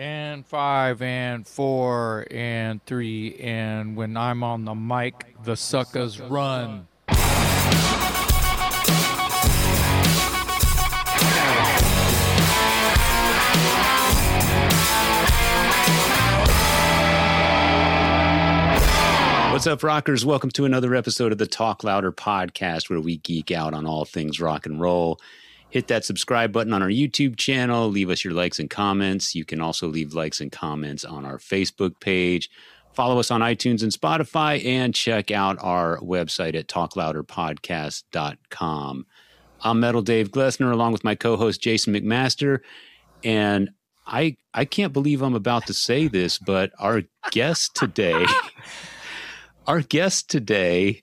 and 0.00 0.46
five 0.46 1.02
and 1.02 1.46
four 1.46 2.26
and 2.30 2.82
three 2.86 3.36
and 3.36 3.94
when 3.96 4.16
I'm 4.16 4.42
on 4.42 4.64
the 4.64 4.74
mic, 4.74 5.36
the 5.44 5.56
suckers 5.56 6.18
run. 6.18 6.86
What's 19.52 19.66
up, 19.66 19.82
rockers? 19.82 20.24
Welcome 20.24 20.50
to 20.52 20.64
another 20.64 20.94
episode 20.94 21.32
of 21.32 21.36
the 21.36 21.46
Talk 21.46 21.84
Louder 21.84 22.10
podcast, 22.10 22.88
where 22.88 23.00
we 23.00 23.18
geek 23.18 23.50
out 23.50 23.74
on 23.74 23.84
all 23.84 24.06
things 24.06 24.40
rock 24.40 24.64
and 24.64 24.80
roll. 24.80 25.20
Hit 25.70 25.88
that 25.88 26.04
subscribe 26.04 26.52
button 26.52 26.72
on 26.72 26.82
our 26.82 26.88
YouTube 26.88 27.36
channel. 27.36 27.88
Leave 27.88 28.08
us 28.10 28.24
your 28.24 28.34
likes 28.34 28.58
and 28.58 28.68
comments. 28.68 29.36
You 29.36 29.44
can 29.44 29.60
also 29.60 29.86
leave 29.86 30.14
likes 30.14 30.40
and 30.40 30.50
comments 30.50 31.04
on 31.04 31.24
our 31.24 31.38
Facebook 31.38 32.00
page. 32.00 32.50
Follow 32.92 33.20
us 33.20 33.30
on 33.30 33.40
iTunes 33.40 33.84
and 33.84 33.92
Spotify, 33.92 34.64
and 34.64 34.92
check 34.92 35.30
out 35.30 35.56
our 35.60 35.98
website 35.98 36.56
at 36.56 36.66
talklouderpodcast.com. 36.66 39.06
I'm 39.62 39.78
Metal 39.78 40.02
Dave 40.02 40.32
Glessner, 40.32 40.72
along 40.72 40.90
with 40.92 41.04
my 41.04 41.14
co-host 41.14 41.62
Jason 41.62 41.94
McMaster, 41.94 42.58
and 43.22 43.70
I 44.06 44.38
I 44.52 44.64
can't 44.64 44.92
believe 44.92 45.22
I'm 45.22 45.36
about 45.36 45.68
to 45.68 45.74
say 45.74 46.08
this, 46.08 46.36
but 46.38 46.72
our 46.78 47.04
guest 47.30 47.76
today. 47.76 48.26
Our 49.66 49.82
guest 49.82 50.30
today 50.30 51.02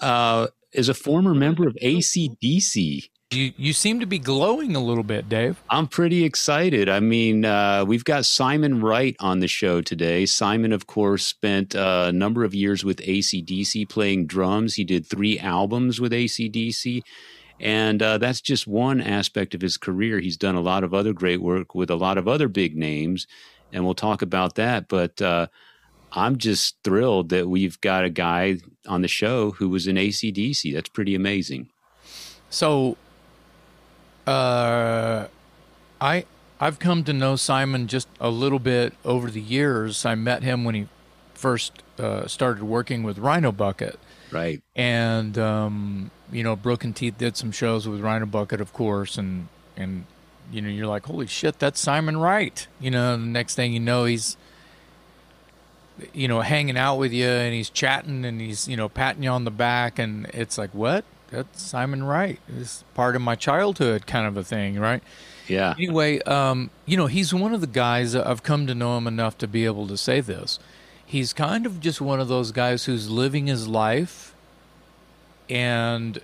uh, 0.00 0.46
is 0.72 0.88
a 0.88 0.94
former 0.94 1.34
member 1.34 1.66
of 1.66 1.74
ACDC. 1.82 3.08
You 3.34 3.52
you 3.56 3.72
seem 3.72 4.00
to 4.00 4.06
be 4.06 4.18
glowing 4.18 4.76
a 4.76 4.80
little 4.80 5.02
bit, 5.02 5.28
Dave. 5.28 5.60
I'm 5.68 5.88
pretty 5.88 6.24
excited. 6.24 6.88
I 6.88 7.00
mean, 7.00 7.44
uh, 7.44 7.84
we've 7.84 8.04
got 8.04 8.24
Simon 8.24 8.80
Wright 8.80 9.16
on 9.18 9.40
the 9.40 9.48
show 9.48 9.80
today. 9.80 10.24
Simon, 10.24 10.72
of 10.72 10.86
course, 10.86 11.26
spent 11.26 11.74
uh, 11.74 12.06
a 12.08 12.12
number 12.12 12.44
of 12.44 12.54
years 12.54 12.84
with 12.84 12.98
ACDC 12.98 13.88
playing 13.88 14.26
drums. 14.26 14.74
He 14.74 14.84
did 14.84 15.06
three 15.06 15.38
albums 15.38 16.00
with 16.00 16.12
ACDC. 16.12 17.02
And 17.60 18.02
uh, 18.02 18.18
that's 18.18 18.40
just 18.40 18.66
one 18.66 19.00
aspect 19.00 19.54
of 19.54 19.60
his 19.60 19.76
career. 19.76 20.20
He's 20.20 20.36
done 20.36 20.54
a 20.54 20.60
lot 20.60 20.84
of 20.84 20.92
other 20.92 21.12
great 21.12 21.40
work 21.40 21.74
with 21.74 21.90
a 21.90 21.96
lot 21.96 22.18
of 22.18 22.26
other 22.28 22.48
big 22.48 22.76
names, 22.76 23.26
and 23.72 23.84
we'll 23.84 23.94
talk 23.94 24.22
about 24.22 24.56
that. 24.56 24.88
But 24.88 25.22
uh, 25.22 25.46
I'm 26.12 26.36
just 26.36 26.76
thrilled 26.82 27.28
that 27.30 27.48
we've 27.48 27.80
got 27.80 28.04
a 28.04 28.10
guy 28.10 28.58
on 28.86 29.02
the 29.02 29.08
show 29.08 29.52
who 29.52 29.68
was 29.68 29.86
in 29.86 29.96
ACDC. 29.96 30.74
That's 30.74 30.88
pretty 30.88 31.14
amazing. 31.14 31.70
So, 32.50 32.96
uh, 34.26 35.26
I 36.00 36.24
I've 36.60 36.78
come 36.78 37.04
to 37.04 37.12
know 37.12 37.36
Simon 37.36 37.86
just 37.88 38.08
a 38.20 38.30
little 38.30 38.58
bit 38.58 38.94
over 39.04 39.30
the 39.30 39.40
years. 39.40 40.04
I 40.06 40.14
met 40.14 40.42
him 40.42 40.64
when 40.64 40.74
he 40.74 40.88
first 41.34 41.82
uh, 41.98 42.26
started 42.26 42.62
working 42.64 43.02
with 43.02 43.18
Rhino 43.18 43.52
Bucket, 43.52 43.98
Right. 44.30 44.62
and 44.74 45.36
um, 45.38 46.10
you 46.32 46.42
know, 46.42 46.56
Broken 46.56 46.92
Teeth 46.92 47.18
did 47.18 47.36
some 47.36 47.52
shows 47.52 47.86
with 47.86 48.00
Rhino 48.00 48.26
Bucket, 48.26 48.60
of 48.60 48.72
course, 48.72 49.18
and 49.18 49.48
and 49.76 50.04
you 50.52 50.60
know, 50.62 50.68
you're 50.68 50.86
like, 50.86 51.06
holy 51.06 51.26
shit, 51.26 51.58
that's 51.58 51.80
Simon 51.80 52.16
Wright. 52.18 52.66
You 52.80 52.90
know, 52.90 53.16
the 53.16 53.22
next 53.26 53.54
thing 53.56 53.72
you 53.72 53.80
know, 53.80 54.04
he's 54.04 54.36
you 56.12 56.26
know 56.26 56.40
hanging 56.40 56.76
out 56.76 56.96
with 56.96 57.12
you 57.12 57.26
and 57.28 57.54
he's 57.54 57.70
chatting 57.70 58.24
and 58.24 58.40
he's 58.40 58.66
you 58.66 58.76
know 58.76 58.88
patting 58.88 59.22
you 59.22 59.30
on 59.30 59.44
the 59.44 59.50
back 59.50 59.96
and 59.98 60.26
it's 60.34 60.58
like 60.58 60.70
what 60.74 61.04
that's 61.34 61.60
simon 61.62 62.02
wright 62.04 62.38
it's 62.58 62.84
part 62.94 63.16
of 63.16 63.22
my 63.22 63.34
childhood 63.34 64.06
kind 64.06 64.26
of 64.26 64.36
a 64.36 64.44
thing 64.44 64.78
right 64.78 65.02
Yeah. 65.48 65.74
anyway 65.76 66.20
um, 66.20 66.70
you 66.86 66.96
know 66.96 67.06
he's 67.06 67.32
one 67.34 67.52
of 67.54 67.60
the 67.60 67.66
guys 67.66 68.14
i've 68.14 68.42
come 68.42 68.66
to 68.66 68.74
know 68.74 68.96
him 68.98 69.06
enough 69.06 69.36
to 69.38 69.46
be 69.48 69.64
able 69.64 69.86
to 69.88 69.96
say 69.96 70.20
this 70.20 70.58
he's 71.04 71.32
kind 71.32 71.66
of 71.66 71.80
just 71.80 72.00
one 72.00 72.20
of 72.20 72.28
those 72.28 72.50
guys 72.52 72.84
who's 72.86 73.10
living 73.10 73.46
his 73.46 73.68
life 73.68 74.34
and 75.50 76.20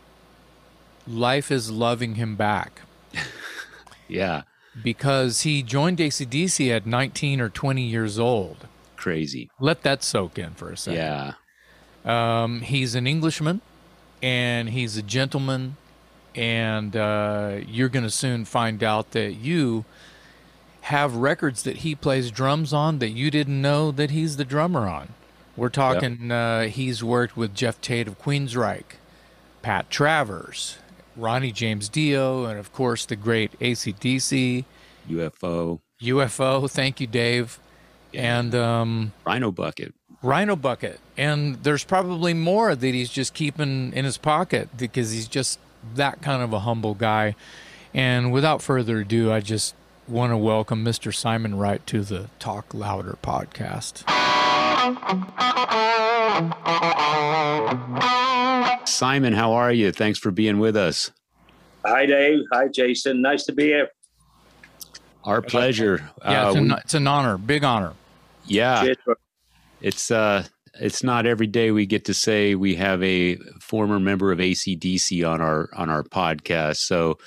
life 1.06 1.50
is 1.50 1.70
loving 1.70 2.14
him 2.14 2.36
back 2.36 2.82
Yeah. 4.08 4.42
because 4.82 5.42
he 5.42 5.62
joined 5.62 5.98
acdc 5.98 6.70
at 6.74 6.86
19 6.86 7.40
or 7.40 7.48
20 7.48 7.82
years 7.82 8.18
old 8.18 8.66
Crazy. 8.96 9.50
let 9.60 9.82
that 9.82 10.02
soak 10.02 10.38
in 10.38 10.50
for 10.52 10.70
a 10.70 10.76
second 10.76 10.98
Yeah. 11.00 11.32
Um, 12.02 12.62
he's 12.62 12.94
an 12.94 13.06
Englishman, 13.06 13.60
and 14.22 14.70
he's 14.70 14.96
a 14.96 15.02
gentleman, 15.02 15.76
and 16.34 16.96
uh, 16.96 17.58
you're 17.66 17.88
going 17.88 18.04
to 18.04 18.10
soon 18.10 18.44
find 18.44 18.82
out 18.82 19.12
that 19.12 19.32
you 19.32 19.84
have 20.82 21.14
records 21.14 21.62
that 21.62 21.78
he 21.78 21.94
plays 21.94 22.30
drums 22.30 22.72
on 22.72 22.98
that 22.98 23.10
you 23.10 23.30
didn't 23.30 23.60
know 23.60 23.90
that 23.90 24.10
he's 24.10 24.36
the 24.36 24.44
drummer 24.44 24.88
on. 24.88 25.14
We're 25.56 25.68
talking. 25.68 26.30
Uh, 26.30 26.64
he's 26.64 27.04
worked 27.04 27.36
with 27.36 27.54
Geoff 27.54 27.80
Tate 27.80 28.08
of 28.08 28.18
Queensryche, 28.18 28.96
Pat 29.62 29.90
Travers, 29.90 30.78
Ronnie 31.16 31.52
James 31.52 31.88
Dio, 31.88 32.44
and 32.46 32.58
of 32.58 32.72
course 32.72 33.04
the 33.04 33.16
great 33.16 33.58
ACDC, 33.58 34.64
UFO. 35.08 35.80
UFO. 36.00 36.70
Thank 36.70 37.00
you, 37.00 37.06
Dave. 37.06 37.58
And 38.14 38.54
um, 38.54 39.12
Rhino 39.24 39.50
Bucket. 39.52 39.94
Rhino 40.22 40.56
Bucket. 40.56 41.00
And 41.16 41.62
there's 41.62 41.84
probably 41.84 42.34
more 42.34 42.74
that 42.74 42.94
he's 42.94 43.10
just 43.10 43.34
keeping 43.34 43.92
in 43.92 44.04
his 44.04 44.18
pocket 44.18 44.68
because 44.76 45.12
he's 45.12 45.28
just 45.28 45.58
that 45.94 46.20
kind 46.22 46.42
of 46.42 46.52
a 46.52 46.60
humble 46.60 46.94
guy. 46.94 47.34
And 47.94 48.32
without 48.32 48.62
further 48.62 49.00
ado, 49.00 49.32
I 49.32 49.40
just 49.40 49.74
want 50.06 50.32
to 50.32 50.36
welcome 50.36 50.84
Mr. 50.84 51.14
Simon 51.14 51.56
Wright 51.56 51.84
to 51.86 52.02
the 52.02 52.28
Talk 52.38 52.72
Louder 52.74 53.16
podcast. 53.22 54.06
Simon, 58.86 59.32
how 59.32 59.52
are 59.52 59.72
you? 59.72 59.92
Thanks 59.92 60.18
for 60.18 60.30
being 60.30 60.58
with 60.58 60.76
us. 60.76 61.10
Hi, 61.84 62.06
Dave. 62.06 62.40
Hi, 62.52 62.68
Jason. 62.68 63.22
Nice 63.22 63.44
to 63.44 63.52
be 63.52 63.64
here. 63.64 63.88
Our 65.24 65.42
pleasure. 65.42 66.10
Yeah, 66.24 66.46
Uh, 66.46 66.48
it's, 66.50 66.54
we- 66.54 66.60
an, 66.66 66.72
it's 66.72 66.94
an 66.94 67.06
honor, 67.06 67.38
big 67.38 67.64
honor. 67.64 67.92
yeah. 68.46 68.82
Cheers. 68.84 68.96
Bro. 69.80 69.88
It's 69.88 70.10
uh 70.10 70.44
it's 70.74 71.02
not 71.02 71.26
every 71.26 71.46
day 71.46 71.72
we 71.72 71.84
get 71.86 72.04
to 72.06 72.14
say 72.14 72.54
we 72.54 72.76
have 72.76 73.02
a 73.02 73.36
former 73.60 73.98
member 73.98 74.30
of 74.32 74.38
ACDC 74.38 75.28
on 75.28 75.40
our 75.40 75.68
on 75.74 75.90
our 75.90 76.02
podcast. 76.02 76.76
So 76.76 77.18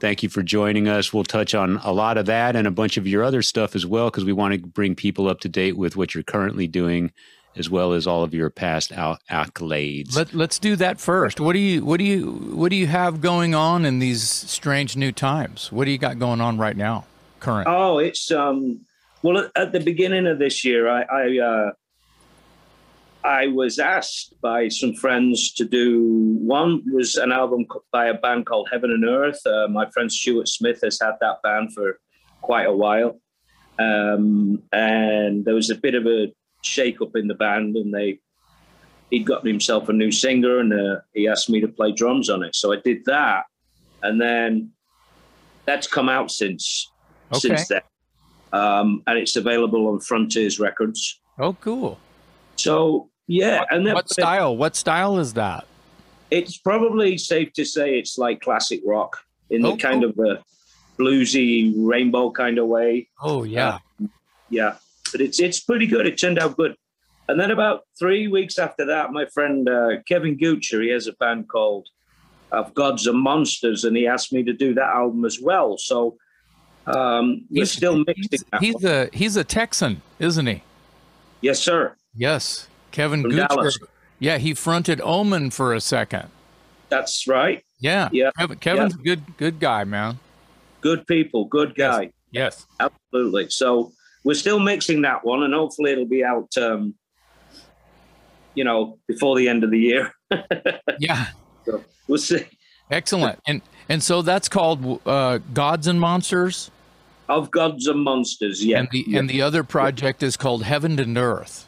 thank 0.00 0.22
you 0.22 0.28
for 0.28 0.42
joining 0.42 0.88
us. 0.88 1.12
We'll 1.12 1.24
touch 1.24 1.54
on 1.54 1.78
a 1.82 1.92
lot 1.92 2.18
of 2.18 2.26
that 2.26 2.56
and 2.56 2.66
a 2.66 2.70
bunch 2.70 2.96
of 2.96 3.06
your 3.06 3.22
other 3.24 3.42
stuff 3.42 3.74
as 3.74 3.86
well 3.86 4.10
because 4.10 4.24
we 4.24 4.32
want 4.32 4.54
to 4.54 4.60
bring 4.60 4.94
people 4.94 5.28
up 5.28 5.40
to 5.40 5.48
date 5.48 5.76
with 5.76 5.96
what 5.96 6.14
you're 6.14 6.22
currently 6.24 6.66
doing 6.66 7.12
as 7.56 7.70
well 7.70 7.92
as 7.92 8.06
all 8.06 8.22
of 8.22 8.34
your 8.34 8.50
past 8.50 8.92
out- 8.92 9.20
accolades. 9.30 10.16
Let, 10.16 10.34
let's 10.34 10.58
do 10.58 10.76
that 10.76 11.00
first. 11.00 11.40
What 11.40 11.52
do 11.52 11.60
you 11.60 11.84
what 11.84 11.98
do 11.98 12.04
you 12.04 12.32
what 12.54 12.70
do 12.70 12.76
you 12.76 12.86
have 12.86 13.20
going 13.20 13.54
on 13.54 13.84
in 13.84 13.98
these 13.98 14.22
strange 14.22 14.96
new 14.96 15.12
times? 15.12 15.70
What 15.70 15.84
do 15.84 15.90
you 15.90 15.98
got 15.98 16.18
going 16.18 16.40
on 16.40 16.58
right 16.58 16.76
now? 16.76 17.06
Current. 17.40 17.68
Oh, 17.68 17.98
it's 17.98 18.30
um. 18.30 18.80
Well, 19.22 19.38
at, 19.38 19.50
at 19.56 19.72
the 19.72 19.80
beginning 19.80 20.26
of 20.26 20.38
this 20.38 20.64
year, 20.64 20.88
I 20.88 21.02
I, 21.02 21.38
uh, 21.38 21.70
I 23.24 23.46
was 23.46 23.78
asked 23.78 24.34
by 24.42 24.68
some 24.68 24.92
friends 24.92 25.50
to 25.54 25.64
do 25.64 26.36
one 26.40 26.82
was 26.92 27.14
an 27.14 27.32
album 27.32 27.64
by 27.90 28.06
a 28.08 28.14
band 28.14 28.44
called 28.44 28.68
Heaven 28.70 28.90
and 28.90 29.04
Earth. 29.04 29.40
Uh, 29.46 29.66
my 29.68 29.88
friend 29.90 30.12
Stuart 30.12 30.46
Smith 30.46 30.80
has 30.82 30.98
had 31.00 31.14
that 31.22 31.40
band 31.42 31.72
for 31.72 31.98
quite 32.42 32.66
a 32.66 32.72
while, 32.72 33.18
um, 33.78 34.62
and 34.72 35.44
there 35.46 35.54
was 35.54 35.70
a 35.70 35.74
bit 35.74 35.94
of 35.94 36.06
a 36.06 36.32
shake 36.60 37.00
up 37.00 37.16
in 37.16 37.26
the 37.28 37.34
band, 37.34 37.76
and 37.76 37.94
they 37.94 38.20
he'd 39.10 39.24
gotten 39.24 39.48
himself 39.48 39.88
a 39.88 39.92
new 39.94 40.12
singer, 40.12 40.58
and 40.58 40.74
uh, 40.74 41.00
he 41.14 41.26
asked 41.26 41.48
me 41.48 41.62
to 41.62 41.68
play 41.68 41.92
drums 41.92 42.28
on 42.28 42.42
it. 42.42 42.54
So 42.54 42.74
I 42.74 42.76
did 42.76 43.06
that, 43.06 43.44
and 44.02 44.20
then 44.20 44.70
that's 45.64 45.86
come 45.86 46.10
out 46.10 46.30
since 46.30 46.90
Okay. 47.32 47.40
since 47.40 47.68
then, 47.68 47.80
um, 48.52 49.02
and 49.06 49.18
it's 49.18 49.34
available 49.34 49.88
on 49.88 50.00
Frontiers 50.00 50.60
Records. 50.60 51.20
Oh, 51.38 51.54
cool. 51.54 51.98
So 52.56 53.08
yeah, 53.26 53.64
and 53.70 53.86
then 53.86 53.94
What 53.94 54.08
style? 54.10 54.56
What 54.56 54.76
style 54.76 55.18
is 55.18 55.32
that? 55.34 55.66
it's 56.30 56.56
probably 56.56 57.16
safe 57.16 57.52
to 57.52 57.64
say 57.64 57.96
it's 57.98 58.18
like 58.18 58.40
classic 58.40 58.80
rock 58.84 59.18
in 59.50 59.62
the 59.62 59.68
Oh, 59.68 59.76
kind 59.76 60.02
cool. 60.02 60.10
of 60.10 60.38
a 60.38 60.42
bluesy 60.98 61.72
rainbow 61.76 62.30
kind 62.30 62.58
of 62.58 62.66
way. 62.66 63.08
Oh, 63.22 63.44
yeah. 63.44 63.78
Yeah, 64.50 64.76
but 65.12 65.20
it's 65.20 65.38
it's 65.40 65.60
pretty 65.60 65.86
good. 65.86 66.06
It 66.06 66.16
turned 66.18 66.38
out 66.38 66.56
good. 66.56 66.74
And 67.28 67.38
then 67.40 67.50
about 67.50 67.82
three 67.98 68.26
weeks 68.28 68.58
after 68.58 68.84
that, 68.86 69.12
my 69.12 69.26
friend 69.26 69.68
uh, 69.68 69.88
Kevin 70.08 70.36
Goocher, 70.36 70.82
he 70.82 70.90
has 70.90 71.06
a 71.06 71.12
band 71.14 71.48
called 71.48 71.88
Of 72.52 72.74
Gods 72.74 73.06
and 73.06 73.18
Monsters, 73.18 73.84
and 73.84 73.96
he 73.96 74.06
asked 74.06 74.32
me 74.32 74.42
to 74.44 74.52
do 74.52 74.74
that 74.74 74.88
album 74.94 75.24
as 75.24 75.38
well. 75.40 75.78
So 75.78 76.16
um, 76.86 77.46
we're 77.50 77.60
He's- 77.60 77.72
still 77.72 78.04
mixing. 78.06 78.28
He's, 78.30 78.44
he's 78.74 78.84
a 78.84 79.08
he's 79.12 79.36
a 79.36 79.44
Texan, 79.44 80.02
isn't 80.18 80.46
he? 80.46 80.62
yes, 81.40 81.58
sir. 81.60 81.94
Yes, 82.16 82.68
Kevin 82.94 83.22
From 83.22 83.70
Yeah, 84.20 84.38
he 84.38 84.54
fronted 84.54 85.00
Omen 85.02 85.50
for 85.50 85.74
a 85.74 85.80
second. 85.80 86.28
That's 86.88 87.26
right. 87.26 87.64
Yeah, 87.80 88.08
Yeah. 88.12 88.30
Kevin, 88.38 88.58
Kevin's 88.58 88.94
a 88.94 88.98
good 88.98 89.36
good 89.36 89.58
guy, 89.58 89.82
man. 89.84 90.20
Good 90.80 91.06
people, 91.06 91.46
good 91.46 91.74
guy. 91.74 92.10
Yes. 92.30 92.66
Absolutely. 92.78 93.50
So 93.50 93.92
we're 94.22 94.34
still 94.34 94.60
mixing 94.60 95.02
that 95.02 95.24
one, 95.24 95.42
and 95.42 95.52
hopefully 95.52 95.90
it'll 95.90 96.06
be 96.06 96.24
out. 96.24 96.56
Um, 96.56 96.94
you 98.54 98.62
know, 98.62 98.98
before 99.08 99.36
the 99.36 99.48
end 99.48 99.64
of 99.64 99.72
the 99.72 99.78
year. 99.80 100.12
yeah. 101.00 101.26
So 101.64 101.82
we'll 102.06 102.18
see. 102.18 102.44
Excellent. 102.92 103.40
And 103.48 103.60
and 103.88 104.02
so 104.02 104.22
that's 104.22 104.48
called 104.48 105.00
uh, 105.04 105.38
Gods 105.52 105.88
and 105.88 105.98
Monsters. 105.98 106.70
Of 107.28 107.50
Gods 107.50 107.88
and 107.88 108.00
Monsters, 108.00 108.64
yeah. 108.64 108.78
And 108.78 108.88
the 108.92 109.04
yeah. 109.08 109.18
and 109.18 109.28
the 109.28 109.42
other 109.42 109.64
project 109.64 110.22
is 110.22 110.36
called 110.36 110.62
Heaven 110.62 111.00
and 111.00 111.18
Earth. 111.18 111.63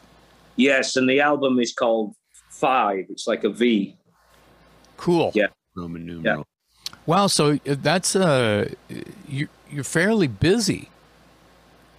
Yes, 0.57 0.95
and 0.95 1.09
the 1.09 1.21
album 1.21 1.59
is 1.59 1.73
called 1.73 2.15
Five. 2.49 3.05
It's 3.09 3.27
like 3.27 3.43
a 3.43 3.49
V. 3.49 3.95
Cool. 4.97 5.31
Yeah. 5.35 5.47
Roman 5.75 6.05
numeral. 6.05 6.45
Wow. 7.05 7.27
So 7.27 7.53
uh, 7.53 7.75
that's 7.81 8.15
uh, 8.15 8.73
you 9.27 9.47
you're 9.69 9.83
fairly 9.83 10.27
busy. 10.27 10.89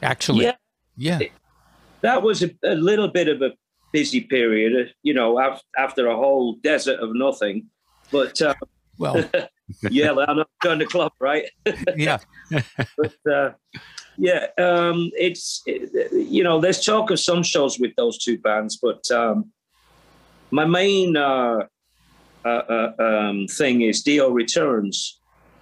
Actually. 0.03 0.45
Yeah. 0.45 0.57
Yeah. 0.97 1.19
That 2.01 2.23
was 2.23 2.43
a, 2.43 2.51
a 2.65 2.75
little 2.75 3.09
bit 3.09 3.29
of 3.29 3.43
a 3.43 3.53
busy 3.93 4.21
period, 4.21 4.89
uh, 4.89 4.91
you 5.03 5.15
know, 5.15 5.39
af- 5.39 5.63
after 5.77 6.07
a 6.09 6.17
whole 6.17 6.55
desert 6.63 7.01
of 7.01 7.15
nothing. 7.15 7.67
But 8.11 8.41
uh, 8.43 8.55
Well, 8.99 9.25
yeah, 9.91 10.11
I'm 10.11 10.37
not 10.37 10.49
going 10.63 10.79
to 10.81 10.87
club, 10.87 11.13
right? 11.21 11.45
yeah. 11.97 12.19
but 12.51 13.33
uh, 13.33 13.51
yeah, 14.19 14.47
um, 14.59 15.11
it's 15.17 15.63
it, 15.65 16.13
you 16.13 16.43
know, 16.43 16.61
there's 16.61 16.85
talk 16.85 17.11
of 17.13 17.21
some 17.21 17.43
shows 17.45 17.79
with 17.79 17.95
those 17.97 18.19
two 18.19 18.37
bands, 18.39 18.77
but 18.77 19.09
um, 19.13 19.53
my 20.51 20.65
main 20.65 21.17
uh, 21.17 21.61
uh, 22.45 22.49
uh, 22.49 22.93
um, 22.99 23.47
thing 23.47 23.83
is 23.83 24.03
Dio 24.03 24.31
Returns, 24.31 25.21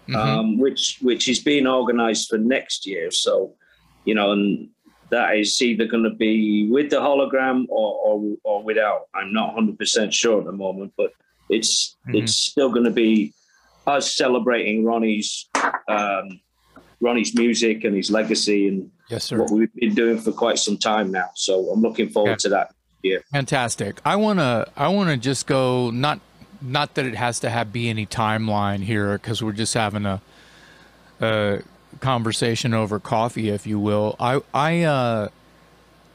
Mhm. 0.09 0.17
um, 0.17 0.59
which 0.59 0.99
which 1.03 1.29
is 1.29 1.41
being 1.43 1.67
organised 1.67 2.31
for 2.31 2.39
next 2.39 2.87
year. 2.87 3.11
So, 3.11 3.55
you 4.05 4.15
know, 4.15 4.33
and 4.33 4.71
that 5.11 5.37
is 5.37 5.61
either 5.61 5.85
going 5.87 6.05
to 6.05 6.15
be 6.17 6.69
with 6.71 6.89
the 6.91 6.97
hologram 6.97 7.67
or 7.69 7.95
or, 8.07 8.37
or 8.45 8.63
without. 8.63 9.03
I'm 9.15 9.33
not 9.35 9.55
100 9.55 9.79
percent 9.79 10.15
sure 10.15 10.39
at 10.41 10.47
the 10.47 10.53
moment, 10.53 10.95
but 10.97 11.13
it's 11.51 11.97
Mhm. 12.09 12.23
it's 12.23 12.35
still 12.35 12.71
going 12.71 12.85
to 12.85 12.91
be 13.07 13.35
us 13.87 14.17
celebrating 14.17 14.85
Ronnie's 14.85 15.49
um, 15.89 16.41
Ronnie's 17.01 17.35
music 17.35 17.85
and 17.85 17.95
his 17.97 18.11
legacy 18.11 18.69
and 18.69 18.91
Yes, 19.09 19.31
what 19.31 19.51
we've 19.51 19.73
been 19.75 19.95
doing 19.95 20.19
for 20.19 20.33
quite 20.33 20.59
some 20.59 20.77
time 20.79 21.13
now. 21.13 21.31
So 21.35 21.71
I'm 21.71 21.81
looking 21.81 22.09
forward 22.09 22.31
Yeah. 22.31 22.37
to 22.37 22.49
that. 22.51 22.75
Yeah. 23.03 23.19
Fantastic. 23.33 24.01
I 24.05 24.17
wanna 24.17 24.67
I 24.77 24.89
wanna 24.89 25.17
just 25.17 25.47
go 25.47 25.91
not 25.91 26.21
not 26.61 26.95
that 26.95 27.07
it 27.07 27.15
has 27.15 27.39
to 27.41 27.51
have 27.51 27.73
be 27.73 27.89
any 27.89 28.05
timeline 28.07 28.83
here 28.83 29.13
because 29.19 29.43
we're 29.45 29.53
just 29.53 29.75
having 29.75 30.07
a, 30.07 30.21
a 31.21 31.61
conversation 32.01 32.75
over 32.75 32.99
coffee, 32.99 33.49
if 33.49 33.67
you 33.67 33.79
will. 33.79 34.17
I 34.19 34.41
I 34.53 34.83
uh, 34.83 35.29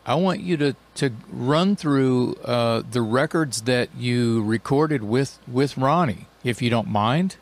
I 0.06 0.16
want 0.16 0.42
you 0.42 0.58
to 0.58 0.76
to 0.96 1.12
run 1.32 1.76
through 1.78 2.36
uh, 2.44 2.82
the 2.90 3.02
records 3.02 3.62
that 3.62 3.90
you 3.98 4.44
recorded 4.44 5.04
with 5.04 5.40
with 5.48 5.78
Ronnie, 5.78 6.26
if 6.44 6.62
you 6.62 6.70
don't 6.70 6.90
mind. 6.90 7.38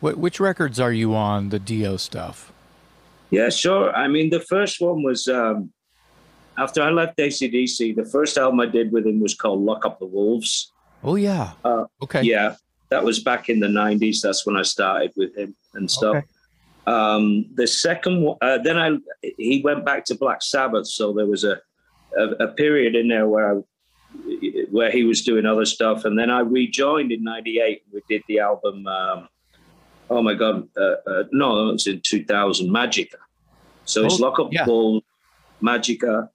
What 0.00 0.18
which 0.18 0.38
records 0.38 0.78
are 0.78 0.92
you 0.92 1.16
on 1.16 1.48
the 1.48 1.58
Dio 1.58 1.96
stuff? 1.96 2.52
Yeah, 3.30 3.50
sure. 3.50 3.94
I 3.94 4.08
mean, 4.08 4.30
the 4.30 4.40
first 4.40 4.80
one 4.80 5.02
was 5.02 5.28
um, 5.28 5.72
after 6.56 6.82
I 6.82 6.90
left 6.90 7.18
ACDC. 7.18 7.96
The 7.96 8.04
first 8.04 8.36
album 8.38 8.60
I 8.60 8.66
did 8.66 8.92
with 8.92 9.06
him 9.06 9.20
was 9.20 9.34
called 9.34 9.60
"Lock 9.60 9.84
Up 9.84 9.98
the 9.98 10.06
Wolves." 10.06 10.72
Oh 11.02 11.14
yeah. 11.14 11.52
Uh, 11.64 11.84
okay. 12.02 12.22
Yeah, 12.22 12.56
that 12.88 13.04
was 13.04 13.20
back 13.20 13.48
in 13.48 13.60
the 13.60 13.68
'90s. 13.68 14.20
That's 14.22 14.46
when 14.46 14.56
I 14.56 14.62
started 14.62 15.12
with 15.16 15.36
him 15.36 15.54
and 15.74 15.90
stuff. 15.90 16.16
Okay. 16.16 16.26
Um, 16.86 17.44
the 17.54 17.66
second 17.66 18.22
one, 18.22 18.38
uh, 18.40 18.58
then 18.58 18.78
I 18.78 18.96
he 19.36 19.60
went 19.62 19.84
back 19.84 20.04
to 20.06 20.14
Black 20.14 20.42
Sabbath, 20.42 20.86
so 20.86 21.12
there 21.12 21.26
was 21.26 21.44
a 21.44 21.60
a, 22.16 22.24
a 22.44 22.48
period 22.48 22.94
in 22.96 23.08
there 23.08 23.28
where 23.28 23.58
I, 23.58 23.62
where 24.70 24.90
he 24.90 25.04
was 25.04 25.22
doing 25.22 25.44
other 25.44 25.66
stuff, 25.66 26.06
and 26.06 26.18
then 26.18 26.30
I 26.30 26.40
rejoined 26.40 27.12
in 27.12 27.22
'98. 27.22 27.82
We 27.92 28.02
did 28.08 28.22
the 28.26 28.40
album. 28.40 28.86
Um, 28.86 29.28
oh 30.10 30.22
my 30.22 30.34
god, 30.34 30.68
uh, 30.76 30.96
uh, 31.06 31.24
no, 31.32 31.68
it 31.68 31.72
was 31.72 31.86
in 31.86 32.00
2000. 32.02 32.68
Magica. 32.68 33.16
So 33.84 34.04
it's 34.04 34.20
Oh, 34.20 34.24
Lock 34.24 34.38
Up 34.38 34.52
yeah. 34.52 34.64
the 34.64 34.70
Wolves, 34.72 35.06
Magica, 35.62 36.28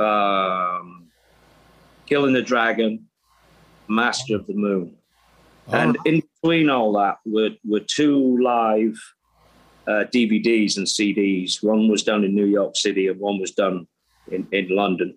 um, 0.00 1.06
Killing 2.06 2.32
the 2.32 2.42
Dragon, 2.42 3.06
Master 3.88 4.36
of 4.36 4.46
the 4.46 4.54
Moon. 4.54 4.96
Oh, 5.68 5.72
And 5.72 5.96
in 6.04 6.22
between 6.42 6.68
all 6.70 6.92
that 6.94 7.18
were, 7.24 7.50
were 7.64 7.80
two 7.80 8.38
live 8.42 8.96
uh, 9.86 10.04
DVDs 10.12 10.76
and 10.76 10.86
CDs. 10.86 11.62
One 11.62 11.88
was 11.88 12.02
done 12.02 12.24
in 12.24 12.34
New 12.34 12.46
York 12.46 12.76
City 12.76 13.08
and 13.08 13.18
one 13.20 13.40
was 13.40 13.52
done 13.52 13.86
in, 14.30 14.46
in 14.52 14.68
London, 14.68 15.16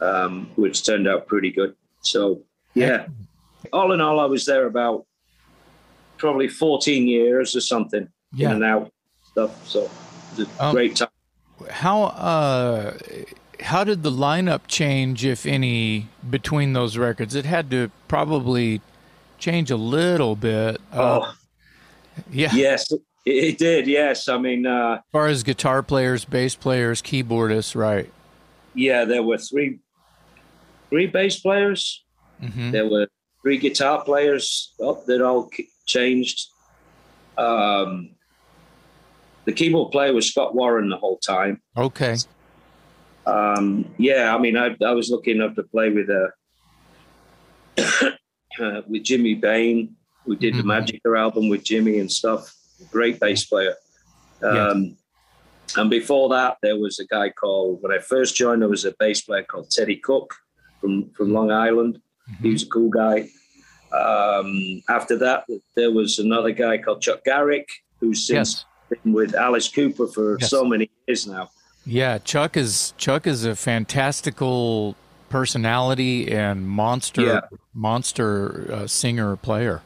um, 0.00 0.50
which 0.56 0.84
turned 0.84 1.06
out 1.08 1.26
pretty 1.26 1.50
good. 1.50 1.74
So, 2.00 2.42
yeah, 2.74 3.06
all 3.72 3.92
in 3.92 4.00
all, 4.00 4.18
I 4.20 4.24
was 4.26 4.44
there 4.44 4.66
about 4.66 5.06
probably 6.22 6.46
14 6.48 7.08
years 7.08 7.54
or 7.56 7.60
something 7.60 8.08
Yeah. 8.32 8.50
in 8.50 8.54
and 8.56 8.64
out 8.64 8.92
stuff. 9.24 9.68
So, 9.68 9.82
it 9.82 10.38
was 10.38 10.46
a 10.58 10.64
Um, 10.64 10.72
great 10.74 10.94
time. 10.96 11.08
How 11.68 12.04
uh 12.04 12.96
how 13.60 13.84
did 13.84 14.02
the 14.02 14.10
lineup 14.10 14.62
change, 14.66 15.24
if 15.24 15.46
any, 15.46 16.08
between 16.28 16.72
those 16.72 16.96
records? 16.96 17.34
It 17.36 17.44
had 17.44 17.70
to 17.70 17.90
probably 18.08 18.80
change 19.38 19.70
a 19.70 19.76
little 19.76 20.34
bit. 20.34 20.80
Uh, 20.92 21.20
oh, 21.20 21.34
yeah. 22.32 22.50
yes, 22.54 22.90
it, 22.90 23.00
it 23.24 23.58
did. 23.58 23.86
Yes. 23.86 24.28
I 24.28 24.38
mean, 24.38 24.66
uh, 24.66 24.94
As 24.94 25.00
far 25.12 25.26
as 25.28 25.42
guitar 25.44 25.82
players, 25.84 26.24
bass 26.24 26.54
players, 26.56 27.02
keyboardists, 27.02 27.74
right? 27.76 28.10
yeah, 28.74 29.04
there 29.04 29.22
were 29.22 29.38
three, 29.38 29.78
three 30.90 31.06
bass 31.06 31.38
players. 31.40 32.04
hmm 32.40 32.70
There 32.72 32.88
were 32.88 33.06
three 33.42 33.58
guitar 33.58 34.02
players 34.04 34.72
oh, 34.80 35.02
that 35.06 35.20
all 35.22 35.48
changed. 35.86 36.48
Um, 37.38 38.10
the 39.44 39.52
keyboard 39.52 39.90
player 39.92 40.12
was 40.12 40.28
Scott 40.30 40.54
Warren 40.54 40.88
the 40.88 40.96
whole 40.96 41.18
time. 41.18 41.60
Okay. 41.76 42.16
Um, 43.26 43.92
yeah, 43.98 44.34
I 44.34 44.38
mean, 44.38 44.56
I, 44.56 44.76
I 44.84 44.92
was 44.92 45.10
lucky 45.10 45.32
enough 45.32 45.54
to 45.56 45.62
play 45.64 45.90
with 45.90 46.08
uh, 46.10 46.28
uh, 48.60 48.82
with 48.88 49.02
Jimmy 49.04 49.34
Bain. 49.34 49.96
We 50.26 50.36
did 50.36 50.54
Mhm. 50.54 50.56
the 50.58 50.62
Magica 50.64 51.18
album 51.18 51.48
with 51.48 51.64
Jimmy 51.64 51.98
and 51.98 52.10
stuff. 52.10 52.54
Great 52.90 53.18
bass 53.20 53.44
player. 53.44 53.74
Um, 54.42 54.96
And 55.74 55.88
before 55.88 56.28
that, 56.28 56.58
there 56.60 56.76
was 56.78 56.98
a 56.98 57.06
guy 57.06 57.30
called. 57.30 57.78
When 57.80 57.92
I 57.92 57.98
first 57.98 58.34
joined, 58.36 58.60
there 58.60 58.68
was 58.68 58.84
a 58.84 58.92
bass 58.98 59.22
player 59.22 59.42
called 59.42 59.70
Teddy 59.70 59.96
Cook 59.96 60.34
from 60.80 61.10
from 61.16 61.32
Long 61.32 61.50
Island. 61.50 61.98
He 62.42 62.50
was 62.50 62.62
a 62.64 62.66
cool 62.66 62.90
guy. 62.90 63.28
Um, 63.92 64.82
after 64.88 65.16
that, 65.18 65.44
there 65.74 65.90
was 65.90 66.18
another 66.18 66.50
guy 66.52 66.78
called 66.78 67.02
Chuck 67.02 67.24
Garric, 67.24 67.68
who's 68.00 68.26
since 68.26 68.64
Yes. 68.90 68.98
been 69.04 69.12
with 69.12 69.34
Alice 69.34 69.68
Cooper 69.68 70.06
for 70.06 70.38
Yes. 70.40 70.50
so 70.50 70.64
many 70.64 70.90
years 71.06 71.26
now. 71.26 71.50
Yeah, 71.84 72.18
Chuck 72.18 72.56
is 72.56 72.94
Chuck 72.96 73.26
is 73.26 73.44
a 73.44 73.54
fantastical 73.56 74.96
personality 75.28 76.30
and 76.30 76.66
monster 76.68 77.22
Yeah. 77.22 77.40
monster 77.74 78.66
uh, 78.72 78.86
singer 78.86 79.36
player. 79.36 79.82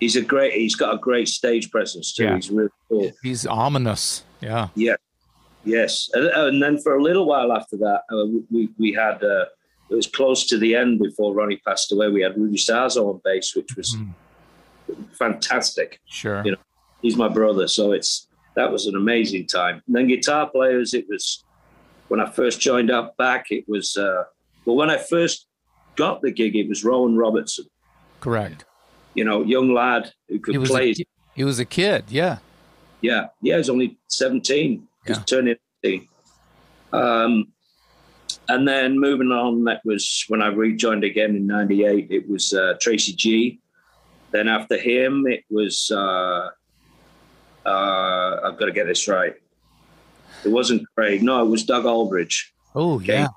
He's 0.00 0.16
a 0.16 0.22
great. 0.22 0.52
He's 0.54 0.74
got 0.76 0.94
a 0.94 0.98
great 0.98 1.28
stage 1.28 1.70
presence 1.70 2.12
too. 2.12 2.24
Yeah. 2.24 2.34
He's 2.36 2.50
really 2.50 2.70
cool. 2.88 3.12
He's 3.22 3.46
ominous. 3.46 4.24
Yeah. 4.40 4.68
Yeah. 4.74 4.96
Yes, 5.64 6.10
and, 6.12 6.26
and 6.26 6.60
then 6.62 6.78
for 6.78 6.96
a 6.96 7.02
little 7.02 7.24
while 7.24 7.52
after 7.52 7.76
that, 7.76 8.00
uh, 8.12 8.26
we 8.50 8.68
we 8.78 8.92
had. 8.92 9.22
Uh, 9.22 9.44
it 9.92 9.96
was 9.96 10.06
close 10.06 10.46
to 10.46 10.58
the 10.58 10.74
end 10.74 10.98
before 10.98 11.34
Ronnie 11.34 11.60
passed 11.66 11.92
away. 11.92 12.08
We 12.08 12.22
had 12.22 12.36
Rudy 12.36 12.56
Sarzo 12.56 13.08
on 13.12 13.20
bass, 13.24 13.54
which 13.54 13.76
was 13.76 13.94
Mm. 13.96 14.14
fantastic. 15.12 16.00
Sure. 16.06 16.42
Yeah. 16.44 16.54
He's 17.02 17.16
my 17.16 17.28
brother, 17.28 17.66
so 17.68 17.92
it's 17.92 18.28
that 18.54 18.70
was 18.70 18.86
an 18.86 18.94
amazing 18.96 19.46
time. 19.46 19.82
And 19.86 19.96
then 19.96 20.08
guitar 20.08 20.48
players, 20.48 20.94
it 20.94 21.06
was 21.08 21.44
when 22.08 22.20
I 22.20 22.28
first 22.30 22.60
joined 22.60 22.90
up 22.90 23.16
back. 23.16 23.46
It 23.50 23.64
was 23.68 23.96
uh, 23.96 24.24
well 24.64 24.76
when 24.76 24.90
I 24.90 24.98
first 24.98 25.46
got 25.96 26.22
the 26.22 26.30
gig, 26.30 26.54
it 26.56 26.68
was 26.68 26.84
Rowan 26.84 27.16
Robertson. 27.16 27.66
Correct. 28.20 28.64
You 29.14 29.24
know, 29.24 29.42
young 29.42 29.72
lad 29.74 30.12
who 30.28 30.38
could 30.38 30.54
He 30.54 30.58
was 30.58 30.70
play. 30.70 30.90
a, 30.90 30.94
he 31.34 31.44
was 31.44 31.58
a 31.58 31.64
kid. 31.64 32.04
Yeah. 32.08 32.38
Yeah, 33.00 33.26
yeah, 33.42 33.54
He 33.54 33.58
was 33.58 33.68
only 33.68 33.98
17, 34.08 34.86
just 35.06 35.20
Yeah. 35.20 35.24
turning 35.24 35.56
18. 35.82 36.08
Um, 36.92 37.51
and 38.48 38.66
then 38.66 38.98
moving 38.98 39.30
on, 39.32 39.64
that 39.64 39.80
was 39.84 40.24
when 40.28 40.42
I 40.42 40.48
rejoined 40.48 41.04
again 41.04 41.36
in 41.36 41.46
98, 41.46 42.08
it 42.10 42.28
was 42.28 42.52
uh, 42.52 42.74
Tracy 42.80 43.12
G. 43.12 43.60
Then 44.30 44.48
after 44.48 44.76
him, 44.78 45.26
it 45.26 45.44
was, 45.50 45.90
uh, 45.94 46.48
uh, 47.66 48.40
I've 48.44 48.58
got 48.58 48.66
to 48.66 48.72
get 48.72 48.86
this 48.86 49.06
right. 49.08 49.34
It 50.44 50.48
wasn't 50.48 50.82
Craig. 50.94 51.22
No, 51.22 51.44
it 51.44 51.48
was 51.48 51.64
Doug 51.64 51.86
Aldrich. 51.86 52.52
Oh 52.74 52.94
Okay. 52.94 53.20
yeah. 53.20 53.28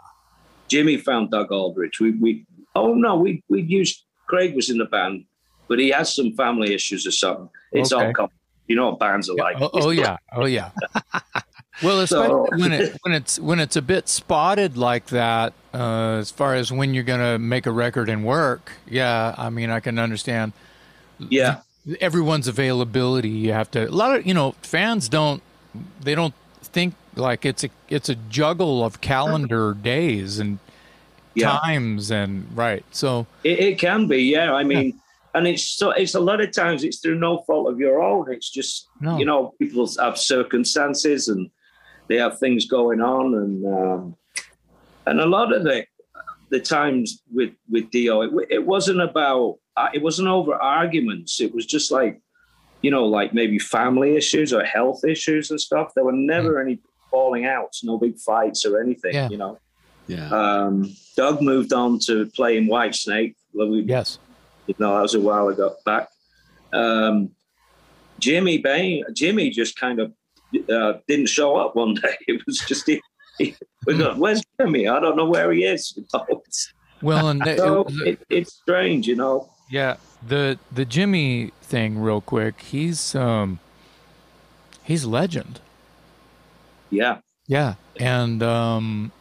Jimmy 0.68 0.98
found 0.98 1.30
Doug 1.32 1.52
Aldrich. 1.52 2.00
We, 2.00 2.12
we, 2.12 2.46
oh 2.76 2.94
no, 2.96 3.16
we, 3.18 3.44
we 3.50 3.62
used, 3.62 4.04
Craig 4.28 4.56
was 4.56 4.70
in 4.70 4.78
the 4.80 4.86
band, 4.86 5.26
but 5.68 5.78
he 5.80 5.90
has 5.90 6.16
some 6.16 6.32
family 6.34 6.74
issues 6.74 7.06
or 7.06 7.12
something. 7.12 7.50
It's 7.72 7.94
Okay. 7.94 8.08
all, 8.08 8.14
com- 8.14 8.30
you 8.68 8.76
know 8.76 8.90
what 8.90 9.00
bands 9.00 9.30
are 9.30 9.36
like. 9.36 9.58
oh, 9.62 9.70
oh 9.74 9.90
yeah. 9.92 10.18
Oh 10.34 10.46
yeah. 10.46 10.72
Well, 11.84 12.00
especially 12.00 12.28
so. 12.28 12.58
when 12.58 12.72
it 12.72 12.98
when 13.02 13.14
it's 13.14 13.40
when 13.40 13.60
it's 13.60 13.76
a 13.76 13.82
bit 13.82 14.08
spotted 14.08 14.78
like 14.78 15.08
that, 15.08 15.54
uh, 15.74 16.18
as 16.20 16.32
far 16.32 16.56
as 16.56 16.72
when 16.72 16.94
you're 16.94 17.04
going 17.04 17.20
to 17.20 17.38
make 17.38 17.66
a 17.66 17.72
record 17.72 18.10
and 18.10 18.26
work. 18.26 18.72
Yeah, 18.88 19.36
I 19.38 19.50
mean, 19.50 19.70
I 19.70 19.80
can 19.82 20.00
understand. 20.00 20.54
Yeah, 21.20 21.62
everyone's 22.00 22.48
availability. 22.48 23.30
You 23.30 23.54
have 23.54 23.70
to. 23.72 23.88
A 23.88 23.92
lot 23.92 24.18
of 24.18 24.26
you 24.26 24.34
know 24.34 24.54
fans 24.62 25.10
don't 25.10 25.42
they 26.02 26.16
don't 26.16 26.34
think 26.62 26.96
like 27.16 27.46
it's 27.46 27.64
a 27.64 27.70
it's 27.90 28.10
a 28.10 28.16
juggle 28.16 28.84
of 28.84 29.02
calendar 29.02 29.74
days 29.74 30.40
and 30.40 30.60
yeah. 31.34 31.60
times 31.60 32.10
and 32.10 32.48
right. 32.56 32.86
So 32.92 33.28
it, 33.44 33.60
it 33.60 33.80
can 33.80 34.08
be. 34.08 34.24
Yeah, 34.24 34.54
I 34.54 34.64
mean. 34.64 34.88
Yeah 34.88 35.00
and 35.36 35.48
it's 35.48 35.68
so 35.68 35.92
it's 35.92 36.16
a 36.16 36.20
lot 36.20 36.40
of 36.40 36.52
times 36.54 36.84
it's 36.86 37.00
through 37.00 37.20
no 37.20 37.40
fault 37.40 37.70
of 37.70 37.78
your 37.78 38.02
own. 38.02 38.32
It's 38.32 38.50
just 38.50 38.88
no. 39.02 39.20
you 39.20 39.26
know 39.26 39.54
people 39.60 39.88
have 40.00 40.18
circumstances 40.18 41.28
and 41.28 41.52
they 42.08 42.18
have 42.18 42.40
things 42.40 42.66
going 42.66 43.02
on, 43.02 43.34
and 43.36 43.66
um, 43.66 44.16
and 45.06 45.20
a 45.20 45.26
lot 45.26 45.54
of 45.54 45.64
the 45.64 45.86
the 46.50 46.60
times 46.60 47.22
with 47.34 47.54
with 47.70 47.90
Dio, 47.92 48.22
it, 48.22 48.32
it 48.50 48.66
wasn't 48.66 49.02
about 49.02 49.58
uh, 49.78 49.90
it 49.94 50.02
wasn't 50.02 50.28
over 50.28 50.56
arguments. 50.56 51.42
It 51.42 51.54
was 51.54 51.66
just 51.66 51.92
like 51.92 52.22
you 52.82 52.92
know 52.92 53.06
like 53.06 53.34
maybe 53.34 53.60
family 53.60 54.16
issues 54.16 54.54
or 54.54 54.64
health 54.64 55.04
issues 55.06 55.52
and 55.52 55.60
stuff. 55.60 55.94
There 55.96 56.06
were 56.06 56.12
never 56.12 56.56
mm. 56.56 56.62
any 56.62 56.80
falling 57.12 57.46
outs, 57.46 57.84
no 57.84 57.98
big 57.98 58.18
fights 58.20 58.66
or 58.66 58.82
anything. 58.82 59.14
Yeah. 59.14 59.30
You 59.30 59.38
know. 59.38 59.60
Yeah. 60.08 60.30
Um, 60.30 60.96
Doug 61.18 61.42
moved 61.42 61.74
on 61.74 61.98
to 62.06 62.28
playing 62.28 62.68
Whitesnake. 62.68 63.36
Yes 63.54 64.20
you 64.68 64.76
know, 64.80 64.96
that 64.96 65.02
was 65.02 65.16
a 65.16 65.20
while 65.20 65.48
ago 65.48 65.76
back. 65.86 66.10
Um, 66.74 67.32
Jimmy 68.20 68.58
Bain, 68.58 69.04
Jimmy 69.14 69.50
just 69.50 69.78
kind 69.78 70.00
of 70.00 70.14
uh, 70.70 70.94
didn't 71.08 71.28
show 71.28 71.56
up 71.56 71.76
one 71.76 71.96
day. 71.96 72.16
It 72.28 72.42
was 72.46 72.60
just, 72.60 72.88
he, 72.88 73.02
he, 73.38 73.56
we 73.86 73.98
got, 73.98 74.18
where's 74.18 74.42
Jimmy? 74.60 74.88
I 74.88 75.00
don't 75.00 75.16
know 75.16 75.26
where 75.26 75.52
he 75.52 75.64
is. 75.64 75.98
You 75.98 76.06
know? 76.14 76.42
Well, 77.02 77.30
and 77.30 77.44
so 77.44 77.86
it, 78.06 78.20
it's 78.30 78.54
strange, 78.54 79.08
you 79.08 79.16
know. 79.16 79.50
Yeah, 79.70 79.98
the 80.26 80.58
the 80.72 80.86
Jimmy 80.86 81.52
thing, 81.62 82.00
real 82.00 82.22
quick. 82.22 82.62
He's 82.62 83.14
um, 83.14 83.60
he's 84.84 85.06
legend. 85.06 85.60
Yeah, 86.90 87.20
yeah, 87.48 87.76
and 87.98 88.42
um, 88.42 89.12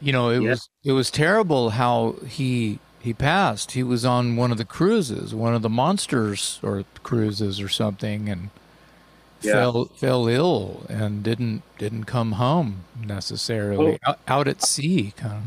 you 0.00 0.12
know, 0.12 0.30
it 0.30 0.42
yeah. 0.42 0.50
was 0.50 0.68
it 0.82 0.92
was 0.92 1.10
terrible 1.10 1.70
how 1.70 2.16
he 2.26 2.78
he 3.00 3.12
passed. 3.12 3.72
He 3.72 3.82
was 3.82 4.04
on 4.04 4.36
one 4.36 4.50
of 4.50 4.58
the 4.58 4.64
cruises, 4.64 5.34
one 5.34 5.54
of 5.54 5.62
the 5.62 5.68
monsters 5.68 6.58
or 6.62 6.84
cruises 7.02 7.60
or 7.60 7.68
something, 7.68 8.28
and 8.28 8.50
yeah. 9.42 9.52
fell 9.52 9.84
fell 9.96 10.28
ill 10.28 10.86
and 10.88 11.22
didn't 11.22 11.62
didn't 11.78 12.04
come 12.04 12.32
home 12.32 12.84
necessarily. 13.00 13.98
Oh. 14.04 14.10
Out, 14.10 14.18
out, 14.28 14.48
at 14.48 14.62
sea, 14.62 15.12
kind 15.16 15.34
of. 15.34 15.42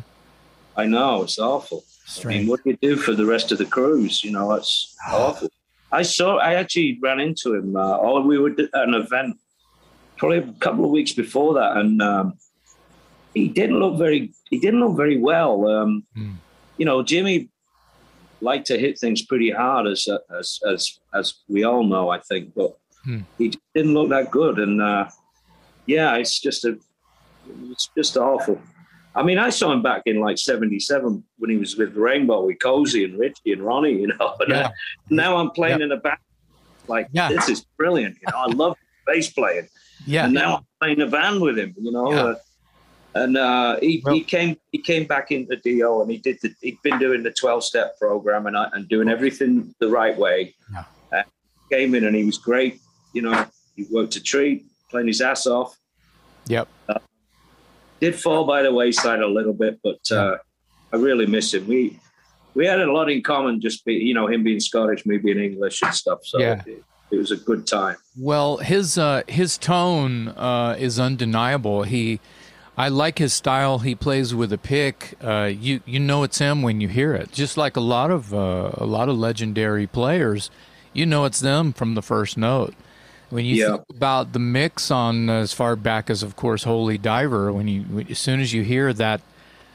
I 0.78 0.86
know 0.86 1.24
it's 1.24 1.40
awful. 1.40 1.84
Strange. 2.06 2.36
I 2.36 2.40
mean, 2.40 2.50
what 2.50 2.64
do 2.64 2.72
you 2.72 2.78
do 2.82 2.96
for 2.96 3.14
the 3.14 3.26
rest 3.26 3.52
of 3.52 3.58
the 3.58 3.66
cruise? 3.66 4.24
You 4.24 4.32
know, 4.32 4.54
it's 4.54 4.96
awful. 5.10 5.50
I 5.92 6.02
saw. 6.02 6.38
I 6.38 6.56
actually 6.56 7.00
ran 7.02 7.20
into 7.20 7.54
him. 7.54 7.76
Uh, 7.76 7.98
or 7.98 8.22
we 8.22 8.38
were 8.38 8.52
at 8.52 8.70
an 8.74 8.94
event 8.94 9.38
probably 10.18 10.38
a 10.38 10.54
couple 10.60 10.86
of 10.86 10.92
weeks 10.92 11.14
before 11.14 11.54
that, 11.56 11.78
and 11.78 12.02
um, 12.02 12.34
he 13.34 13.48
didn't 13.48 13.80
look 13.80 13.98
very. 13.98 14.34
He 14.50 14.60
didn't 14.60 14.82
look 14.82 14.98
very 14.98 15.18
well. 15.18 15.68
Um, 15.68 16.04
mm 16.16 16.36
you 16.78 16.86
know, 16.86 17.04
Jimmy 17.04 17.50
liked 18.42 18.68
to 18.68 18.78
hit 18.78 19.00
things 19.00 19.22
pretty 19.22 19.52
hard, 19.52 19.88
as 19.88 20.08
as 20.38 20.60
as 20.68 21.00
as 21.14 21.34
we 21.48 21.64
all 21.64 21.84
know, 21.84 22.10
I 22.10 22.20
think, 22.20 22.54
but 22.54 22.78
hmm. 23.06 23.20
he 23.38 23.54
didn't 23.74 23.94
look 23.94 24.10
that 24.10 24.32
good, 24.32 24.60
and 24.60 24.82
uh, 24.82 25.10
yeah, 25.86 26.16
it's 26.16 26.40
just 26.40 26.66
a, 26.66 26.78
it's 27.72 27.90
just 27.98 28.18
awful. 28.18 28.60
I 29.16 29.24
mean, 29.24 29.38
I 29.38 29.50
saw 29.50 29.72
him 29.72 29.82
back 29.82 30.02
in 30.06 30.20
like 30.20 30.38
'77 30.38 31.24
when 31.38 31.50
he 31.50 31.58
was 31.58 31.78
with 31.78 31.96
Rainbow 31.96 32.46
with 32.46 32.60
Cozy 32.60 33.06
and 33.06 33.18
Ritchie 33.18 33.54
and 33.54 33.62
Ronnie, 33.62 33.94
you 33.94 34.08
know. 34.08 34.36
And 34.42 34.54
uh, 34.54 34.56
yeah. 34.56 34.70
now 35.10 35.38
I'm 35.38 35.52
playing 35.52 35.80
yeah. 35.80 35.86
in 35.86 35.92
a 35.94 35.98
band. 35.98 36.18
Like 36.88 37.08
yeah. 37.12 37.30
this 37.30 37.48
is 37.50 37.66
brilliant. 37.78 38.18
You 38.22 38.32
know, 38.32 38.40
I 38.40 38.48
love 38.48 38.78
bass 39.08 39.32
playing. 39.32 39.70
Yeah. 40.06 40.26
And 40.26 40.34
now 40.34 40.58
I'm 40.58 40.66
playing 40.82 41.02
a 41.02 41.08
band 41.08 41.42
with 41.42 41.58
him. 41.58 41.74
You 41.78 41.92
know. 41.92 42.12
Uh, 42.12 42.36
and 43.16 43.38
uh, 43.38 43.80
he, 43.80 44.02
well, 44.04 44.14
he 44.14 44.22
came 44.22 44.58
he 44.74 44.78
came 44.78 45.08
back 45.08 45.32
into 45.32 45.56
Dio 45.56 46.02
and 46.02 46.12
he 46.12 46.18
did 46.18 46.38
the, 46.42 46.54
he'd 46.62 46.82
been 46.84 47.00
doing 47.00 47.24
the 47.24 47.32
12 47.32 47.64
step 47.64 47.98
program 47.98 48.46
and, 48.46 48.58
and 48.58 48.90
doing 48.90 49.08
everything 49.08 49.74
the 49.80 49.88
right 49.88 50.18
way. 50.18 50.54
Yeah. 50.74 50.84
Uh, 51.14 51.24
came 51.72 51.96
in 51.96 52.04
and 52.04 52.16
he 52.16 52.26
was 52.26 52.38
great. 52.38 52.82
You 53.16 53.24
know, 53.24 53.46
he 53.76 53.86
worked 53.90 54.16
a 54.18 54.22
treat, 54.22 54.66
playing 54.92 55.08
his 55.08 55.22
ass 55.22 55.48
off. 55.48 55.76
Yep. 56.48 56.68
Uh, 56.88 57.00
did 58.00 58.16
fall 58.16 58.46
by 58.46 58.62
the 58.62 58.72
wayside 58.72 59.22
a 59.22 59.28
little 59.28 59.54
bit, 59.54 59.80
but 59.84 60.12
uh, 60.12 60.36
I 60.94 60.98
really 60.98 61.26
miss 61.26 61.54
him. 61.54 61.68
We 61.68 62.00
we 62.54 62.66
had 62.66 62.80
a 62.80 62.92
lot 62.92 63.10
in 63.10 63.22
common, 63.22 63.62
just 63.62 63.86
be, 63.86 63.94
you 63.94 64.14
know 64.14 64.28
him 64.28 64.44
being 64.44 64.60
Scottish, 64.60 65.06
me 65.06 65.18
being 65.18 65.40
English 65.40 65.82
and 65.82 65.94
stuff. 65.94 66.20
So 66.24 66.40
yeah. 66.40 66.62
it, 66.66 66.84
it 67.12 67.18
was 67.18 67.32
a 67.32 67.38
good 67.38 67.66
time. 67.66 67.98
Well, 68.18 68.58
his 68.58 68.98
uh, 68.98 69.24
his 69.28 69.58
tone 69.58 70.30
uh, 70.30 70.76
is 70.78 71.00
undeniable. 71.00 71.84
He 71.84 72.20
I 72.78 72.90
like 72.90 73.20
his 73.20 73.34
style. 73.34 73.80
He 73.80 73.96
plays 73.96 74.36
with 74.36 74.52
a 74.52 74.58
pick. 74.58 75.16
Uh, 75.24 75.52
you 75.58 75.82
you 75.86 76.00
know 76.00 76.24
it's 76.24 76.40
him 76.40 76.62
when 76.62 76.82
you 76.82 76.88
hear 76.88 77.14
it. 77.14 77.32
Just 77.32 77.58
like 77.58 77.78
a 77.78 77.82
lot 77.82 78.12
of 78.12 78.34
uh, 78.34 78.72
a 78.74 78.86
lot 78.86 79.10
of 79.10 79.18
legendary 79.18 79.88
players, 79.88 80.52
you 80.94 81.06
know 81.06 81.26
it's 81.26 81.40
them 81.40 81.72
from 81.72 81.96
the 81.96 82.02
first 82.02 82.38
note. 82.38 82.74
When 83.30 83.46
you 83.46 83.56
yeah. 83.56 83.70
think 83.72 83.84
about 83.90 84.34
the 84.34 84.40
mix 84.40 84.92
on 84.92 85.30
as 85.30 85.54
far 85.54 85.76
back 85.76 86.10
as 86.10 86.24
of 86.24 86.36
course 86.36 86.64
Holy 86.64 86.98
Diver, 86.98 87.52
when 87.52 87.68
you 87.68 88.06
as 88.10 88.20
soon 88.20 88.40
as 88.40 88.54
you 88.54 88.64
hear 88.64 88.94
that 88.94 89.22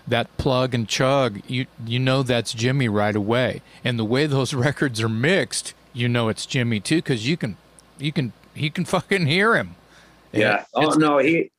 that 0.06 0.34
plug 0.36 0.74
and 0.74 0.88
chug, 0.88 1.40
you 1.46 1.66
you 1.86 1.98
know 1.98 2.22
that's 2.22 2.52
Jimmy 2.52 2.88
right 2.88 3.16
away. 3.16 3.62
And 3.84 3.98
the 3.98 4.04
way 4.04 4.26
those 4.26 4.54
records 4.68 5.00
are 5.00 5.08
mixed, 5.08 5.74
you 5.92 6.08
know 6.08 6.28
it's 6.28 6.46
Jimmy 6.46 6.80
too, 6.80 6.96
because 6.96 7.26
you 7.26 7.36
can 7.36 7.56
you 7.98 8.12
can 8.12 8.32
he 8.54 8.70
can 8.70 8.84
fucking 8.96 9.26
hear 9.26 9.56
him. 9.56 9.74
Yeah. 10.32 10.64
oh 10.74 10.90
no, 10.90 11.18
he 11.18 11.50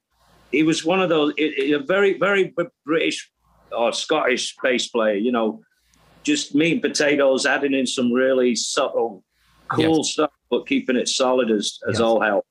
he 0.52 0.64
was 0.64 0.86
one 0.86 1.02
of 1.02 1.10
those 1.10 1.34
a 1.38 1.78
very 1.78 2.18
very 2.18 2.54
British 2.86 3.30
or 3.72 3.92
Scottish 3.94 4.56
bass 4.62 4.88
player. 4.88 5.16
You 5.16 5.32
know, 5.32 5.62
just 6.24 6.56
meat 6.56 6.74
and 6.74 6.82
potatoes, 6.82 7.46
adding 7.46 7.74
in 7.74 7.88
some 7.88 8.12
really 8.12 8.56
subtle, 8.56 9.24
cool 9.70 10.04
stuff, 10.04 10.32
but 10.52 10.68
keeping 10.68 10.96
it 10.96 11.08
solid 11.08 11.50
as 11.50 11.80
as 11.88 11.94
yes. 11.94 12.00
all 12.00 12.22
hell. 12.22 12.46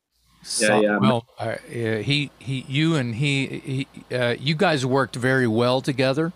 Yeah, 0.59 0.81
yeah. 0.81 0.99
Well, 0.99 1.27
uh, 1.39 1.57
he 1.69 2.31
he, 2.39 2.65
you 2.67 2.97
and 2.97 3.15
he, 3.15 3.47
he 3.47 4.17
uh, 4.17 4.37
you 4.41 4.55
guys 4.55 4.87
worked 4.87 5.15
very 5.15 5.47
well 5.47 5.83
together, 5.83 6.33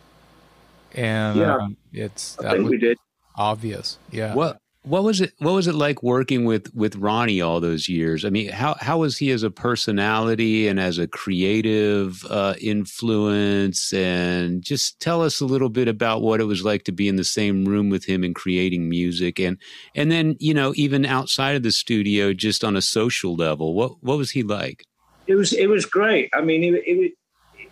and 0.92 1.38
yeah, 1.38 1.56
um, 1.56 1.76
it's 1.92 2.38
I 2.38 2.52
think 2.52 2.68
we 2.68 2.76
did 2.76 2.98
obvious. 3.34 3.98
Yeah. 4.12 4.34
Well, 4.34 4.58
what 4.84 5.02
was 5.02 5.22
it? 5.22 5.32
What 5.38 5.52
was 5.52 5.66
it 5.66 5.74
like 5.74 6.02
working 6.02 6.44
with 6.44 6.72
with 6.74 6.96
Ronnie 6.96 7.40
all 7.40 7.58
those 7.58 7.88
years? 7.88 8.22
I 8.24 8.28
mean, 8.28 8.50
how 8.50 8.76
how 8.78 8.98
was 8.98 9.16
he 9.16 9.30
as 9.30 9.42
a 9.42 9.50
personality 9.50 10.68
and 10.68 10.78
as 10.78 10.98
a 10.98 11.06
creative 11.06 12.22
uh, 12.28 12.54
influence? 12.60 13.94
And 13.94 14.62
just 14.62 15.00
tell 15.00 15.22
us 15.22 15.40
a 15.40 15.46
little 15.46 15.70
bit 15.70 15.88
about 15.88 16.20
what 16.20 16.40
it 16.40 16.44
was 16.44 16.64
like 16.64 16.84
to 16.84 16.92
be 16.92 17.08
in 17.08 17.16
the 17.16 17.24
same 17.24 17.64
room 17.64 17.88
with 17.88 18.04
him 18.04 18.22
and 18.22 18.34
creating 18.34 18.90
music, 18.90 19.40
and 19.40 19.56
and 19.94 20.12
then 20.12 20.36
you 20.38 20.52
know 20.52 20.74
even 20.76 21.06
outside 21.06 21.56
of 21.56 21.62
the 21.62 21.72
studio, 21.72 22.34
just 22.34 22.62
on 22.62 22.76
a 22.76 22.82
social 22.82 23.34
level, 23.34 23.74
what 23.74 23.92
what 24.02 24.18
was 24.18 24.32
he 24.32 24.42
like? 24.42 24.84
It 25.26 25.34
was 25.34 25.54
it 25.54 25.68
was 25.68 25.86
great. 25.86 26.28
I 26.34 26.42
mean, 26.42 26.62
he 26.62 27.14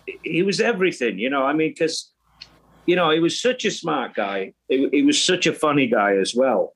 he, 0.07 0.19
he 0.23 0.41
was 0.41 0.59
everything. 0.59 1.19
You 1.19 1.29
know, 1.29 1.45
I 1.45 1.53
mean, 1.53 1.69
because 1.69 2.11
you 2.87 2.95
know 2.95 3.11
he 3.11 3.19
was 3.19 3.39
such 3.39 3.65
a 3.65 3.71
smart 3.71 4.15
guy. 4.15 4.53
He, 4.67 4.89
he 4.91 5.03
was 5.03 5.23
such 5.23 5.45
a 5.45 5.53
funny 5.53 5.85
guy 5.85 6.15
as 6.15 6.33
well 6.35 6.73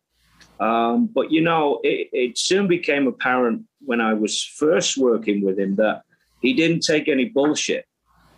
um, 0.60 1.08
but 1.08 1.32
you 1.32 1.42
know, 1.42 1.80
it, 1.84 2.10
it, 2.12 2.38
soon 2.38 2.68
became 2.68 3.08
apparent 3.08 3.64
when 3.86 4.02
I 4.02 4.14
was 4.14 4.44
first 4.44 4.98
working 4.98 5.44
with 5.44 5.60
him 5.60 5.76
that 5.76 6.02
he 6.42 6.54
didn't 6.54 6.82
take 6.82 7.08
any 7.08 7.26
bullshit. 7.26 7.86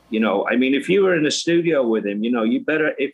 You 0.09 0.19
know, 0.19 0.47
I 0.47 0.55
mean, 0.55 0.73
if 0.73 0.89
you 0.89 1.03
were 1.03 1.15
in 1.15 1.25
a 1.25 1.31
studio 1.31 1.87
with 1.87 2.05
him, 2.05 2.23
you 2.23 2.31
know, 2.31 2.43
you 2.43 2.65
better 2.65 2.93
if 2.97 3.13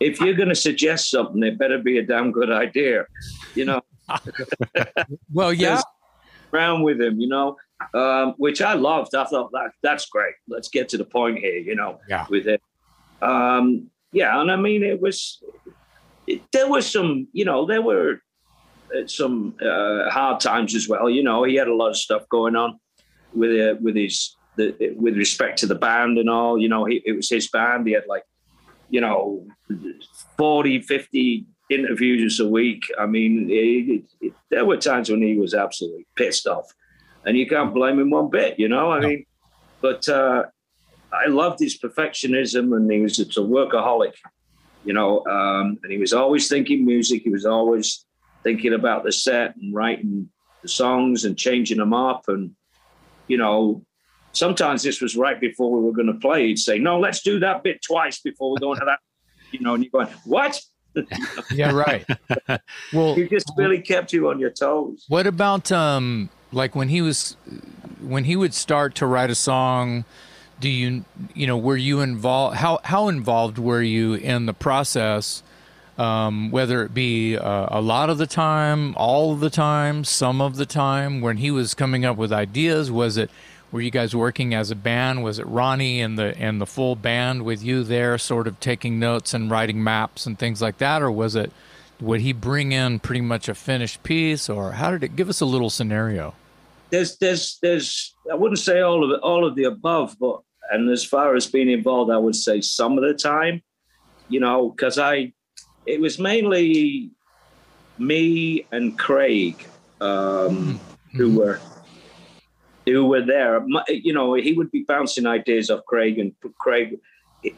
if 0.00 0.20
you're 0.20 0.34
going 0.34 0.48
to 0.48 0.54
suggest 0.54 1.10
something, 1.10 1.42
it 1.42 1.58
better 1.58 1.78
be 1.78 1.98
a 1.98 2.02
damn 2.02 2.32
good 2.32 2.50
idea. 2.50 3.06
You 3.54 3.66
know. 3.66 3.82
well, 5.32 5.52
yeah. 5.52 5.80
Around 6.52 6.82
with 6.82 7.00
him, 7.00 7.18
you 7.20 7.28
know, 7.28 7.56
um, 7.94 8.34
which 8.36 8.62
I 8.62 8.74
loved. 8.74 9.14
I 9.14 9.24
thought 9.24 9.50
that 9.52 9.70
that's 9.82 10.06
great. 10.06 10.34
Let's 10.48 10.68
get 10.68 10.88
to 10.90 10.98
the 10.98 11.04
point 11.04 11.38
here, 11.38 11.56
you 11.58 11.74
know, 11.74 12.00
yeah. 12.08 12.26
with 12.28 12.46
it. 12.46 12.62
Um, 13.22 13.90
yeah, 14.12 14.40
and 14.40 14.52
I 14.52 14.56
mean, 14.56 14.84
it 14.84 15.00
was 15.00 15.42
there 16.52 16.68
was 16.68 16.90
some, 16.90 17.28
you 17.32 17.44
know, 17.44 17.66
there 17.66 17.82
were 17.82 18.20
uh, 18.94 19.06
some 19.06 19.54
uh, 19.60 20.10
hard 20.10 20.40
times 20.40 20.74
as 20.74 20.88
well. 20.88 21.08
You 21.08 21.22
know, 21.22 21.44
he 21.44 21.54
had 21.54 21.68
a 21.68 21.74
lot 21.74 21.90
of 21.90 21.96
stuff 21.96 22.28
going 22.28 22.56
on 22.56 22.78
with 23.32 23.50
uh, 23.58 23.74
with 23.80 23.96
his 23.96 24.36
the, 24.56 24.94
with 24.96 25.16
respect 25.16 25.58
to 25.60 25.66
the 25.66 25.74
band 25.74 26.18
and 26.18 26.30
all. 26.30 26.58
You 26.58 26.68
know, 26.68 26.84
he, 26.84 27.02
it 27.04 27.12
was 27.12 27.28
his 27.28 27.48
band. 27.48 27.86
He 27.86 27.92
had 27.92 28.06
like, 28.06 28.24
you 28.88 29.00
know, 29.00 29.46
40, 30.36 30.82
50 30.82 31.46
interviews 31.70 32.40
a 32.40 32.48
week. 32.48 32.90
I 32.98 33.06
mean, 33.06 33.48
it, 33.50 34.04
it, 34.20 34.32
there 34.50 34.64
were 34.64 34.76
times 34.76 35.10
when 35.10 35.22
he 35.22 35.36
was 35.36 35.54
absolutely 35.54 36.06
pissed 36.16 36.46
off. 36.46 36.66
and 37.24 37.36
you 37.36 37.46
can't 37.46 37.74
blame 37.74 37.98
him 37.98 38.10
one 38.10 38.30
bit. 38.30 38.58
You 38.58 38.68
know, 38.68 38.92
I 38.92 39.00
no. 39.00 39.08
mean, 39.08 39.26
but 39.80 40.08
uh, 40.08 40.44
I 41.12 41.26
loved 41.26 41.60
his 41.60 41.78
perfectionism, 41.78 42.76
and 42.76 42.90
he 42.90 43.00
was 43.00 43.18
a 43.18 43.24
workaholic. 43.24 44.14
You 44.84 44.92
know, 44.92 45.24
um, 45.26 45.78
and 45.82 45.90
he 45.90 45.98
was 45.98 46.12
always 46.12 46.48
thinking 46.48 46.84
music. 46.84 47.22
He 47.22 47.30
was 47.30 47.46
always 47.46 48.04
thinking 48.42 48.74
about 48.74 49.04
the 49.04 49.12
set 49.12 49.56
and 49.56 49.74
writing 49.74 50.28
the 50.62 50.68
songs 50.68 51.24
and 51.24 51.36
changing 51.36 51.78
them 51.78 51.94
up. 51.94 52.24
And 52.28 52.52
you 53.26 53.38
know, 53.38 53.84
sometimes 54.32 54.82
this 54.82 55.00
was 55.00 55.16
right 55.16 55.40
before 55.40 55.70
we 55.70 55.82
were 55.82 55.92
going 55.92 56.12
to 56.12 56.20
play. 56.20 56.48
He'd 56.48 56.58
say, 56.58 56.78
"No, 56.78 56.98
let's 57.00 57.22
do 57.22 57.40
that 57.40 57.62
bit 57.62 57.80
twice 57.82 58.20
before 58.20 58.52
we 58.52 58.58
go 58.58 58.72
into 58.72 58.84
that." 58.86 58.98
You 59.50 59.60
know, 59.60 59.74
and 59.74 59.84
you're 59.84 59.90
going, 59.92 60.12
"What?" 60.24 60.60
yeah, 61.52 61.70
right. 61.70 62.04
well, 62.92 63.14
he 63.14 63.28
just 63.28 63.52
really 63.56 63.80
kept 63.80 64.12
you 64.12 64.28
on 64.28 64.40
your 64.40 64.50
toes. 64.50 65.04
What 65.06 65.28
about 65.28 65.70
um, 65.70 66.28
like 66.52 66.74
when 66.74 66.88
he 66.88 67.02
was 67.02 67.36
when 68.00 68.24
he 68.24 68.34
would 68.34 68.52
start 68.52 68.94
to 68.96 69.06
write 69.06 69.30
a 69.30 69.34
song? 69.34 70.04
Do 70.60 70.68
you 70.68 71.04
you 71.34 71.46
know 71.46 71.56
were 71.56 71.76
you 71.76 72.00
involved? 72.00 72.56
How 72.56 72.80
how 72.84 73.08
involved 73.08 73.58
were 73.58 73.82
you 73.82 74.14
in 74.14 74.46
the 74.46 74.54
process? 74.54 75.42
Um, 75.96 76.50
whether 76.50 76.82
it 76.82 76.92
be 76.92 77.36
uh, 77.36 77.66
a 77.70 77.80
lot 77.80 78.10
of 78.10 78.18
the 78.18 78.26
time, 78.26 78.94
all 78.96 79.36
the 79.36 79.50
time, 79.50 80.02
some 80.02 80.40
of 80.40 80.56
the 80.56 80.66
time, 80.66 81.20
when 81.20 81.36
he 81.36 81.52
was 81.52 81.72
coming 81.72 82.04
up 82.04 82.16
with 82.16 82.32
ideas, 82.32 82.90
was 82.90 83.16
it 83.16 83.30
were 83.74 83.80
you 83.80 83.90
guys 83.90 84.14
working 84.14 84.54
as 84.54 84.70
a 84.70 84.76
band? 84.76 85.24
Was 85.24 85.40
it 85.40 85.46
Ronnie 85.48 86.00
and 86.00 86.16
the 86.16 86.36
and 86.38 86.60
the 86.60 86.66
full 86.66 86.94
band 86.94 87.44
with 87.44 87.62
you 87.62 87.82
there, 87.82 88.16
sort 88.18 88.46
of 88.46 88.60
taking 88.60 89.00
notes 89.00 89.34
and 89.34 89.50
writing 89.50 89.82
maps 89.82 90.26
and 90.26 90.38
things 90.38 90.62
like 90.62 90.78
that, 90.78 91.02
or 91.02 91.10
was 91.10 91.34
it? 91.34 91.50
Would 92.00 92.20
he 92.20 92.32
bring 92.32 92.70
in 92.70 93.00
pretty 93.00 93.20
much 93.20 93.48
a 93.48 93.54
finished 93.54 94.04
piece, 94.04 94.48
or 94.48 94.72
how 94.72 94.92
did 94.92 95.02
it? 95.02 95.16
Give 95.16 95.28
us 95.28 95.40
a 95.40 95.46
little 95.46 95.70
scenario. 95.70 96.34
There's, 96.94 97.16
there's, 97.16 97.58
there's. 97.60 98.14
I 98.30 98.36
wouldn't 98.36 98.60
say 98.60 98.80
all 98.80 99.02
of 99.02 99.10
it, 99.10 99.20
all 99.20 99.44
of 99.44 99.56
the 99.56 99.64
above, 99.64 100.16
but 100.20 100.42
and 100.70 100.88
as 100.90 101.04
far 101.04 101.34
as 101.34 101.44
being 101.48 101.68
involved, 101.68 102.12
I 102.12 102.18
would 102.18 102.36
say 102.36 102.60
some 102.60 102.96
of 102.96 103.02
the 103.02 103.14
time, 103.14 103.64
you 104.28 104.38
know, 104.38 104.70
because 104.70 104.96
I, 104.96 105.32
it 105.86 106.00
was 106.00 106.20
mainly 106.20 107.10
me 107.98 108.64
and 108.70 108.96
Craig 108.96 109.66
um, 110.00 110.08
mm-hmm. 110.08 111.16
who 111.16 111.36
were 111.36 111.60
who 112.86 113.06
were 113.06 113.22
there. 113.22 113.66
You 113.88 114.12
know, 114.12 114.34
he 114.34 114.52
would 114.52 114.70
be 114.70 114.84
bouncing 114.86 115.26
ideas 115.26 115.70
off 115.70 115.84
Craig, 115.88 116.20
and 116.20 116.32
Craig, 116.60 117.00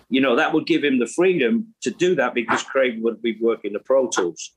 you 0.09 0.23
know, 0.23 0.35
that 0.37 0.55
would 0.55 0.67
give 0.67 0.83
him 0.83 0.99
the 0.99 1.07
freedom 1.07 1.75
to 1.83 1.91
do 1.91 2.15
that 2.15 2.33
because 2.33 2.63
Craig 2.63 3.03
would 3.03 3.21
be 3.21 3.37
working 3.39 3.75
the 3.75 3.81
Pro 3.81 4.09
Tools 4.09 4.53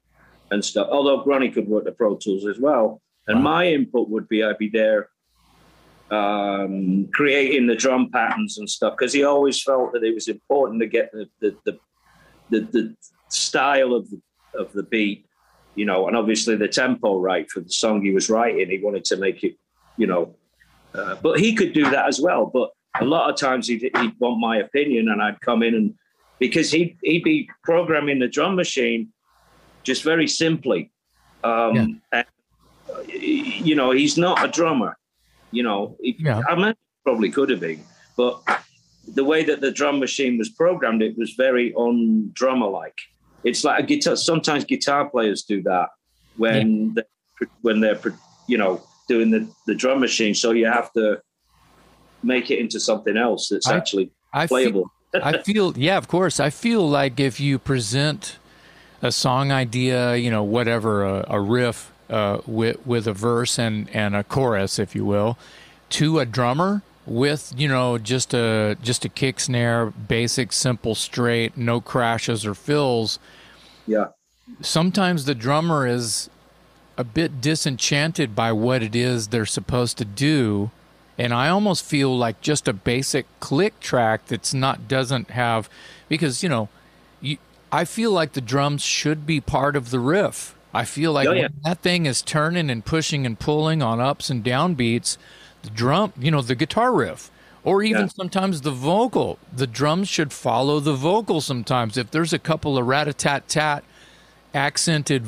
and 0.51 0.63
stuff. 0.63 0.87
Although 0.89 1.25
Ronnie 1.25 1.51
could 1.51 1.67
work 1.67 1.83
the 1.83 1.91
Pro 1.91 2.15
Tools 2.15 2.47
as 2.47 2.59
well, 2.59 3.01
and 3.29 3.37
wow. 3.37 3.51
my 3.51 3.67
input 3.67 4.09
would 4.09 4.27
be 4.27 4.43
I'd 4.43 4.57
be 4.57 4.69
there 4.69 5.09
um, 6.11 7.07
creating 7.13 7.67
the 7.67 7.75
drum 7.75 8.09
patterns 8.11 8.57
and 8.57 8.69
stuff 8.69 8.95
because 8.97 9.13
he 9.13 9.23
always 9.23 9.61
felt 9.61 9.93
that 9.93 10.03
it 10.03 10.13
was 10.13 10.27
important 10.27 10.81
to 10.81 10.87
get 10.87 11.11
the 11.11 11.29
the 11.39 11.55
the, 11.65 11.79
the, 12.49 12.59
the 12.71 12.95
style 13.29 13.93
of 13.93 14.09
the, 14.09 14.19
of 14.55 14.73
the 14.73 14.83
beat, 14.83 15.25
you 15.75 15.85
know, 15.85 16.07
and 16.07 16.17
obviously 16.17 16.55
the 16.55 16.67
tempo 16.67 17.19
right 17.19 17.49
for 17.49 17.59
the 17.59 17.69
song 17.69 18.03
he 18.03 18.11
was 18.11 18.29
writing. 18.29 18.69
He 18.69 18.79
wanted 18.79 19.05
to 19.05 19.17
make 19.17 19.43
it, 19.43 19.55
you 19.97 20.07
know, 20.07 20.35
uh, 20.95 21.15
but 21.21 21.39
he 21.39 21.53
could 21.53 21.73
do 21.73 21.89
that 21.91 22.07
as 22.07 22.19
well. 22.19 22.47
But 22.47 22.71
a 22.99 23.05
lot 23.05 23.29
of 23.29 23.39
times 23.39 23.67
he'd, 23.67 23.81
he'd, 23.95 24.13
want 24.19 24.39
my 24.39 24.57
opinion, 24.57 25.09
and 25.09 25.21
I'd 25.21 25.39
come 25.41 25.61
in 25.61 25.75
and 25.75 25.93
because 26.39 26.71
he'd, 26.71 26.97
he'd 27.03 27.23
be 27.23 27.47
programming 27.63 28.17
the 28.17 28.27
drum 28.27 28.55
machine 28.55 29.09
just 29.83 30.03
very 30.03 30.27
simply. 30.27 30.91
Um, 31.43 32.01
yeah. 32.11 32.23
You 33.13 33.75
know, 33.75 33.91
he's 33.91 34.17
not 34.17 34.43
a 34.43 34.47
drummer. 34.47 34.97
You 35.51 35.63
know, 35.63 35.97
yeah. 36.01 36.41
I 36.47 36.55
mean, 36.55 36.75
probably 37.03 37.31
could 37.31 37.49
have 37.49 37.59
been, 37.59 37.83
but 38.15 38.41
the 39.07 39.23
way 39.23 39.43
that 39.43 39.61
the 39.61 39.71
drum 39.71 39.99
machine 39.99 40.37
was 40.37 40.49
programmed, 40.49 41.01
it 41.01 41.17
was 41.17 41.33
very 41.33 41.73
on 41.73 42.29
drummer 42.33 42.67
like. 42.67 42.97
It's 43.43 43.63
like 43.63 43.83
a 43.83 43.85
guitar. 43.85 44.15
Sometimes 44.15 44.63
guitar 44.65 45.09
players 45.09 45.43
do 45.43 45.63
that 45.63 45.89
when 46.37 46.93
yeah. 46.95 47.03
they, 47.39 47.47
when 47.61 47.79
they're 47.79 47.99
you 48.47 48.57
know 48.57 48.81
doing 49.07 49.31
the, 49.31 49.47
the 49.65 49.75
drum 49.75 49.99
machine. 49.99 50.35
So 50.35 50.51
you 50.51 50.67
have 50.67 50.93
to 50.93 51.21
make 52.21 52.51
it 52.51 52.59
into 52.59 52.79
something 52.79 53.17
else 53.17 53.49
that's 53.49 53.67
I, 53.67 53.77
actually 53.77 54.11
I 54.33 54.47
playable. 54.47 54.91
Feel, 55.11 55.23
I 55.23 55.37
feel, 55.43 55.77
yeah, 55.77 55.97
of 55.97 56.07
course. 56.07 56.39
I 56.39 56.49
feel 56.49 56.87
like 56.87 57.19
if 57.19 57.39
you 57.39 57.57
present 57.59 58.37
a 59.01 59.11
song 59.11 59.51
idea, 59.51 60.15
you 60.15 60.29
know, 60.29 60.43
whatever, 60.43 61.03
a, 61.03 61.25
a 61.29 61.41
riff 61.41 61.91
uh, 62.09 62.41
with 62.45 62.85
with 62.85 63.07
a 63.07 63.13
verse 63.13 63.57
and 63.59 63.89
and 63.91 64.15
a 64.15 64.23
chorus, 64.23 64.79
if 64.79 64.95
you 64.95 65.05
will, 65.05 65.37
to 65.91 66.19
a 66.19 66.25
drummer 66.25 66.81
with 67.05 67.53
you 67.57 67.67
know 67.67 67.97
just 67.97 68.33
a 68.33 68.77
just 68.81 69.05
a 69.05 69.09
kick 69.09 69.39
snare, 69.39 69.87
basic, 69.87 70.51
simple, 70.51 70.95
straight, 70.95 71.57
no 71.57 71.81
crashes 71.81 72.45
or 72.45 72.53
fills. 72.53 73.19
Yeah. 73.87 74.07
Sometimes 74.61 75.25
the 75.25 75.35
drummer 75.35 75.85
is 75.85 76.29
a 76.97 77.03
bit 77.03 77.39
disenchanted 77.39 78.35
by 78.35 78.51
what 78.51 78.83
it 78.83 78.95
is 78.95 79.27
they're 79.27 79.45
supposed 79.45 79.97
to 79.97 80.05
do 80.05 80.71
and 81.19 81.33
I 81.33 81.49
almost 81.49 81.83
feel 81.83 82.17
like 82.17 82.39
just 82.39 82.69
a 82.69 82.73
basic 82.73 83.27
click 83.41 83.81
track 83.81 84.25
that's 84.27 84.53
not 84.53 84.87
doesn't 84.87 85.31
have 85.31 85.69
because 86.07 86.41
you 86.41 86.49
know 86.49 86.69
you, 87.19 87.37
I 87.71 87.83
feel 87.83 88.11
like 88.11 88.31
the 88.31 88.41
drums 88.41 88.81
should 88.81 89.25
be 89.25 89.41
part 89.41 89.75
of 89.75 89.91
the 89.91 89.99
riff. 89.99 90.55
I 90.73 90.85
feel 90.85 91.11
like 91.11 91.27
oh, 91.27 91.33
yeah. 91.33 91.47
that 91.63 91.79
thing 91.79 92.05
is 92.05 92.21
turning 92.21 92.69
and 92.69 92.85
pushing 92.85 93.25
and 93.25 93.39
pulling 93.39 93.81
on 93.81 93.99
ups 93.99 94.29
and 94.29 94.43
down 94.43 94.75
beats, 94.75 95.17
the 95.63 95.69
drum, 95.69 96.13
you 96.19 96.31
know, 96.31 96.41
the 96.41 96.55
guitar 96.55 96.93
riff 96.93 97.31
or 97.63 97.83
even 97.83 98.03
yeah. 98.03 98.07
sometimes 98.07 98.61
the 98.61 98.71
vocal. 98.71 99.37
The 99.53 99.67
drums 99.67 100.07
should 100.07 100.31
follow 100.31 100.79
the 100.79 100.93
vocal 100.93 101.41
sometimes. 101.41 101.97
If 101.97 102.11
there's 102.11 102.33
a 102.33 102.39
couple 102.39 102.77
of 102.77 102.87
rat 102.87 103.07
a 103.07 103.13
tat 103.13 103.47
tat 103.47 103.83
accented 104.53 105.23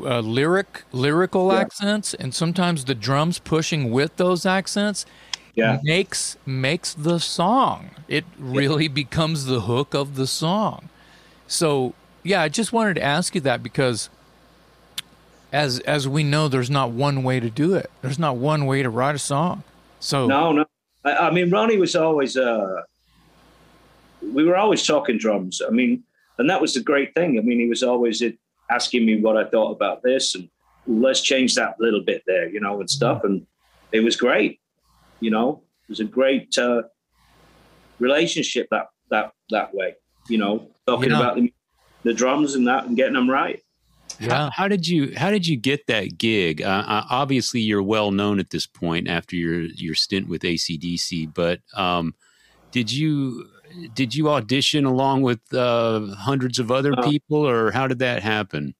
uh, 0.00 0.20
lyric 0.20 0.84
lyrical 0.92 1.52
yeah. 1.52 1.60
accents 1.60 2.14
and 2.14 2.34
sometimes 2.34 2.86
the 2.86 2.94
drums 2.94 3.38
pushing 3.38 3.90
with 3.90 4.16
those 4.16 4.46
accents 4.46 5.04
yeah. 5.54 5.78
makes 5.82 6.38
makes 6.46 6.94
the 6.94 7.18
song 7.20 7.90
it 8.08 8.24
really 8.38 8.88
becomes 8.88 9.44
the 9.44 9.60
hook 9.60 9.92
of 9.92 10.14
the 10.14 10.26
song 10.26 10.88
so 11.46 11.92
yeah 12.22 12.40
i 12.40 12.48
just 12.48 12.72
wanted 12.72 12.94
to 12.94 13.02
ask 13.02 13.34
you 13.34 13.42
that 13.42 13.62
because 13.62 14.08
as 15.52 15.78
as 15.80 16.08
we 16.08 16.22
know 16.22 16.48
there's 16.48 16.70
not 16.70 16.90
one 16.90 17.22
way 17.22 17.38
to 17.38 17.50
do 17.50 17.74
it 17.74 17.90
there's 18.00 18.18
not 18.18 18.36
one 18.36 18.66
way 18.66 18.82
to 18.82 18.90
write 18.90 19.14
a 19.14 19.18
song 19.18 19.62
so 20.00 20.26
no 20.26 20.52
no 20.52 20.64
i, 21.04 21.28
I 21.28 21.30
mean 21.30 21.50
ronnie 21.50 21.76
was 21.76 21.94
always 21.94 22.36
uh 22.36 22.82
we 24.32 24.44
were 24.44 24.56
always 24.56 24.86
talking 24.86 25.18
drums 25.18 25.60
i 25.66 25.70
mean 25.70 26.02
and 26.38 26.48
that 26.48 26.60
was 26.60 26.74
the 26.74 26.80
great 26.80 27.14
thing 27.14 27.38
i 27.38 27.42
mean 27.42 27.60
he 27.60 27.68
was 27.68 27.82
always 27.82 28.22
asking 28.72 29.04
me 29.04 29.20
what 29.20 29.36
I 29.36 29.44
thought 29.44 29.72
about 29.72 30.02
this 30.02 30.34
and 30.34 30.48
let's 30.86 31.20
change 31.20 31.54
that 31.54 31.76
little 31.78 32.02
bit 32.02 32.22
there, 32.26 32.48
you 32.48 32.60
know, 32.60 32.80
and 32.80 32.88
stuff. 32.88 33.24
And 33.24 33.46
it 33.92 34.00
was 34.00 34.16
great, 34.16 34.60
you 35.20 35.30
know, 35.30 35.62
it 35.84 35.90
was 35.90 36.00
a 36.00 36.04
great 36.04 36.56
uh, 36.58 36.82
relationship 37.98 38.68
that 38.70 38.86
that 39.10 39.32
that 39.50 39.74
way, 39.74 39.94
you 40.28 40.38
know, 40.38 40.68
talking 40.86 41.10
yeah. 41.10 41.20
about 41.20 41.36
the, 41.36 41.52
the 42.02 42.14
drums 42.14 42.54
and 42.54 42.66
that 42.66 42.86
and 42.86 42.96
getting 42.96 43.14
them 43.14 43.30
right. 43.30 43.61
Yeah. 44.22 44.34
How, 44.34 44.50
how, 44.50 44.68
did 44.68 44.86
you 44.86 45.12
How 45.16 45.30
did 45.30 45.46
you 45.46 45.56
get 45.56 45.86
that 45.88 46.18
gig? 46.18 46.62
Uh, 46.62 46.84
uh 46.86 47.04
obviously, 47.10 47.60
you're 47.60 47.82
well 47.82 48.10
known 48.10 48.38
at 48.38 48.50
this 48.50 48.66
point 48.66 49.08
after 49.08 49.36
your 49.36 49.62
your 49.62 49.94
stint 49.94 50.28
with 50.28 50.42
ACDC. 50.42 51.32
But 51.34 51.60
um, 51.74 52.14
did 52.70 52.92
you 52.92 53.46
did 53.94 54.14
you 54.14 54.28
audition 54.30 54.84
along 54.84 55.22
with 55.22 55.40
uh, 55.52 56.06
hundreds 56.14 56.58
of 56.58 56.70
other 56.70 56.92
uh, 56.92 57.02
people, 57.02 57.46
or 57.46 57.70
how 57.70 57.86
did 57.86 57.98
that 58.00 58.22
happen? 58.22 58.74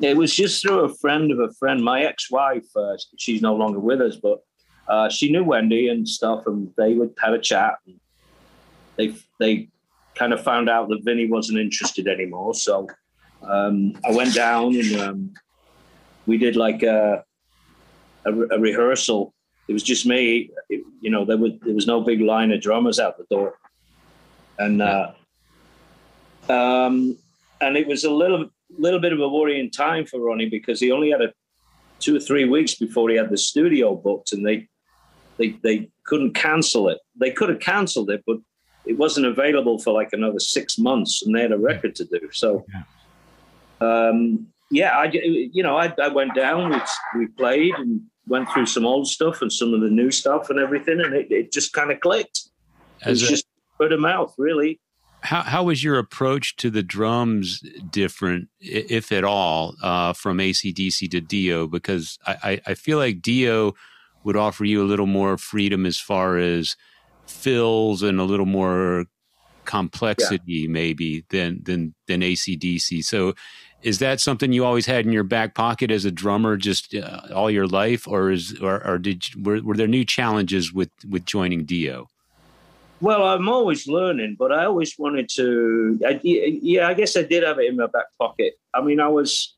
It 0.00 0.16
was 0.16 0.34
just 0.34 0.62
through 0.62 0.80
a 0.80 0.94
friend 0.94 1.30
of 1.32 1.38
a 1.38 1.52
friend. 1.54 1.82
My 1.82 2.02
ex-wife, 2.02 2.66
uh, 2.76 2.96
she's 3.16 3.40
no 3.40 3.54
longer 3.54 3.78
with 3.78 4.00
us, 4.02 4.16
but 4.16 4.44
uh, 4.88 5.08
she 5.08 5.30
knew 5.30 5.44
Wendy 5.44 5.88
and 5.88 6.06
stuff, 6.06 6.46
and 6.46 6.70
they 6.76 6.94
would 6.94 7.14
have 7.22 7.32
a 7.32 7.38
chat. 7.38 7.74
And 7.86 7.98
they 8.96 9.14
they 9.38 9.68
kind 10.14 10.32
of 10.32 10.42
found 10.42 10.68
out 10.68 10.88
that 10.88 11.02
Vinny 11.04 11.28
wasn't 11.28 11.58
interested 11.58 12.08
anymore, 12.08 12.54
so 12.54 12.88
um, 13.48 13.94
I 14.04 14.12
went 14.12 14.34
down 14.34 14.74
and 14.76 15.00
um, 15.00 15.34
we 16.26 16.38
did 16.38 16.56
like 16.56 16.82
a, 16.82 17.24
a, 18.24 18.32
a 18.32 18.58
rehearsal. 18.58 19.32
It 19.68 19.72
was 19.72 19.82
just 19.82 20.06
me. 20.06 20.50
It, 20.68 20.84
you 21.00 21.10
know, 21.10 21.24
there 21.24 21.36
was 21.36 21.52
there 21.62 21.74
was 21.74 21.86
no 21.86 22.00
big 22.00 22.20
line 22.20 22.52
of 22.52 22.60
drummers 22.60 22.98
out 22.98 23.18
the 23.18 23.26
door 23.30 23.58
and 24.58 24.82
uh, 24.82 25.12
um, 26.48 27.16
and 27.60 27.76
it 27.76 27.86
was 27.86 28.04
a 28.04 28.10
little 28.10 28.48
little 28.78 29.00
bit 29.00 29.12
of 29.12 29.20
a 29.20 29.28
worrying 29.28 29.70
time 29.70 30.06
for 30.06 30.20
Ronnie 30.20 30.48
because 30.48 30.80
he 30.80 30.90
only 30.90 31.10
had 31.10 31.22
a 31.22 31.32
two 31.98 32.16
or 32.16 32.20
three 32.20 32.44
weeks 32.44 32.74
before 32.74 33.08
he 33.08 33.16
had 33.16 33.30
the 33.30 33.38
studio 33.38 33.94
booked, 33.94 34.32
and 34.32 34.46
they 34.46 34.68
they 35.38 35.50
they 35.62 35.90
couldn't 36.04 36.34
cancel 36.34 36.88
it. 36.88 36.98
They 37.18 37.30
could 37.30 37.48
have 37.48 37.60
cancelled 37.60 38.10
it, 38.10 38.22
but 38.26 38.38
it 38.86 38.96
wasn't 38.96 39.26
available 39.26 39.78
for 39.78 39.92
like 39.92 40.10
another 40.12 40.38
six 40.38 40.78
months, 40.78 41.22
and 41.24 41.34
they 41.34 41.42
had 41.42 41.52
a 41.52 41.58
record 41.58 41.94
to 41.96 42.04
do. 42.04 42.20
So, 42.32 42.64
um, 43.80 44.46
yeah, 44.70 44.96
I 44.96 45.10
you 45.12 45.62
know 45.62 45.76
I, 45.76 45.92
I 46.02 46.08
went 46.08 46.34
down, 46.34 46.70
we, 46.70 46.80
we 47.18 47.26
played, 47.28 47.74
and 47.74 48.00
went 48.26 48.50
through 48.50 48.66
some 48.66 48.84
old 48.84 49.06
stuff 49.06 49.42
and 49.42 49.52
some 49.52 49.72
of 49.74 49.80
the 49.80 49.90
new 49.90 50.10
stuff 50.10 50.50
and 50.50 50.58
everything, 50.58 51.00
and 51.00 51.14
it, 51.14 51.30
it 51.30 51.52
just 51.52 51.72
kind 51.72 51.90
of 51.90 52.00
clicked. 52.00 52.48
As 53.02 53.22
it's 53.22 53.30
a, 53.30 53.34
just 53.34 53.46
word 53.78 53.92
of 53.92 54.00
mouth, 54.00 54.34
really. 54.38 54.80
How 55.20 55.42
how 55.42 55.64
was 55.64 55.82
your 55.82 55.98
approach 55.98 56.56
to 56.56 56.70
the 56.70 56.82
drums 56.82 57.60
different, 57.90 58.48
if 58.60 59.12
at 59.12 59.24
all, 59.24 59.74
uh, 59.82 60.12
from 60.12 60.38
ACDC 60.38 61.10
to 61.10 61.20
Dio? 61.20 61.66
Because 61.66 62.18
I, 62.26 62.36
I, 62.42 62.60
I 62.68 62.74
feel 62.74 62.98
like 62.98 63.22
Dio 63.22 63.74
would 64.24 64.36
offer 64.36 64.64
you 64.64 64.82
a 64.82 64.84
little 64.84 65.06
more 65.06 65.38
freedom 65.38 65.86
as 65.86 65.98
far 65.98 66.38
as 66.38 66.76
fills 67.26 68.02
and 68.02 68.20
a 68.20 68.24
little 68.24 68.46
more 68.46 69.06
complexity 69.64 70.52
yeah. 70.52 70.68
maybe 70.68 71.24
than 71.30 71.60
than 71.64 71.94
than 72.06 72.20
ACDC. 72.20 73.04
So 73.04 73.34
is 73.86 74.00
that 74.00 74.18
something 74.20 74.52
you 74.52 74.64
always 74.64 74.84
had 74.84 75.06
in 75.06 75.12
your 75.12 75.22
back 75.22 75.54
pocket 75.54 75.92
as 75.92 76.04
a 76.04 76.10
drummer 76.10 76.56
just 76.56 76.92
uh, 76.92 77.20
all 77.32 77.48
your 77.48 77.68
life 77.68 78.08
or 78.08 78.32
is 78.32 78.60
or, 78.60 78.84
or 78.84 78.98
did 78.98 79.24
were, 79.46 79.62
were 79.62 79.76
there 79.76 79.86
new 79.86 80.04
challenges 80.04 80.72
with 80.72 80.90
with 81.08 81.24
joining 81.24 81.64
Dio? 81.64 82.08
Well, 83.00 83.22
I'm 83.22 83.48
always 83.48 83.86
learning, 83.86 84.34
but 84.40 84.50
I 84.50 84.64
always 84.64 84.98
wanted 84.98 85.28
to. 85.36 86.00
I, 86.04 86.20
yeah, 86.24 86.88
I 86.88 86.94
guess 86.94 87.16
I 87.16 87.22
did 87.22 87.44
have 87.44 87.60
it 87.60 87.66
in 87.66 87.76
my 87.76 87.86
back 87.86 88.06
pocket. 88.18 88.54
I 88.74 88.80
mean, 88.80 88.98
I 88.98 89.06
was, 89.06 89.54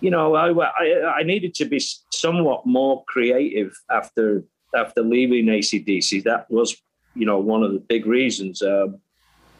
you 0.00 0.10
know, 0.10 0.36
I, 0.36 0.52
I, 0.52 1.14
I 1.18 1.22
needed 1.24 1.56
to 1.56 1.64
be 1.64 1.80
somewhat 2.10 2.66
more 2.66 3.02
creative 3.08 3.72
after 3.90 4.44
after 4.76 5.02
leaving 5.02 5.46
ACDC. 5.46 6.22
That 6.22 6.48
was, 6.52 6.80
you 7.16 7.26
know, 7.26 7.40
one 7.40 7.64
of 7.64 7.72
the 7.72 7.80
big 7.80 8.06
reasons. 8.06 8.62
Um, 8.62 9.00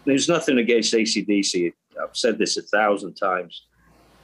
there's 0.04 0.28
nothing 0.28 0.58
against 0.58 0.94
ACDC. 0.94 1.72
I've 2.02 2.16
said 2.16 2.38
this 2.38 2.56
a 2.56 2.62
thousand 2.62 3.14
times. 3.14 3.66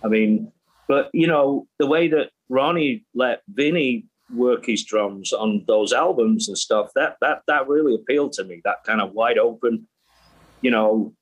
I 0.04 0.08
mean, 0.08 0.52
but 0.88 1.10
you 1.12 1.26
know, 1.26 1.66
the 1.78 1.86
way 1.86 2.08
that 2.08 2.30
Ronnie 2.48 3.04
let 3.14 3.42
Vinny 3.48 4.06
work 4.34 4.66
his 4.66 4.84
drums 4.84 5.32
on 5.32 5.64
those 5.66 5.92
albums 5.92 6.48
and 6.48 6.56
stuff, 6.56 6.90
that 6.94 7.16
that 7.20 7.42
that 7.46 7.68
really 7.68 7.94
appealed 7.94 8.32
to 8.34 8.44
me. 8.44 8.60
That 8.64 8.84
kind 8.84 9.00
of 9.00 9.12
wide 9.12 9.38
open, 9.38 9.86
you 10.62 10.70
know, 10.70 11.14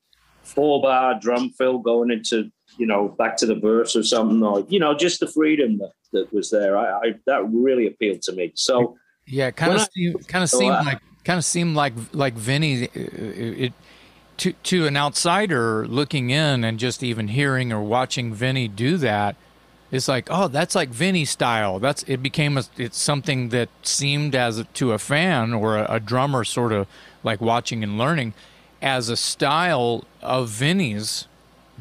four 0.43 0.81
bar 0.83 1.19
drum 1.21 1.51
fill 1.51 1.79
going 1.79 2.11
into, 2.11 2.51
you 2.79 2.87
know, 2.87 3.09
back 3.09 3.37
to 3.39 3.47
the 3.47 3.55
verse 3.55 3.95
or 3.95 4.03
something, 4.03 4.43
or 4.43 4.65
you 4.69 4.79
know, 4.79 4.95
just 4.95 5.21
the 5.21 5.27
freedom 5.27 5.79
that, 5.79 5.93
that 6.13 6.33
was 6.33 6.51
there. 6.51 6.77
I, 6.77 7.09
I 7.09 7.15
that 7.27 7.49
really 7.51 7.87
appealed 7.87 8.23
to 8.23 8.33
me. 8.33 8.53
So 8.55 8.97
yeah, 9.27 9.51
kind 9.51 9.75
of 9.75 9.87
seemed, 9.93 10.27
kind 10.29 10.43
of 10.43 10.51
so 10.51 10.59
seemed 10.59 10.75
I, 10.75 10.83
like 10.83 11.01
kind 11.25 11.39
of 11.39 11.45
seemed 11.45 11.77
like 11.77 11.93
like 12.13 12.35
Vinny 12.35 12.85
uh, 12.85 12.89
it 12.95 13.73
to 14.39 14.53
to 14.53 14.87
an 14.87 14.97
outsider 14.97 15.87
looking 15.87 16.31
in 16.31 16.65
and 16.65 16.79
just 16.79 17.03
even 17.03 17.29
hearing 17.29 17.73
or 17.73 17.83
watching 17.83 18.33
Vinny 18.33 18.69
do 18.69 18.97
that 18.97 19.37
it's 19.91 20.09
like, 20.09 20.29
oh, 20.31 20.49
that's 20.49 20.75
like 20.75 20.91
Vinny 20.91 21.25
style. 21.25 21.79
That's 21.79 22.03
it 22.03 22.23
became 22.23 22.59
a, 22.59 22.65
it's 22.77 22.99
something 22.99 23.49
that 23.51 23.71
seemed 23.83 24.35
as 24.35 24.59
a, 24.59 24.65
to 24.65 24.93
a 24.93 24.99
fan 24.99 25.55
or 25.55 25.79
a, 25.79 25.95
a, 25.95 26.01
drummer 26.01 26.45
sort 26.45 26.73
of 26.73 26.87
like 27.25 27.41
watching 27.41 27.83
and 27.83 27.97
learning 27.97 28.35
as 28.83 29.09
a 29.09 29.17
style 29.17 30.05
of 30.21 30.51
Vinny's, 30.51 31.27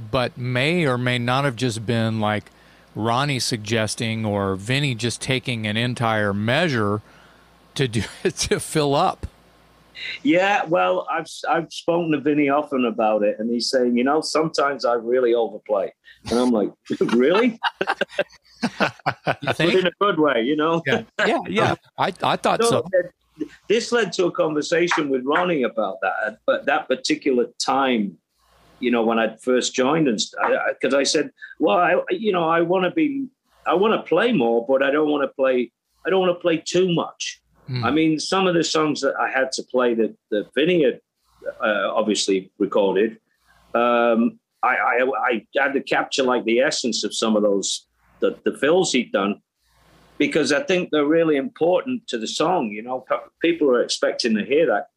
but 0.09 0.37
may 0.37 0.85
or 0.85 0.97
may 0.97 1.17
not 1.17 1.43
have 1.43 1.57
just 1.57 1.85
been 1.85 2.21
like 2.21 2.49
Ronnie 2.95 3.39
suggesting 3.39 4.25
or 4.25 4.55
Vinny 4.55 4.95
just 4.95 5.21
taking 5.21 5.67
an 5.67 5.75
entire 5.75 6.33
measure 6.33 7.01
to 7.75 7.89
do 7.89 8.03
to 8.23 8.59
fill 8.61 8.95
up. 8.95 9.27
Yeah, 10.23 10.65
well, 10.65 11.07
I've 11.11 11.27
I've 11.49 11.71
spoken 11.71 12.11
to 12.11 12.19
Vinny 12.19 12.49
often 12.49 12.85
about 12.85 13.23
it, 13.23 13.37
and 13.39 13.49
he's 13.49 13.69
saying, 13.69 13.97
you 13.97 14.03
know, 14.03 14.21
sometimes 14.21 14.85
I 14.85 14.93
really 14.93 15.33
overplay, 15.33 15.93
and 16.29 16.39
I'm 16.39 16.51
like, 16.51 16.71
really? 17.13 17.59
but 18.79 19.59
in 19.59 19.87
a 19.87 19.91
good 19.99 20.19
way, 20.19 20.41
you 20.41 20.55
know. 20.55 20.81
Yeah, 20.85 21.03
yeah, 21.25 21.39
yeah. 21.47 21.75
I 21.97 22.13
I 22.21 22.35
thought 22.35 22.63
so. 22.63 22.83
so. 22.91 23.09
This 23.69 23.91
led 23.91 24.13
to 24.13 24.25
a 24.25 24.31
conversation 24.31 25.09
with 25.09 25.23
Ronnie 25.23 25.61
about 25.61 25.97
that, 26.01 26.39
but 26.47 26.65
that 26.65 26.87
particular 26.87 27.45
time, 27.63 28.17
you 28.79 28.89
know, 28.89 29.03
when 29.03 29.19
I 29.19 29.35
first 29.35 29.75
joined, 29.75 30.07
and 30.07 30.19
because 30.69 30.95
I, 30.95 30.97
I, 30.97 31.01
I 31.01 31.03
said, 31.03 31.29
well, 31.59 31.77
I, 31.77 32.01
you 32.09 32.31
know, 32.31 32.49
I 32.49 32.61
want 32.61 32.85
to 32.85 32.91
be, 32.91 33.27
I 33.67 33.75
want 33.75 33.93
to 33.93 34.07
play 34.07 34.33
more, 34.33 34.65
but 34.67 34.81
I 34.81 34.89
don't 34.89 35.07
want 35.07 35.23
to 35.23 35.27
play, 35.35 35.71
I 36.03 36.09
don't 36.09 36.19
want 36.19 36.35
to 36.35 36.41
play 36.41 36.57
too 36.57 36.91
much. 36.91 37.39
Mm. 37.69 37.83
I 37.83 37.91
mean, 37.91 38.19
some 38.19 38.47
of 38.47 38.55
the 38.55 38.63
songs 38.63 39.01
that 39.01 39.15
I 39.19 39.29
had 39.29 39.51
to 39.53 39.63
play 39.63 39.93
that, 39.95 40.15
that 40.31 40.47
Vinny 40.55 40.83
had 40.83 41.01
uh, 41.61 41.91
obviously 41.93 42.51
recorded, 42.57 43.19
um, 43.73 44.39
I, 44.63 44.75
I, 44.75 45.11
I, 45.29 45.47
had 45.57 45.73
to 45.73 45.81
capture 45.81 46.23
like 46.23 46.43
the 46.45 46.59
essence 46.59 47.03
of 47.03 47.13
some 47.13 47.35
of 47.35 47.43
those, 47.43 47.85
the, 48.19 48.37
the 48.43 48.57
fills 48.57 48.91
he'd 48.91 49.11
done, 49.11 49.41
because 50.17 50.51
I 50.51 50.63
think 50.63 50.89
they're 50.89 51.05
really 51.05 51.35
important 51.35 52.07
to 52.07 52.17
the 52.17 52.27
song. 52.27 52.71
You 52.71 52.81
know, 52.81 53.05
people 53.41 53.69
are 53.69 53.81
expecting 53.81 54.35
to 54.35 54.45
hear 54.45 54.65
that. 54.67 54.87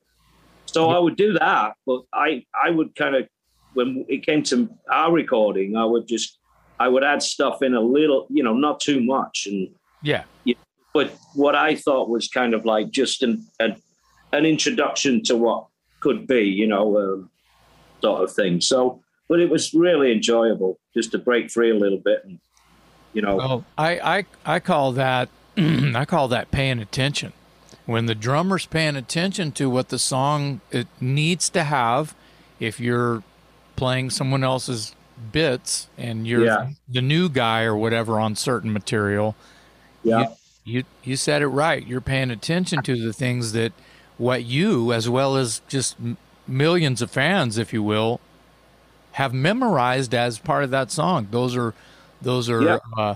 So 0.67 0.91
I 0.91 0.99
would 0.99 1.17
do 1.17 1.33
that, 1.35 1.75
but 1.85 2.03
I, 2.13 2.47
I 2.55 2.71
would 2.71 2.95
kind 2.95 3.17
of, 3.17 3.29
when 3.75 4.05
it 4.09 4.25
came 4.25 4.43
to 4.45 4.71
our 4.91 5.13
recording, 5.13 5.77
I 5.77 5.85
would 5.85 6.07
just, 6.07 6.39
I 6.79 6.89
would 6.89 7.05
add 7.05 7.23
stuff 7.23 7.63
in 7.63 7.75
a 7.75 7.81
little, 7.81 8.27
you 8.31 8.43
know, 8.43 8.55
not 8.55 8.81
too 8.81 9.03
much. 9.03 9.47
And 9.47 9.69
yeah, 10.03 10.25
you 10.45 10.55
but 10.93 11.17
what 11.35 11.55
I 11.55 11.75
thought 11.75 12.09
was 12.09 12.29
kind 12.29 12.55
of 12.55 12.65
like 12.65 12.91
just 12.91 13.23
an 13.23 13.47
an, 13.59 13.77
an 14.33 14.45
introduction 14.45 15.23
to 15.25 15.37
what 15.37 15.67
could 16.01 16.27
be, 16.27 16.43
you 16.43 16.67
know, 16.67 16.99
um, 16.99 17.31
sort 18.01 18.23
of 18.23 18.33
thing. 18.33 18.61
So, 18.61 19.01
but 19.29 19.41
it 19.41 19.51
was 19.51 19.75
really 19.75 20.13
enjoyable 20.13 20.79
just 20.95 21.13
to 21.13 21.19
break 21.19 21.51
free 21.51 21.71
a 21.71 21.75
little 21.75 21.99
bit, 21.99 22.25
and 22.25 22.41
you 23.13 23.23
know. 23.23 23.37
Well, 23.37 23.65
I 23.79 24.25
I 24.45 24.55
I 24.57 24.61
call 24.61 24.93
that 24.93 25.29
I 25.57 26.05
call 26.05 26.29
that 26.29 26.51
paying 26.51 26.81
attention. 26.81 27.33
When 27.87 28.07
the 28.07 28.15
drummer's 28.15 28.67
paying 28.67 28.97
attention 28.97 29.53
to 29.53 29.69
what 29.69 29.89
the 29.89 29.99
song 29.99 30.61
it 30.71 30.87
needs 31.01 31.49
to 31.51 31.65
have, 31.65 32.15
if 32.61 32.79
you're 32.79 33.23
playing 33.75 34.11
someone 34.11 34.45
else's 34.45 34.95
bits 35.33 35.89
and 35.99 36.27
you're 36.27 36.45
yeah. 36.45 36.71
the 36.89 37.03
new 37.03 37.29
guy 37.29 37.65
or 37.65 37.75
whatever 37.77 38.21
on 38.21 38.37
certain 38.37 38.73
material, 38.73 39.35
yeah. 40.05 40.21
You, 40.21 40.29
you 40.65 40.85
you 41.03 41.17
said 41.17 41.43
it 41.43 41.49
right. 41.49 41.87
You're 41.87 42.01
paying 42.01 42.31
attention 42.31 42.83
to 42.83 42.97
the 42.97 43.13
things 43.13 43.53
that 43.53 43.73
what 44.19 44.45
you, 44.45 44.93
as 44.93 45.09
well 45.09 45.37
as 45.37 45.63
just 45.69 45.97
millions 46.47 47.01
of 47.01 47.11
fans, 47.11 47.57
if 47.59 47.73
you 47.73 47.83
will, 47.83 48.21
have 49.13 49.33
memorized 49.33 50.15
as 50.15 50.39
part 50.39 50.65
of 50.65 50.71
that 50.71 50.91
song. 50.91 51.29
Those 51.31 51.57
are 51.57 51.75
those 52.21 52.49
are. 52.51 52.63
Yeah. 52.63 52.79
Uh, 52.97 53.15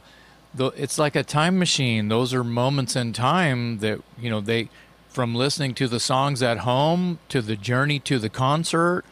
it's 0.77 0.99
like 0.99 1.17
a 1.17 1.25
time 1.25 1.59
machine. 1.59 2.09
Those 2.09 2.33
are 2.33 2.45
moments 2.45 2.95
in 2.95 3.13
time 3.13 3.79
that 3.79 4.01
you 4.19 4.31
know 4.31 4.41
they, 4.41 4.69
from 5.09 5.35
listening 5.35 5.75
to 5.75 5.89
the 5.89 6.01
songs 6.01 6.43
at 6.43 6.59
home 6.59 7.19
to 7.29 7.43
the 7.43 7.57
journey 7.57 7.99
to 8.01 8.19
the 8.19 8.29
concert 8.29 9.05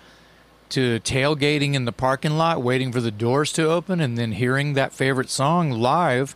to 0.70 1.00
tailgating 1.00 1.74
in 1.74 1.84
the 1.84 1.92
parking 1.92 2.38
lot, 2.38 2.62
waiting 2.62 2.92
for 2.92 3.00
the 3.00 3.10
doors 3.10 3.52
to 3.52 3.68
open, 3.68 4.00
and 4.00 4.16
then 4.16 4.32
hearing 4.32 4.72
that 4.72 4.92
favorite 4.92 5.28
song 5.28 5.70
live 5.70 6.34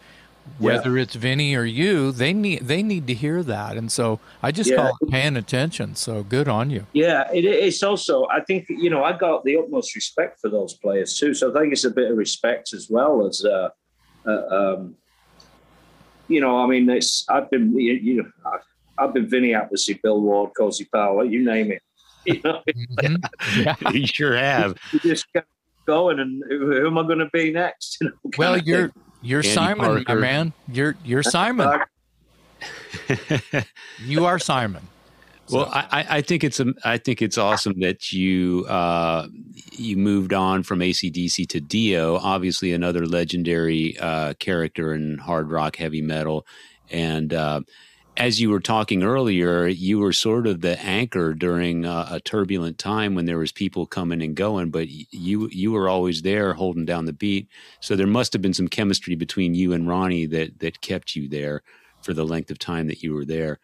whether 0.59 0.97
yeah. 0.97 1.03
it's 1.03 1.15
Vinny 1.15 1.55
or 1.55 1.65
you, 1.65 2.13
they 2.13 2.33
need 2.33 2.61
they 2.61 2.83
need 2.83 3.07
to 3.07 3.15
hear 3.15 3.43
that, 3.43 3.77
and 3.77 3.91
so 3.91 4.21
I 4.43 4.53
just 4.53 4.71
yeah. 4.71 4.77
call 4.77 4.97
it 5.01 5.11
paying 5.11 5.37
attention. 5.37 5.95
So 5.95 6.23
good 6.23 6.49
on 6.49 6.71
you. 6.71 6.87
Yeah, 6.93 7.31
it, 7.33 7.45
it's 7.45 7.83
also 7.83 8.27
I 8.27 8.41
think 8.41 8.67
you 8.69 8.91
know 8.91 9.05
I 9.05 9.17
got 9.17 9.45
the 9.45 9.57
utmost 9.57 9.95
respect 9.95 10.41
for 10.41 10.49
those 10.49 10.75
players 10.75 11.19
too. 11.19 11.35
So 11.35 11.51
I 11.51 11.61
think 11.61 11.73
it's 11.73 11.85
a 11.85 11.91
bit 11.91 12.11
of 12.11 12.17
respect 12.17 12.73
as 12.73 12.89
well 12.91 13.27
as 13.27 13.45
uh, 13.45 13.69
uh, 14.27 14.47
um, 14.51 14.97
you 16.29 16.41
know. 16.41 16.59
I 16.59 16.67
mean, 16.67 16.89
it's 16.89 17.25
I've 17.29 17.51
been 17.51 17.79
you, 17.79 17.95
you 17.95 18.23
know 18.23 18.31
I've 18.99 19.15
been 19.15 19.29
Vinny 19.29 19.55
see 19.75 19.95
Bill 20.03 20.21
Ward, 20.21 20.53
Cozy 20.57 20.87
Powell, 20.93 21.25
you 21.25 21.45
name 21.45 21.73
it. 21.73 21.83
You 22.27 22.41
know, 22.43 22.61
mm-hmm. 22.69 23.61
yeah. 23.63 23.91
you 23.93 24.05
sure 24.05 24.37
have. 24.37 24.77
You 24.91 24.99
just 24.99 25.33
kept 25.33 25.47
going, 25.87 26.19
and 26.19 26.43
who, 26.49 26.73
who 26.73 26.89
am 26.89 26.99
I 26.99 27.05
going 27.05 27.21
to 27.21 27.31
be 27.33 27.53
next? 27.53 27.99
You 28.01 28.09
know, 28.09 28.31
well, 28.37 28.59
you're. 28.59 28.91
You're 29.23 29.41
Andy 29.41 29.49
Simon, 29.49 30.05
my 30.07 30.15
man. 30.15 30.53
You're 30.71 30.97
you're 31.05 31.23
Simon. 31.23 31.81
you 34.05 34.25
are 34.25 34.39
Simon. 34.39 34.87
So. 35.49 35.59
Well, 35.59 35.71
I, 35.73 36.07
I 36.11 36.21
think 36.23 36.43
it's 36.43 36.61
I 36.85 36.99
think 36.99 37.23
it's 37.23 37.39
awesome 37.39 37.79
that 37.81 38.13
you 38.13 38.65
uh, 38.69 39.29
you 39.73 39.97
moved 39.97 40.33
on 40.33 40.65
from 40.65 40.81
ACDC 40.81 41.49
to 41.49 41.61
Dio, 41.61 42.17
obviously 42.17 42.73
another 42.73 43.07
legendary 43.07 43.97
uh, 43.99 44.35
character 44.35 44.93
in 44.93 45.19
hard 45.19 45.51
rock, 45.51 45.77
heavy 45.77 46.03
metal, 46.03 46.45
and 46.91 47.33
uh, 47.33 47.61
as 48.17 48.41
you 48.41 48.51
were 48.51 48.61
talking 48.61 49.03
earlier, 49.03 49.67
you 49.67 49.99
were 49.99 50.13
sort 50.13 50.47
of 50.47 50.61
the 50.61 50.81
anchor 50.81 51.35
during 51.35 51.85
a, 51.85 52.09
a, 52.13 52.21
turbulent 52.21 52.79
time 52.79 53.15
when 53.15 53.27
there 53.27 53.39
was 53.39 53.53
people 53.53 53.87
coming 53.87 54.23
and 54.23 54.35
going, 54.35 54.71
but 54.71 54.89
you 54.89 55.49
you 55.53 55.73
were 55.73 55.89
always 55.89 56.23
there 56.23 56.55
holding 56.55 56.87
down 56.87 57.05
the 57.05 57.13
beat. 57.13 57.49
So 57.81 57.95
there 57.95 58.07
must 58.07 58.33
have 58.33 58.43
been 58.43 58.55
some 58.55 58.69
chemistry 58.69 59.15
between 59.17 59.55
you 59.55 59.73
and 59.73 59.89
Ronnie 59.89 60.27
that 60.27 60.59
that 60.61 60.81
kept 60.81 61.15
you 61.15 61.29
there 61.29 61.63
for 62.03 62.15
the 62.15 62.25
length 62.25 62.51
of 62.51 62.59
time 62.59 62.87
that 62.87 63.03
you 63.03 63.15
were 63.15 63.25
there. 63.25 63.59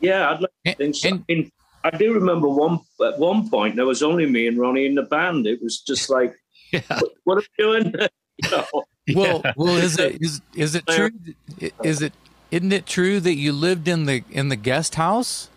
Yeah, 0.00 0.30
I'd 0.30 0.40
like 0.40 0.50
to 0.66 0.74
think 0.74 0.96
so. 0.96 1.08
And, 1.08 1.24
and 1.28 1.52
I 1.84 1.90
do 1.90 2.12
remember 2.14 2.48
one 2.48 2.80
at 3.04 3.18
one 3.18 3.48
point 3.48 3.76
there 3.76 3.86
was 3.86 4.02
only 4.02 4.26
me 4.26 4.48
and 4.48 4.58
Ronnie 4.58 4.86
in 4.86 4.94
the 4.96 5.02
band. 5.02 5.46
It 5.46 5.62
was 5.62 5.80
just 5.80 6.10
like, 6.10 6.34
yeah. 6.72 6.80
what, 6.88 7.12
what, 7.24 7.38
are 7.38 7.44
we 7.58 7.64
doing? 7.64 7.94
you 8.38 8.50
know? 8.50 8.84
Well, 9.14 9.42
well, 9.56 9.76
is 9.76 9.98
it 9.98 10.20
is 10.20 10.40
is 10.54 10.74
it 10.74 10.86
true? 10.86 11.10
Is 11.82 12.02
it 12.02 12.12
Isn't 12.54 12.70
it 12.70 12.86
true 12.86 13.18
that 13.18 13.34
you 13.34 13.52
lived 13.52 13.88
in 13.88 14.06
the 14.06 14.22
in 14.30 14.48
the 14.48 14.54
guest 14.54 14.94
house? 14.94 15.48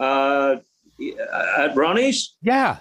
Uh, 0.00 0.56
at 1.58 1.76
Ronnie's, 1.76 2.34
Yeah. 2.40 2.78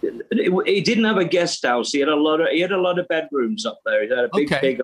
he 0.00 0.80
didn't 0.80 1.04
have 1.04 1.18
a 1.18 1.24
guest 1.26 1.66
house. 1.66 1.92
He 1.92 2.00
had 2.00 2.08
a 2.08 2.16
lot 2.16 2.40
of 2.40 2.48
he 2.48 2.60
had 2.60 2.72
a 2.72 2.80
lot 2.80 2.98
of 2.98 3.06
bedrooms 3.08 3.66
up 3.66 3.80
there. 3.84 4.04
He 4.04 4.08
had 4.08 4.24
a 4.24 4.30
big, 4.32 4.50
Okay. 4.50 4.78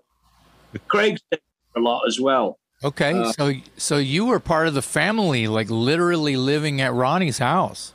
big. 0.75 0.83
Craig 0.89 1.19
a 1.33 1.81
lot 1.81 2.03
as 2.07 2.21
well. 2.21 2.59
Okay. 2.85 3.13
Uh, 3.15 3.33
so 3.33 3.55
so 3.79 3.97
you 3.97 4.27
were 4.27 4.39
part 4.39 4.69
of 4.69 4.75
the 4.75 4.83
family, 4.83 5.47
like 5.49 5.71
literally 5.71 6.37
living 6.37 6.83
at 6.83 6.93
Ronnie's 6.93 7.39
house. 7.39 7.95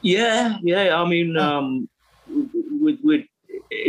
Yeah, 0.00 0.56
yeah. 0.62 0.98
I 0.98 1.06
mean, 1.06 1.36
um, 1.36 1.86
we'd, 2.80 2.98
we'd, 3.04 3.28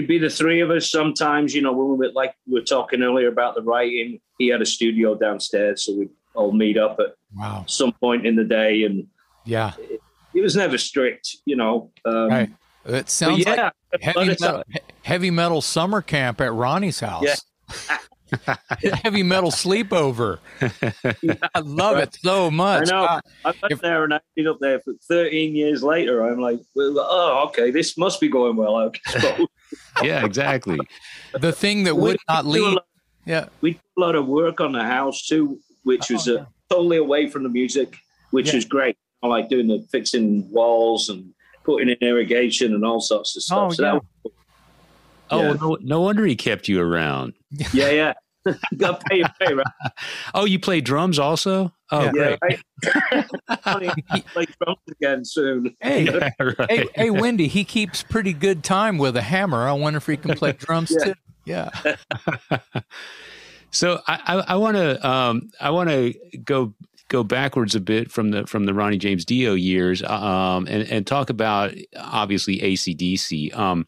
be 0.10 0.17
the 0.17 0.30
three 0.30 0.60
of 0.60 0.72
us 0.72 0.89
sometimes. 0.91 1.54
You 1.56 1.62
know, 1.62 1.72
when 1.72 1.88
we 1.91 1.95
were 2.08 2.12
like 2.13 2.34
we 2.48 2.60
were 2.60 2.65
talking 2.65 3.02
earlier 3.04 3.28
about 3.30 3.56
the 3.56 3.62
writing, 3.62 4.19
he 4.39 4.48
had 4.48 4.62
a 4.62 4.65
studio 4.65 5.15
downstairs, 5.15 5.86
so 5.86 5.95
we'd 5.95 6.10
all 6.36 6.52
meet 6.52 6.78
up 6.78 7.00
at 7.00 7.13
Wow. 7.38 7.63
some 7.67 7.93
point 7.93 8.26
in 8.26 8.36
the 8.36 8.43
day, 8.43 8.84
and 8.84 9.06
Yeah. 9.45 9.74
it 10.34 10.41
was 10.41 10.56
never 10.56 10.78
strict. 10.78 11.38
You 11.45 11.56
know. 11.56 11.91
Um, 12.06 12.28
Right. 12.30 12.50
It 12.86 13.10
sounds 13.10 13.45
like 13.45 13.72
heavy 14.02 14.26
metal, 14.39 14.63
heavy 15.04 15.30
metal 15.32 15.62
summer 15.62 16.02
camp 16.02 16.41
at 16.41 16.52
Ronnie's 16.54 17.00
house. 17.02 17.45
heavy 19.04 19.22
metal 19.22 19.52
sleepover. 19.52 20.39
I 21.56 21.60
love 21.60 21.98
it 21.98 22.15
so 22.22 22.48
I 22.48 22.50
much. 22.50 22.89
know. 22.89 23.04
Uh, 23.04 23.22
I 23.45 23.54
went 23.62 23.72
If- 23.74 23.82
there 23.82 24.04
and 24.06 24.13
I 24.13 24.19
ended 24.38 24.52
up 24.52 24.60
there 24.60 24.80
for 24.80 24.93
13 25.08 25.56
years 25.56 25.84
later. 25.84 26.24
I'm 26.26 26.39
like, 26.39 26.60
well, 26.76 26.95
oh, 27.00 27.43
okay, 27.50 27.69
this 27.69 27.98
must 27.98 28.19
be 28.22 28.28
going 28.28 28.56
well. 28.56 28.76
I 28.76 28.89
suppose. 29.08 29.48
Yeah, 30.03 30.25
exactly. 30.25 30.79
the 31.39 31.51
thing 31.51 31.84
that 31.84 31.95
would 31.95 32.17
not 32.27 32.45
leave. 32.45 32.63
lot- 32.73 32.86
Yeah. 33.25 33.47
we 33.62 33.71
did 33.73 33.82
a 33.97 33.99
lot 33.99 34.15
of 34.15 34.27
work 34.27 34.60
on 34.62 34.71
the 34.71 34.84
house 34.84 35.25
too, 35.27 35.60
which 35.84 36.10
Oh, 36.10 36.13
was 36.15 36.27
uh, 36.27 36.45
totally 36.69 36.97
away 36.97 37.29
from 37.29 37.43
the 37.43 37.49
music, 37.49 37.95
which 38.32 38.47
Yeah. 38.47 38.55
was 38.55 38.65
great. 38.65 38.97
I 39.21 39.27
like 39.27 39.49
doing 39.49 39.67
the 39.67 39.86
fixing 39.91 40.49
walls 40.51 41.10
and 41.10 41.34
putting 41.65 41.89
in 41.89 41.97
irrigation 42.01 42.73
and 42.73 42.86
all 42.86 43.01
sorts 43.01 43.36
of 43.36 43.43
stuff. 43.43 43.58
Oh, 43.60 43.69
so 43.71 43.82
that 43.84 43.93
yeah. 43.93 43.99
was- 44.23 44.34
Oh, 45.32 45.41
Yeah. 45.41 45.53
no, 45.62 45.77
no 45.82 46.01
wonder 46.01 46.25
he 46.25 46.36
kept 46.36 46.67
you 46.67 46.82
around. 46.82 47.34
yeah, 47.73 47.89
yeah. 47.91 48.13
Got 48.77 49.03
paid, 49.05 49.25
pay, 49.39 49.53
right? 49.53 49.65
Oh, 50.33 50.45
you 50.45 50.59
play 50.59 50.81
drums 50.81 51.19
also? 51.19 51.73
Oh, 51.91 52.05
Yeah. 52.05 52.12
great. 52.12 52.39
Yeah, 52.83 52.97
right. 53.12 53.59
Funny, 53.63 53.93
play 54.33 54.45
drums 54.62 54.79
again 54.91 55.25
soon. 55.25 55.75
Hey, 55.81 56.07
Right. 56.39 56.55
hey, 56.69 56.88
hey, 56.95 57.09
Wendy, 57.09 57.47
he 57.47 57.63
keeps 57.63 58.03
pretty 58.03 58.33
good 58.33 58.63
time 58.63 58.97
with 58.97 59.15
a 59.17 59.21
hammer. 59.21 59.67
I 59.67 59.73
wonder 59.73 59.97
if 59.97 60.05
he 60.05 60.17
can 60.17 60.35
play 60.35 60.53
drums 60.53 60.91
Yeah. 60.91 61.05
too. 61.05 61.13
Yeah. 61.45 61.69
So 63.71 64.01
I, 64.07 64.43
I 64.47 64.55
want 64.55 64.77
to 64.77 65.07
um, 65.07 65.49
I 65.62 65.69
want 65.69 65.89
to 65.89 66.13
go 66.43 66.73
go 67.07 67.23
backwards 67.23 67.75
a 67.75 67.79
bit 67.79 68.12
from 68.12 68.31
the 68.31 68.47
from 68.47 68.65
the 68.65 68.73
Ronnie 68.73 68.97
James 68.97 69.25
Dio 69.25 69.53
years 69.53 70.01
um, 70.03 70.65
and 70.67 70.88
and 70.89 71.05
talk 71.05 71.29
about 71.29 71.73
obviously 71.97 72.59
ACDC. 72.59 73.55
Um, 73.55 73.85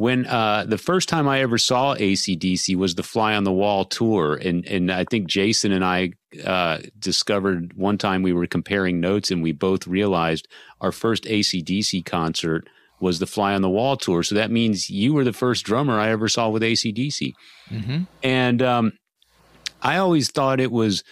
when 0.00 0.24
uh, 0.28 0.64
the 0.66 0.78
first 0.78 1.10
time 1.10 1.28
I 1.28 1.42
ever 1.42 1.58
saw 1.58 1.94
ACDC 1.94 2.74
was 2.74 2.94
the 2.94 3.02
Fly 3.02 3.34
on 3.34 3.44
the 3.44 3.52
Wall 3.52 3.84
tour, 3.84 4.34
and 4.34 4.66
and 4.66 4.90
I 4.90 5.04
think 5.04 5.26
Jason 5.26 5.72
and 5.72 5.84
I 5.84 6.12
uh, 6.42 6.78
discovered 6.98 7.74
one 7.74 7.98
time 7.98 8.22
we 8.22 8.32
were 8.32 8.46
comparing 8.46 8.98
notes, 8.98 9.30
and 9.30 9.42
we 9.42 9.52
both 9.52 9.86
realized 9.86 10.48
our 10.80 10.90
first 10.90 11.24
ACDC 11.24 12.06
concert 12.06 12.66
was 12.98 13.18
the 13.18 13.26
Fly 13.26 13.52
on 13.52 13.60
the 13.60 13.68
Wall 13.68 13.94
tour. 13.94 14.22
So 14.22 14.36
that 14.36 14.50
means 14.50 14.88
you 14.88 15.12
were 15.12 15.22
the 15.22 15.34
first 15.34 15.66
drummer 15.66 16.00
I 16.00 16.08
ever 16.08 16.28
saw 16.28 16.48
with 16.48 16.62
ACDC. 16.62 17.34
hmm 17.68 17.98
And 18.22 18.62
um, 18.62 18.92
I 19.82 19.98
always 19.98 20.30
thought 20.30 20.60
it 20.60 20.72
was 20.72 21.04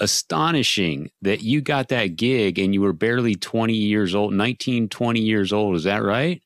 astonishing 0.00 1.10
that 1.22 1.40
you 1.40 1.62
got 1.62 1.88
that 1.88 2.16
gig 2.16 2.58
and 2.58 2.74
you 2.74 2.82
were 2.82 2.92
barely 2.92 3.36
20 3.36 3.72
years 3.72 4.14
old, 4.14 4.34
19, 4.34 4.90
20 4.90 5.18
years 5.18 5.50
old. 5.50 5.76
Is 5.76 5.84
that 5.84 6.02
right? 6.02 6.42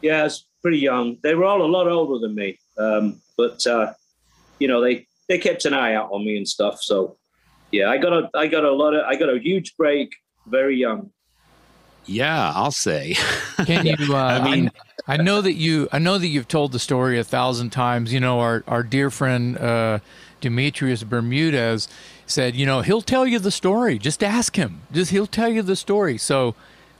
Yeah, 0.00 0.26
it's 0.26 0.44
pretty 0.62 0.78
young. 0.78 1.18
They 1.22 1.34
were 1.34 1.44
all 1.44 1.62
a 1.62 1.66
lot 1.66 1.88
older 1.88 2.18
than 2.18 2.34
me, 2.34 2.58
um, 2.78 3.20
but 3.36 3.66
uh, 3.66 3.92
you 4.58 4.68
know 4.68 4.80
they 4.80 5.06
they 5.28 5.38
kept 5.38 5.64
an 5.64 5.74
eye 5.74 5.94
out 5.94 6.10
on 6.12 6.24
me 6.24 6.36
and 6.36 6.48
stuff. 6.48 6.82
So 6.82 7.16
yeah, 7.70 7.90
I 7.90 7.98
got 7.98 8.12
a 8.12 8.30
I 8.34 8.46
got 8.46 8.64
a 8.64 8.72
lot 8.72 8.94
of 8.94 9.04
I 9.04 9.16
got 9.16 9.28
a 9.28 9.38
huge 9.38 9.76
break 9.76 10.14
very 10.46 10.76
young. 10.76 11.10
Yeah, 12.06 12.52
I'll 12.54 12.70
say. 12.70 13.16
Can 13.66 13.84
you? 13.98 14.14
Uh, 14.14 14.14
I 14.16 14.38
I 14.38 14.44
mean, 14.44 14.52
mean- 14.64 14.70
I, 15.06 15.18
know 15.18 15.40
that 15.42 15.54
you. 15.54 15.88
I 15.92 15.98
know 15.98 16.16
that 16.18 16.26
you've 16.28 16.48
told 16.48 16.72
the 16.72 16.78
story 16.78 17.18
a 17.18 17.24
thousand 17.24 17.70
times. 17.70 18.12
You 18.12 18.20
know, 18.20 18.40
our 18.40 18.64
our 18.66 18.82
dear 18.82 19.10
friend 19.10 19.58
uh, 19.58 19.98
Demetrius 20.40 21.02
Bermudez 21.04 21.88
said, 22.26 22.54
you 22.56 22.66
know, 22.66 22.80
he'll 22.82 23.02
tell 23.02 23.26
you 23.26 23.38
the 23.38 23.50
story. 23.50 23.98
Just 23.98 24.22
ask 24.22 24.56
him. 24.56 24.82
Just 24.92 25.10
he'll 25.10 25.26
tell 25.26 25.48
you 25.48 25.62
the 25.62 25.76
story. 25.76 26.18
So, 26.18 26.54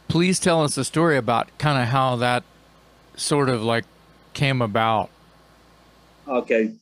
please 0.08 0.38
tell 0.40 0.62
us 0.62 0.74
the 0.74 0.84
story 0.84 1.16
about 1.16 1.56
kind 1.58 1.80
of 1.82 1.88
how 1.88 2.16
that 2.16 2.44
sort 3.18 3.48
of 3.48 3.62
like 3.62 3.84
came 4.32 4.62
about. 4.62 5.10
Okay, 6.26 6.72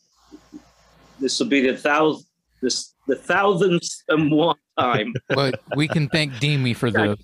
this 1.21 1.39
will 1.39 1.47
be 1.47 1.61
the 1.61 1.77
thousand 1.77 2.27
this 2.63 2.95
the 3.07 3.17
thousandth 3.17 4.03
and 4.09 4.31
one 4.31 4.57
time. 4.79 5.15
But 5.29 5.61
we 5.75 5.89
can 5.89 6.09
thank 6.09 6.39
Demi 6.41 6.75
for 6.75 6.91
the. 6.91 7.17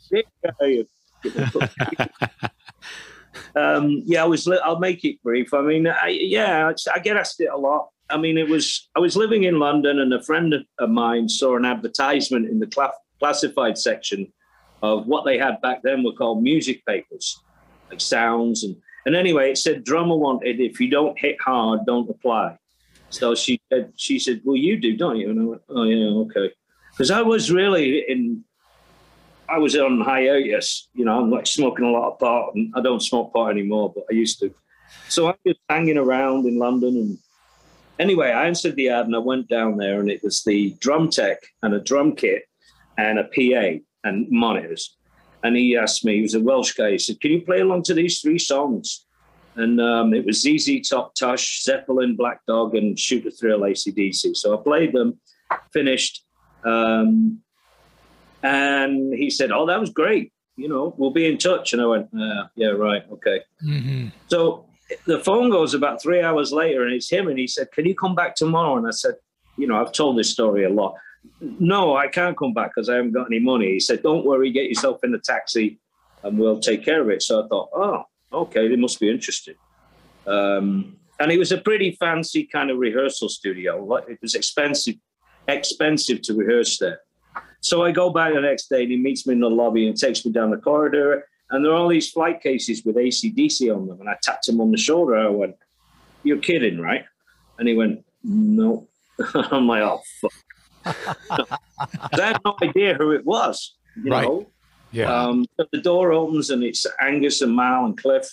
um, 3.56 4.02
yeah, 4.04 4.22
I 4.22 4.26
was. 4.26 4.46
Li- 4.46 4.60
I'll 4.64 4.78
make 4.78 5.04
it 5.04 5.22
brief. 5.22 5.52
I 5.54 5.62
mean, 5.62 5.86
I, 5.86 6.08
yeah, 6.08 6.72
I 6.94 6.98
get 6.98 7.16
asked 7.16 7.40
it 7.40 7.50
a 7.52 7.56
lot. 7.56 7.88
I 8.10 8.16
mean, 8.16 8.38
it 8.38 8.48
was. 8.48 8.88
I 8.96 9.00
was 9.00 9.16
living 9.16 9.44
in 9.44 9.58
London, 9.58 10.00
and 10.00 10.12
a 10.12 10.22
friend 10.22 10.54
of 10.78 10.90
mine 10.90 11.28
saw 11.28 11.56
an 11.56 11.64
advertisement 11.64 12.48
in 12.48 12.58
the 12.58 12.66
cla- 12.66 12.92
classified 13.18 13.78
section 13.78 14.32
of 14.82 15.06
what 15.06 15.24
they 15.24 15.38
had 15.38 15.60
back 15.60 15.82
then 15.82 16.02
were 16.02 16.12
called 16.12 16.42
music 16.42 16.84
papers, 16.86 17.40
like 17.90 18.00
sounds 18.00 18.64
and. 18.64 18.76
And 19.06 19.16
anyway, 19.16 19.50
it 19.50 19.58
said 19.58 19.84
drummer 19.84 20.16
wanted. 20.16 20.60
If 20.60 20.80
you 20.80 20.88
don't 20.88 21.18
hit 21.18 21.36
hard, 21.40 21.80
don't 21.86 22.08
apply. 22.08 22.56
So 23.10 23.34
she 23.34 23.60
said, 23.70 23.92
she 23.96 24.18
said, 24.18 24.40
well, 24.44 24.56
you 24.56 24.78
do, 24.78 24.96
don't 24.96 25.16
you? 25.16 25.30
And 25.30 25.40
I 25.40 25.44
went, 25.44 25.62
oh 25.68 25.82
yeah, 25.84 26.06
okay. 26.06 26.50
Because 26.92 27.10
I 27.10 27.22
was 27.22 27.50
really 27.50 28.04
in, 28.08 28.44
I 29.48 29.58
was 29.58 29.76
on 29.76 30.00
hiatus. 30.00 30.88
You 30.94 31.04
know, 31.04 31.20
I'm 31.20 31.30
like 31.30 31.46
smoking 31.46 31.84
a 31.84 31.90
lot 31.90 32.12
of 32.12 32.18
pot, 32.18 32.54
and 32.54 32.72
I 32.74 32.80
don't 32.80 33.02
smoke 33.02 33.32
pot 33.32 33.50
anymore, 33.50 33.92
but 33.94 34.04
I 34.10 34.14
used 34.14 34.38
to. 34.40 34.54
So 35.08 35.28
I 35.28 35.34
was 35.44 35.56
hanging 35.68 35.98
around 35.98 36.46
in 36.46 36.58
London, 36.58 36.96
and 36.96 37.18
anyway, 37.98 38.30
I 38.30 38.46
answered 38.46 38.76
the 38.76 38.88
ad, 38.88 39.06
and 39.06 39.16
I 39.16 39.18
went 39.18 39.48
down 39.48 39.76
there, 39.76 40.00
and 40.00 40.10
it 40.10 40.22
was 40.22 40.42
the 40.44 40.74
drum 40.80 41.10
tech 41.10 41.38
and 41.62 41.74
a 41.74 41.80
drum 41.80 42.14
kit 42.14 42.44
and 42.96 43.18
a 43.18 43.24
PA 43.24 43.82
and 44.04 44.26
monitors. 44.30 44.96
And 45.44 45.56
he 45.56 45.76
asked 45.76 46.04
me, 46.04 46.16
he 46.16 46.22
was 46.22 46.34
a 46.34 46.40
Welsh 46.40 46.72
guy. 46.72 46.92
He 46.92 46.98
said, 46.98 47.20
"Can 47.20 47.32
you 47.32 47.42
play 47.42 47.60
along 47.60 47.82
to 47.84 47.94
these 47.94 48.20
three 48.20 48.38
songs?" 48.38 49.06
And 49.56 49.80
um, 49.80 50.14
it 50.14 50.24
was 50.24 50.40
ZZ 50.40 50.88
Top 50.88 51.14
Tush, 51.14 51.62
Zeppelin, 51.62 52.16
Black 52.16 52.40
Dog, 52.46 52.74
and 52.74 52.98
Shoot 52.98 53.24
the 53.24 53.30
Thrill, 53.30 53.60
ACDC. 53.60 54.36
So 54.36 54.58
I 54.58 54.62
played 54.62 54.92
them, 54.94 55.20
finished, 55.72 56.24
um, 56.64 57.40
and 58.42 59.12
he 59.14 59.30
said, 59.30 59.50
"Oh, 59.52 59.66
that 59.66 59.80
was 59.80 59.90
great. 59.90 60.32
You 60.56 60.68
know, 60.68 60.94
we'll 60.96 61.10
be 61.10 61.26
in 61.26 61.38
touch." 61.38 61.72
And 61.72 61.82
I 61.82 61.86
went, 61.86 62.08
uh, 62.18 62.44
"Yeah, 62.54 62.68
right, 62.68 63.04
okay." 63.12 63.40
hmm 63.60 64.08
So 64.28 64.66
the 65.06 65.18
phone 65.20 65.50
goes 65.50 65.74
about 65.74 66.02
three 66.02 66.20
hours 66.20 66.52
later, 66.52 66.84
and 66.84 66.94
it's 66.94 67.10
him. 67.10 67.28
And 67.28 67.38
he 67.38 67.46
said, 67.46 67.70
"Can 67.72 67.84
you 67.86 67.94
come 67.94 68.14
back 68.14 68.36
tomorrow?" 68.36 68.76
And 68.76 68.86
I 68.86 68.90
said, 68.92 69.14
"You 69.58 69.66
know, 69.66 69.80
I've 69.80 69.92
told 69.92 70.18
this 70.18 70.30
story 70.30 70.64
a 70.64 70.70
lot. 70.70 70.94
No, 71.40 71.96
I 71.96 72.08
can't 72.08 72.36
come 72.36 72.52
back 72.52 72.72
because 72.74 72.88
I 72.88 72.96
haven't 72.96 73.12
got 73.12 73.26
any 73.26 73.38
money." 73.38 73.72
He 73.72 73.80
said, 73.80 74.02
"Don't 74.02 74.24
worry, 74.24 74.50
get 74.50 74.68
yourself 74.68 75.02
in 75.04 75.12
the 75.12 75.18
taxi, 75.18 75.78
and 76.22 76.38
we'll 76.38 76.60
take 76.60 76.84
care 76.84 77.00
of 77.00 77.08
it." 77.10 77.22
So 77.22 77.44
I 77.44 77.48
thought, 77.48 77.68
"Oh, 77.74 78.04
okay, 78.32 78.68
they 78.68 78.76
must 78.76 79.00
be 79.00 79.10
interested." 79.10 79.56
Um, 80.26 80.96
and 81.20 81.30
it 81.30 81.38
was 81.38 81.52
a 81.52 81.58
pretty 81.58 81.92
fancy 81.92 82.44
kind 82.44 82.70
of 82.70 82.78
rehearsal 82.78 83.28
studio. 83.28 83.96
It 84.08 84.18
was 84.22 84.34
expensive, 84.34 84.96
expensive 85.48 86.22
to 86.22 86.34
rehearse 86.34 86.78
there. 86.78 87.00
So 87.60 87.84
I 87.84 87.92
go 87.92 88.10
back 88.10 88.34
the 88.34 88.40
next 88.40 88.68
day, 88.68 88.82
and 88.82 88.90
he 88.90 88.96
meets 88.96 89.26
me 89.26 89.34
in 89.34 89.40
the 89.40 89.50
lobby 89.50 89.86
and 89.86 89.96
takes 89.96 90.24
me 90.24 90.32
down 90.32 90.50
the 90.50 90.56
corridor 90.56 91.24
and 91.52 91.62
there 91.62 91.72
are 91.72 91.76
all 91.76 91.88
these 91.88 92.10
flight 92.10 92.42
cases 92.42 92.82
with 92.84 92.96
ACDC 92.96 93.74
on 93.74 93.86
them. 93.86 94.00
And 94.00 94.08
I 94.08 94.16
tapped 94.22 94.48
him 94.48 94.60
on 94.60 94.70
the 94.70 94.78
shoulder. 94.78 95.16
I 95.16 95.28
went, 95.28 95.54
You're 96.24 96.38
kidding, 96.38 96.80
right? 96.80 97.04
And 97.58 97.68
he 97.68 97.74
went, 97.74 98.04
No. 98.24 98.88
I'm 99.34 99.68
like, 99.68 99.82
Oh, 99.82 100.00
fuck. 100.20 100.32
I 100.84 101.46
had 102.16 102.40
no 102.44 102.56
idea 102.62 102.94
who 102.94 103.12
it 103.12 103.24
was, 103.24 103.76
you 103.96 104.10
Right. 104.10 104.24
know? 104.24 104.50
Yeah. 104.92 105.12
Um, 105.12 105.46
but 105.56 105.68
the 105.72 105.80
door 105.80 106.12
opens 106.12 106.50
and 106.50 106.62
it's 106.62 106.86
Angus 107.00 107.40
and 107.42 107.54
Mal 107.56 107.86
and 107.86 107.96
Cliff. 107.96 108.28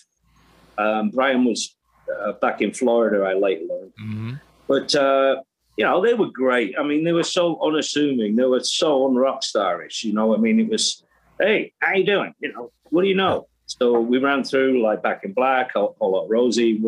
Um, 0.78 1.10
Brian 1.10 1.46
was 1.46 1.76
uh, 2.22 2.34
back 2.34 2.62
in 2.62 2.74
Florida, 2.74 3.24
I 3.24 3.34
later 3.34 3.66
learned. 3.66 3.94
hmm 3.98 4.34
But, 4.68 4.94
uh, 4.96 5.38
you 5.78 5.86
know, 5.86 6.02
they 6.04 6.14
were 6.14 6.30
great. 6.32 6.76
I 6.78 6.84
mean, 6.84 7.04
they 7.06 7.14
were 7.14 7.24
so 7.24 7.60
unassuming. 7.66 8.36
They 8.36 8.46
were 8.46 8.60
so 8.64 9.08
unrock 9.08 9.42
starish, 9.44 10.04
you 10.04 10.14
know? 10.14 10.34
I 10.36 10.38
mean, 10.38 10.60
it 10.60 10.70
was, 10.70 11.04
hey, 11.40 11.74
how 11.80 11.94
you 11.94 12.06
doing? 12.06 12.34
You 12.40 12.52
know, 12.54 12.72
what 12.90 13.04
do 13.04 13.08
you 13.08 13.16
know? 13.16 13.48
So 13.66 14.00
we 14.02 14.18
ran 14.18 14.44
through 14.44 14.82
like 14.82 15.02
Back 15.04 15.24
in 15.24 15.32
Black, 15.34 15.74
Whole 15.74 15.96
Lot 16.02 16.30
Rosie, 16.30 16.84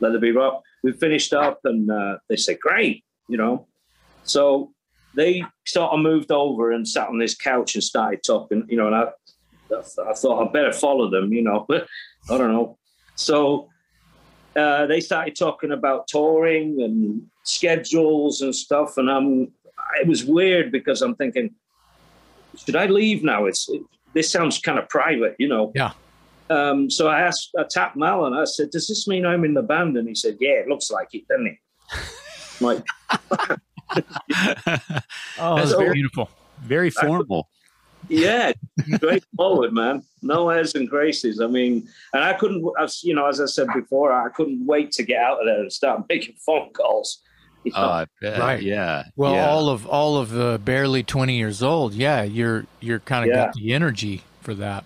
Be 0.00 0.32
Rock. 0.32 0.62
We 0.82 0.92
finished 0.92 1.34
up 1.34 1.60
and 1.64 1.90
uh, 1.90 2.18
they 2.28 2.36
said, 2.36 2.58
great, 2.60 3.04
you 3.28 3.36
know. 3.36 3.66
So 4.22 4.72
they 5.16 5.42
sort 5.66 5.92
of 5.92 6.00
moved 6.00 6.30
over 6.30 6.72
and 6.72 6.86
sat 6.86 7.08
on 7.08 7.18
this 7.18 7.34
couch 7.34 7.74
and 7.74 7.82
started 7.82 8.22
talking, 8.24 8.64
you 8.68 8.76
know, 8.76 8.86
and 8.86 8.94
I, 8.94 9.06
I 9.78 10.12
thought 10.14 10.46
I'd 10.46 10.52
better 10.52 10.72
follow 10.72 11.10
them, 11.10 11.32
you 11.32 11.42
know, 11.42 11.64
but 11.68 11.88
I 12.30 12.38
don't 12.38 12.52
know. 12.52 12.78
So 13.16 13.68
uh, 14.54 14.86
they 14.86 15.00
started 15.00 15.34
talking 15.34 15.72
about 15.72 16.06
touring 16.06 16.82
and 16.82 17.22
schedules 17.44 18.42
and 18.42 18.54
stuff. 18.54 18.98
And 18.98 19.10
I'm, 19.10 19.52
it 20.00 20.06
was 20.06 20.24
weird 20.24 20.70
because 20.70 21.02
I'm 21.02 21.16
thinking, 21.16 21.54
should 22.64 22.76
I 22.76 22.86
leave 22.86 23.24
now? 23.24 23.46
It's, 23.46 23.68
it, 23.68 23.82
this 24.12 24.30
sounds 24.30 24.58
kind 24.58 24.78
of 24.78 24.88
private, 24.88 25.34
you 25.38 25.48
know? 25.48 25.72
Yeah. 25.74 25.92
Um, 26.48 26.90
so 26.90 27.08
I 27.08 27.22
asked, 27.22 27.50
I 27.58 27.64
tapped 27.68 27.96
Mal 27.96 28.26
and 28.26 28.36
I 28.36 28.44
said, 28.44 28.70
does 28.70 28.86
this 28.86 29.08
mean 29.08 29.26
I'm 29.26 29.44
in 29.44 29.54
the 29.54 29.62
band? 29.62 29.96
And 29.96 30.06
he 30.06 30.14
said, 30.14 30.36
yeah, 30.40 30.52
it 30.52 30.68
looks 30.68 30.90
like 30.90 31.08
it, 31.12 31.26
doesn't 31.26 31.46
it? 31.46 31.58
I'm 32.60 32.66
like, 32.66 32.84
oh, 35.38 35.56
that's 35.56 35.72
very 35.72 35.92
beautiful. 35.92 36.30
Very 36.62 36.90
formal. 36.90 37.48
Yeah, 38.08 38.52
straightforward, 38.94 39.72
man. 39.72 40.02
No 40.22 40.48
airs 40.48 40.74
and 40.74 40.88
graces. 40.88 41.40
I 41.40 41.46
mean, 41.46 41.88
and 42.12 42.22
I 42.22 42.34
couldn't, 42.34 42.64
you 43.02 43.14
know, 43.14 43.26
as 43.26 43.40
I 43.40 43.46
said 43.46 43.68
before, 43.74 44.12
I 44.12 44.28
couldn't 44.30 44.64
wait 44.64 44.92
to 44.92 45.02
get 45.02 45.18
out 45.18 45.40
of 45.40 45.46
there 45.46 45.60
and 45.60 45.72
start 45.72 46.04
making 46.08 46.36
phone 46.36 46.70
calls. 46.72 47.22
You 47.64 47.72
know? 47.72 47.78
uh, 47.78 48.06
right. 48.22 48.62
Yeah. 48.62 49.04
Well, 49.16 49.34
yeah. 49.34 49.48
all 49.48 49.68
of 49.68 49.86
all 49.86 50.18
of 50.18 50.38
uh, 50.38 50.58
barely 50.58 51.02
twenty 51.02 51.36
years 51.36 51.62
old. 51.62 51.94
Yeah, 51.94 52.22
you're 52.22 52.66
you're 52.80 53.00
kind 53.00 53.24
of 53.24 53.34
yeah. 53.34 53.46
got 53.46 53.54
the 53.54 53.72
energy 53.72 54.22
for 54.40 54.54
that. 54.54 54.84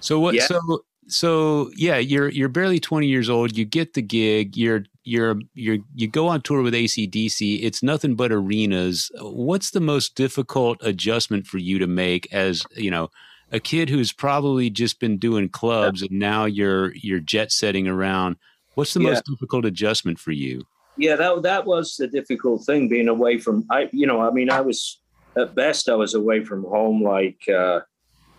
So 0.00 0.18
what? 0.18 0.34
Yeah. 0.34 0.46
So 0.46 0.82
so 1.08 1.70
yeah, 1.74 1.96
you're 1.96 2.28
you're 2.28 2.48
barely 2.48 2.78
20 2.78 3.06
years 3.06 3.28
old. 3.30 3.56
You 3.56 3.64
get 3.64 3.94
the 3.94 4.02
gig. 4.02 4.56
You're 4.56 4.84
you're 5.04 5.40
you're 5.54 5.78
you 5.94 6.06
go 6.06 6.28
on 6.28 6.42
tour 6.42 6.62
with 6.62 6.74
ACDC. 6.74 7.62
It's 7.62 7.82
nothing 7.82 8.14
but 8.14 8.30
arenas. 8.30 9.10
What's 9.20 9.70
the 9.70 9.80
most 9.80 10.14
difficult 10.14 10.78
adjustment 10.82 11.46
for 11.46 11.58
you 11.58 11.78
to 11.78 11.86
make 11.86 12.32
as 12.32 12.64
you 12.76 12.90
know 12.90 13.10
a 13.50 13.58
kid 13.58 13.88
who's 13.88 14.12
probably 14.12 14.68
just 14.68 15.00
been 15.00 15.16
doing 15.16 15.48
clubs 15.48 16.02
and 16.02 16.12
now 16.12 16.44
you're 16.44 16.94
you're 16.94 17.20
jet 17.20 17.52
setting 17.52 17.88
around? 17.88 18.36
What's 18.74 18.94
the 18.94 19.00
yeah. 19.00 19.10
most 19.10 19.24
difficult 19.24 19.64
adjustment 19.64 20.18
for 20.18 20.32
you? 20.32 20.64
Yeah, 20.98 21.16
that 21.16 21.42
that 21.42 21.64
was 21.64 21.96
the 21.96 22.06
difficult 22.06 22.64
thing 22.64 22.88
being 22.88 23.08
away 23.08 23.38
from. 23.38 23.64
I 23.70 23.88
you 23.92 24.06
know 24.06 24.20
I 24.20 24.30
mean 24.30 24.50
I 24.50 24.60
was 24.60 25.00
at 25.36 25.54
best 25.54 25.88
I 25.88 25.94
was 25.94 26.14
away 26.14 26.44
from 26.44 26.64
home 26.64 27.02
like. 27.02 27.48
Uh, 27.48 27.80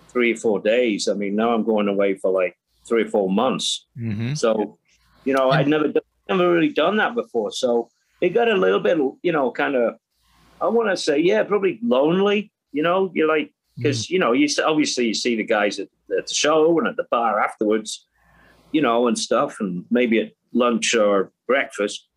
three 0.09 0.33
or 0.33 0.37
four 0.37 0.59
days. 0.59 1.07
I 1.07 1.13
mean, 1.13 1.35
now 1.35 1.53
I'm 1.53 1.63
going 1.63 1.87
away 1.87 2.15
for 2.15 2.31
like 2.31 2.57
three 2.89 3.03
or 3.03 3.07
four 3.07 3.29
months. 3.29 3.85
Mm-hmm. 3.97 4.33
So, 4.33 4.77
you 5.23 5.33
know, 5.33 5.51
I'd 5.51 5.67
never 5.67 5.93
never 6.27 6.51
really 6.51 6.73
done 6.73 6.97
that 6.97 7.15
before. 7.15 7.51
So 7.51 7.89
it 8.21 8.29
got 8.29 8.49
a 8.49 8.55
little 8.55 8.79
bit, 8.79 8.97
you 9.23 9.31
know, 9.31 9.51
kind 9.51 9.75
of. 9.75 9.95
I 10.61 10.67
want 10.67 10.89
to 10.89 10.97
say, 10.97 11.19
yeah, 11.19 11.43
probably 11.43 11.79
lonely. 11.81 12.51
You 12.73 12.83
know, 12.83 13.11
you're 13.13 13.29
like 13.29 13.53
because 13.77 14.05
mm-hmm. 14.05 14.13
you 14.13 14.19
know 14.19 14.31
you 14.33 14.47
obviously 14.65 15.07
you 15.07 15.13
see 15.13 15.35
the 15.35 15.43
guys 15.43 15.79
at, 15.79 15.87
at 16.17 16.27
the 16.27 16.33
show 16.33 16.77
and 16.79 16.87
at 16.87 16.97
the 16.97 17.05
bar 17.09 17.39
afterwards, 17.39 18.05
you 18.71 18.81
know, 18.81 19.07
and 19.07 19.17
stuff, 19.17 19.57
and 19.59 19.85
maybe 19.89 20.19
at 20.19 20.33
lunch 20.53 20.93
or 20.93 21.31
breakfast. 21.47 22.07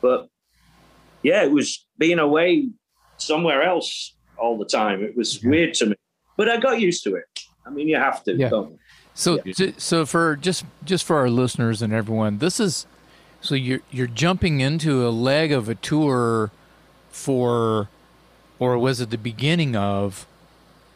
But 0.00 0.28
yeah, 1.22 1.44
it 1.44 1.52
was 1.52 1.86
being 1.98 2.18
away 2.18 2.70
somewhere 3.18 3.62
else 3.62 4.16
all 4.36 4.58
the 4.58 4.64
time. 4.64 5.02
It 5.02 5.16
was 5.16 5.42
yeah. 5.42 5.50
weird 5.50 5.74
to 5.74 5.86
me, 5.86 5.96
but 6.36 6.48
I 6.48 6.58
got 6.58 6.80
used 6.80 7.04
to 7.04 7.14
it. 7.14 7.24
I 7.64 7.70
mean, 7.70 7.88
you 7.88 7.96
have 7.96 8.24
to. 8.24 8.34
Yeah. 8.34 8.50
So, 9.14 9.40
yeah. 9.44 9.72
so 9.76 10.06
for 10.06 10.36
just 10.36 10.64
just 10.84 11.04
for 11.04 11.16
our 11.16 11.28
listeners 11.28 11.82
and 11.82 11.92
everyone, 11.92 12.38
this 12.38 12.58
is 12.58 12.86
so 13.42 13.54
you're 13.54 13.80
you're 13.90 14.06
jumping 14.06 14.60
into 14.60 15.06
a 15.06 15.10
leg 15.10 15.52
of 15.52 15.68
a 15.68 15.74
tour 15.74 16.50
for, 17.10 17.88
or 18.58 18.78
was 18.78 19.00
it 19.00 19.10
the 19.10 19.18
beginning 19.18 19.76
of 19.76 20.26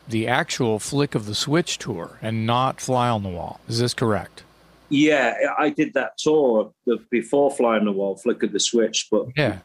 the 0.08 0.26
actual 0.26 0.78
Flick 0.78 1.14
of 1.14 1.26
the 1.26 1.34
Switch 1.34 1.76
tour 1.76 2.18
and 2.22 2.46
not 2.46 2.80
Fly 2.80 3.08
on 3.08 3.22
the 3.22 3.28
Wall? 3.28 3.60
Is 3.68 3.80
this 3.80 3.92
correct? 3.92 4.44
Yeah, 4.88 5.34
I 5.58 5.70
did 5.70 5.94
that 5.94 6.16
tour 6.16 6.72
before 7.10 7.50
Fly 7.50 7.76
on 7.76 7.84
the 7.84 7.92
Wall, 7.92 8.16
Flick 8.16 8.42
of 8.44 8.52
the 8.52 8.60
Switch, 8.60 9.08
but 9.10 9.26
yeah. 9.36 9.58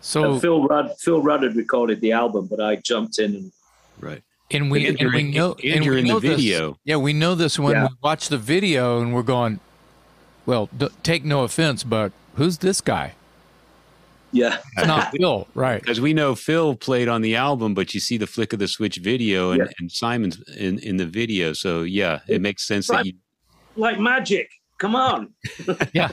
So 0.00 0.38
Phil 0.38 0.66
Rudd, 0.66 0.92
Phil 0.98 1.22
Rudd 1.22 1.42
had 1.42 1.56
recorded 1.56 2.00
the 2.00 2.12
album, 2.12 2.46
but 2.48 2.60
I 2.60 2.76
jumped 2.76 3.18
in 3.18 3.34
and 3.34 3.52
right. 3.98 4.22
And 4.50 4.70
we 4.70 4.86
and, 4.86 5.00
and 5.00 5.12
we 5.12 5.22
know 5.24 5.56
and, 5.62 5.74
and 5.74 5.84
you're 5.84 5.98
in 5.98 6.06
the 6.06 6.18
video. 6.20 6.70
This, 6.70 6.78
yeah, 6.84 6.96
we 6.96 7.12
know 7.12 7.34
this 7.34 7.58
when 7.58 7.72
yeah. 7.72 7.88
we 7.88 7.96
watch 8.02 8.28
the 8.28 8.38
video 8.38 9.00
and 9.00 9.12
we're 9.12 9.24
going, 9.24 9.58
well, 10.44 10.68
d- 10.76 10.88
take 11.02 11.24
no 11.24 11.42
offense, 11.42 11.82
but 11.82 12.12
who's 12.36 12.58
this 12.58 12.80
guy? 12.80 13.14
Yeah, 14.30 14.58
it's 14.76 14.86
not 14.86 15.12
Phil, 15.16 15.48
right? 15.54 15.80
Because 15.80 16.00
we 16.00 16.14
know 16.14 16.34
Phil 16.34 16.76
played 16.76 17.08
on 17.08 17.22
the 17.22 17.34
album, 17.34 17.74
but 17.74 17.94
you 17.94 18.00
see 18.00 18.18
the 18.18 18.26
flick 18.26 18.52
of 18.52 18.58
the 18.58 18.68
switch 18.68 18.98
video, 18.98 19.50
and, 19.50 19.62
yeah. 19.62 19.72
and 19.80 19.90
Simon's 19.90 20.40
in 20.56 20.78
in 20.80 20.96
the 20.96 21.06
video. 21.06 21.52
So 21.52 21.82
yeah, 21.82 22.20
it 22.28 22.40
makes 22.40 22.66
sense 22.66 22.86
that 22.88 23.06
you 23.06 23.14
like 23.76 23.98
magic. 23.98 24.48
Come 24.78 24.94
on. 24.94 25.32
yeah, 25.94 26.10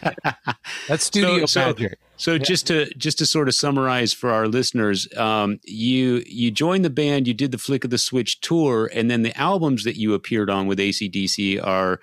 that's 0.88 1.04
studio 1.04 1.46
so, 1.46 1.60
magic. 1.68 2.00
So, 2.16 2.32
so 2.32 2.32
yeah. 2.34 2.38
just 2.38 2.68
to 2.68 2.94
just 2.96 3.18
to 3.18 3.26
sort 3.26 3.50
of 3.50 3.56
summarize 3.56 4.14
for 4.14 4.30
our 4.30 4.48
listeners, 4.48 5.08
um, 5.18 5.60
you 5.64 6.24
you 6.26 6.50
joined 6.50 6.86
the 6.86 6.90
band, 6.90 7.28
you 7.28 7.34
did 7.34 7.52
the 7.52 7.58
Flick 7.58 7.84
of 7.84 7.90
the 7.90 7.98
Switch 7.98 8.40
tour, 8.40 8.90
and 8.94 9.12
then 9.12 9.24
the 9.24 9.38
albums 9.38 9.84
that 9.84 9.98
you 9.98 10.14
appeared 10.14 10.50
on 10.50 10.68
with 10.68 10.80
ACDC 10.80 11.62
are 11.66 12.00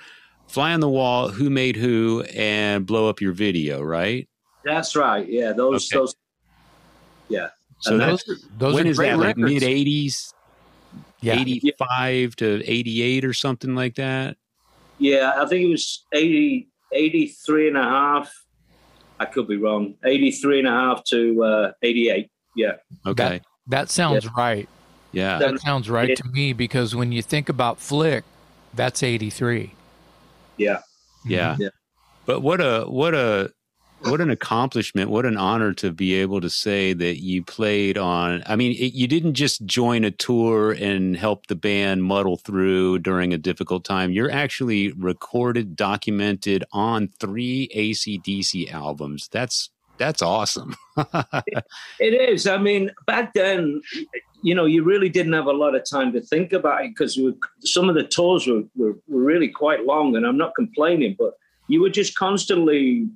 Fly 0.48 0.72
on 0.72 0.80
the 0.80 0.88
Wall, 0.88 1.28
Who 1.30 1.48
Made 1.48 1.76
Who, 1.76 2.24
and 2.34 2.84
Blow 2.84 3.08
Up 3.08 3.22
Your 3.22 3.32
Video, 3.32 3.80
right? 3.80 4.28
That's 4.62 4.94
right. 4.94 5.26
Yeah, 5.26 5.52
those 5.52 5.90
okay. 5.90 5.98
those. 5.98 6.14
Yeah. 7.30 7.48
So 7.78 7.96
those, 7.96 8.22
those 8.58 8.74
when 8.74 8.86
is 8.86 8.98
that? 8.98 9.18
Like 9.18 9.38
mid 9.38 9.62
'80s, 9.62 10.34
yeah, 11.22 11.40
'85 11.40 12.36
to 12.36 12.62
'88 12.70 13.24
or 13.24 13.32
something 13.32 13.74
like 13.74 13.94
that. 13.94 14.36
Yeah, 15.00 15.32
I 15.36 15.46
think 15.46 15.62
it 15.66 15.70
was 15.70 16.06
80, 16.12 16.68
83 16.92 17.68
and 17.68 17.76
a 17.78 17.82
half. 17.82 18.32
I 19.18 19.24
could 19.24 19.48
be 19.48 19.56
wrong. 19.56 19.94
83 20.04 20.60
and 20.60 20.68
a 20.68 20.70
half 20.70 21.02
to 21.04 21.42
uh, 21.42 21.72
88. 21.82 22.30
Yeah. 22.54 22.72
Okay. 23.06 23.28
That, 23.28 23.42
that 23.68 23.90
sounds 23.90 24.24
yeah. 24.24 24.30
right. 24.36 24.68
Yeah. 25.12 25.38
That 25.38 25.58
sounds 25.60 25.90
right 25.90 26.16
to 26.16 26.28
me 26.28 26.52
because 26.52 26.94
when 26.94 27.12
you 27.12 27.22
think 27.22 27.48
about 27.48 27.80
Flick, 27.80 28.24
that's 28.74 29.02
83. 29.02 29.72
Yeah. 30.58 30.80
Yeah. 31.26 31.56
yeah. 31.58 31.68
But 32.26 32.40
what 32.40 32.60
a 32.60 32.84
what 32.84 33.14
a 33.14 33.50
what 34.02 34.20
an 34.20 34.30
accomplishment 34.30 35.10
what 35.10 35.26
an 35.26 35.36
honor 35.36 35.72
to 35.72 35.92
be 35.92 36.14
able 36.14 36.40
to 36.40 36.50
say 36.50 36.92
that 36.92 37.22
you 37.22 37.42
played 37.42 37.98
on 37.98 38.42
i 38.46 38.56
mean 38.56 38.72
it, 38.72 38.94
you 38.94 39.06
didn't 39.06 39.34
just 39.34 39.64
join 39.66 40.04
a 40.04 40.10
tour 40.10 40.72
and 40.72 41.16
help 41.16 41.46
the 41.46 41.54
band 41.54 42.02
muddle 42.02 42.36
through 42.36 42.98
during 42.98 43.32
a 43.32 43.38
difficult 43.38 43.84
time. 43.84 44.12
You're 44.12 44.30
actually 44.30 44.92
recorded 44.92 45.76
documented 45.76 46.64
on 46.72 47.08
three 47.18 47.68
acdc 47.74 48.72
albums. 48.72 49.28
That's 49.30 49.70
that's 49.98 50.22
awesome. 50.22 50.76
It, 51.46 51.64
it 51.98 52.30
is. 52.30 52.46
I 52.46 52.58
mean 52.58 52.90
back 53.06 53.32
then 53.32 53.80
you 54.42 54.54
know 54.54 54.66
you 54.66 54.82
really 54.82 55.08
didn't 55.08 55.32
have 55.32 55.46
a 55.46 55.52
lot 55.52 55.74
of 55.74 55.82
time 55.88 56.12
to 56.12 56.20
think 56.20 56.52
about 56.52 56.84
it 56.84 56.90
because 56.90 57.18
some 57.60 57.88
of 57.88 57.94
the 57.94 58.04
tours 58.04 58.46
were, 58.46 58.62
were, 58.76 58.96
were 59.08 59.22
really 59.22 59.48
quite 59.48 59.84
long 59.84 60.16
and 60.16 60.26
i'm 60.26 60.38
not 60.38 60.54
complaining 60.54 61.14
but 61.18 61.34
you 61.68 61.80
were 61.80 61.90
just 61.90 62.16
constantly 62.16 63.06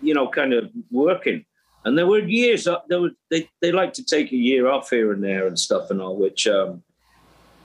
you 0.00 0.14
know, 0.14 0.28
kind 0.28 0.52
of 0.52 0.70
working. 0.90 1.44
And 1.84 1.98
there 1.98 2.06
were 2.06 2.20
years 2.20 2.66
there 2.88 3.00
were 3.00 3.10
they 3.30 3.48
they 3.60 3.72
like 3.72 3.92
to 3.94 4.04
take 4.04 4.32
a 4.32 4.36
year 4.36 4.68
off 4.68 4.90
here 4.90 5.12
and 5.12 5.22
there 5.22 5.46
and 5.46 5.58
stuff 5.58 5.90
and 5.90 6.00
all, 6.00 6.16
which 6.16 6.46
um, 6.46 6.82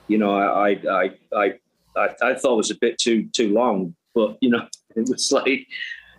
you 0.07 0.17
know, 0.17 0.37
I 0.37 0.71
I 0.71 1.11
I 1.33 1.53
I, 1.95 2.09
I 2.21 2.33
thought 2.35 2.57
was 2.57 2.71
a 2.71 2.77
bit 2.79 2.97
too 2.97 3.29
too 3.33 3.53
long. 3.53 3.95
But 4.13 4.37
you 4.41 4.49
know, 4.49 4.67
it 4.95 5.07
was 5.09 5.31
like, 5.31 5.65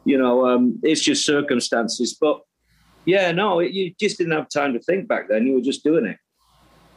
you 0.04 0.16
know, 0.16 0.46
um, 0.46 0.78
it's 0.82 1.02
just 1.02 1.26
circumstances. 1.26 2.16
But 2.18 2.40
yeah, 3.04 3.32
no, 3.32 3.60
it, 3.60 3.72
you 3.72 3.92
just 4.00 4.18
didn't 4.18 4.32
have 4.32 4.48
time 4.48 4.72
to 4.72 4.80
think 4.80 5.08
back 5.08 5.28
then. 5.28 5.46
You 5.46 5.54
were 5.54 5.60
just 5.60 5.84
doing 5.84 6.06
it. 6.06 6.16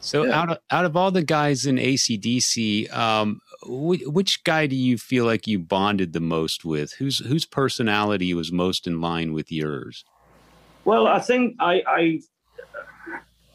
So 0.00 0.24
yeah. 0.24 0.38
out 0.38 0.50
of 0.50 0.58
out 0.70 0.84
of 0.84 0.96
all 0.96 1.10
the 1.10 1.22
guys 1.22 1.66
in 1.66 1.76
ACDC, 1.76 2.92
um, 2.94 3.40
which 3.66 4.44
guy 4.44 4.66
do 4.66 4.76
you 4.76 4.98
feel 4.98 5.24
like 5.24 5.46
you 5.46 5.58
bonded 5.58 6.12
the 6.12 6.20
most 6.20 6.64
with? 6.64 6.94
Whose 6.94 7.18
whose 7.18 7.44
personality 7.44 8.34
was 8.34 8.52
most 8.52 8.86
in 8.86 9.00
line 9.00 9.32
with 9.32 9.50
yours? 9.50 10.04
Well, 10.84 11.06
I 11.06 11.20
think 11.20 11.56
I 11.60 11.82
I, 11.86 12.20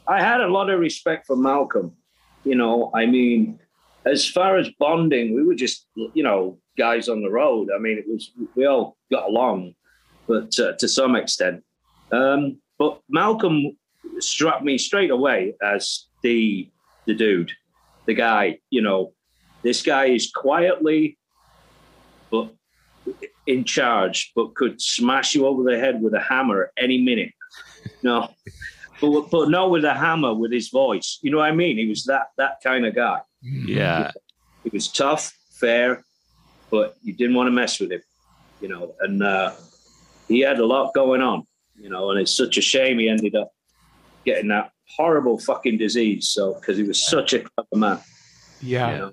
I 0.07 0.22
had 0.22 0.41
a 0.41 0.47
lot 0.47 0.70
of 0.70 0.80
respect 0.80 1.28
for 1.28 1.36
Malcolm. 1.36 1.95
You 2.43 2.55
know, 2.55 2.91
I 2.95 3.05
mean, 3.05 3.60
as 4.05 4.28
far 4.28 4.57
as 4.57 4.70
bonding, 4.80 5.36
we 5.36 5.43
were 5.43 5.55
just 5.55 5.88
you 6.14 6.24
know 6.24 6.57
guys 6.78 7.10
on 7.10 7.22
the 7.22 7.30
road. 7.30 7.70
I 7.76 7.80
mean, 7.80 7.97
it 7.97 8.05
was 8.07 8.32
we 8.55 8.66
all 8.66 8.97
got 9.12 9.28
along, 9.28 9.76
but 10.28 10.57
uh, 10.60 10.74
to 10.80 10.88
some 10.88 11.16
extent. 11.16 11.64
Um, 12.12 12.60
but 12.78 13.01
Malcolm 13.10 13.78
struck 14.20 14.64
me 14.64 14.78
straight 14.78 15.12
away 15.12 15.55
as 15.62 16.05
the 16.24 16.70
the 17.05 17.14
dude, 17.14 17.51
the 18.05 18.14
guy. 18.14 18.60
You 18.70 18.82
know, 18.82 19.14
this 19.62 19.82
guy 19.82 20.05
is 20.05 20.32
quietly, 20.32 21.18
but 22.32 22.53
in 23.47 23.64
charge, 23.64 24.32
but 24.36 24.53
could 24.55 24.82
smash 24.82 25.36
you 25.36 25.45
over 25.45 25.64
the 25.64 25.78
head 25.78 26.01
with 26.01 26.14
a 26.14 26.20
hammer 26.20 26.72
any 26.78 27.01
minute. 27.01 27.34
No, 28.03 28.30
but 29.01 29.30
but 29.32 29.49
not 29.49 29.72
with 29.72 29.86
a 29.86 29.93
hammer 29.93 30.34
with 30.34 30.51
his 30.51 30.70
voice. 30.70 31.20
You 31.22 31.32
know 31.32 31.38
what 31.38 31.49
I 31.49 31.55
mean? 31.55 31.78
He 31.78 31.88
was 31.88 32.05
that 32.05 32.28
that 32.38 32.57
kind 32.64 32.86
of 32.86 32.95
guy. 32.95 33.20
Yeah. 33.41 34.12
He 34.64 34.70
was 34.72 34.88
tough, 34.89 35.34
fair, 35.51 36.03
but 36.70 36.97
you 37.01 37.14
didn't 37.14 37.36
want 37.36 37.47
to 37.47 37.51
mess 37.51 37.80
with 37.80 37.91
him. 37.91 38.01
You 38.62 38.68
know, 38.68 38.93
and 38.99 39.24
uh, 39.24 39.53
he 40.28 40.41
had 40.41 40.60
a 40.60 40.66
lot 40.66 40.93
going 40.93 41.22
on. 41.22 41.45
You 41.76 41.89
know, 41.89 42.12
and 42.12 42.20
it's 42.20 42.36
such 42.36 42.57
a 42.57 42.62
shame 42.62 42.99
he 42.99 43.07
ended 43.07 43.36
up 43.36 43.53
getting 44.26 44.49
that 44.49 44.72
horrible 44.95 45.39
fucking 45.39 45.78
disease. 45.78 46.28
So 46.28 46.55
because 46.55 46.78
he 46.78 46.84
was 46.84 47.01
such 47.05 47.34
a 47.34 47.39
clever 47.39 47.76
man. 47.76 47.99
Yeah. 48.62 48.91
You 48.91 48.97
know? 48.97 49.12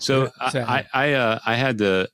So 0.00 0.30
Yeah, 0.54 0.64
I. 0.66 0.78
I 0.78 0.86
I, 1.08 1.12
uh, 1.12 1.38
I 1.46 1.54
had 1.54 1.78
the 1.78 2.08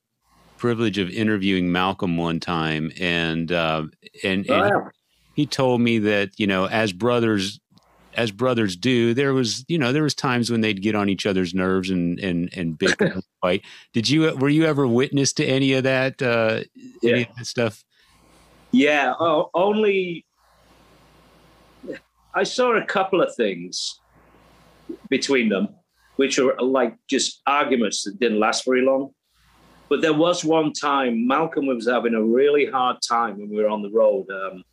privilege 0.58 0.98
of 0.98 1.08
interviewing 1.10 1.70
Malcolm 1.72 2.16
one 2.16 2.40
time, 2.40 2.90
and 3.00 3.50
uh, 3.50 3.84
and, 4.22 4.46
and 4.46 4.50
Oh, 4.50 4.64
yeah. 4.66 4.88
he 5.34 5.46
told 5.46 5.80
me 5.80 5.98
that 6.00 6.30
you 6.38 6.46
know 6.46 6.66
as 6.66 6.92
brothers 6.92 7.58
as 8.14 8.30
brothers 8.30 8.76
do 8.76 9.12
there 9.12 9.34
was 9.34 9.62
you 9.68 9.76
know 9.76 9.92
there 9.92 10.02
was 10.02 10.14
times 10.14 10.50
when 10.50 10.62
they'd 10.62 10.80
get 10.80 10.94
on 10.94 11.10
each 11.10 11.26
other's 11.26 11.52
nerves 11.52 11.90
and 11.90 12.18
and 12.20 12.48
and 12.56 12.78
bicker 12.78 13.04
and 13.14 13.22
fight 13.42 13.60
did 13.92 14.08
you 14.08 14.34
were 14.36 14.48
you 14.48 14.64
ever 14.64 14.86
witness 14.86 15.34
to 15.34 15.44
any 15.44 15.74
of 15.74 15.82
that 15.84 16.22
uh 16.22 16.62
any 17.04 17.20
Yeah. 17.20 17.26
of 17.28 17.36
that 17.36 17.46
stuff 17.46 17.84
Yeah, 18.72 19.12
oh, 19.20 19.50
only 19.52 20.24
I 22.34 22.42
saw 22.44 22.74
a 22.76 22.84
couple 22.86 23.20
of 23.22 23.34
things 23.36 24.00
between 25.10 25.50
them, 25.50 25.68
which 26.16 26.38
are 26.38 26.54
like 26.60 26.96
just 27.08 27.42
arguments 27.46 28.04
that 28.04 28.18
didn't 28.18 28.40
last 28.40 28.64
very 28.64 28.82
long. 28.82 29.10
But 29.88 30.00
there 30.00 30.14
was 30.14 30.44
one 30.44 30.72
time 30.72 31.26
Malcolm 31.26 31.66
was 31.66 31.88
having 31.88 32.14
a 32.14 32.22
really 32.22 32.66
hard 32.66 32.96
time 33.06 33.38
when 33.38 33.48
we 33.48 33.56
were 33.56 33.68
on 33.68 33.82
the 33.82 33.90
road. 33.90 34.28
Um, 34.30 34.64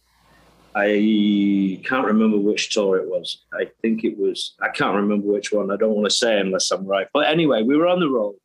I 0.75 1.79
can't 1.85 2.07
remember 2.07 2.37
which 2.37 2.71
tour 2.71 2.97
it 2.97 3.07
was. 3.07 3.43
I 3.53 3.69
think 3.81 4.03
it 4.03 4.17
was, 4.17 4.55
I 4.59 4.69
can't 4.69 4.95
remember 4.95 5.27
which 5.27 5.51
one. 5.51 5.69
I 5.69 5.77
don't 5.77 5.93
want 5.93 6.05
to 6.05 6.15
say 6.15 6.39
unless 6.39 6.71
I'm 6.71 6.87
right. 6.87 7.07
But 7.13 7.27
anyway, 7.27 7.61
we 7.61 7.77
were 7.77 7.87
on 7.87 7.99
the 7.99 8.09
road 8.09 8.35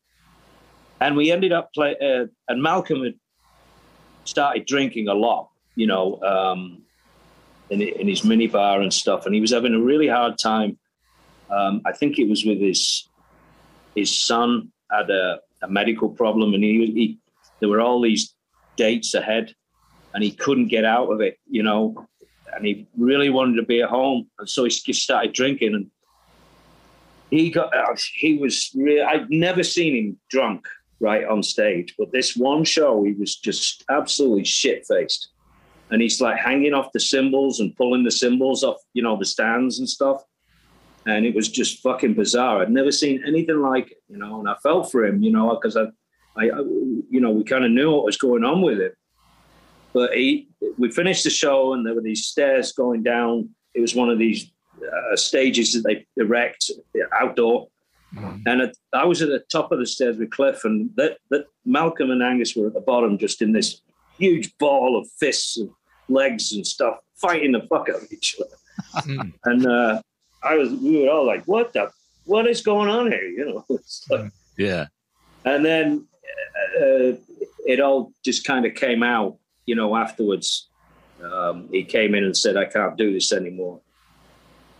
and 1.01 1.17
we 1.17 1.31
ended 1.31 1.53
up 1.53 1.73
play, 1.73 1.97
uh, 2.03 2.27
and 2.49 2.63
Malcolm 2.63 3.03
had 3.03 3.15
started 4.25 4.67
drinking 4.67 5.09
a 5.09 5.15
lot, 5.15 5.49
you 5.75 5.87
know, 5.87 6.21
um, 6.23 6.83
in, 7.71 7.81
in 7.81 8.09
his 8.09 8.23
minibar 8.23 8.83
and 8.83 8.93
stuff. 8.93 9.25
And 9.25 9.35
he 9.35 9.41
was 9.41 9.53
having 9.53 9.75
a 9.75 9.81
really 9.81 10.09
hard 10.09 10.39
time. 10.39 10.79
Um, 11.51 11.83
I 11.85 11.93
think 11.93 12.19
it 12.19 12.29
was 12.29 12.45
with 12.45 12.61
his 12.61 13.09
his 13.95 14.17
son 14.17 14.71
had 14.91 15.11
a, 15.11 15.41
a 15.63 15.69
medical 15.69 16.09
problem, 16.09 16.55
and 16.55 16.63
he, 16.63 16.87
he 16.87 17.19
there 17.61 17.69
were 17.69 17.81
all 17.81 18.01
these 18.01 18.35
dates 18.77 19.15
ahead, 19.15 19.55
and 20.15 20.23
he 20.23 20.31
couldn't 20.31 20.69
get 20.69 20.85
out 20.85 21.11
of 21.11 21.21
it, 21.21 21.39
you 21.49 21.63
know. 21.63 22.07
And 22.55 22.65
he 22.65 22.87
really 22.97 23.31
wanted 23.31 23.57
to 23.57 23.63
be 23.63 23.83
at 23.83 23.91
home, 23.91 24.29
and 24.39 24.49
so 24.49 24.65
he 24.65 24.71
just 24.71 25.03
started 25.03 25.33
drinking. 25.33 25.75
And 25.75 25.91
he 27.31 27.51
got 27.51 27.75
uh, 27.77 27.97
he 28.15 28.39
was 28.39 28.71
really 28.75 29.03
I'd 29.03 29.31
never 29.31 29.63
seen 29.63 29.97
him 29.97 30.19
drunk 30.31 30.67
right 31.01 31.25
on 31.25 31.43
stage. 31.43 31.95
But 31.99 32.13
this 32.13 32.37
one 32.37 32.65
show, 32.65 33.05
he 33.05 33.13
was 33.13 33.37
just 33.37 33.85
absolutely 33.91 34.45
shit 34.45 34.87
faced. 34.87 35.29
And 35.91 36.03
he's 36.03 36.21
like 36.21 36.39
hanging 36.39 36.75
off 36.75 36.93
the 36.93 37.01
cymbals 37.01 37.61
and 37.61 37.75
pulling 37.77 38.05
the 38.05 38.11
cymbals 38.11 38.63
off, 38.63 38.77
you 38.93 39.03
know, 39.03 39.17
the 39.17 39.25
stands 39.25 39.79
and 39.79 39.89
stuff. 39.89 40.23
And 41.07 41.25
it 41.25 41.35
was 41.35 41.49
just 41.49 41.81
fucking 41.81 42.15
bizarre. 42.15 42.63
I'd 42.63 42.71
never 42.71 42.93
seen 42.93 43.23
anything 43.27 43.61
like 43.61 43.91
it, 43.91 44.03
you 44.09 44.19
know, 44.19 44.41
and 44.41 44.49
I 44.49 44.57
felt 44.63 44.91
for 44.91 45.07
him, 45.07 45.23
you 45.23 45.33
know, 45.33 45.49
because 45.55 45.77
I, 45.77 45.85
I, 46.37 46.51
I, 46.51 46.61
you 46.61 47.21
know, 47.21 47.31
we 47.31 47.45
kind 47.45 47.65
of 47.65 47.71
knew 47.71 47.91
what 47.93 48.05
was 48.05 48.17
going 48.17 48.45
on 48.45 48.61
with 48.61 48.81
him. 48.81 48.93
But 49.95 50.13
he, 50.15 50.49
we 50.77 50.91
finished 50.91 51.25
the 51.25 51.31
show 51.31 51.73
and 51.73 51.87
there 51.87 51.95
were 51.95 52.03
these 52.03 52.27
stairs 52.27 52.73
going 52.73 53.03
down. 53.03 53.51
It 53.75 53.81
was 53.81 53.95
one 53.95 54.11
of 54.11 54.19
these 54.19 54.51
uh, 54.83 55.17
stages 55.17 55.73
that 55.73 55.83
they 55.85 56.07
erect 56.23 56.71
outdoor. 57.13 57.69
And 58.17 58.63
at, 58.63 58.75
I 58.93 59.05
was 59.05 59.21
at 59.23 59.29
the 59.29 59.45
top 59.53 59.71
of 59.71 59.79
the 59.79 59.87
stairs 59.87 60.17
with 60.17 60.31
Cliff, 60.31 60.65
and 60.65 60.91
that, 60.97 61.19
that 61.31 61.47
Malcolm 61.65 62.11
and 62.11 62.23
Angus 62.23 62.57
were 62.57 62.69
at 62.69 62.75
the 62.75 62.81
bottom, 62.81 63.19
just 63.19 63.43
in 63.43 63.53
this 63.53 63.83
huge 64.19 64.57
ball 64.59 64.99
of 64.99 65.09
fists 65.21 65.59
and 65.59 65.71
legs 66.09 66.53
and 66.53 66.67
stuff, 66.67 66.97
fighting 67.17 67.53
the 67.53 67.67
fuck 67.69 67.89
out 67.89 68.03
of 68.03 68.13
each 68.13 68.37
other. 68.41 68.51
Mm. 68.99 69.33
and 69.45 69.67
uh, 69.67 70.01
I 70.49 70.55
was, 70.57 70.71
we 70.73 71.03
were 71.03 71.11
all 71.11 71.27
like, 71.27 71.45
"What 71.45 71.73
the? 71.73 71.91
What 72.25 72.47
is 72.47 72.61
going 72.63 72.89
on 72.89 73.11
here?" 73.11 73.29
You 73.39 73.45
know. 73.47 73.65
It's 73.71 74.07
like- 74.11 74.33
yeah 74.57 74.87
and 75.45 75.65
then 75.65 76.07
uh, 76.81 77.13
it 77.67 77.81
all 77.81 78.13
just 78.25 78.45
kind 78.45 78.67
of 78.67 78.75
came 78.75 79.03
out, 79.03 79.37
you 79.67 79.75
know, 79.75 79.97
afterwards. 79.97 80.69
Um, 81.23 81.69
he 81.71 81.85
came 81.85 82.15
in 82.15 82.25
and 82.25 82.37
said, 82.37 82.57
I 82.57 82.65
can't 82.65 82.97
do 82.97 83.13
this 83.13 83.33
anymore. 83.33 83.81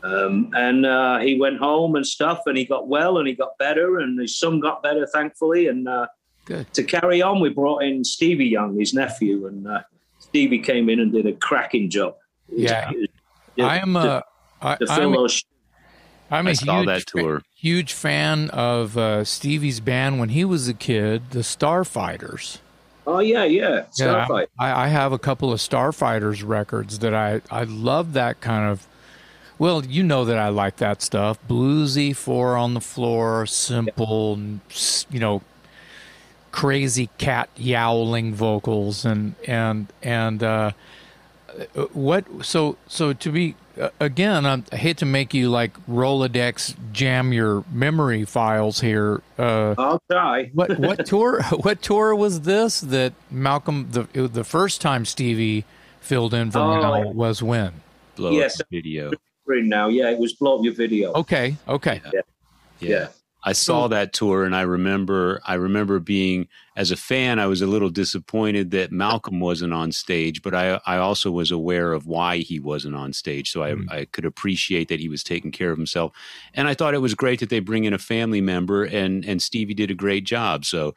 Um, 0.03 0.51
and 0.55 0.87
uh, 0.87 1.19
he 1.19 1.39
went 1.39 1.59
home 1.59 1.97
and 1.97 2.07
stuff, 2.07 2.41
and 2.47 2.57
he 2.57 2.65
got 2.65 2.87
well 2.87 3.19
and 3.19 3.27
he 3.27 3.35
got 3.35 3.59
better, 3.59 3.99
and 3.99 4.19
his 4.21 4.39
son 4.39 4.61
got 4.61 4.83
better, 4.83 5.07
thankfully. 5.07 5.67
And 5.69 5.89
uh, 5.89 6.07
to 6.73 6.83
carry 6.85 7.21
on, 7.23 7.41
we 7.41 7.49
brought 7.49 7.83
in 7.83 8.05
Stevie 8.05 8.47
Young, 8.47 8.79
his 8.79 8.95
nephew, 8.95 9.47
and 9.47 9.67
uh, 9.67 9.83
Stevie 10.19 10.61
came 10.61 10.89
in 10.89 11.01
and 11.01 11.13
did 11.13 11.27
a 11.27 11.33
cracking 11.33 11.91
job. 11.91 12.15
Yeah. 12.49 12.93
I 13.59 13.79
am 13.79 13.95
to- 13.95 14.01
a, 14.01 14.25
I, 14.61 14.75
to 14.77 14.87
fill 14.87 14.95
I'm, 14.95 15.13
those 15.13 15.45
I'm 16.31 16.47
I 16.47 16.51
a 16.51 16.55
saw 16.55 16.79
huge, 16.81 16.87
that 16.87 17.07
tour. 17.07 17.43
huge 17.57 17.93
fan 17.93 18.51
of 18.51 18.97
uh, 18.99 19.25
Stevie's 19.25 19.81
band 19.81 20.19
when 20.19 20.31
he 20.31 20.45
was 20.45 20.69
a 20.69 20.75
kid, 20.75 21.31
the 21.31 21.41
Starfighters. 21.41 22.59
Oh 23.07 23.21
yeah, 23.21 23.45
yeah, 23.45 23.87
Yeah, 23.97 24.27
I, 24.59 24.85
I 24.85 24.89
have 24.89 25.13
a 25.13 25.19
couple 25.19 25.51
of 25.53 25.59
Starfighters 25.61 26.47
records 26.47 26.99
that 26.99 27.15
I 27.15 27.41
I 27.51 27.65
love 27.65 28.13
that 28.13 28.41
kind 28.43 28.71
of. 28.71 28.87
Well, 29.59 29.85
you 29.85 30.03
know 30.03 30.25
that 30.27 30.39
I 30.39 30.51
like 30.51 30.77
that 30.77 31.01
stuff. 31.03 31.39
Bluesy, 31.49 32.15
four 32.15 32.57
on 32.57 32.75
the 32.75 32.81
floor, 32.81 33.45
simple, 33.47 34.35
and, 34.35 34.61
s- 34.71 35.05
you 35.11 35.19
know, 35.19 35.43
crazy 36.53 37.09
cat 37.19 37.49
yowling 37.57 38.35
vocals 38.35 39.05
and 39.05 39.35
and 39.47 39.93
and 40.03 40.43
uh, 40.43 40.73
what? 41.93 42.25
So 42.45 42.77
so 42.87 43.13
to 43.13 43.33
be 43.33 43.55
uh, 43.55 43.68
again, 44.01 44.47
I'm, 44.47 44.65
hate 44.73 44.99
to 44.99 45.07
make 45.07 45.35
you 45.35 45.51
like 45.51 45.73
Rolodex 45.87 46.75
jam 46.93 47.33
your 47.33 47.65
memory 47.71 48.25
files 48.25 48.81
here. 48.81 49.23
Uh, 49.39 49.75
I'll 49.79 50.03
try. 50.11 50.45
what 50.55 50.79
what 50.79 51.07
tour 51.07 51.43
what 51.43 51.83
tour 51.83 52.15
was 52.15 52.43
this 52.43 52.81
that 52.81 53.13
Malcolm 53.31 53.89
the 53.91 54.29
the 54.29 54.45
first 54.45 54.81
time 54.81 55.05
Stevie 55.05 55.65
filled 56.01 56.35
in 56.35 56.51
for 56.51 56.59
Oh. 56.59 56.81
Mal 56.81 57.13
was 57.13 57.43
when? 57.43 57.73
blow 58.17 58.33
Yes. 58.33 58.61
up 58.61 58.67
video 58.71 59.13
Now, 59.47 59.89
yeah, 59.89 60.11
it 60.11 60.19
was 60.19 60.35
blow 60.35 60.59
up 60.59 60.65
your 60.65 60.75
video. 60.75 61.13
Okay, 61.13 61.57
okay. 61.67 62.03
yeah, 62.13 62.21
yeah. 62.81 63.09
I 63.45 63.53
saw 63.53 63.89
that 63.89 64.13
tour 64.13 64.45
and 64.45 64.55
I 64.57 64.63
remember 64.63 65.41
I 65.47 65.55
remember 65.55 66.01
being 66.01 66.49
as 66.77 66.91
a 66.91 66.97
fan 66.97 67.39
I 67.39 67.47
was 67.47 67.63
a 67.63 67.67
little 67.67 67.91
disappointed 67.91 68.71
that 68.73 68.93
Malcolm 68.93 69.41
wasn't 69.41 69.73
on 69.73 69.93
stage 69.93 70.43
but 70.43 70.55
I 70.55 70.81
I 70.87 70.99
also 70.99 71.31
was 71.31 71.51
aware 71.51 71.93
of 71.93 72.07
why 72.07 72.39
he 72.39 72.61
wasn't 72.61 72.97
on 72.97 73.13
stage 73.13 73.51
so 73.51 73.63
I 73.63 73.73
Mhm. 73.73 73.91
I 73.93 74.05
could 74.07 74.25
appreciate 74.25 74.89
that 74.89 75.01
he 75.01 75.09
was 75.09 75.23
taking 75.23 75.53
care 75.53 75.71
of 75.71 75.79
himself 75.79 76.13
and 76.55 76.69
I 76.69 76.75
thought 76.75 76.95
it 76.95 76.99
was 76.99 77.15
great 77.15 77.41
that 77.41 77.49
they 77.51 77.61
bring 77.61 77.85
in 77.85 77.95
a 77.95 77.99
family 77.99 78.41
member 78.41 78.85
and 78.85 79.25
and 79.25 79.41
Stevie 79.41 79.75
did 79.75 79.91
a 79.91 79.95
great 79.95 80.25
job 80.25 80.65
so 80.65 80.95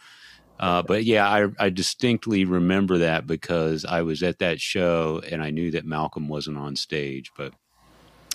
uh, 0.59 0.83
but 0.83 1.05
yeah, 1.05 1.27
I, 1.27 1.47
I 1.59 1.69
distinctly 1.69 2.45
remember 2.45 2.99
that 2.99 3.25
because 3.25 3.83
I 3.83 4.03
was 4.03 4.21
at 4.21 4.37
that 4.39 4.61
show 4.61 5.19
and 5.31 5.41
I 5.41 5.49
knew 5.49 5.71
that 5.71 5.85
Malcolm 5.85 6.27
wasn't 6.27 6.59
on 6.59 6.75
stage. 6.75 7.31
But 7.35 7.53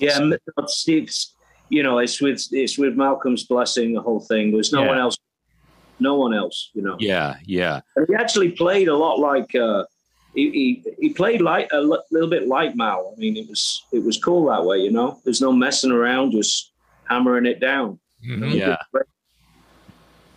Yeah, 0.01 0.17
m- 0.17 0.37
Steve's. 0.67 1.36
You 1.69 1.83
know, 1.83 1.99
it's 1.99 2.21
with 2.21 2.43
it's 2.53 2.79
with 2.79 2.95
Malcolm's 2.97 3.45
blessing. 3.45 3.93
The 3.95 4.01
whole 4.03 4.21
thing. 4.21 4.53
There's 4.53 4.73
no 4.73 4.83
Yeah. 4.83 4.89
one 4.89 4.99
else. 4.99 5.17
No 5.99 6.15
one 6.17 6.35
else. 6.35 6.71
You 6.75 6.83
know. 6.83 6.97
yeah, 7.01 7.37
yeah, 7.47 7.81
And 7.97 8.07
he 8.09 8.15
actually 8.15 8.51
played 8.53 8.89
a 8.89 8.97
lot 8.97 9.19
like. 9.19 9.55
Uh, 9.55 9.85
he, 10.35 10.51
he 10.85 10.93
he 11.01 11.09
played 11.15 11.41
like 11.41 11.69
a 11.73 11.81
little 12.11 12.29
bit 12.29 12.47
like 12.47 12.77
Mal. 12.77 13.15
I 13.17 13.19
mean, 13.19 13.37
it 13.39 13.49
was 13.49 13.83
it 13.93 14.03
was 14.05 14.19
cool 14.19 14.47
that 14.51 14.65
way. 14.65 14.79
You 14.79 14.91
know, 14.93 15.19
there's 15.25 15.41
no 15.41 15.51
messing 15.53 15.91
around, 15.91 16.33
just 16.33 16.73
hammering 17.09 17.47
it 17.47 17.59
down. 17.61 17.99
Mhm. 18.25 18.53
Yeah. 18.55 18.77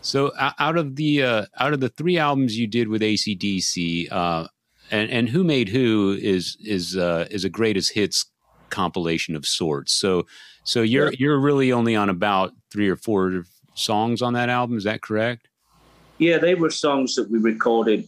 So 0.02 0.32
out 0.38 0.78
of 0.78 0.96
the 0.96 1.24
uh, 1.24 1.46
out 1.60 1.74
of 1.74 1.82
the 1.82 1.90
three 1.90 2.18
albums 2.18 2.58
you 2.58 2.68
did 2.68 2.88
with 2.88 3.02
ACDC, 3.02 4.08
uh, 4.12 4.48
and 4.92 5.12
and 5.12 5.28
Who 5.30 5.44
Made 5.44 5.70
Who 5.70 6.18
is 6.20 6.58
is 6.64 6.96
uh, 6.96 7.28
is 7.30 7.44
a 7.44 7.50
greatest 7.50 7.92
hits 7.94 8.26
compilation 8.70 9.36
of 9.36 9.46
sorts. 9.46 9.92
So 9.94 10.26
so 10.64 10.82
you're 10.82 11.08
Yeah. 11.12 11.18
you're 11.20 11.40
really 11.40 11.72
only 11.72 11.96
on 11.96 12.10
about 12.10 12.54
three 12.72 12.90
or 12.90 12.96
four 12.96 13.44
songs 13.76 14.22
on 14.22 14.34
that 14.34 14.50
album. 14.50 14.78
Is 14.78 14.84
that 14.84 15.02
correct? 15.02 15.48
Yeah, 16.18 16.38
they 16.38 16.56
were 16.56 16.70
songs 16.70 17.16
that 17.16 17.30
we 17.32 17.40
recorded 17.40 18.08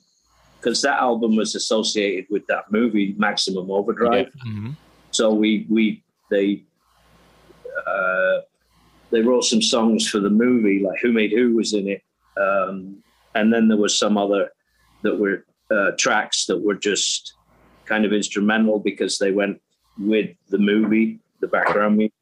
because 0.59 0.81
that 0.83 0.99
album 0.99 1.35
was 1.35 1.55
associated 1.55 2.25
with 2.29 2.45
that 2.47 2.71
movie, 2.71 3.15
Maximum 3.17 3.71
Overdrive. 3.71 4.31
Mhm. 4.45 4.75
So 5.11 5.33
we 5.33 5.65
we 5.69 6.03
they 6.29 6.61
uh, 7.87 8.41
they 9.11 9.21
wrote 9.21 9.43
some 9.45 9.61
songs 9.61 10.07
for 10.07 10.19
the 10.19 10.29
movie, 10.29 10.79
like 10.83 10.99
Who 11.01 11.11
Made 11.11 11.31
Who 11.31 11.55
was 11.55 11.73
in 11.73 11.87
it, 11.87 12.03
um, 12.37 12.97
and 13.35 13.51
then 13.51 13.67
there 13.67 13.77
was 13.77 13.97
some 13.97 14.17
other 14.17 14.51
that 15.03 15.17
were 15.17 15.45
uh, 15.71 15.91
tracks 15.97 16.45
that 16.45 16.57
were 16.59 16.75
just 16.75 17.33
kind 17.85 18.05
of 18.05 18.13
instrumental 18.13 18.77
because 18.79 19.17
they 19.17 19.31
went 19.31 19.59
with 19.97 20.29
the 20.49 20.57
movie, 20.57 21.19
the 21.39 21.47
background 21.47 21.97
music. 21.97 22.13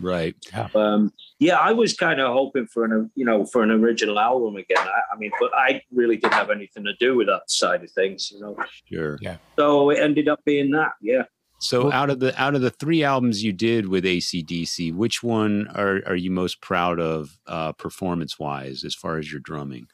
Right. 0.00 0.34
Um, 0.74 1.12
yeah, 1.38 1.56
I 1.56 1.72
was 1.72 1.94
kind 1.94 2.20
of 2.20 2.32
hoping 2.32 2.66
for 2.66 2.84
an 2.84 3.10
you 3.14 3.24
know 3.24 3.44
for 3.44 3.62
an 3.62 3.70
original 3.70 4.18
album 4.18 4.56
again. 4.56 4.78
I, 4.78 5.14
I, 5.14 5.18
mean, 5.18 5.30
but 5.40 5.50
I 5.54 5.82
really 5.92 6.16
didn't 6.16 6.34
have 6.34 6.50
anything 6.50 6.84
to 6.84 6.94
do 6.98 7.16
with 7.16 7.28
that 7.28 7.48
side 7.48 7.82
of 7.84 7.90
things, 7.92 8.30
you 8.32 8.40
know. 8.40 8.56
Sure. 8.92 9.18
Yeah. 9.20 9.36
So 9.56 9.90
it 9.90 10.00
ended 10.00 10.28
up 10.28 10.40
being 10.44 10.70
that. 10.72 10.92
Yeah. 11.00 11.24
So 11.60 11.90
out 11.92 12.10
of 12.10 12.20
the 12.20 12.38
out 12.40 12.54
of 12.54 12.60
the 12.60 12.70
three 12.70 13.04
albums 13.04 13.42
you 13.42 13.52
did 13.52 13.88
with 13.88 14.04
ACDC, 14.04 14.94
which 14.94 15.22
one 15.22 15.68
are 15.74 16.02
are 16.06 16.16
you 16.16 16.30
most 16.30 16.60
proud 16.60 17.00
of 17.00 17.38
uh, 17.46 17.72
performance 17.72 18.38
wise 18.38 18.84
as 18.84 18.94
far 18.94 19.18
as 19.18 19.30
your 19.30 19.40
drumming? 19.40 19.86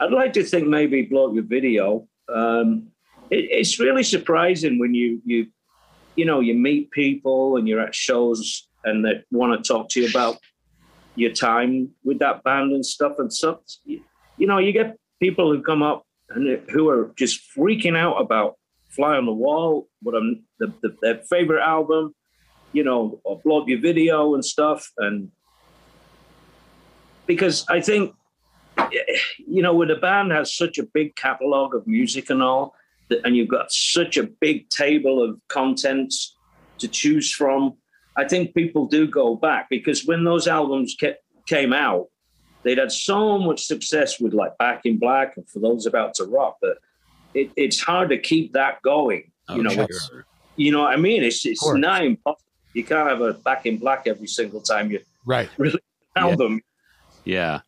I'd 0.00 0.12
like 0.12 0.32
to 0.34 0.44
think 0.44 0.68
maybe 0.68 1.02
blow 1.02 1.28
up 1.28 1.34
your 1.34 1.44
video. 1.44 2.06
Um, 2.32 2.88
it, 3.30 3.46
it's 3.50 3.80
really 3.80 4.02
surprising 4.02 4.78
when 4.78 4.94
you 4.94 5.20
you 5.24 5.46
you 6.14 6.24
know 6.24 6.40
you 6.40 6.54
meet 6.54 6.90
people 6.90 7.56
and 7.56 7.66
you're 7.66 7.80
at 7.80 7.94
shows 7.94 8.68
and 8.84 9.04
they 9.04 9.22
want 9.30 9.52
to 9.52 9.66
talk 9.66 9.88
to 9.90 10.00
you 10.00 10.08
about 10.08 10.38
your 11.16 11.32
time 11.32 11.90
with 12.04 12.18
that 12.18 12.42
band 12.42 12.72
and 12.72 12.84
stuff 12.84 13.14
and 13.18 13.32
stuff. 13.32 13.58
You, 13.84 14.02
you 14.36 14.46
know, 14.46 14.58
you 14.58 14.72
get 14.72 14.96
people 15.20 15.52
who 15.52 15.62
come 15.62 15.82
up 15.82 16.06
and 16.30 16.60
who 16.70 16.88
are 16.88 17.12
just 17.16 17.40
freaking 17.56 17.96
out 17.96 18.20
about 18.20 18.56
Fly 18.90 19.16
on 19.16 19.26
the 19.26 19.32
Wall, 19.32 19.88
what 20.02 20.14
I'm 20.14 20.44
the, 20.58 20.72
the, 20.82 20.96
their 21.02 21.18
favorite 21.30 21.62
album, 21.62 22.14
you 22.72 22.84
know, 22.84 23.20
or 23.24 23.40
blow 23.44 23.62
up 23.62 23.68
your 23.68 23.80
video 23.80 24.34
and 24.34 24.44
stuff. 24.44 24.90
And 24.98 25.30
because 27.26 27.64
I 27.68 27.80
think, 27.80 28.14
you 29.38 29.62
know, 29.62 29.74
when 29.74 29.90
a 29.90 29.96
band 29.96 30.32
has 30.32 30.54
such 30.54 30.78
a 30.78 30.82
big 30.82 31.16
catalog 31.16 31.74
of 31.74 31.86
music 31.86 32.30
and 32.30 32.42
all, 32.42 32.74
and 33.24 33.36
you've 33.36 33.48
got 33.48 33.70
such 33.70 34.16
a 34.16 34.24
big 34.24 34.68
table 34.70 35.22
of 35.22 35.38
contents 35.48 36.36
to 36.78 36.88
choose 36.88 37.32
from, 37.32 37.74
I 38.16 38.26
think 38.26 38.54
people 38.54 38.86
do 38.86 39.06
go 39.06 39.34
back 39.34 39.68
because 39.68 40.06
when 40.06 40.24
those 40.24 40.46
albums 40.46 40.96
ke- 41.00 41.18
came 41.46 41.72
out, 41.72 42.08
they'd 42.62 42.78
had 42.78 42.92
so 42.92 43.38
much 43.38 43.64
success 43.64 44.20
with 44.20 44.34
like 44.34 44.56
Back 44.58 44.82
in 44.84 44.98
Black 44.98 45.36
and 45.36 45.48
For 45.48 45.58
Those 45.58 45.86
About 45.86 46.14
to 46.14 46.24
Rock 46.24 46.58
that 46.62 46.76
it, 47.34 47.50
it's 47.56 47.80
hard 47.80 48.10
to 48.10 48.18
keep 48.18 48.52
that 48.52 48.82
going. 48.82 49.30
Oh, 49.48 49.56
you 49.56 49.62
know, 49.62 49.70
sure. 49.70 50.26
you 50.56 50.70
know 50.72 50.82
what 50.82 50.92
I 50.92 50.96
mean? 50.96 51.22
It's 51.22 51.44
it's 51.44 51.66
not 51.66 52.04
impossible. 52.04 52.40
You 52.72 52.84
can't 52.84 53.08
have 53.08 53.20
a 53.20 53.34
Back 53.34 53.66
in 53.66 53.78
Black 53.78 54.06
every 54.06 54.26
single 54.26 54.60
time 54.60 54.90
you 54.90 55.00
right 55.26 55.48
release 55.58 55.80
an 56.16 56.22
album. 56.22 56.60
Yeah. 57.24 57.60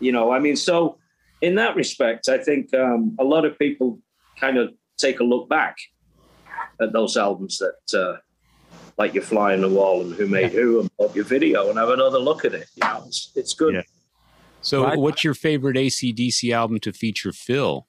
You 0.00 0.12
know, 0.12 0.32
I 0.32 0.40
mean, 0.40 0.56
so 0.56 0.98
in 1.40 1.54
that 1.54 1.76
respect, 1.76 2.28
I 2.28 2.38
think 2.38 2.74
um, 2.74 3.14
a 3.18 3.24
lot 3.24 3.44
of 3.44 3.58
people 3.58 4.00
kind 4.38 4.58
of 4.58 4.74
take 4.98 5.20
a 5.20 5.24
look 5.24 5.48
back 5.48 5.76
at 6.80 6.92
those 6.92 7.16
albums 7.16 7.58
that. 7.58 7.98
Uh, 7.98 8.18
like 8.96 9.14
you 9.14 9.20
fly 9.20 9.52
on 9.54 9.60
the 9.60 9.68
wall 9.68 10.02
and 10.02 10.14
who 10.14 10.26
made 10.26 10.52
who 10.52 10.80
and 10.80 10.96
pop 10.96 11.14
your 11.14 11.24
video 11.24 11.68
and 11.68 11.78
have 11.78 11.90
another 11.90 12.18
look 12.18 12.44
at 12.44 12.54
it. 12.54 12.68
You 12.76 12.88
know, 12.88 13.04
it's, 13.06 13.32
it's 13.34 13.54
good. 13.54 13.74
Yeah. 13.74 13.82
So, 14.60 14.84
right. 14.84 14.98
what's 14.98 15.22
your 15.22 15.34
favorite 15.34 15.76
ACDC 15.76 16.54
album 16.54 16.80
to 16.80 16.92
feature 16.92 17.32
Phil 17.32 17.86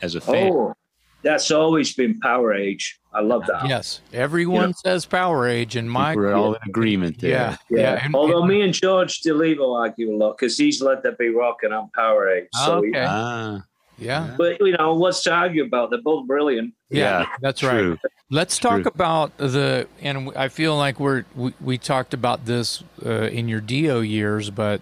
as 0.00 0.14
a 0.14 0.20
fan? 0.20 0.52
Oh, 0.52 0.74
that's 1.22 1.50
always 1.50 1.94
been 1.94 2.18
Powerage. 2.20 2.94
I 3.12 3.20
love 3.20 3.46
that. 3.46 3.68
Yes, 3.68 4.00
everyone 4.12 4.60
you 4.60 4.66
know, 4.68 4.72
says 4.84 5.06
Powerage, 5.06 5.76
and 5.76 5.90
my 5.90 6.14
we're 6.14 6.32
all 6.32 6.54
in 6.54 6.60
agreement 6.66 7.20
there. 7.20 7.30
Yeah, 7.30 7.56
yeah. 7.68 7.78
yeah. 7.78 8.04
And, 8.04 8.14
Although 8.14 8.40
and, 8.40 8.48
me 8.48 8.62
and 8.62 8.72
Georg 8.72 9.08
Dolivo 9.08 9.78
argue 9.78 10.14
a 10.14 10.16
lot 10.16 10.38
because 10.38 10.56
he's 10.56 10.80
Let 10.80 11.02
There 11.02 11.12
Be 11.12 11.28
Rock 11.28 11.58
and 11.62 11.74
I'm 11.74 11.88
Powerage. 11.96 12.46
So 12.52 12.76
okay. 12.76 12.90
We, 12.90 12.96
ah. 12.96 13.62
Yeah. 13.98 14.34
But 14.36 14.60
you 14.60 14.76
know, 14.76 14.94
what's 14.94 15.22
to 15.22 15.32
argue 15.32 15.64
about? 15.64 15.90
They're 15.90 16.02
both 16.02 16.26
brilliant. 16.26 16.74
Yeah, 16.90 17.20
yeah 17.20 17.26
that's 17.40 17.60
true. 17.60 17.98
Right. 18.30 18.36
Let's 18.36 18.58
talk 18.58 18.82
true. 18.82 18.92
about 18.94 19.36
the 19.38 19.86
and 20.00 20.30
I 20.36 20.48
feel 20.48 20.76
like 20.76 21.00
we're 21.00 21.24
we, 21.34 21.54
we 21.60 21.78
talked 21.78 22.14
about 22.14 22.46
this 22.46 22.82
uh, 23.04 23.28
in 23.28 23.48
your 23.48 23.60
Dio 23.60 24.00
years, 24.00 24.50
but 24.50 24.80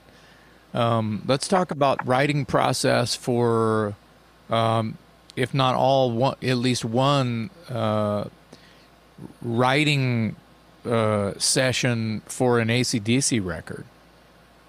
um, 0.73 1.23
let's 1.27 1.49
talk 1.49 1.71
about 1.71 2.07
writing 2.07 2.45
process 2.45 3.15
for 3.15 3.95
um, 4.51 4.99
if 5.37 5.55
not 5.55 5.75
all 5.75 6.11
one 6.11 6.37
at 6.43 6.57
least 6.57 6.85
one 6.85 7.51
uh, 7.69 8.25
writing 9.43 10.37
uh, 10.85 11.33
session 11.39 12.23
for 12.27 12.59
an 12.59 12.69
ACDC 12.69 13.45
record. 13.45 13.85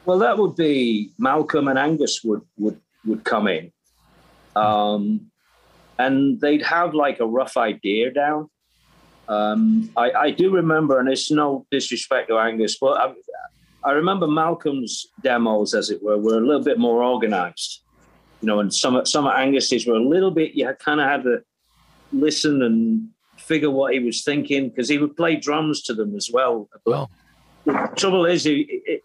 Well, 0.06 0.20
that 0.20 0.38
would 0.38 0.56
be 0.56 1.12
Malcolm 1.18 1.68
and 1.68 1.80
Angus 1.80 2.24
would 2.24 2.42
would 2.58 2.80
would 3.06 3.24
come 3.24 3.48
in 3.48 3.72
um, 4.56 5.32
and 6.00 6.40
they'd 6.40 6.64
have 6.64 6.94
like 6.94 7.20
a 7.20 7.26
rough 7.26 7.58
idea 7.58 8.12
down. 8.12 8.50
Um, 9.28 9.90
I, 9.98 10.12
I, 10.12 10.32
do 10.32 10.52
remember, 10.52 11.00
and 11.00 11.10
it's 11.10 11.32
no 11.32 11.66
disrespect 11.72 12.30
to 12.30 12.38
Angus, 12.38 12.78
but 12.80 13.00
I, 13.00 13.14
I, 13.84 13.92
remember 13.94 14.28
Malcolm's 14.28 15.08
demos, 15.24 15.74
as 15.74 15.90
it 15.90 16.04
were, 16.04 16.18
were 16.18 16.38
a 16.38 16.46
little 16.46 16.64
bit 16.64 16.78
more 16.78 17.02
organized. 17.04 17.82
You 18.42 18.48
know, 18.48 18.60
and 18.60 18.72
some 18.72 19.04
some 19.06 19.26
of 19.26 19.34
Angus's 19.34 19.88
were 19.88 19.96
a 19.96 20.04
little 20.04 20.30
bit. 20.30 20.54
You 20.54 20.72
kind 20.80 21.02
of 21.02 21.08
had 21.08 21.24
to 21.24 21.42
listen 22.12 22.62
and 22.62 23.10
figure 23.38 23.72
what 23.72 23.94
he 23.94 24.00
was 24.00 24.24
thinking 24.24 24.70
because 24.70 24.90
he 24.90 24.98
would 24.98 25.16
play 25.16 25.36
drums 25.36 25.82
to 25.84 25.94
them 25.94 26.16
as 26.16 26.30
well. 26.32 26.70
Well, 26.86 27.10
the 27.66 27.90
trouble 27.96 28.26
is, 28.26 28.44
he, 28.44 29.02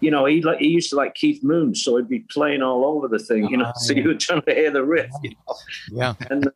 you 0.00 0.10
know, 0.10 0.26
he 0.26 0.42
like 0.42 0.58
he 0.58 0.68
used 0.68 0.90
to 0.90 0.96
like 0.96 1.14
Keith 1.14 1.42
Moon, 1.42 1.74
so 1.74 1.96
he'd 1.96 2.08
be 2.08 2.20
playing 2.30 2.62
all 2.62 2.84
over 2.84 3.08
the 3.08 3.18
thing, 3.18 3.48
you 3.48 3.56
know. 3.56 3.66
Uh, 3.66 3.72
so 3.74 3.94
yeah. 3.94 4.02
you 4.02 4.08
were 4.08 4.14
trying 4.14 4.42
to 4.42 4.54
hear 4.54 4.70
the 4.70 4.84
riff, 4.84 5.10
you 5.22 5.30
know? 5.30 5.54
Yeah. 5.90 6.14
And, 6.30 6.50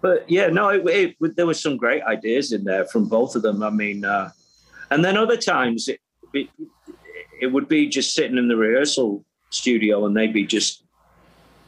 but 0.00 0.30
yeah, 0.30 0.48
no, 0.48 0.68
it, 0.68 1.16
it, 1.20 1.36
there 1.36 1.46
was 1.46 1.60
some 1.60 1.76
great 1.76 2.02
ideas 2.02 2.52
in 2.52 2.64
there 2.64 2.84
from 2.86 3.08
both 3.08 3.34
of 3.34 3.42
them. 3.42 3.62
I 3.62 3.70
mean, 3.70 4.04
uh, 4.04 4.30
and 4.90 5.04
then 5.04 5.16
other 5.16 5.36
times 5.36 5.88
it, 5.88 6.00
it, 6.32 6.48
it 7.40 7.46
would 7.48 7.68
be 7.68 7.88
just 7.88 8.14
sitting 8.14 8.38
in 8.38 8.48
the 8.48 8.56
rehearsal 8.56 9.24
studio, 9.50 10.06
and 10.06 10.16
they'd 10.16 10.32
be 10.32 10.46
just, 10.46 10.84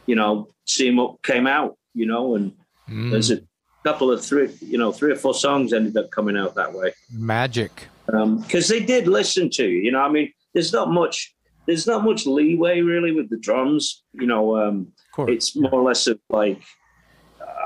you 0.06 0.14
know, 0.14 0.48
seeing 0.66 0.96
what 0.96 1.22
came 1.22 1.46
out, 1.46 1.76
you 1.94 2.06
know, 2.06 2.34
and 2.36 2.52
mm. 2.88 3.10
there's 3.10 3.30
a 3.30 3.40
couple 3.84 4.10
of 4.10 4.24
three, 4.24 4.50
you 4.60 4.78
know, 4.78 4.92
three 4.92 5.12
or 5.12 5.16
four 5.16 5.34
songs 5.34 5.72
ended 5.72 5.96
up 5.96 6.10
coming 6.10 6.36
out 6.36 6.54
that 6.54 6.72
way. 6.72 6.92
Magic. 7.12 7.88
Because 8.06 8.70
um, 8.70 8.78
they 8.78 8.84
did 8.84 9.06
listen 9.06 9.50
to 9.50 9.68
you, 9.68 9.78
you 9.78 9.92
know. 9.92 10.00
I 10.00 10.08
mean, 10.08 10.32
there's 10.52 10.72
not 10.72 10.90
much 10.90 11.34
there's 11.66 11.86
not 11.86 12.04
much 12.04 12.26
leeway 12.26 12.80
really 12.80 13.12
with 13.12 13.30
the 13.30 13.36
drums. 13.36 14.02
You 14.12 14.26
know, 14.26 14.56
um, 14.56 14.92
it's 15.18 15.56
more 15.56 15.72
or 15.72 15.82
less 15.82 16.06
of 16.06 16.18
like, 16.28 16.60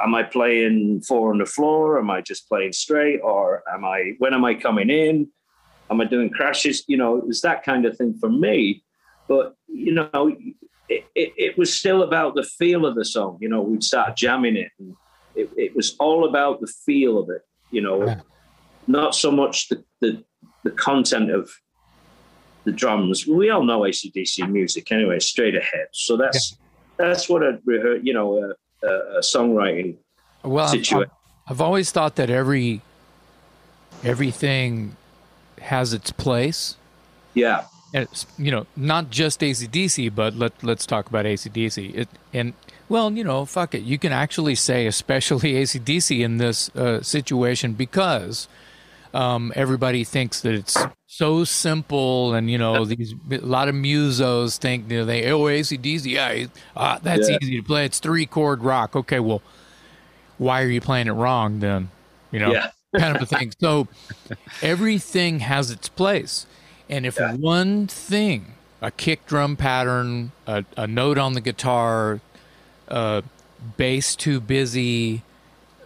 am 0.03 0.15
I 0.15 0.23
playing 0.23 1.03
four 1.03 1.31
on 1.31 1.39
the 1.39 1.47
floor? 1.47 1.99
Am 1.99 2.11
I 2.11 2.21
just 2.21 2.49
playing 2.49 2.73
straight, 2.73 3.21
or 3.21 3.63
am 3.73 3.85
I? 3.85 4.13
When 4.19 4.35
am 4.35 4.45
I 4.45 4.55
coming 4.55 4.91
in? 4.91 5.29
Am 5.91 6.01
I 6.01 6.05
doing 6.05 6.31
crashes? 6.31 6.85
You 6.87 6.97
know, 6.97 7.17
it 7.17 7.27
was 7.27 7.41
that 7.43 7.63
kind 7.63 7.85
of 7.85 7.97
thing 7.97 8.15
for 8.19 8.31
me. 8.31 8.83
But 9.29 9.55
you 9.67 9.93
know, 9.93 10.37
it, 10.89 11.05
it, 11.15 11.33
it 11.37 11.59
was 11.59 11.73
still 11.73 12.03
about 12.03 12.35
the 12.35 12.43
feel 12.43 12.87
of 12.87 12.95
the 12.95 13.05
song. 13.05 13.39
You 13.41 13.49
know, 13.49 13.63
we'd 13.63 13.85
start 13.85 14.17
jamming 14.17 14.57
it, 14.57 14.71
and 14.79 14.97
it, 15.35 15.51
it 15.57 15.77
was 15.77 15.97
all 15.99 16.29
about 16.29 16.61
the 16.61 16.73
feel 16.85 17.19
of 17.19 17.31
it. 17.31 17.43
You 17.71 17.83
know, 17.83 18.07
yeah. 18.07 18.21
not 18.87 19.15
so 19.15 19.31
much 19.31 19.69
the, 19.69 19.85
the 20.01 20.25
the 20.65 20.71
content 20.71 21.31
of 21.31 21.51
the 22.65 22.73
drums. 22.73 23.27
We 23.27 23.51
all 23.51 23.63
know 23.63 23.81
ACDC 23.81 24.51
music 24.51 24.91
anyway, 24.91 25.19
straight 25.19 25.55
ahead. 25.55 25.89
So 25.93 26.17
that's 26.17 26.53
yeah. 26.53 27.07
that's 27.07 27.29
what 27.29 27.43
a 27.43 27.59
you 28.03 28.13
know 28.13 28.39
a, 28.43 28.55
a 28.85 29.21
songwriting 29.21 29.97
well, 30.43 30.69
situation. 30.69 31.11
I've, 31.47 31.53
I've 31.53 31.61
always 31.61 31.91
thought 31.91 32.17
that 32.17 32.31
every 32.31 32.83
everything 34.03 34.97
has 35.61 35.93
its 35.93 36.11
place. 36.13 36.77
Yeah. 37.33 37.65
And 37.93 38.05
it's, 38.05 38.27
you 38.39 38.51
know, 38.51 38.67
not 38.77 39.11
just 39.11 39.41
ACDC, 39.41 40.15
but 40.15 40.35
let 40.35 40.63
let's 40.63 40.87
talk 40.87 41.09
about 41.09 41.25
ACDC. 41.25 41.97
It 41.97 42.09
and 42.33 42.55
well, 42.89 43.13
you 43.13 43.25
know, 43.25 43.45
fuck 43.45 43.75
it. 43.75 43.83
You 43.83 43.99
can 43.99 44.13
actually 44.13 44.55
say 44.55 44.87
especially 44.87 45.53
ACDC 45.63 46.21
in 46.21 46.39
this 46.39 46.75
uh, 46.77 47.03
situation 47.03 47.73
because 47.73 48.49
um, 49.15 49.53
everybody 49.55 50.03
thinks 50.03 50.41
that 50.41 50.55
it's 50.55 50.77
so 51.07 51.45
simple, 51.45 52.35
and 52.35 52.51
you 52.51 52.59
know 52.59 52.85
these 52.85 53.15
a 53.31 53.39
lot 53.39 53.69
of 53.69 53.75
musos 53.75 54.59
think 54.59 54.91
you 54.91 54.99
know, 54.99 55.05
they 55.05 55.31
oh 55.31 55.43
ACDC, 55.43 56.07
yeah, 56.07 56.47
uh, 56.77 56.99
that's 57.01 57.31
yeah. 57.31 57.39
easy 57.41 57.57
to 57.57 57.63
play. 57.63 57.85
It's 57.85 58.01
three 58.01 58.27
chord 58.27 58.65
rock. 58.65 58.97
Okay, 58.97 59.21
well, 59.21 59.41
why 60.37 60.63
are 60.63 60.69
you 60.69 60.81
playing 60.81 61.07
it 61.07 61.13
wrong 61.13 61.61
then? 61.61 61.91
You 62.33 62.41
know, 62.41 62.53
yeah. 62.53 62.71
kind 62.99 63.15
of 63.17 63.23
a 63.23 63.27
thing. 63.27 63.53
So 63.61 63.87
everything 64.61 65.39
has 65.39 65.71
its 65.71 65.89
place, 65.89 66.47
and 66.89 67.07
if 67.07 67.17
yeah. 67.17 67.35
one 67.35 67.87
thing, 67.87 68.55
a 68.83 68.91
kick 68.91 69.27
drum 69.27 69.57
pattern, 69.57 70.33
a, 70.49 70.65
a 70.77 70.89
note 70.89 71.19
on 71.19 71.35
the 71.35 71.41
guitar, 71.41 72.21
uh, 72.89 73.23
bass 73.77 74.17
too 74.17 74.41
busy, 74.41 75.23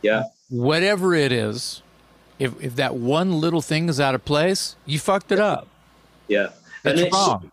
yeah, 0.00 0.24
whatever 0.48 1.14
it 1.14 1.30
is 1.30 1.82
if 2.38 2.60
if 2.62 2.76
that 2.76 2.94
one 2.94 3.40
little 3.40 3.62
thing 3.62 3.88
is 3.88 4.00
out 4.00 4.14
of 4.14 4.24
place, 4.24 4.76
you 4.86 4.98
fucked 4.98 5.32
it 5.32 5.40
up. 5.40 5.68
Yeah, 6.28 6.50
That's 6.82 6.98
and 6.98 7.08
it's, 7.08 7.14
wrong. 7.14 7.50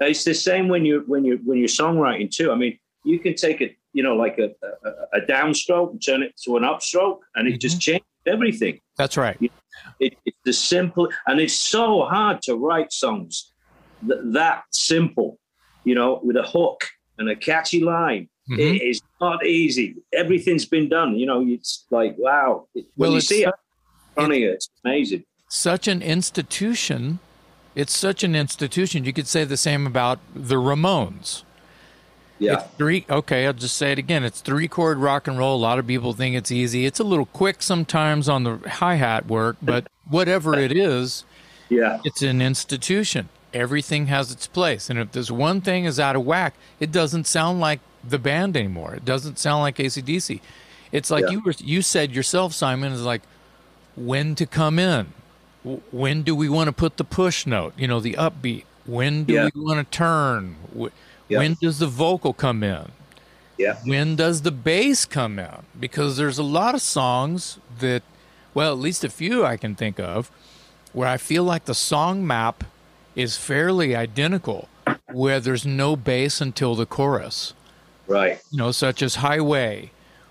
It's 0.00 0.24
the 0.24 0.34
same 0.34 0.68
when 0.68 0.84
you 0.84 1.04
when 1.06 1.24
you 1.24 1.40
when 1.44 1.58
you're 1.58 1.68
songwriting 1.68 2.30
too. 2.30 2.50
I 2.50 2.54
mean, 2.54 2.78
you 3.04 3.18
can 3.18 3.34
take 3.34 3.60
it, 3.60 3.76
you 3.92 4.02
know, 4.02 4.14
like 4.14 4.38
a, 4.38 4.50
a, 4.84 5.18
a 5.18 5.20
downstroke 5.20 5.92
and 5.92 6.04
turn 6.04 6.22
it 6.22 6.34
to 6.44 6.56
an 6.56 6.64
upstroke, 6.64 7.20
and 7.34 7.46
it 7.46 7.52
mm-hmm. 7.52 7.58
just 7.58 7.80
changes 7.80 8.06
everything. 8.26 8.80
That's 8.96 9.16
right. 9.16 9.36
It, 10.00 10.16
it's 10.24 10.38
the 10.44 10.52
simple, 10.52 11.08
and 11.26 11.40
it's 11.40 11.58
so 11.58 12.02
hard 12.02 12.42
to 12.42 12.56
write 12.56 12.92
songs 12.92 13.52
that, 14.02 14.32
that 14.32 14.64
simple, 14.72 15.38
you 15.84 15.94
know, 15.94 16.20
with 16.22 16.36
a 16.36 16.42
hook 16.42 16.84
and 17.18 17.28
a 17.28 17.36
catchy 17.36 17.80
line. 17.80 18.28
Mhm. 18.50 18.58
It 18.58 18.82
is 18.82 19.02
not 19.20 19.44
easy. 19.44 19.96
Everything's 20.12 20.66
been 20.66 20.88
done. 20.88 21.16
You 21.16 21.26
know, 21.26 21.44
it's 21.46 21.84
like 21.90 22.14
wow. 22.16 22.68
When 22.74 22.84
Well, 22.96 23.12
you 23.12 23.20
see 23.20 23.44
it 23.44 23.54
su- 24.18 24.24
in 24.24 24.32
of 24.32 24.38
you, 24.38 24.50
it's 24.50 24.68
amazing. 24.84 25.24
such 25.48 25.88
an 25.88 26.02
institution. 26.02 27.18
It's 27.74 27.96
such 27.96 28.24
an 28.24 28.34
institution. 28.34 29.04
You 29.04 29.12
could 29.12 29.26
say 29.26 29.44
the 29.44 29.56
same 29.56 29.86
about 29.86 30.18
the 30.34 30.54
Ramones. 30.56 31.42
Yeah, 32.38 32.54
It's 32.54 32.64
three. 32.76 33.06
Okay, 33.08 33.46
I'll 33.46 33.52
just 33.54 33.76
say 33.76 33.92
it 33.92 33.98
again. 33.98 34.22
It's 34.24 34.40
three 34.40 34.68
chord 34.68 34.98
rock 34.98 35.26
and 35.26 35.38
roll. 35.38 35.56
A 35.56 35.58
lot 35.58 35.78
of 35.78 35.86
people 35.86 36.12
think 36.12 36.36
it's 36.36 36.50
easy. 36.50 36.84
It's 36.84 37.00
a 37.00 37.04
little 37.04 37.26
quick 37.26 37.62
sometimes 37.62 38.28
on 38.28 38.44
the 38.44 38.58
hi 38.68 38.96
hat 38.96 39.26
work, 39.26 39.56
but 39.62 39.86
whatever 40.08 40.58
it 40.58 40.72
is, 40.76 41.24
yeah, 41.70 42.00
it's 42.04 42.20
an 42.22 42.42
institution. 42.42 43.28
Everything 43.54 44.06
has 44.08 44.30
its 44.30 44.46
place, 44.46 44.90
and 44.90 44.98
if 44.98 45.12
there's 45.12 45.32
one 45.32 45.62
thing 45.62 45.86
is 45.86 45.98
out 45.98 46.14
of 46.14 46.26
whack, 46.26 46.54
it 46.78 46.92
doesn't 46.92 47.26
sound 47.26 47.58
like 47.60 47.80
the 48.04 48.18
band 48.18 48.54
anymore. 48.54 48.94
It 48.94 49.04
doesn't 49.06 49.38
sound 49.38 49.62
like 49.62 49.76
ACDC. 49.76 50.40
It's 50.92 51.10
like 51.10 51.24
Yeah. 51.24 51.30
you 51.30 51.40
were 51.40 51.54
you 51.58 51.80
said 51.80 52.14
yourself, 52.14 52.52
Simon. 52.52 52.92
Is 52.92 53.02
like 53.02 53.22
when 53.96 54.34
to 54.36 54.46
come 54.46 54.78
in. 54.78 55.12
When 55.90 56.22
do 56.22 56.34
we 56.36 56.48
want 56.48 56.68
to 56.68 56.72
put 56.72 56.96
the 56.96 57.04
push 57.04 57.46
note? 57.46 57.72
You 57.76 57.88
know, 57.88 57.98
the 58.00 58.12
upbeat. 58.14 58.64
When 58.84 59.24
do 59.24 59.34
Yeah. 59.34 59.48
we 59.54 59.60
want 59.62 59.78
to 59.90 59.96
turn? 59.96 60.56
Wh- 60.78 60.86
Yeah. 61.28 61.38
When 61.38 61.56
does 61.60 61.78
the 61.80 61.88
vocal 61.88 62.32
come 62.32 62.62
in? 62.62 62.92
yeah, 63.58 63.78
when 63.84 64.14
does 64.16 64.42
the 64.42 64.52
bass 64.52 65.04
come 65.06 65.38
in? 65.40 65.64
Because 65.80 66.16
there's 66.18 66.38
a 66.38 66.42
lot 66.44 66.74
of 66.74 66.82
songs 66.82 67.58
that, 67.80 68.02
well, 68.54 68.70
at 68.72 68.78
least 68.78 69.02
a 69.02 69.08
few 69.08 69.44
I 69.44 69.56
can 69.56 69.74
think 69.74 69.98
of, 69.98 70.30
where 70.92 71.08
I 71.08 71.16
feel 71.16 71.42
like 71.42 71.64
the 71.64 71.74
song 71.74 72.24
map 72.26 72.62
is 73.16 73.36
fairly 73.38 73.96
identical, 73.96 74.68
where 75.10 75.40
there's 75.40 75.66
no 75.66 75.96
bass 75.96 76.40
until 76.40 76.74
the 76.76 76.86
chorus. 76.86 77.54
right. 78.06 78.38
You 78.52 78.58
know, 78.58 78.70
such 78.70 79.02
as 79.02 79.16
Highway, 79.16 79.90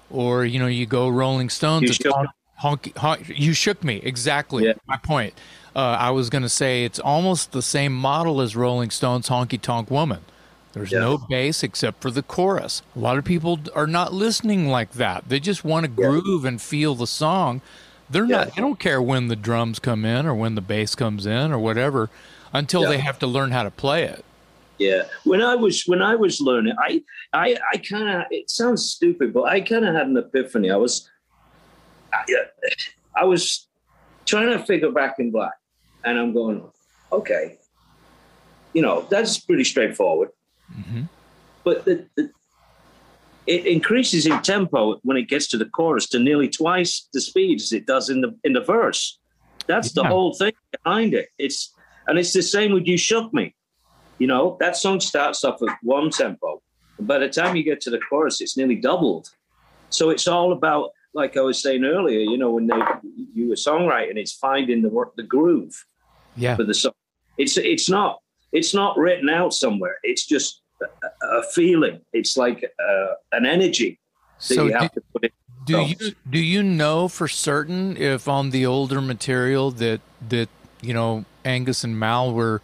or 0.09 0.45
you 0.45 0.59
know, 0.59 0.67
you 0.67 0.85
go 0.85 1.09
Rolling 1.09 1.49
Stones. 1.49 1.81
You 1.83 1.87
it's 1.89 1.97
shook 1.97 2.13
hon- 2.15 2.27
honky, 2.61 2.95
hon- 2.97 3.23
you 3.27 3.53
shook 3.53 3.83
me 3.83 3.97
exactly. 4.03 4.65
Yeah. 4.65 4.73
My 4.87 4.97
point. 4.97 5.33
Uh, 5.75 5.79
I 5.99 6.11
was 6.11 6.29
going 6.29 6.41
to 6.43 6.49
say 6.49 6.85
it's 6.85 6.99
almost 6.99 7.51
the 7.51 7.61
same 7.61 7.93
model 7.93 8.39
as 8.41 8.55
Rolling 8.55 8.89
Stones' 8.91 9.27
"Honky 9.27 9.59
Tonk 9.61 9.91
Woman." 9.91 10.21
There's 10.73 10.91
Yeah. 10.91 10.99
no 10.99 11.17
bass 11.17 11.63
except 11.63 12.01
for 12.01 12.11
the 12.11 12.21
chorus. 12.23 12.81
A 12.95 12.99
lot 12.99 13.17
of 13.17 13.23
people 13.25 13.59
are 13.75 13.87
not 13.87 14.13
listening 14.13 14.69
like 14.69 14.91
that. 14.93 15.27
They 15.29 15.39
just 15.39 15.63
want 15.65 15.85
to 15.85 15.91
Yeah. 15.91 16.09
groove 16.09 16.45
and 16.45 16.61
feel 16.61 16.95
the 16.95 17.07
song. 17.07 17.61
They're 18.09 18.25
Yeah. 18.25 18.37
not. 18.45 18.55
They 18.55 18.61
don't 18.61 18.79
care 18.79 19.01
when 19.01 19.27
the 19.29 19.35
drums 19.35 19.79
come 19.79 20.05
in 20.05 20.25
or 20.25 20.33
when 20.35 20.55
the 20.55 20.61
bass 20.61 20.95
comes 20.95 21.25
in 21.25 21.51
or 21.51 21.57
whatever, 21.59 22.09
until 22.53 22.83
Yeah. 22.83 22.89
they 22.89 22.97
have 22.99 23.19
to 23.19 23.27
learn 23.27 23.51
how 23.51 23.63
to 23.63 23.71
play 23.71 24.03
it. 24.03 24.23
Yeah. 24.77 25.03
When 25.23 25.41
I 25.41 25.55
was 25.55 25.83
when 25.87 26.01
I 26.01 26.15
was 26.15 26.39
learning, 26.41 26.73
I 26.77 27.01
I 27.33 27.57
I 27.73 27.77
kind 27.77 28.09
of 28.09 28.23
it 28.31 28.49
sounds 28.49 28.85
stupid, 28.85 29.33
but 29.33 29.43
I 29.43 29.61
kind 29.61 29.85
of 29.85 29.95
had 29.95 30.07
an 30.07 30.17
epiphany. 30.17 30.69
I 30.71 30.75
was 30.75 31.09
I, 32.13 32.23
I 33.15 33.25
was 33.25 33.67
trying 34.25 34.57
to 34.57 34.63
figure 34.65 34.91
back 34.91 35.15
in 35.19 35.31
black, 35.31 35.53
and 36.03 36.17
I'm 36.17 36.33
going, 36.33 36.63
okay, 37.11 37.57
you 38.73 38.81
know 38.81 39.05
that's 39.09 39.37
pretty 39.39 39.63
straightforward. 39.63 40.29
Mhm. 40.73 41.09
But 41.63 41.85
the, 41.85 42.07
the 42.15 42.31
it 43.47 43.65
increases 43.67 44.25
in 44.25 44.41
tempo 44.41 44.99
when 45.03 45.17
it 45.17 45.29
gets 45.29 45.47
to 45.47 45.57
the 45.57 45.65
chorus 45.65 46.07
to 46.09 46.19
nearly 46.19 46.49
twice 46.49 47.07
the 47.13 47.21
speed 47.21 47.61
as 47.61 47.71
it 47.71 47.85
does 47.85 48.09
in 48.09 48.21
the 48.21 48.35
in 48.43 48.53
the 48.53 48.61
verse. 48.61 49.19
That's 49.67 49.91
the 49.93 50.03
whole 50.03 50.33
thing 50.33 50.53
behind 50.71 51.13
it. 51.13 51.29
It's 51.37 51.73
and 52.07 52.19
it's 52.19 52.33
the 52.33 52.41
same 52.41 52.71
with 52.73 52.85
"You 52.87 52.97
Shook 52.97 53.33
Me." 53.33 53.53
You 54.17 54.27
know, 54.27 54.57
that 54.59 54.77
song 54.77 54.99
starts 54.99 55.43
off 55.43 55.61
at 55.61 55.77
one 55.81 56.09
tempo. 56.09 56.61
And 56.97 57.07
by 57.07 57.19
the 57.19 57.29
time 57.29 57.55
you 57.55 57.63
get 57.63 57.81
to 57.81 57.89
the 57.89 57.99
chorus, 58.09 58.41
it's 58.41 58.55
nearly 58.55 58.75
doubled. 58.75 59.29
So 59.89 60.09
it's 60.09 60.27
all 60.27 60.53
about, 60.53 60.91
like 61.15 61.37
I 61.37 61.41
was 61.41 61.61
saying 61.61 61.83
earlier, 61.85 62.19
you 62.19 62.37
know, 62.37 62.51
when 62.51 62.67
they, 62.67 62.79
you 63.33 63.47
were 63.49 63.55
songwriting, 63.55 64.17
it's 64.17 64.33
finding 64.33 64.81
the 64.81 64.91
the 65.15 65.23
groove 65.23 65.73
Yeah. 66.35 66.55
for 66.55 66.63
the 66.63 66.73
song. 66.73 66.93
It's 67.37 67.57
it's 67.57 67.89
not 67.89 68.19
it's 68.51 68.73
not 68.73 68.97
written 68.97 69.29
out 69.29 69.53
somewhere. 69.53 69.97
It's 70.03 70.25
just 70.25 70.61
a, 70.81 71.25
a 71.39 71.43
feeling. 71.53 72.01
It's 72.13 72.37
like 72.37 72.63
uh, 72.79 73.13
an 73.31 73.45
energy 73.45 73.99
that 74.49 74.55
So 74.55 74.65
you 74.65 74.71
do, 74.79 74.89
to 74.95 75.01
put 75.13 75.23
in. 75.23 75.31
do 75.65 75.81
you 75.81 75.95
do 76.29 76.39
you 76.39 76.61
know 76.61 77.07
for 77.07 77.27
certain 77.27 77.97
if 77.97 78.27
on 78.27 78.51
the 78.51 78.65
older 78.65 79.01
material 79.01 79.71
that 79.71 80.01
that 80.29 80.49
you 80.81 80.93
know 80.93 81.25
Angus 81.45 81.83
and 81.83 81.97
Mal 81.97 82.33
were 82.33 82.61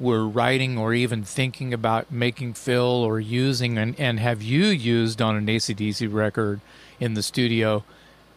were 0.00 0.26
writing 0.28 0.78
or 0.78 0.94
even 0.94 1.24
thinking 1.24 1.74
about 1.74 2.12
making 2.12 2.54
Phil 2.54 3.02
or 3.08 3.18
using 3.18 3.76
and, 3.76 3.98
and 3.98 4.20
have 4.20 4.40
you 4.40 4.66
used 4.66 5.20
on 5.20 5.34
an 5.34 5.46
ACDC 5.46 6.12
record 6.12 6.60
in 7.00 7.14
the 7.14 7.22
studio 7.22 7.84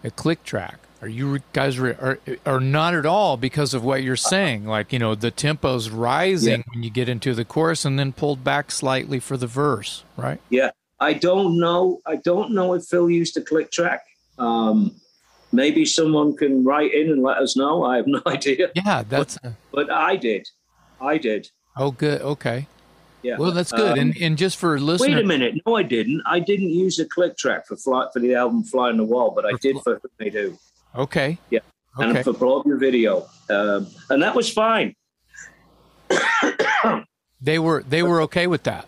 a 0.03 0.11
click 0.11 0.43
track? 0.43 0.79
Are 1.01 1.07
you 1.07 1.39
guys 1.53 1.79
re- 1.79 1.93
are, 1.93 2.19
are 2.45 2.59
not 2.59 2.93
at 2.93 3.05
all 3.07 3.35
because 3.35 3.73
of 3.73 3.83
what 3.83 4.03
you're 4.03 4.15
saying? 4.15 4.65
Like 4.65 4.93
you 4.93 4.99
know 4.99 5.15
the 5.15 5.31
tempo's 5.31 5.89
rising 5.89 6.63
when 6.73 6.83
you 6.83 6.89
get 6.91 7.09
into 7.09 7.33
the 7.33 7.43
chorus 7.45 7.85
and 7.85 7.97
then 7.97 8.13
pulled 8.13 8.43
back 8.43 8.69
slightly 8.71 9.19
for 9.19 9.35
the 9.35 9.47
verse, 9.47 10.03
right? 10.15 10.39
Yeah, 10.49 10.71
I 10.99 11.13
don't 11.13 11.59
know. 11.59 12.01
I 12.05 12.17
don't 12.17 12.51
know 12.51 12.73
if 12.75 12.85
Phil 12.85 13.09
used 13.09 13.35
a 13.37 13.41
click 13.41 13.71
track. 13.71 14.03
Um, 14.37 14.95
maybe 15.51 15.85
someone 15.85 16.35
can 16.37 16.63
write 16.63 16.93
in 16.93 17.09
and 17.09 17.23
let 17.23 17.37
us 17.37 17.57
know. 17.57 17.83
I 17.83 17.97
have 17.97 18.05
no 18.07 18.21
idea, 18.27 18.69
Yeah, 18.75 19.03
that's 19.07 19.39
but 19.71 19.91
I 19.91 20.15
did. 20.17 20.47
I 20.99 21.17
did. 21.17 21.49
oh 21.77 21.89
good. 21.91 22.21
Okay. 22.21 22.67
Yeah. 23.23 23.37
Well, 23.37 23.51
that's 23.51 23.71
good. 23.71 23.97
and 23.97 24.11
Um, 24.15 24.17
and 24.21 24.37
just 24.37 24.57
for 24.57 24.79
listening 24.79 25.15
Wait 25.15 25.23
a 25.23 25.27
minute. 25.27 25.61
No, 25.65 25.75
I 25.75 25.83
didn't. 25.83 26.21
I 26.25 26.39
didn't 26.39 26.69
use 26.71 26.97
a 26.99 27.05
click 27.05 27.37
track 27.37 27.67
for 27.67 27.75
fly, 27.77 28.07
for 28.11 28.19
the 28.19 28.33
album 28.35 28.63
"Fly 28.63 28.89
on 28.89 28.97
the 28.97 29.03
Wall," 29.03 29.31
but 29.31 29.45
I 29.45 29.51
did 29.61 29.77
for 29.83 29.99
"Who 30.01 30.09
Made 30.19 30.33
Who" 30.33 30.57
okay, 30.95 31.37
Yeah. 31.51 31.59
okay, 31.99 32.09
and 32.09 32.23
for 32.23 32.33
"Blow 32.33 32.59
Up 32.61 32.65
Your 32.65 32.77
Video," 32.77 33.27
um, 33.49 33.87
and 34.09 34.21
that 34.23 34.33
was 34.35 34.51
fine. 34.51 34.95
they 37.41 37.59
were 37.59 37.83
they 37.87 38.03
were 38.03 38.21
okay 38.21 38.47
with 38.47 38.63
that. 38.63 38.87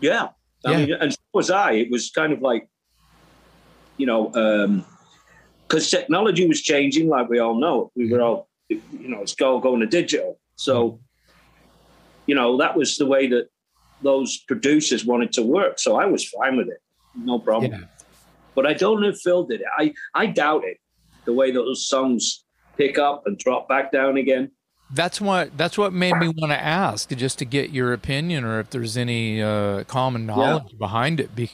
Yeah. 0.00 0.28
I 0.64 0.70
Yeah. 0.72 0.76
mean, 0.78 0.92
and 0.94 1.12
so 1.12 1.18
was 1.32 1.50
I. 1.50 1.72
It 1.72 1.90
was 1.90 2.10
kind 2.10 2.32
of 2.32 2.42
like, 2.42 2.68
you 3.96 4.06
know, 4.06 4.82
because 5.66 5.90
technology 5.90 6.46
was 6.46 6.62
changing, 6.62 7.08
like 7.08 7.28
we 7.28 7.38
all 7.38 7.58
know. 7.58 7.90
We 7.94 8.10
were 8.10 8.20
all, 8.22 8.48
you 8.68 8.80
know, 9.08 9.22
it's 9.22 9.40
all 9.40 9.60
going 9.60 9.80
to 9.80 9.86
digital. 9.86 10.38
So, 10.56 11.00
you 12.26 12.34
know, 12.34 12.56
that 12.58 12.76
was 12.76 12.96
the 12.96 13.06
way 13.06 13.28
that 13.28 13.48
those 14.02 14.38
producers 14.38 15.04
wanted 15.04 15.32
to 15.32 15.42
work. 15.42 15.78
So 15.78 15.96
I 15.96 16.06
was 16.06 16.28
fine 16.28 16.56
with 16.56 16.68
it. 16.68 16.80
No 17.14 17.38
problem. 17.38 17.72
Yeah. 17.72 17.80
But 18.54 18.66
I 18.66 18.72
don't 18.72 19.00
know 19.00 19.08
if 19.08 19.18
Phil 19.18 19.44
did 19.44 19.60
it. 19.60 19.66
I, 19.76 19.92
I 20.14 20.26
doubt 20.26 20.64
it. 20.64 20.78
The 21.24 21.32
way 21.32 21.50
that 21.50 21.58
those 21.58 21.88
songs 21.88 22.44
pick 22.76 22.98
up 22.98 23.26
and 23.26 23.38
drop 23.38 23.68
back 23.68 23.90
down 23.90 24.16
again. 24.16 24.50
That's 24.94 25.20
what 25.20 25.56
that's 25.58 25.76
what 25.76 25.92
made 25.92 26.16
me 26.16 26.28
want 26.28 26.52
to 26.52 26.60
ask, 26.60 27.10
just 27.10 27.40
to 27.40 27.44
get 27.44 27.70
your 27.70 27.92
opinion, 27.92 28.44
or 28.44 28.60
if 28.60 28.70
there's 28.70 28.96
any 28.96 29.42
uh, 29.42 29.82
common 29.84 30.26
knowledge 30.26 30.78
behind 30.78 31.18
it. 31.18 31.34
Be, 31.34 31.50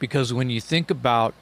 because 0.00 0.32
when 0.32 0.50
you 0.50 0.60
think 0.60 0.90
about, 0.90 1.34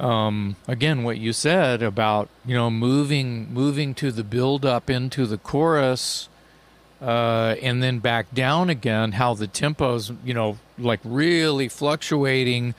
um, 0.00 0.56
again, 0.66 1.02
what 1.02 1.18
you 1.18 1.34
said 1.34 1.82
about 1.82 2.30
you 2.46 2.54
know 2.54 2.70
moving 2.70 3.52
moving 3.52 3.92
to 3.96 4.10
the 4.10 4.24
build 4.24 4.64
up 4.64 4.88
into 4.88 5.26
the 5.26 5.36
chorus, 5.36 6.30
uh, 7.00 7.56
and 7.62 7.82
then 7.82 7.98
back 7.98 8.32
down 8.34 8.70
again, 8.70 9.12
how 9.12 9.34
the 9.34 9.46
tempo's 9.46 10.12
you 10.24 10.34
know 10.34 10.58
like 10.78 11.00
really 11.04 11.68
fluctuating. 11.68 12.74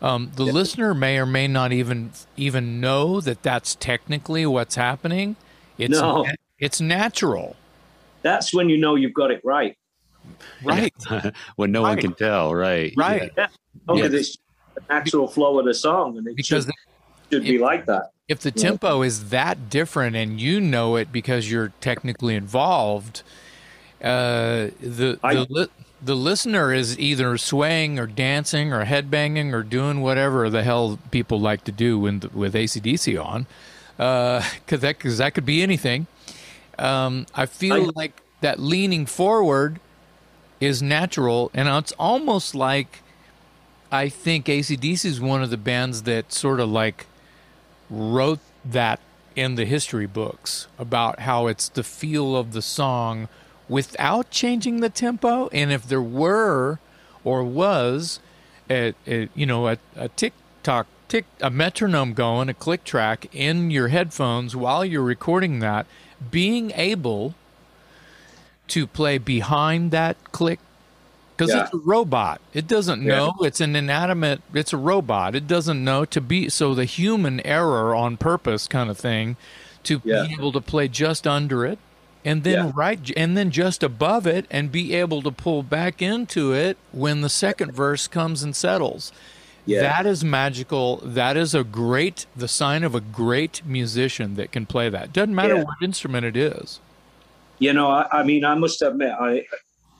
Um, 0.00 0.30
the 0.36 0.44
listener 0.44 0.94
may 0.94 1.18
or 1.18 1.26
may 1.26 1.48
not 1.48 1.72
even 1.72 2.12
even 2.36 2.80
know 2.80 3.20
that 3.20 3.42
that's 3.42 3.74
technically 3.74 4.46
what's 4.46 4.76
happening. 4.76 5.34
It's 5.76 5.90
No. 5.98 6.24
it's 6.60 6.80
natural, 6.80 7.56
That's 8.22 8.54
when 8.54 8.68
you 8.68 8.76
know 8.78 8.94
you've 8.94 9.14
got 9.14 9.30
it 9.32 9.40
right. 9.44 9.76
right? 10.62 10.92
when 11.56 11.72
no 11.72 11.82
one 11.82 11.98
can 11.98 12.14
tell, 12.14 12.54
right? 12.54 12.92
Right. 12.96 13.30
Because 13.34 13.50
Yes. 14.12 14.12
it's 14.12 14.38
the 14.74 14.82
natural 14.88 15.26
flow 15.28 15.58
of 15.58 15.66
the 15.66 15.74
song. 15.74 16.16
And 16.18 16.26
it 16.28 16.36
Because 16.36 16.64
should, 16.64 16.72
should 17.32 17.42
be 17.44 17.58
like 17.58 17.86
that. 17.86 18.10
if 18.28 18.40
the 18.40 18.52
Yeah. 18.54 18.62
tempo 18.70 19.02
is 19.02 19.30
that 19.30 19.68
different 19.70 20.14
and 20.16 20.40
you 20.40 20.60
know 20.60 20.96
it 20.96 21.10
because 21.12 21.50
you're 21.50 21.72
technically 21.80 22.34
involved, 22.34 23.22
uh, 24.02 24.68
the 24.80 25.18
I- 25.22 25.34
the 25.34 25.46
li- 25.48 25.66
the 26.00 26.14
listener 26.14 26.72
is 26.72 26.98
either 26.98 27.36
swaying 27.38 27.98
or 27.98 28.06
dancing 28.06 28.72
or 28.72 28.84
headbanging 28.84 29.52
or 29.52 29.62
doing 29.64 30.00
whatever 30.00 30.48
the 30.48 30.62
hell 30.62 30.98
people 31.10 31.40
like 31.40 31.64
to 31.64 31.72
do 31.72 31.98
with 31.98 32.32
with 32.32 32.54
ACDC 32.54 33.18
on, 33.22 33.46
because 33.96 34.80
that 34.80 34.98
cause 35.00 35.18
that 35.18 35.34
could 35.34 35.46
be 35.46 35.62
anything. 35.62 36.06
Um, 36.78 37.26
I 37.34 37.46
feel 37.46 37.86
I- 37.88 37.90
like 37.96 38.12
that 38.40 38.60
leaning 38.60 39.06
forward 39.06 39.80
is 40.60 40.80
natural, 40.82 41.50
and 41.54 41.68
it's 41.68 41.92
almost 41.98 42.54
like 42.54 43.02
I 43.90 44.08
think 44.08 44.46
ACDC 44.46 45.04
is 45.04 45.20
one 45.20 45.42
of 45.42 45.50
the 45.50 45.56
bands 45.56 46.02
that 46.02 46.32
sort 46.32 46.60
of 46.60 46.68
like 46.68 47.06
wrote 47.90 48.40
that 48.64 49.00
in 49.34 49.54
the 49.54 49.64
history 49.64 50.06
books 50.06 50.66
about 50.78 51.20
how 51.20 51.46
it's 51.46 51.68
the 51.68 51.82
feel 51.82 52.36
of 52.36 52.52
the 52.52 52.62
song 52.62 53.28
without 53.68 54.30
changing 54.30 54.80
the 54.80 54.90
tempo. 54.90 55.48
And 55.48 55.70
if 55.72 55.86
there 55.86 56.02
were 56.02 56.78
or 57.24 57.44
was, 57.44 58.20
a, 58.70 58.94
a 59.06 59.28
you 59.34 59.46
know, 59.46 59.68
a, 59.68 59.78
a 59.96 60.08
tick 60.08 60.32
tock 60.62 60.86
tick 61.08 61.24
a 61.40 61.50
metronome 61.50 62.12
going, 62.12 62.48
a 62.48 62.54
click 62.54 62.84
track 62.84 63.26
in 63.34 63.70
your 63.70 63.88
headphones 63.88 64.54
while 64.54 64.84
you're 64.84 65.02
recording 65.02 65.58
that, 65.60 65.86
being 66.30 66.70
able 66.72 67.34
to 68.68 68.86
play 68.86 69.16
behind 69.18 69.90
that 69.90 70.16
click 70.32 70.60
because 71.36 71.54
Yeah. 71.54 71.64
it's 71.64 71.72
a 71.74 71.78
robot. 71.78 72.40
It 72.52 72.66
doesn't 72.66 73.02
Yeah. 73.02 73.16
know. 73.16 73.34
It's 73.40 73.60
an 73.60 73.76
inanimate. 73.76 74.42
It's 74.52 74.72
a 74.72 74.76
robot. 74.76 75.34
It 75.34 75.46
doesn't 75.46 75.82
know 75.82 76.04
to 76.06 76.20
be 76.20 76.48
so 76.48 76.74
the 76.74 76.84
human 76.84 77.40
error 77.46 77.94
on 77.94 78.16
purpose 78.16 78.66
kind 78.66 78.90
of 78.90 78.98
thing 78.98 79.36
to 79.84 80.02
Yeah. 80.04 80.26
be 80.26 80.34
able 80.34 80.52
to 80.52 80.60
play 80.60 80.88
just 80.88 81.26
under 81.26 81.64
it 81.64 81.78
and 82.24 82.44
then 82.44 82.66
Yeah. 82.66 82.72
right 82.74 83.10
and 83.16 83.36
then 83.36 83.50
just 83.50 83.82
above 83.82 84.26
it 84.26 84.46
and 84.50 84.70
be 84.72 84.94
able 84.94 85.22
to 85.22 85.30
pull 85.30 85.62
back 85.62 86.02
into 86.02 86.52
it 86.52 86.76
when 86.92 87.20
the 87.20 87.28
second 87.28 87.72
verse 87.72 88.06
comes 88.08 88.42
and 88.42 88.54
settles. 88.54 89.12
Yeah. 89.66 89.82
That 89.82 90.06
is 90.06 90.24
magical. 90.24 90.96
That 91.04 91.36
is 91.36 91.54
a 91.54 91.62
great 91.62 92.26
the 92.34 92.48
sign 92.48 92.82
of 92.84 92.94
a 92.94 93.00
great 93.00 93.62
musician 93.66 94.34
that 94.36 94.50
can 94.50 94.64
play 94.66 94.88
that. 94.88 95.12
Doesn't 95.12 95.34
matter 95.34 95.56
Yeah. 95.56 95.64
what 95.64 95.76
instrument 95.82 96.24
it 96.24 96.36
is. 96.36 96.80
You 97.58 97.72
know, 97.72 97.88
I, 97.90 98.20
I 98.20 98.22
mean, 98.22 98.44
I 98.44 98.54
must 98.54 98.80
admit, 98.82 99.12
I 99.18 99.44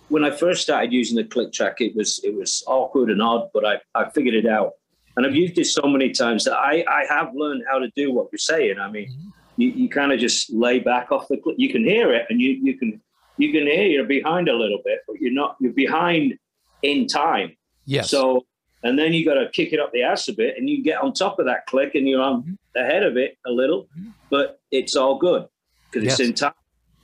when 0.08 0.24
I 0.24 0.30
first 0.30 0.62
started 0.62 0.90
using 0.92 1.16
the 1.16 1.24
click 1.24 1.52
track, 1.52 1.80
it 1.80 1.94
was 1.94 2.20
it 2.24 2.34
was 2.34 2.62
awkward 2.66 3.10
and 3.10 3.20
odd, 3.20 3.50
but 3.52 3.64
I, 3.66 3.78
I 3.94 4.08
figured 4.10 4.34
it 4.34 4.46
out, 4.46 4.72
and 5.16 5.26
I've 5.26 5.34
used 5.34 5.58
it 5.58 5.66
so 5.66 5.82
many 5.86 6.10
times 6.10 6.44
that 6.44 6.54
I 6.56 6.84
I 6.88 7.04
have 7.08 7.34
learned 7.34 7.64
how 7.70 7.78
to 7.78 7.90
do 7.94 8.10
what 8.12 8.28
you're 8.32 8.38
saying. 8.38 8.78
I 8.78 8.90
mean, 8.90 9.08
mm-hmm. 9.10 9.28
You, 9.59 9.70
you 9.70 9.88
kind 9.88 10.12
of 10.12 10.20
just 10.20 10.52
lay 10.52 10.78
back 10.78 11.11
off 11.11 11.26
the 11.26 11.36
click. 11.36 11.56
You 11.59 11.70
can 11.70 11.84
hear 11.84 12.14
it, 12.14 12.26
and 12.30 12.40
you 12.40 12.50
you 12.50 12.78
can 12.78 13.00
you 13.36 13.52
can 13.52 13.66
hear 13.66 13.86
you're 13.86 14.04
behind 14.04 14.48
a 14.48 14.56
little 14.56 14.78
bit, 14.84 15.00
but 15.06 15.20
you're 15.20 15.32
not 15.32 15.56
you're 15.61 15.72
behind 15.72 16.38
in 16.82 17.09
time. 17.09 17.56
Yes. 17.84 18.09
So, 18.09 18.46
and 18.84 18.96
then 18.96 19.12
you 19.12 19.24
got 19.24 19.34
to 19.34 19.50
kick 19.50 19.72
it 19.72 19.80
up 19.80 19.92
the 19.92 20.04
ass 20.04 20.28
a 20.28 20.32
bit, 20.32 20.56
and 20.56 20.70
you 20.70 20.82
get 20.84 21.02
on 21.02 21.12
top 21.12 21.40
of 21.40 21.46
that 21.46 21.66
click, 21.66 21.96
and 21.96 22.09
you're 22.09 22.22
on 22.22 22.42
mm-hmm. 22.42 22.54
ahead 22.76 23.02
of 23.02 23.16
it 23.16 23.36
a 23.46 23.50
little, 23.50 23.88
mm-hmm. 23.98 24.11
but 24.30 24.61
it's 24.70 24.94
all 24.94 25.18
good 25.18 25.48
because 25.90 26.04
Yes. 26.04 26.20
it's 26.20 26.28
in 26.28 26.34
time. 26.34 26.52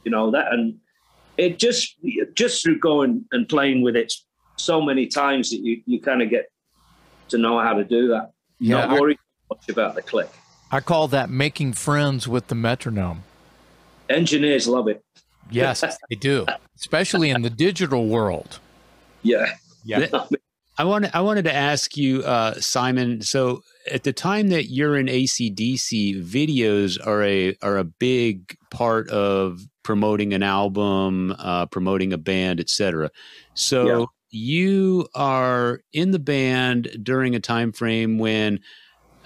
You 0.05 0.12
know 0.12 0.30
that, 0.30 0.52
and 0.52 0.78
it 1.36 1.59
just 1.59 1.96
just 2.34 2.62
through 2.62 2.78
going 2.78 3.24
and 3.32 3.48
playing 3.48 3.82
with 3.82 3.96
it 3.96 4.12
so 4.57 4.80
many 4.80 5.09
times 5.09 5.50
that 5.50 5.59
you 5.59 5.82
you 5.86 6.00
kind 6.00 6.22
of 6.22 6.30
get 6.30 6.52
to 7.30 7.38
know 7.38 7.59
how 7.59 7.72
to 7.72 7.82
do 7.82 8.09
that. 8.09 8.30
Yeah, 8.61 8.86
Not 8.86 8.90
I- 8.90 9.00
worry 9.00 9.18
much 9.50 9.68
about 9.68 9.96
the 9.96 10.02
click. 10.02 10.30
I 10.75 10.81
call 10.81 11.07
that 11.09 11.31
making 11.31 11.75
friends 11.75 12.27
with 12.27 12.49
the 12.49 12.57
metronome. 12.57 13.22
Engineers 14.11 14.66
love 14.66 14.89
it. 14.89 15.05
Yes, 15.49 15.83
they 16.11 16.16
do, 16.16 16.47
especially 16.75 17.31
in 17.31 17.43
the 17.43 17.51
digital 17.51 18.09
world. 18.09 18.59
Yeah, 19.22 19.55
Yeah. 19.85 20.09
I 20.77 20.83
wanted 20.83 21.12
I 21.14 21.20
wanted 21.20 21.45
to 21.45 21.55
ask 21.55 21.97
you, 21.97 22.25
uh, 22.25 22.55
Simon. 22.55 23.22
So 23.22 23.62
at 23.89 24.03
the 24.03 24.12
time 24.12 24.49
that 24.49 24.64
you're 24.64 24.97
in 24.97 25.07
ACDC, 25.07 26.20
videos 26.25 26.99
are 27.07 27.22
a 27.22 27.57
are 27.62 27.79
a 27.79 27.85
big 27.85 28.57
part 28.72 29.09
of 29.11 29.61
promoting 29.85 30.35
an 30.35 30.43
album, 30.43 31.37
uh, 31.39 31.66
promoting 31.66 32.12
a 32.12 32.18
band, 32.18 32.59
etc. 32.59 33.11
So 33.55 33.87
Yeah. 34.01 34.05
you 34.31 35.07
are 35.14 35.83
in 35.93 36.11
the 36.11 36.18
band 36.18 36.99
during 37.05 37.37
a 37.37 37.41
time 37.41 37.70
frame 37.70 38.18
when. 38.18 38.59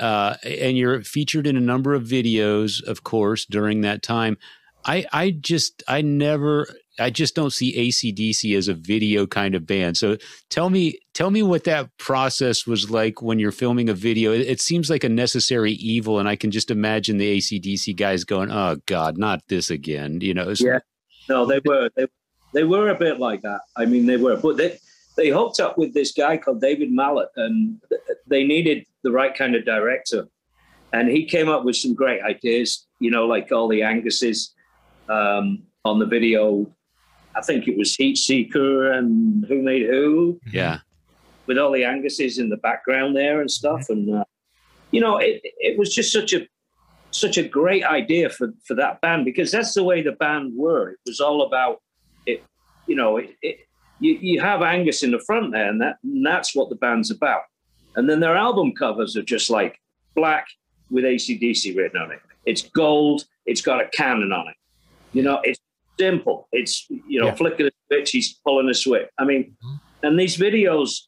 Uh, 0.01 0.37
and 0.45 0.77
you're 0.77 1.03
featured 1.03 1.47
in 1.47 1.57
a 1.57 1.61
number 1.61 1.95
of 1.95 2.03
videos, 2.05 2.83
of 2.85 3.05
course, 3.05 3.45
during 3.45 3.81
that 3.83 4.03
time. 4.03 4.37
I, 4.85 5.05
I 5.13 5.31
just, 5.33 5.83
I 5.89 6.03
never, 6.03 6.67
I 6.99 7.11
just 7.11 7.35
don't 7.35 7.53
see 7.53 7.77
ACDC 7.89 8.57
as 8.57 8.69
a 8.69 8.75
video 8.75 9.27
kind 9.27 9.55
of 9.55 9.67
band. 9.67 9.97
So 9.97 10.17
tell 10.51 10.71
me 10.71 10.99
tell 11.15 11.31
me 11.31 11.43
what 11.43 11.65
that 11.65 11.91
process 11.99 12.67
was 12.67 12.91
like 12.91 13.21
when 13.21 13.39
you're 13.39 13.51
filming 13.53 13.89
a 13.89 13.95
video 13.95 14.33
it, 14.33 14.43
it 14.43 14.61
seems 14.61 14.89
like 14.89 15.03
a 15.03 15.09
necessary 15.09 15.73
evil 15.73 16.21
and 16.21 16.29
i 16.29 16.37
can 16.37 16.53
just 16.53 16.71
imagine 16.71 17.19
the 17.19 17.37
acdc 17.39 17.97
guys 17.97 18.23
going 18.23 18.53
oh 18.53 18.77
god 18.87 19.19
not 19.19 19.43
this 19.49 19.69
again 19.69 20.21
you 20.21 20.33
know 20.33 20.43
it's- 20.43 20.61
Yeah. 20.61 20.79
No, 21.29 21.45
they 21.45 21.61
were 21.65 21.91
they, 21.97 22.07
they 22.55 22.63
were 22.65 22.89
a 22.89 22.95
bit 22.95 23.19
like 23.19 23.43
that. 23.43 23.61
I 23.77 23.85
mean, 23.85 24.07
they 24.07 24.17
were, 24.17 24.37
but 24.37 24.57
they 24.57 24.79
they 25.19 25.29
hooked 25.29 25.59
up 25.59 25.77
with 25.77 25.93
this 25.93 26.13
guy 26.13 26.39
called 26.39 26.61
David 26.61 26.93
Mallet, 26.93 27.29
and 27.37 27.83
they 28.27 28.45
needed 28.45 28.87
the 29.03 29.11
right 29.11 29.35
kind 29.35 29.55
of 29.57 29.65
director, 29.65 30.29
and 30.93 31.09
he 31.09 31.27
came 31.27 31.49
up 31.49 31.65
with 31.65 31.77
some 31.77 31.93
great 31.93 32.23
ideas. 32.23 32.87
You 33.01 33.11
know, 33.11 33.27
like 33.27 33.53
all 33.53 33.69
the 33.69 33.81
Anguses 33.81 34.51
um, 35.09 35.65
on 35.85 35.99
the 35.99 36.07
video. 36.07 36.73
I 37.37 37.43
think 37.43 37.69
it 37.69 37.77
was 37.77 37.95
Heat 37.95 38.17
Seeker 38.17 38.93
and 38.93 39.45
Who 39.47 39.63
Made 39.63 39.87
Who 39.87 40.41
yeah 40.51 40.79
with 41.49 41.59
all 41.59 41.73
the 41.73 41.83
Anguses 41.83 42.39
in 42.39 42.49
the 42.49 42.57
background 42.59 43.17
there 43.17 43.41
and 43.41 43.51
stuff. 43.51 43.89
And 43.89 44.15
uh, 44.15 44.25
you 44.93 45.01
know, 45.01 45.19
it 45.19 45.41
it 45.43 45.79
was 45.79 45.93
just 45.93 46.13
such 46.13 46.33
a 46.33 46.47
such 47.11 47.39
a 47.39 47.43
great 47.43 47.85
idea 47.85 48.31
for 48.31 48.53
for 48.65 48.75
that 48.75 49.01
band 49.01 49.25
because 49.25 49.51
that's 49.51 49.75
the 49.75 49.83
way 49.83 50.01
the 50.01 50.13
band 50.13 50.53
were. 50.57 50.91
It 50.91 50.99
was 51.07 51.21
all 51.21 51.43
about 51.43 51.83
it. 52.25 52.45
You 52.87 52.95
know, 52.95 53.17
it, 53.17 53.31
it, 53.43 53.68
you 54.01 54.19
you 54.21 54.41
have 54.41 54.63
Angus 54.63 55.03
in 55.03 55.11
the 55.11 55.21
front 55.21 55.53
there, 55.53 55.69
and 55.69 55.81
that 55.81 55.97
and 56.03 56.25
that's 56.25 56.55
what 56.55 56.69
the 56.69 56.77
band's 56.77 57.11
about. 57.11 57.43
And 57.97 58.09
then 58.09 58.21
their 58.21 58.37
album 58.37 58.73
covers 58.73 59.17
are 59.17 59.23
just 59.23 59.51
like 59.51 59.81
black 60.15 60.47
with 60.91 61.05
ACDC 61.05 61.77
written 61.77 62.01
on 62.01 62.13
it. 62.13 62.21
It's 62.47 62.63
gold. 62.63 63.25
It's 63.47 63.61
got 63.61 63.81
a 63.81 63.89
cannon 63.89 64.33
on 64.33 64.49
it. 64.49 64.57
You 65.13 65.23
know, 65.23 65.41
it's 65.43 65.61
simple. 65.99 66.49
It's 66.53 66.87
you 66.89 67.21
know, 67.21 67.27
Yeah. 67.27 67.35
flick 67.35 67.55
of 67.55 67.67
the 67.67 67.73
switch, 67.89 68.11
he's 68.11 68.35
pulling 68.45 68.69
a 68.69 68.75
switch. 68.75 69.09
I 69.19 69.25
mean, 69.25 69.57
mm-hmm. 69.65 70.07
and 70.07 70.19
these 70.19 70.37
videos, 70.37 71.07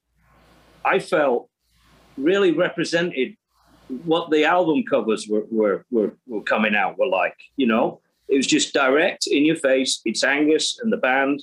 I 0.85 0.99
felt 0.99 1.49
really 2.17 2.53
represented 2.53 3.37
what 4.05 4.31
the 4.31 4.45
album 4.45 4.85
covers 4.89 5.27
were, 5.29 5.45
were 5.51 5.85
were 5.91 6.17
were 6.27 6.43
coming 6.43 6.75
out 6.75 6.99
were 6.99 7.07
like. 7.07 7.37
You 7.57 7.67
know, 7.67 8.01
it 8.29 8.37
was 8.37 8.47
just 8.47 8.73
direct 8.73 9.27
in 9.27 9.45
your 9.45 9.57
face. 9.57 10.01
It's 10.05 10.25
Angus 10.25 10.79
and 10.83 10.93
the 10.93 10.97
band, 10.97 11.43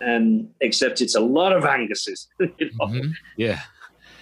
and 0.00 0.48
except 0.60 1.00
it's 1.00 1.14
a 1.14 1.20
lot 1.20 1.52
of 1.52 1.64
Angus's. 1.64 2.28
You 2.38 2.70
know? 2.78 2.86
Mhm. 2.86 3.12
yeah 3.36 3.60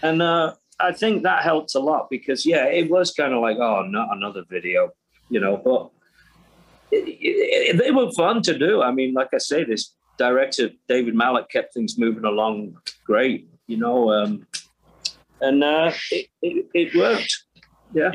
And 0.03 0.22
uh, 0.22 0.55
I 0.81 0.93
think 0.93 1.22
that 1.22 1.43
helped 1.43 1.75
a 1.75 1.81
lot 1.81 2.09
because, 2.11 2.45
yeah, 2.45 2.66
it 2.66 2.91
was 2.91 3.12
kind 3.12 3.33
of 3.33 3.41
like, 3.41 3.59
oh, 3.59 3.83
not 3.83 4.09
another 4.16 4.45
video, 4.49 4.91
you 5.31 5.41
know. 5.41 5.57
But 5.57 5.91
it, 6.91 7.05
it, 7.09 7.79
they 7.79 7.91
were 7.91 8.11
fun 8.12 8.43
to 8.43 8.59
do. 8.59 8.83
I 8.83 8.91
mean, 8.93 9.14
like 9.14 9.29
I 9.33 9.39
say, 9.39 9.64
this 9.64 9.95
director 10.18 10.70
David 10.89 11.14
Mallet 11.14 11.51
kept 11.51 11.75
things 11.75 11.99
moving 11.99 12.25
along 12.25 12.77
great, 13.05 13.49
you 13.66 13.77
know. 13.77 14.11
Um, 14.12 14.47
and 15.41 15.64
uh, 15.64 15.93
it, 16.11 16.29
it, 16.43 16.66
it 16.75 16.95
worked. 16.95 17.35
Yeah. 17.93 18.12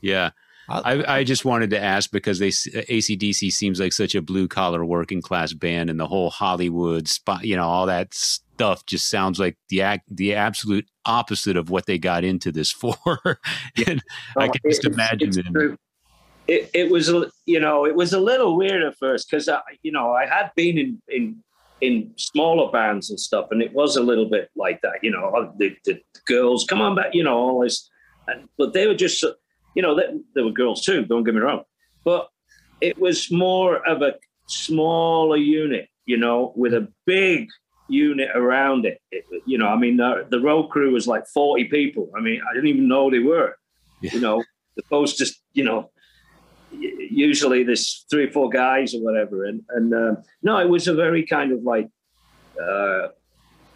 yeah 0.00 0.30
I, 0.68 1.18
I 1.18 1.24
just 1.24 1.44
wanted 1.44 1.70
to 1.70 1.80
ask 1.80 2.10
because 2.10 2.38
they 2.38 2.48
acdc 2.48 3.52
seems 3.52 3.78
like 3.78 3.92
such 3.92 4.14
a 4.14 4.22
blue 4.22 4.48
collar 4.48 4.84
working 4.84 5.22
class 5.22 5.52
band 5.52 5.90
and 5.90 6.00
the 6.00 6.06
whole 6.08 6.30
hollywood 6.30 7.06
spot 7.08 7.44
you 7.44 7.54
know 7.54 7.64
all 7.66 7.86
that 7.86 8.12
stuff 8.14 8.84
just 8.86 9.08
sounds 9.08 9.38
like 9.38 9.56
the 9.68 9.82
act 9.82 10.04
the 10.10 10.34
absolute 10.34 10.86
opposite 11.04 11.56
of 11.56 11.70
what 11.70 11.86
they 11.86 11.98
got 11.98 12.24
into 12.24 12.50
this 12.50 12.70
for. 12.82 12.96
And 13.86 14.02
i 14.36 14.48
can 14.48 14.60
just 14.68 14.84
It- 14.84 14.92
imagine 14.92 15.28
it's. 15.28 15.76
It, 16.48 16.70
it 16.74 16.90
was, 16.92 17.08
a- 17.08 17.28
you 17.46 17.58
know, 17.58 17.86
it 17.86 17.96
was 17.96 18.12
a 18.12 18.20
little 18.20 18.56
weird 18.56 18.80
at 18.84 18.96
first 18.98 19.28
because, 19.28 19.48
you 19.82 19.90
know, 19.90 20.12
I 20.12 20.26
had 20.26 20.52
been 20.54 20.78
in, 20.78 21.02
in 21.08 21.42
in 21.80 22.12
smaller 22.16 22.70
bands 22.70 23.10
and 23.10 23.18
stuff, 23.18 23.48
and 23.50 23.60
it 23.60 23.72
was 23.74 23.96
a 23.96 24.02
little 24.02 24.26
bit 24.30 24.48
like 24.54 24.80
that, 24.82 25.00
you 25.02 25.10
know, 25.10 25.32
oh, 25.36 25.52
the, 25.58 25.76
the 25.84 26.00
girls, 26.26 26.64
come 26.64 26.80
on 26.80 26.94
back, 26.94 27.08
you 27.14 27.24
know, 27.24 27.36
all 27.36 27.60
this, 27.62 27.90
and, 28.28 28.48
but 28.56 28.72
they 28.74 28.86
were 28.86 28.94
just, 28.94 29.24
you 29.76 29.82
know, 29.82 29.94
there 30.34 30.44
were 30.44 30.50
girls 30.62 30.82
too. 30.82 31.04
Don't 31.04 31.22
get 31.24 31.34
me 31.34 31.40
wrong, 31.40 31.62
but 32.04 32.22
it 32.80 32.98
was 32.98 33.30
more 33.30 33.86
of 33.86 34.02
a 34.02 34.14
smaller 34.46 35.36
unit, 35.36 35.88
you 36.06 36.16
know, 36.16 36.52
with 36.56 36.72
a 36.74 36.88
big 37.04 37.48
unit 37.88 38.30
around 38.34 38.84
it. 38.90 39.00
it 39.12 39.24
you 39.46 39.58
know, 39.58 39.68
I 39.68 39.76
mean, 39.76 39.96
the, 39.98 40.26
the 40.30 40.40
road 40.40 40.64
crew 40.72 40.90
was 40.92 41.06
like 41.06 41.24
forty 41.32 41.64
people. 41.64 42.10
I 42.16 42.20
mean, 42.20 42.40
I 42.48 42.54
didn't 42.54 42.68
even 42.74 42.88
know 42.88 43.10
they 43.10 43.20
were 43.32 43.50
Yeah. 44.00 44.10
you 44.14 44.20
know, 44.20 44.42
opposed 44.78 45.18
to 45.18 45.26
you 45.52 45.64
know, 45.64 45.90
usually 47.26 47.62
there's 47.64 48.04
three 48.10 48.24
or 48.28 48.32
four 48.32 48.48
guys 48.50 48.94
or 48.94 49.00
whatever, 49.02 49.44
and 49.44 49.62
and 49.76 49.94
um, 49.94 50.16
no, 50.42 50.58
it 50.58 50.68
was 50.68 50.88
a 50.88 50.94
very 50.94 51.24
kind 51.26 51.52
of 51.52 51.62
like, 51.62 51.88
uh, 52.60 53.08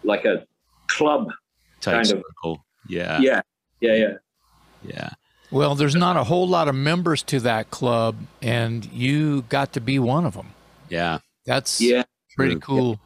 like 0.03 0.25
a 0.25 0.45
club. 0.87 1.23
type 1.79 1.95
kind 2.05 2.11
of- 2.11 2.57
yeah 2.89 3.19
Yeah, 3.19 3.41
yeah, 3.79 3.95
yeah. 4.03 4.13
yeah 4.83 5.09
Well, 5.51 5.75
there's 5.75 5.95
not 5.95 6.15
a 6.17 6.23
whole 6.23 6.47
lot 6.47 6.67
of 6.67 6.75
members 6.75 7.23
to 7.23 7.39
that 7.41 7.69
club, 7.71 8.15
and 8.41 8.85
you 8.91 9.43
got 9.43 9.73
to 9.73 9.81
be 9.81 9.99
one 9.99 10.25
of 10.25 10.33
them. 10.33 10.47
yeah 10.89 11.19
That's 11.45 11.81
Yeah, 11.81 12.03
pretty 12.35 12.53
True. 12.55 12.61
cool. 12.61 12.99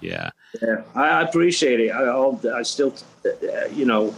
yeah 0.00 0.30
yeah. 0.62 0.82
I, 0.94 1.08
I 1.08 1.22
appreciate 1.22 1.80
it. 1.80 1.90
I, 1.90 2.04
I'll, 2.04 2.40
I 2.54 2.62
still, 2.62 2.94
uh, 3.24 3.66
you 3.72 3.84
know, 3.84 4.14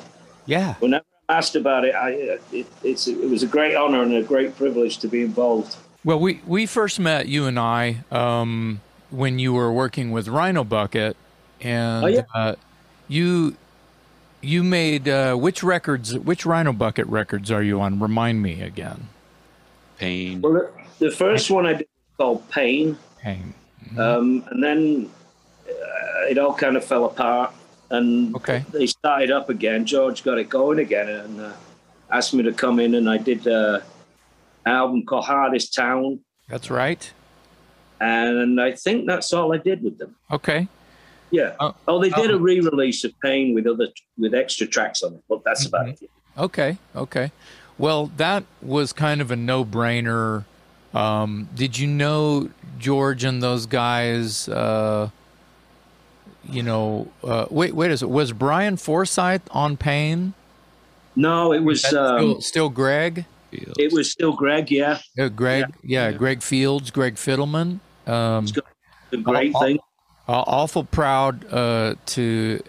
Yeah. 0.46 0.74
whenever 0.80 1.04
I'm 1.30 1.36
asked 1.36 1.56
about 1.56 1.84
it, 1.84 1.94
I, 1.94 2.10
it, 2.52 2.66
it's, 2.82 3.08
it 3.08 3.30
was 3.30 3.42
a 3.42 3.46
great 3.46 3.74
honor 3.74 4.02
and 4.02 4.14
a 4.14 4.22
great 4.22 4.56
privilege 4.56 4.98
to 4.98 5.08
be 5.08 5.22
involved. 5.22 5.76
Well, 6.04 6.20
we, 6.20 6.40
we 6.46 6.66
first 6.66 7.00
met, 7.00 7.26
you 7.26 7.46
and 7.46 7.58
I, 7.58 8.04
um, 8.10 8.80
when 9.10 9.38
you 9.38 9.52
were 9.54 9.72
working 9.72 10.10
with 10.12 10.28
Rhino 10.28 10.62
Bucket. 10.62 11.16
And 11.60 12.04
Oh, 12.04 12.08
yeah. 12.08 12.22
uh, 12.34 12.54
you 13.08 13.56
you 14.46 14.62
made 14.62 15.08
uh, 15.08 15.34
which 15.34 15.62
records, 15.62 16.16
which 16.18 16.46
Rhino 16.46 16.72
Bucket 16.72 17.06
records 17.06 17.50
are 17.50 17.62
you 17.62 17.80
on? 17.80 17.98
Remind 18.00 18.42
me 18.42 18.62
again. 18.62 19.08
Pain. 19.98 20.40
Well, 20.42 20.52
the, 20.52 20.70
the 21.06 21.10
first 21.10 21.50
one 21.50 21.66
I 21.66 21.72
did 21.74 21.80
was 21.80 22.16
called 22.18 22.50
Pain, 22.50 22.96
Pain. 23.20 23.54
um, 23.98 24.44
and 24.50 24.62
then 24.62 25.10
uh, 25.68 26.26
it 26.30 26.38
all 26.38 26.54
kind 26.54 26.76
of 26.76 26.84
fell 26.84 27.04
apart. 27.06 27.52
And 27.90 28.34
Okay. 28.36 28.64
they 28.72 28.86
started 28.86 29.30
up 29.30 29.48
again. 29.48 29.86
George 29.86 30.24
got 30.24 30.38
it 30.38 30.48
going 30.48 30.80
again 30.80 31.08
and 31.08 31.40
uh, 31.40 31.52
asked 32.10 32.34
me 32.34 32.42
to 32.42 32.52
come 32.52 32.80
in, 32.80 32.94
and 32.96 33.08
I 33.08 33.16
did 33.18 33.46
uh, 33.46 33.80
an 34.64 34.72
album 34.72 35.04
called 35.06 35.24
Hardest 35.24 35.72
Town. 35.72 36.20
That's 36.48 36.68
right. 36.70 37.10
And 38.00 38.60
I 38.60 38.72
think 38.72 39.06
that's 39.06 39.32
all 39.32 39.54
I 39.54 39.58
did 39.58 39.82
with 39.82 39.98
them. 39.98 40.14
Okay. 40.30 40.68
Yeah. 41.30 41.54
Oh, 41.60 41.74
Oh, 41.88 42.00
they 42.00 42.10
did 42.10 42.30
oh. 42.30 42.36
a 42.36 42.38
re-release 42.38 43.04
of 43.04 43.12
Pain 43.20 43.54
with 43.54 43.66
other 43.66 43.88
with 44.16 44.34
extra 44.34 44.66
tracks 44.66 45.02
on 45.02 45.14
it, 45.14 45.22
but 45.28 45.42
that's 45.44 45.66
about 45.66 45.88
it. 45.88 46.10
Okay. 46.38 46.78
Okay. 46.94 47.32
Well, 47.78 48.10
that 48.16 48.44
was 48.62 48.92
kind 48.92 49.20
of 49.20 49.30
a 49.30 49.36
no-brainer. 49.36 50.44
Um, 50.94 51.48
did 51.54 51.78
you 51.78 51.86
know 51.86 52.48
George 52.78 53.24
and 53.24 53.42
those 53.42 53.66
guys? 53.66 54.48
Uh, 54.48 55.10
you 56.48 56.62
know, 56.62 57.08
uh, 57.24 57.46
wait, 57.50 57.74
wait 57.74 57.90
a 57.90 57.98
second. 57.98 58.14
Was 58.14 58.32
Brian 58.32 58.76
Forsythe 58.76 59.42
on 59.50 59.76
Pain? 59.76 60.34
No, 61.16 61.52
it 61.52 61.60
was 61.60 61.82
That's 61.82 61.94
um, 61.94 62.18
still, 62.18 62.40
still 62.40 62.68
Greg. 62.68 63.24
it 63.52 63.92
was 63.92 64.10
still 64.10 64.32
Greg. 64.32 64.70
Yeah, 64.70 64.98
Uh, 65.18 65.28
Greg, 65.28 65.66
yeah, 65.82 66.12
Greg 66.12 66.42
Fields, 66.42 66.90
Greg 66.90 67.14
Fiddleman. 67.14 67.80
Um, 68.06 68.46
the 69.10 69.16
great 69.16 69.52
oh. 69.54 69.60
thing. 69.60 69.78
Uh, 70.28 70.42
awful 70.46 70.82
proud 70.82 71.44
uh, 71.52 71.94
to 72.04 72.60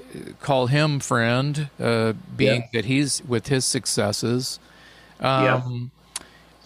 call 0.41 0.67
him 0.67 0.99
friend, 0.99 1.69
uh, 1.79 2.13
being 2.35 2.61
Yeah. 2.61 2.67
that 2.73 2.85
he's 2.85 3.23
with 3.27 3.47
his 3.47 3.65
successes. 3.65 4.59
Um, 5.19 5.89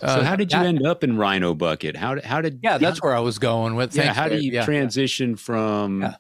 so 0.02 0.08
uh, 0.08 0.24
how 0.26 0.36
did 0.36 0.52
you 0.52 0.60
that- 0.60 0.66
end 0.66 0.86
up 0.86 1.02
in 1.04 1.16
Rhino 1.18 1.54
Bucket? 1.54 1.96
How 1.96 2.16
did 2.16 2.26
how 2.26 2.42
did 2.42 2.60
Yeah, 2.62 2.78
that's 2.78 3.02
where 3.02 3.16
I 3.16 3.20
was 3.22 3.40
going 3.40 3.76
with. 3.76 3.96
yeah, 3.96 4.14
how 4.14 4.28
do 4.28 4.36
you 4.36 4.52
Yeah. 4.52 4.66
transition 4.66 5.38
from 5.38 6.02
Yeah. 6.02 6.16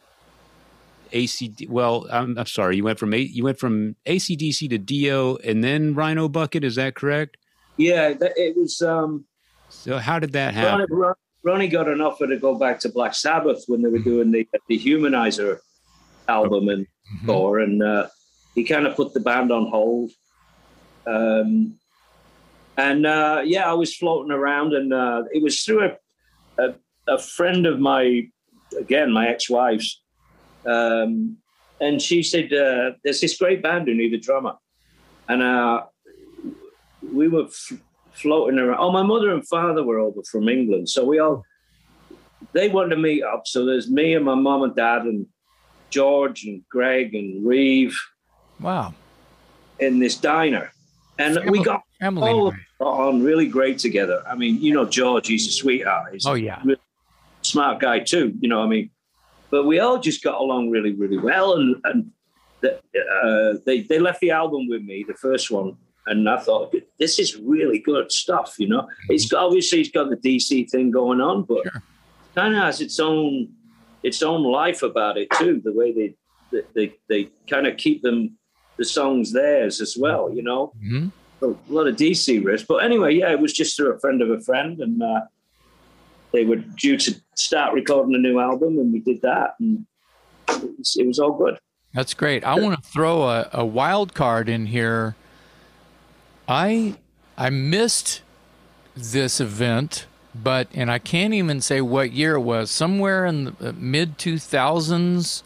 ACD? 1.11 1.67
Well, 1.67 2.07
I'm, 2.09 2.37
I'm 2.37 2.45
sorry, 2.45 2.77
you 2.77 2.85
went 2.85 2.97
from 2.97 3.13
A, 3.13 3.17
you 3.17 3.43
went 3.43 3.59
from 3.59 3.97
ACDC 4.05 4.69
to 4.69 4.77
Dio 4.77 5.35
and 5.37 5.61
then 5.61 5.95
Rhino 5.95 6.29
Bucket. 6.29 6.63
Is 6.63 6.75
that 6.75 6.95
correct? 6.95 7.35
Yeah, 7.75 8.13
that, 8.13 8.31
it 8.37 8.55
was. 8.55 8.81
Um, 8.81 9.25
So 9.67 9.97
how 9.97 10.19
did 10.19 10.31
that 10.31 10.53
happen? 10.53 10.79
Ronnie, 10.79 11.01
Ron- 11.01 11.13
Ronnie 11.43 11.67
got 11.67 11.87
an 11.87 12.01
offer 12.01 12.27
to 12.27 12.37
go 12.37 12.55
back 12.57 12.79
to 12.81 12.89
Black 12.89 13.13
Sabbath 13.15 13.63
when 13.67 13.81
they 13.81 13.89
were 13.89 13.99
doing 13.99 14.31
the 14.31 14.47
Dehumanizer 14.69 15.59
album 16.27 16.69
and 16.69 16.85
Mhm. 17.23 17.25
tour, 17.25 17.59
and 17.59 17.81
uh, 17.83 18.07
he 18.55 18.63
kind 18.63 18.85
of 18.87 18.95
put 18.95 19.13
the 19.13 19.19
band 19.19 19.51
on 19.51 19.67
hold. 19.67 20.11
Um, 21.05 21.77
and 22.77 23.05
uh, 23.05 23.41
yeah, 23.43 23.69
I 23.69 23.73
was 23.73 23.95
floating 23.95 24.31
around, 24.31 24.73
and 24.73 24.93
uh, 24.93 25.23
it 25.33 25.41
was 25.43 25.61
through 25.63 25.85
a, 25.85 25.97
a 26.63 26.75
a 27.07 27.17
friend 27.17 27.65
of 27.65 27.79
my, 27.79 28.27
again, 28.79 29.11
my 29.11 29.27
ex-wife's, 29.27 30.01
um, 30.65 31.37
and 31.81 31.99
she 32.01 32.21
said, 32.23 32.53
uh, 32.53 32.91
"There's 33.03 33.19
this 33.19 33.35
great 33.37 33.61
band 33.63 33.87
who 33.87 33.95
need 33.95 34.13
a 34.13 34.19
drummer," 34.19 34.53
and 35.27 35.41
uh, 35.41 35.83
we 37.01 37.27
were 37.27 37.45
f- 37.45 37.73
floating 38.21 38.59
around. 38.59 38.79
Oh, 38.79 38.91
my 38.91 39.03
mother 39.03 39.31
and 39.31 39.47
father 39.47 39.83
were 39.83 39.99
over 39.99 40.21
from 40.23 40.49
England, 40.49 40.89
so 40.89 41.03
we 41.05 41.19
all 41.19 41.43
they 42.53 42.69
wanted 42.69 42.95
to 42.95 43.01
meet 43.01 43.23
up. 43.23 43.43
So 43.45 43.65
there's 43.65 43.89
me 43.89 44.13
and 44.13 44.25
my 44.25 44.35
mom 44.35 44.63
and 44.63 44.75
dad 44.75 45.03
and 45.03 45.25
George 45.89 46.43
and 46.45 46.63
Greg 46.69 47.13
and 47.13 47.45
Reeve 47.45 47.97
Wow, 48.59 48.93
in 49.79 49.99
this 49.99 50.15
diner, 50.17 50.71
and 51.17 51.39
we 51.49 51.63
got 51.63 51.81
all 52.09 52.53
on 52.79 53.23
really 53.23 53.47
great 53.47 53.79
together. 53.79 54.23
I 54.27 54.35
mean, 54.35 54.61
you 54.61 54.73
know, 54.73 54.85
George, 54.85 55.27
he's 55.27 55.47
a 55.47 55.51
sweetheart. 55.51 56.13
He's 56.13 56.25
Oh 56.25 56.35
yeah, 56.35 56.61
a 56.63 56.75
smart 57.41 57.79
guy 57.79 57.99
too. 57.99 58.33
You 58.39 58.49
know, 58.49 58.61
I 58.61 58.67
mean, 58.67 58.91
but 59.49 59.65
we 59.65 59.79
all 59.79 59.99
just 59.99 60.23
got 60.23 60.39
along 60.39 60.69
really, 60.69 60.93
really 60.93 61.17
well, 61.17 61.55
and 61.55 61.75
and 61.83 62.11
the, 62.61 62.77
uh, 62.77 63.59
they 63.65 63.81
they 63.81 63.99
left 63.99 64.21
the 64.21 64.31
album 64.31 64.67
with 64.69 64.83
me, 64.83 65.03
the 65.07 65.15
first 65.15 65.51
one, 65.51 65.75
and 66.07 66.27
I 66.27 66.39
thought 66.39 66.73
this 66.99 67.19
is 67.19 67.37
really 67.37 67.79
good 67.79 68.11
stuff. 68.11 68.55
You 68.57 68.67
know, 68.69 68.87
it's 69.09 69.27
got, 69.29 69.45
obviously 69.45 69.81
it's 69.81 69.91
got 69.91 70.09
the 70.09 70.17
DC 70.17 70.69
thing 70.69 70.91
going 70.91 71.21
on, 71.21 71.43
but 71.43 71.63
Sure. 71.63 71.83
kind 72.35 72.55
of 72.55 72.61
has 72.63 72.81
its 72.81 72.99
own 72.99 73.49
its 74.03 74.21
own 74.23 74.43
life 74.43 74.81
about 74.81 75.17
it 75.17 75.29
too. 75.37 75.61
The 75.63 75.73
way 75.73 75.91
they 75.93 76.15
they 76.51 76.61
they, 76.75 76.95
they 77.09 77.29
kind 77.49 77.67
of 77.67 77.77
keep 77.77 78.01
them 78.01 78.37
the 78.77 78.85
songs 78.85 79.31
theirs 79.31 79.79
as 79.81 79.95
well. 79.97 80.33
You 80.33 80.43
know 80.43 80.73
hmm 80.79 81.07
a 81.43 81.55
lot 81.69 81.87
of 81.87 81.95
DC 81.95 82.43
riffs. 82.43 82.65
But 82.67 82.83
anyway, 82.83 83.15
yeah, 83.15 83.31
it 83.31 83.39
was 83.39 83.51
just 83.51 83.75
through 83.75 83.93
a 83.93 83.99
friend 83.99 84.21
of 84.21 84.29
a 84.29 84.39
friend, 84.41 84.79
and 84.79 85.01
uh, 85.01 85.21
they 86.33 86.45
were 86.45 86.57
due 86.57 86.97
to 86.97 87.15
start 87.35 87.73
recording 87.73 88.13
a 88.13 88.19
new 88.19 88.39
album, 88.39 88.77
and 88.77 88.93
we 88.93 88.99
did 88.99 89.21
that, 89.23 89.55
and 89.59 89.85
it 90.49 90.77
was, 90.77 90.95
it 90.99 91.07
was 91.07 91.17
all 91.19 91.31
good. 91.33 91.57
that's 91.93 92.13
great. 92.13 92.43
I 92.43 92.55
want 92.59 92.75
to 92.81 92.89
throw 92.89 93.23
a, 93.23 93.49
a 93.53 93.65
wild 93.65 94.13
card 94.13 94.49
in 94.49 94.67
here. 94.67 95.15
I 96.51 96.95
I 97.37 97.49
missed 97.49 98.21
this 98.93 99.39
event, 99.39 100.05
but 100.35 100.67
and 100.73 100.91
I 100.91 100.99
can't 100.99 101.33
even 101.33 101.61
say 101.61 101.79
what 101.79 102.11
year 102.11 102.35
it 102.35 102.41
was. 102.41 102.69
Somewhere 102.69 103.25
in 103.25 103.45
the 103.45 103.69
uh, 103.69 103.73
mid 103.77 104.17
two 104.17 104.37
thousands, 104.37 105.43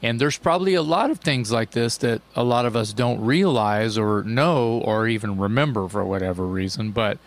and 0.00 0.20
there's 0.20 0.38
probably 0.38 0.74
a 0.74 0.82
lot 0.82 1.10
of 1.10 1.18
things 1.18 1.50
like 1.50 1.72
this 1.72 1.96
that 1.98 2.22
a 2.36 2.44
lot 2.44 2.66
of 2.66 2.76
us 2.76 2.92
don't 2.92 3.20
realize 3.20 3.98
or 3.98 4.22
know 4.22 4.80
or 4.84 5.08
even 5.08 5.38
remember 5.38 5.88
for 5.88 6.04
whatever 6.04 6.46
reason. 6.46 6.92
But 6.92 7.18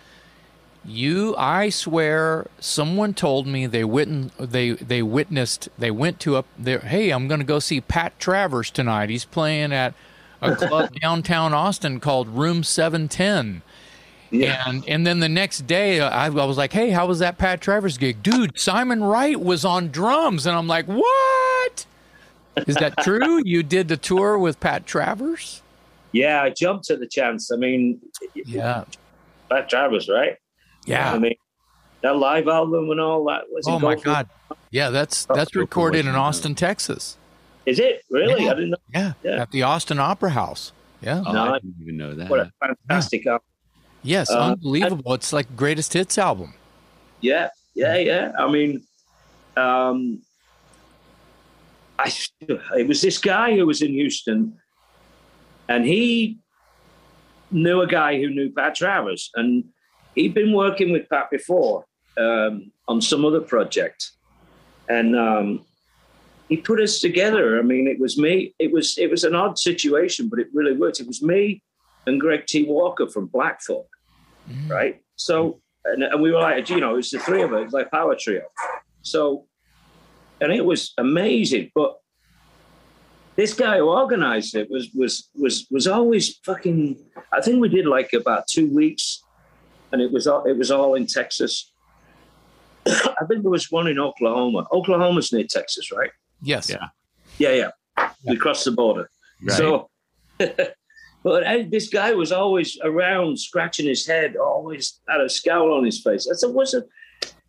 you, 0.86 1.36
I 1.38 1.68
swear, 1.68 2.48
someone 2.62 3.14
told 3.14 3.46
me 3.46 3.68
they 3.68 3.84
witnessed 3.84 4.38
they 4.38 4.72
they 4.72 5.04
witnessed 5.04 5.68
they 5.78 5.92
went 5.92 6.22
to 6.22 6.38
a 6.38 6.46
there. 6.58 6.80
Hey, 6.80 7.10
I'm 7.10 7.28
going 7.28 7.42
to 7.42 7.46
go 7.46 7.60
see 7.60 7.82
Pat 7.82 8.18
Travers 8.20 8.72
tonight. 8.72 9.10
He's 9.10 9.26
playing 9.26 9.74
at 9.74 9.94
a 10.42 10.56
club 10.56 10.94
downtown 11.02 11.54
Austin 11.54 12.00
called 12.00 12.28
Room 12.28 12.64
Seven 12.64 13.08
Ten. 13.08 13.62
Yeah, 14.30 14.64
And 14.66 14.88
and 14.88 15.06
then 15.06 15.20
the 15.20 15.28
next 15.28 15.68
day, 15.68 16.00
I, 16.00 16.28
I 16.28 16.30
was 16.30 16.58
like, 16.58 16.72
"Hey, 16.72 16.92
how 16.92 17.06
was 17.06 17.20
that 17.20 17.38
Pat 17.38 17.60
Travers 17.60 17.98
gig, 17.98 18.24
dude? 18.24 18.58
Simon 18.58 19.04
Wright 19.04 19.38
was 19.40 19.66
on 19.66 19.90
drums," 19.90 20.46
and 20.46 20.56
I'm 20.56 20.68
like, 20.68 20.86
"What? 20.86 21.86
Is 22.68 22.76
that 22.76 22.96
true? 23.00 23.42
you 23.44 23.62
did 23.62 23.90
the 23.90 23.98
tour 23.98 24.38
with 24.38 24.60
Pat 24.60 24.86
Travers?" 24.86 25.62
yeah, 26.14 26.42
I 26.44 26.50
jumped 26.50 26.90
at 26.92 27.00
the 27.00 27.08
chance. 27.08 27.52
I 27.52 27.58
mean, 27.58 28.00
Yeah, 28.46 28.86
Pat 29.50 29.70
Travers, 29.70 30.08
right? 30.10 30.38
Yeah. 30.86 31.14
I 31.14 31.20
mean, 31.20 31.36
that 32.02 32.16
live 32.18 32.48
album 32.48 32.90
and 32.90 33.00
all 33.02 33.26
that. 33.26 33.44
Was 33.50 33.66
Oh 33.68 33.80
my 33.80 33.96
God, 33.96 34.30
yeah. 34.72 34.90
That's 34.92 35.28
Oh, 35.30 35.36
that's 35.36 35.56
recorded 35.56 36.00
in 36.00 36.06
What 36.08 36.12
You 36.14 36.18
Know. 36.18 36.24
Austin, 36.24 36.56
Texas. 36.56 37.18
Is 37.66 37.80
it 37.80 38.02
really? 38.10 38.44
Yeah. 38.46 38.52
I 38.52 38.54
didn't 38.56 38.70
know. 38.72 38.78
Yeah, 38.94 39.14
Yeah. 39.24 39.42
at 39.42 39.52
the 39.52 39.64
Austin 39.64 40.00
Opera 40.00 40.32
House. 40.32 40.72
Yeah. 41.02 41.24
Oh, 41.26 41.32
No, 41.32 41.54
I 41.54 41.60
didn't 41.60 41.76
even 41.82 41.98
know 41.98 42.14
that. 42.16 42.30
What 42.30 42.40
a 42.40 42.52
fantastic 42.60 43.26
album. 43.28 43.46
Yes, 44.04 44.30
Uh, 44.32 44.52
unbelievable. 44.54 45.14
it's 45.14 45.32
like 45.32 45.56
greatest 45.56 45.94
hits 45.94 46.18
album. 46.18 46.54
Yeah, 47.22 47.50
yeah, 47.76 47.98
yeah. 47.98 48.32
I 48.38 48.50
mean, 48.52 48.84
um, 49.58 50.22
I 52.00 52.12
it 52.78 52.88
was 52.88 53.02
this 53.02 53.18
guy 53.20 53.56
who 53.56 53.66
was 53.68 53.82
in 53.84 53.92
Houston, 53.92 54.58
and 55.68 55.86
he 55.86 56.40
knew 57.52 57.82
a 57.82 57.88
guy 57.88 58.20
who 58.20 58.30
knew 58.30 58.50
Pat 58.52 58.74
Travers, 58.76 59.30
and 59.36 59.66
he'd 60.16 60.34
been 60.34 60.52
working 60.54 60.92
with 60.92 61.08
Pat 61.10 61.30
before 61.30 61.86
um, 62.18 62.72
on 62.88 63.02
some 63.02 63.24
other 63.24 63.42
project, 63.42 64.12
and 64.90 65.16
um, 65.16 65.64
he 66.52 66.58
put 66.58 66.80
us 66.80 67.00
together. 67.00 67.58
I 67.58 67.64
mean, 67.64 67.88
it 67.88 68.00
was 68.00 68.20
me. 68.20 68.54
It 68.60 68.72
was 68.72 68.98
it 69.00 69.10
was 69.10 69.24
an 69.24 69.34
odd 69.34 69.58
situation, 69.58 70.30
but 70.30 70.38
it 70.38 70.48
really 70.54 70.74
worked. 70.74 71.00
It 71.00 71.08
was 71.08 71.24
me 71.24 71.64
and 72.06 72.20
Greg 72.20 72.46
T. 72.46 72.64
Walker 72.64 73.08
from 73.08 73.28
Blackfoot 73.28 73.86
mm. 74.50 74.70
right? 74.70 75.02
So, 75.16 75.62
and, 75.86 76.04
and 76.04 76.22
we 76.22 76.32
were 76.32 76.40
like, 76.40 76.70
you 76.70 76.80
know, 76.80 76.94
it 76.94 76.98
was 76.98 77.12
the 77.12 77.20
three 77.20 77.42
of 77.42 77.54
us, 77.54 77.68
it 77.68 77.74
like 77.74 77.92
power 77.92 78.16
trio. 78.20 78.44
So, 79.02 79.46
and 80.40 80.52
it 80.52 80.66
was 80.66 80.94
amazing. 80.98 81.72
But 81.74 81.98
this 83.36 83.54
guy 83.54 83.78
who 83.78 83.90
organized 83.90 84.56
it 84.56 84.70
was 84.70 84.90
was 84.94 85.30
was 85.36 85.68
was 85.72 85.88
always 85.88 86.38
fucking. 86.46 86.98
I 87.32 87.42
think 87.42 87.62
we 87.62 87.70
did 87.70 87.86
like 87.86 88.14
about 88.14 88.48
two 88.48 88.74
weeks, 88.74 89.24
and 89.92 90.02
it 90.02 90.12
was 90.12 90.28
all 90.28 90.44
it 90.44 90.58
was 90.58 90.72
all 90.72 90.96
in 90.96 91.08
Texas. 91.08 91.72
I 92.86 93.26
think 93.28 93.44
there 93.44 93.52
was 93.52 93.72
one 93.72 93.88
in 93.88 94.00
Oklahoma. 94.00 94.68
Oklahoma's 94.72 95.32
near 95.32 95.46
Texas, 95.48 95.92
right? 95.92 96.12
Yes. 96.42 96.70
Yeah. 96.70 96.88
Yeah, 97.38 97.72
yeah. 97.98 98.10
We 98.26 98.38
crossed 98.38 98.66
the 98.66 98.72
border. 98.72 99.10
Right. 99.42 99.58
So, 99.58 99.90
But 101.24 101.44
uh, 101.44 101.64
this 101.70 101.90
guy 101.90 102.14
was 102.14 102.32
always 102.32 102.80
around, 102.84 103.40
scratching 103.40 103.86
his 103.86 104.08
head, 104.08 104.36
always 104.36 105.00
had 105.08 105.22
a 105.22 105.30
scowl 105.30 105.74
on 105.74 105.84
his 105.84 106.02
face. 106.02 106.28
I 106.30 106.36
said, 106.36 106.52
"What's 106.52 106.74
it?" 106.74 106.88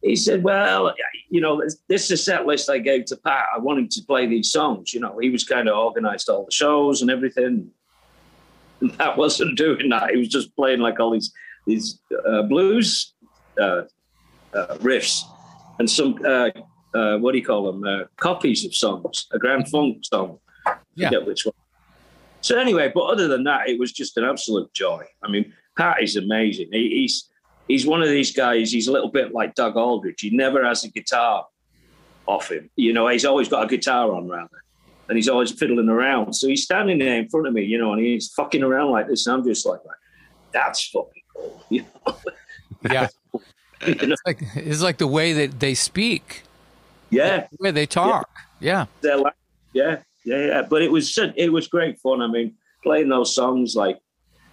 He 0.02 0.14
said, 0.14 0.42
"Well, 0.42 0.94
you 1.30 1.40
know, 1.40 1.62
this 1.88 2.04
is 2.04 2.10
a 2.10 2.16
set 2.18 2.44
list 2.46 2.68
I 2.68 2.78
gave 2.78 3.06
to 3.06 3.16
Pat. 3.16 3.46
I 3.54 3.58
want 3.58 3.78
him 3.78 3.88
to 3.88 4.02
play 4.06 4.26
these 4.26 4.50
songs. 4.50 4.92
You 4.92 5.00
know, 5.00 5.18
he 5.18 5.30
was 5.30 5.44
kind 5.44 5.68
of 5.68 5.76
organised 5.76 6.28
all 6.28 6.44
the 6.44 6.52
shows 6.52 7.00
and 7.00 7.10
everything. 7.10 7.70
And 8.80 8.98
Pat 8.98 9.16
wasn't 9.16 9.56
doing 9.56 9.88
that. 9.88 10.10
He 10.10 10.18
was 10.18 10.28
just 10.28 10.54
playing 10.54 10.80
like 10.80 11.00
all 11.00 11.10
these 11.10 11.32
these 11.66 11.98
uh, 12.26 12.42
blues 12.42 13.14
uh, 13.58 13.82
uh, 14.52 14.76
riffs 14.80 15.22
and 15.78 15.88
some 15.88 16.18
uh, 16.94 17.18
what 17.18 17.32
do 17.32 17.38
you 17.38 17.44
call 17.44 17.70
them? 17.70 17.84
Uh, 17.84 18.04
copies 18.16 18.64
of 18.64 18.74
songs, 18.74 19.26
a 19.32 19.38
Grand 19.38 19.68
Funk 19.68 20.04
song. 20.04 20.38
Yeah. 20.94 21.08
forget 21.08 21.26
which 21.26 21.46
one. 21.46 21.54
So 22.42 22.58
anyway, 22.58 22.90
but 22.92 23.02
other 23.02 23.28
than 23.28 23.44
that, 23.44 23.68
it 23.68 23.78
was 23.78 23.92
just 23.92 24.16
an 24.16 24.24
absolute 24.24 24.72
joy. 24.74 25.04
I 25.22 25.30
mean, 25.30 25.52
Pat 25.76 26.02
is 26.02 26.16
amazing. 26.16 26.68
He, 26.72 26.90
he's 26.90 27.30
he's 27.68 27.86
one 27.86 28.02
of 28.02 28.08
these 28.08 28.32
guys. 28.32 28.72
He's 28.72 28.88
a 28.88 28.92
little 28.92 29.10
bit 29.10 29.32
like 29.32 29.54
Doug 29.54 29.76
Aldrich. 29.76 30.20
He 30.20 30.30
never 30.30 30.64
has 30.64 30.84
a 30.84 30.88
guitar 30.88 31.46
off 32.26 32.50
him. 32.50 32.68
You 32.76 32.92
know, 32.92 33.08
he's 33.08 33.24
always 33.24 33.48
got 33.48 33.64
a 33.64 33.68
guitar 33.68 34.12
on 34.12 34.28
rather, 34.28 34.64
and 35.08 35.16
he's 35.16 35.28
always 35.28 35.52
fiddling 35.52 35.88
around. 35.88 36.34
So 36.34 36.48
he's 36.48 36.64
standing 36.64 36.98
there 36.98 37.16
in 37.16 37.28
front 37.28 37.46
of 37.46 37.54
me, 37.54 37.62
you 37.62 37.78
know, 37.78 37.92
and 37.92 38.04
he's 38.04 38.28
fucking 38.32 38.62
around 38.62 38.90
like 38.90 39.08
this. 39.08 39.26
And 39.26 39.36
I'm 39.36 39.44
just 39.44 39.64
like, 39.64 39.80
that's 40.52 40.88
fucking 40.88 41.22
cool. 41.34 41.64
You 41.70 41.84
know? 42.06 42.16
Yeah. 42.90 43.08
You 43.86 43.94
know? 43.94 44.14
It's 44.14 44.22
like 44.26 44.42
it's 44.56 44.82
like 44.82 44.98
the 44.98 45.06
way 45.06 45.32
that 45.32 45.60
they 45.60 45.74
speak, 45.74 46.42
yeah. 47.12 47.46
the 47.50 47.56
way 47.60 47.70
they 47.70 47.86
talk. 47.86 48.28
Yeah. 48.60 48.86
their 49.00 49.16
life. 49.18 49.34
Yeah, 49.72 49.98
yeah, 50.24 50.46
yeah. 50.46 50.62
But 50.62 50.82
it 50.82 50.90
was 50.90 51.18
it 51.36 51.52
was 51.52 51.68
great 51.68 51.98
fun. 52.00 52.22
I 52.22 52.26
mean, 52.26 52.54
playing 52.82 53.08
those 53.08 53.34
songs 53.34 53.74
like 53.76 53.98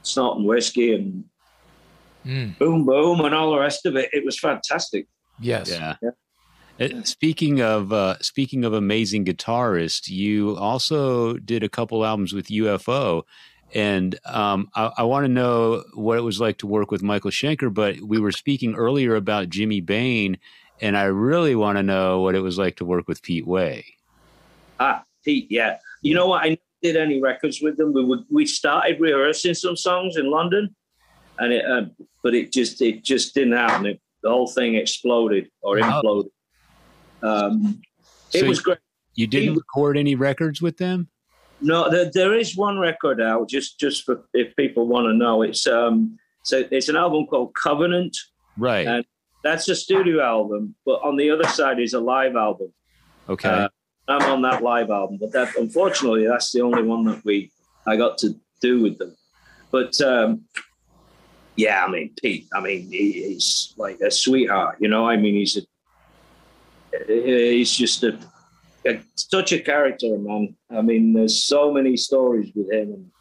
Snortin' 0.03 0.45
Whiskey 0.45 0.93
and 0.93 1.24
Mm. 2.26 2.57
Boom 2.57 2.86
Boom 2.86 3.22
and 3.22 3.34
all 3.34 3.51
the 3.51 3.60
rest 3.60 3.86
of 3.86 3.95
it, 3.95 4.10
it 4.14 4.26
was 4.26 4.38
fantastic. 4.39 5.07
Yes. 5.39 5.70
Yeah. 5.70 5.95
Yeah. 6.01 6.10
Uh, 6.80 7.03
Speaking 7.03 7.62
of 7.62 7.91
uh, 7.91 8.18
speaking 8.22 8.64
of 8.64 8.74
amazing 8.74 9.26
guitarists, 9.26 10.10
you 10.10 10.55
also 10.57 11.34
did 11.34 11.64
a 11.64 11.70
couple 11.70 12.05
albums 12.05 12.34
with 12.34 12.47
UFO, 12.47 13.24
and 13.74 14.18
um, 14.26 14.70
I, 14.76 14.91
I 14.99 15.03
want 15.03 15.26
to 15.26 15.30
know 15.30 15.84
what 15.93 16.18
it 16.18 16.22
was 16.22 16.39
like 16.39 16.57
to 16.60 16.68
work 16.68 16.89
with 16.89 17.03
Michael 17.03 17.32
Schenker. 17.32 17.74
But 17.74 17.99
we 17.99 18.18
were 18.18 18.32
speaking 18.32 18.76
earlier 18.76 19.16
about 19.16 19.49
Jimmy 19.49 19.82
Bain, 19.82 20.38
and 20.82 20.97
I 20.97 21.03
really 21.05 21.55
want 21.55 21.77
to 21.77 21.84
know 21.84 22.21
what 22.21 22.36
it 22.36 22.39
was 22.41 22.57
like 22.57 22.77
to 22.77 22.86
work 22.86 23.07
with 23.07 23.21
Pete 23.21 23.45
Way. 23.47 23.86
Ah, 24.80 25.03
Pete, 25.23 25.47
yeah. 25.49 25.77
You 26.01 26.15
know 26.15 26.27
what? 26.27 26.43
I 26.43 26.49
never 26.49 26.61
did 26.82 26.95
any 26.95 27.21
records 27.21 27.61
with 27.61 27.77
them. 27.77 27.93
We 27.93 28.03
would, 28.03 28.23
we 28.30 28.45
started 28.45 28.99
rehearsing 28.99 29.53
some 29.53 29.75
songs 29.75 30.15
in 30.17 30.30
London, 30.32 30.75
and 31.38 31.53
it, 31.53 31.65
uh, 31.65 31.86
but 32.23 32.34
it 32.34 32.51
just 32.53 32.82
it 32.82 33.03
just 33.03 33.34
didn't 33.34 33.53
happen. 33.53 33.86
It, 33.86 34.01
the 34.23 34.30
whole 34.30 34.47
thing 34.47 34.75
exploded 34.75 35.49
or 35.61 35.80
Oh. 35.80 35.84
imploded. 35.84 36.30
Um, 37.21 37.82
it 38.34 38.39
So 38.41 38.45
was 38.47 38.59
great. 38.61 38.77
You 39.15 39.27
didn't 39.27 39.55
record 39.55 39.97
any 39.97 40.15
records 40.15 40.61
with 40.61 40.77
them? 40.77 41.09
No, 41.61 41.89
there, 41.89 42.09
there 42.13 42.38
is 42.38 42.55
one 42.55 42.80
record 42.80 43.19
out. 43.21 43.49
Just 43.49 43.80
just 43.80 44.05
for 44.05 44.23
if 44.34 44.55
people 44.55 44.88
want 44.88 45.07
to 45.07 45.13
know, 45.13 45.41
it's 45.41 45.67
um, 45.67 46.17
so 46.43 46.63
it's 46.71 46.88
an 46.88 46.95
album 46.95 47.27
called 47.27 47.53
Covenant. 47.53 48.15
Right. 48.57 48.88
Uh, 48.88 49.03
That's 49.43 49.69
a 49.69 49.75
studio 49.75 50.21
album, 50.21 50.75
but 50.85 51.01
on 51.01 51.15
the 51.15 51.29
other 51.31 51.45
side 51.45 51.79
is 51.79 51.93
a 51.93 51.99
live 51.99 52.35
album. 52.35 52.73
okay. 53.29 53.49
uh, 53.49 53.69
I'm 54.09 54.23
on 54.23 54.41
that 54.41 54.63
live 54.63 54.89
album, 54.89 55.17
but 55.21 55.31
that 55.33 55.55
unfortunately 55.55 56.25
that's 56.27 56.51
the 56.51 56.61
only 56.61 56.81
one 56.81 57.05
that 57.05 57.23
we 57.23 57.51
I 57.85 57.95
got 57.95 58.17
to 58.19 58.33
do 58.59 58.81
with 58.81 58.97
them. 58.97 59.15
But 59.71 60.01
um, 60.01 60.45
yeah, 61.55 61.85
I 61.85 61.91
mean 61.91 62.13
Pete, 62.21 62.47
I 62.53 62.59
mean 62.59 62.89
he, 62.91 63.11
he's 63.11 63.73
like 63.77 63.99
a 64.01 64.09
sweetheart, 64.09 64.77
you 64.79 64.87
know. 64.87 65.07
I 65.07 65.15
mean 65.15 65.35
he's 65.35 65.57
a 65.57 65.61
he's 67.07 67.71
just 67.71 68.03
a, 68.03 68.17
a 68.87 68.99
such 69.15 69.51
a 69.51 69.59
character, 69.59 70.17
man. 70.17 70.55
I 70.71 70.81
mean 70.81 71.13
there's 71.13 71.43
so 71.43 71.71
many 71.71 71.95
stories 71.95 72.51
with 72.55 72.71
him, 72.71 72.93
and 72.93 73.11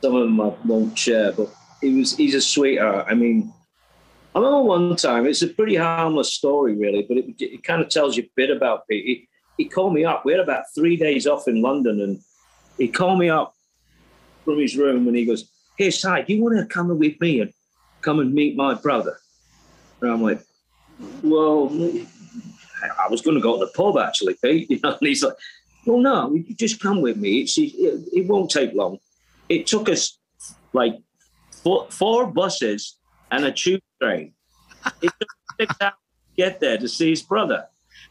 some 0.00 0.14
of 0.14 0.22
them 0.22 0.40
I 0.40 0.54
won't 0.64 0.96
share, 0.96 1.32
but 1.32 1.52
he 1.80 1.96
was 1.96 2.16
he's 2.16 2.36
a 2.36 2.40
sweetheart. 2.40 3.06
I 3.10 3.14
mean. 3.14 3.52
I 4.34 4.38
remember 4.38 4.62
one 4.62 4.96
time, 4.96 5.26
it's 5.26 5.42
a 5.42 5.48
pretty 5.48 5.76
harmless 5.76 6.32
story, 6.32 6.76
really, 6.76 7.02
but 7.02 7.16
it, 7.16 7.34
it 7.40 7.64
kind 7.64 7.82
of 7.82 7.88
tells 7.88 8.16
you 8.16 8.22
a 8.22 8.30
bit 8.36 8.50
about 8.50 8.86
Pete. 8.88 9.04
He, 9.04 9.28
he 9.56 9.68
called 9.68 9.92
me 9.92 10.04
up. 10.04 10.24
We 10.24 10.32
had 10.32 10.40
about 10.40 10.64
three 10.74 10.96
days 10.96 11.26
off 11.26 11.48
in 11.48 11.60
London, 11.60 12.00
and 12.00 12.20
he 12.78 12.88
called 12.88 13.18
me 13.18 13.28
up 13.28 13.54
from 14.44 14.58
his 14.58 14.76
room 14.76 15.06
and 15.06 15.16
he 15.16 15.24
goes, 15.24 15.50
Hey, 15.76 15.90
Si, 15.90 16.22
do 16.26 16.34
you 16.34 16.42
want 16.42 16.58
to 16.58 16.66
come 16.66 16.88
with 16.98 17.20
me 17.20 17.40
and 17.40 17.52
come 18.02 18.18
and 18.18 18.32
meet 18.32 18.56
my 18.56 18.74
brother? 18.74 19.18
And 20.00 20.10
I'm 20.10 20.22
like, 20.22 20.42
Well, 21.22 21.70
I 22.98 23.08
was 23.08 23.20
going 23.20 23.36
to 23.36 23.42
go 23.42 23.58
to 23.58 23.66
the 23.66 23.72
pub 23.72 23.98
actually, 23.98 24.36
Pete. 24.42 24.70
You 24.70 24.80
know, 24.82 24.96
and 24.98 25.08
he's 25.08 25.22
like, 25.22 25.34
Well, 25.86 25.98
no, 25.98 26.34
you 26.34 26.54
just 26.54 26.80
come 26.80 27.00
with 27.02 27.16
me. 27.16 27.42
It's, 27.42 27.58
it, 27.58 27.72
it 28.12 28.26
won't 28.26 28.50
take 28.50 28.72
long. 28.74 28.98
It 29.48 29.66
took 29.66 29.88
us 29.88 30.18
like 30.72 30.94
four, 31.62 31.86
four 31.90 32.26
buses 32.26 32.96
and 33.30 33.44
a 33.44 33.52
tube 33.52 33.80
train. 34.00 34.32
It 35.02 35.12
took 35.20 35.28
six 35.58 35.74
hours 35.80 35.92
to 35.92 36.36
get 36.36 36.60
there 36.60 36.78
to 36.78 36.88
see 36.88 37.10
his 37.10 37.22
brother, 37.22 37.66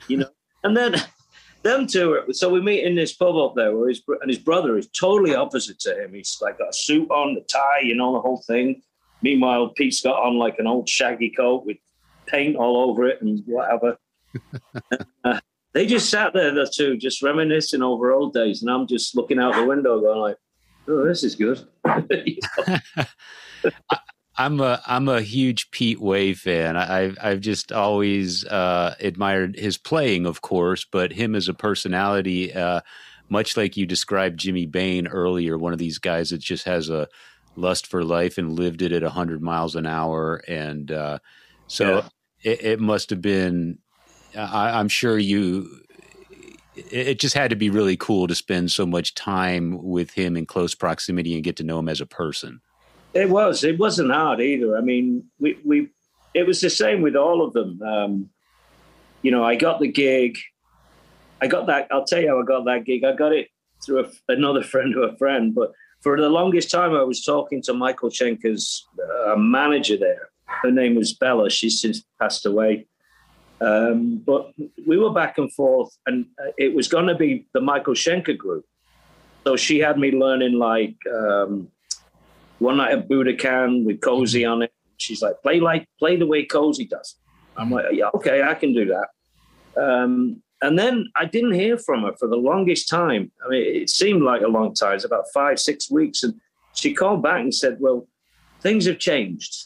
you 0.08 0.18
know. 0.18 0.30
And 0.64 0.76
then 0.76 0.96
them 1.64 1.88
two, 1.88 2.14
are, 2.14 2.34
so 2.34 2.50
we 2.50 2.62
meet 2.62 2.84
in 2.84 2.96
this 2.96 3.14
pub 3.14 3.36
up 3.36 3.56
there 3.56 3.76
where 3.76 3.90
his, 3.90 4.02
and 4.22 4.30
his 4.30 4.40
brother 4.40 4.78
is 4.78 4.88
totally 4.88 5.36
opposite 5.36 5.80
to 5.82 6.04
him. 6.04 6.14
He's 6.14 6.38
like 6.42 6.58
got 6.58 6.70
a 6.70 6.74
suit 6.74 7.10
on, 7.10 7.36
the 7.36 7.42
tie, 7.42 7.82
you 7.84 7.96
know, 7.96 8.14
the 8.14 8.22
whole 8.22 8.44
thing. 8.48 8.82
Meanwhile, 9.22 9.70
Pete's 9.76 10.02
got 10.02 10.22
on 10.22 10.38
like 10.38 10.60
an 10.60 10.68
old 10.68 10.88
shaggy 10.88 11.32
coat 11.36 11.66
with 11.66 11.78
paint 12.26 12.56
all 12.56 12.90
over 12.90 13.08
it 13.08 13.22
and 13.22 13.44
whatever. 13.46 13.98
Uh, 15.26 15.40
they 15.74 15.86
just 15.86 16.10
sat 16.10 16.34
there, 16.34 16.54
the 16.54 16.72
two, 16.74 16.96
just 16.96 17.22
reminiscing 17.22 17.82
over 17.82 18.12
old 18.12 18.34
days. 18.34 18.62
And 18.62 18.72
I'm 18.72 18.88
just 18.88 19.16
looking 19.16 19.38
out 19.38 19.54
the 19.54 19.66
window 19.66 20.00
going 20.00 20.20
like, 20.20 20.38
oh, 20.88 21.06
this 21.06 21.24
is 21.24 21.36
good. 21.36 21.68
I'm 24.40 24.62
a 24.62 24.82
I'm 24.88 25.10
a 25.10 25.22
huge 25.22 25.70
Pete 25.72 26.00
Way 26.00 26.34
fan. 26.34 26.78
I, 26.78 27.04
I've 27.04 27.18
I've 27.22 27.40
just 27.42 27.74
always 27.74 28.46
uh, 28.46 28.96
admired 29.02 29.58
his 29.58 29.78
playing, 29.78 30.26
of 30.26 30.42
course, 30.42 30.86
but 30.90 31.12
him 31.12 31.36
as 31.36 31.50
a 31.50 31.54
personality. 31.54 32.54
Uh, 32.54 32.80
much 33.30 33.58
like 33.58 33.76
you 33.78 33.86
described 33.86 34.40
Jimmy 34.40 34.66
Bain 34.66 35.08
earlier, 35.08 35.58
one 35.58 35.74
of 35.74 35.80
these 35.80 36.00
guys 36.00 36.30
that 36.30 36.40
just 36.40 36.64
has 36.66 36.90
a 36.90 37.10
lust 37.58 37.86
for 37.86 38.04
life 38.04 38.38
and 38.38 38.54
lived 38.58 38.82
it 38.82 38.94
at 38.94 39.04
100 39.04 39.42
miles 39.42 39.76
an 39.76 39.86
hour, 39.86 40.42
and 40.48 40.90
uh, 40.92 41.20
so 41.68 41.98
Yeah. 41.98 42.10
it, 42.44 42.64
it 42.64 42.80
must 42.80 43.10
have 43.10 43.22
been. 43.22 43.80
I, 44.36 44.80
I'm 44.80 44.88
sure 44.88 45.18
you. 45.18 45.70
It 46.76 47.20
just 47.20 47.36
had 47.36 47.50
to 47.50 47.58
be 47.58 47.70
really 47.70 47.98
cool 47.98 48.28
to 48.28 48.36
spend 48.36 48.72
so 48.72 48.86
much 48.86 49.14
time 49.16 49.84
with 49.84 50.12
him 50.12 50.38
in 50.38 50.46
close 50.46 50.76
proximity 50.76 51.36
and 51.36 51.44
get 51.44 51.58
to 51.58 51.64
know 51.64 51.80
him 51.80 51.90
as 51.90 52.00
a 52.00 52.06
person. 52.06 52.62
It 53.14 53.30
was. 53.30 53.64
It 53.64 53.80
wasn't 53.80 54.12
hard 54.12 54.40
either. 54.40 54.78
I 54.78 54.82
mean, 54.82 55.26
we 55.40 55.58
we 55.66 55.90
it 56.34 56.46
was 56.46 56.62
the 56.62 56.70
same 56.70 57.02
with 57.02 57.16
all 57.16 57.44
of 57.44 57.54
them. 57.54 57.82
Um, 57.82 58.30
you 59.22 59.32
know, 59.32 59.44
I 59.44 59.56
got 59.56 59.80
the 59.80 59.88
gig. 59.88 60.38
I 61.42 61.48
got 61.48 61.68
that. 61.68 61.88
I'll 61.92 62.06
tell 62.06 62.22
you 62.22 62.30
how 62.30 62.42
I 62.42 62.46
got 62.46 62.66
that 62.66 62.86
gig. 62.86 63.04
I 63.04 63.14
got 63.14 63.34
it 63.34 63.48
through 63.84 64.06
a, 64.06 64.10
another 64.28 64.64
friend 64.72 64.96
of 64.96 65.14
a 65.14 65.18
friend. 65.18 65.56
But 65.56 65.72
for 66.02 66.20
the 66.20 66.30
longest 66.30 66.70
time, 66.70 66.94
I 66.94 67.04
was 67.04 67.24
talking 67.24 67.62
to 67.64 67.74
Michael 67.74 68.10
Schenker's 68.10 68.88
uh, 69.26 69.36
manager 69.36 69.98
there. 69.98 70.30
Her 70.46 70.72
name 70.72 70.96
was 70.96 71.14
Bella. 71.14 71.50
She's 71.50 71.82
since 71.82 72.04
passed 72.20 72.46
away. 72.46 72.88
Um, 73.62 74.22
but 74.26 74.54
we 74.88 74.98
were 74.98 75.12
back 75.12 75.38
and 75.38 75.52
forth, 75.54 75.98
and 76.06 76.26
uh, 76.42 76.52
it 76.58 76.74
was 76.74 76.88
going 76.88 77.08
to 77.08 77.16
be 77.16 77.48
the 77.54 77.60
Michael 77.60 77.94
Schenker 77.94 78.38
group. 78.38 78.66
So 79.46 79.56
she 79.56 79.80
had 79.80 79.98
me 79.98 80.12
learning 80.12 80.54
like. 80.54 80.96
Um, 81.12 81.70
one 82.60 82.78
night 82.78 82.92
at 82.92 83.10
Budokan 83.10 83.86
with 83.86 84.02
Cozy 84.02 84.46
on 84.46 84.62
it. 84.62 84.74
She's 84.98 85.22
like, 85.22 85.42
play 85.42 85.60
like 85.60 85.88
play 85.98 86.18
the 86.18 86.28
way 86.28 86.46
Cozy 86.46 86.86
does. 86.86 87.16
I'm 87.58 87.72
like, 87.72 87.86
yeah, 87.92 88.10
okay, 88.16 88.42
I 88.42 88.54
can 88.54 88.74
do 88.74 88.86
that. 88.86 89.08
Um, 89.82 90.42
and 90.62 90.78
then 90.78 91.10
I 91.16 91.26
didn't 91.26 91.54
hear 91.54 91.78
from 91.78 92.04
her 92.04 92.14
for 92.20 92.28
the 92.28 92.36
longest 92.36 92.90
time. 92.90 93.32
I 93.46 93.50
mean, 93.50 93.82
it 93.84 93.90
seemed 93.90 94.24
like 94.24 94.42
a 94.42 94.48
long 94.48 94.74
time. 94.74 94.96
It's 94.96 95.06
about 95.06 95.26
five, 95.34 95.60
six 95.60 95.90
weeks. 95.90 96.24
And 96.24 96.36
she 96.74 96.94
called 96.94 97.24
back 97.24 97.40
and 97.40 97.54
said, 97.54 97.78
Well, 97.80 98.08
things 98.62 98.86
have 98.86 99.00
changed. 99.00 99.66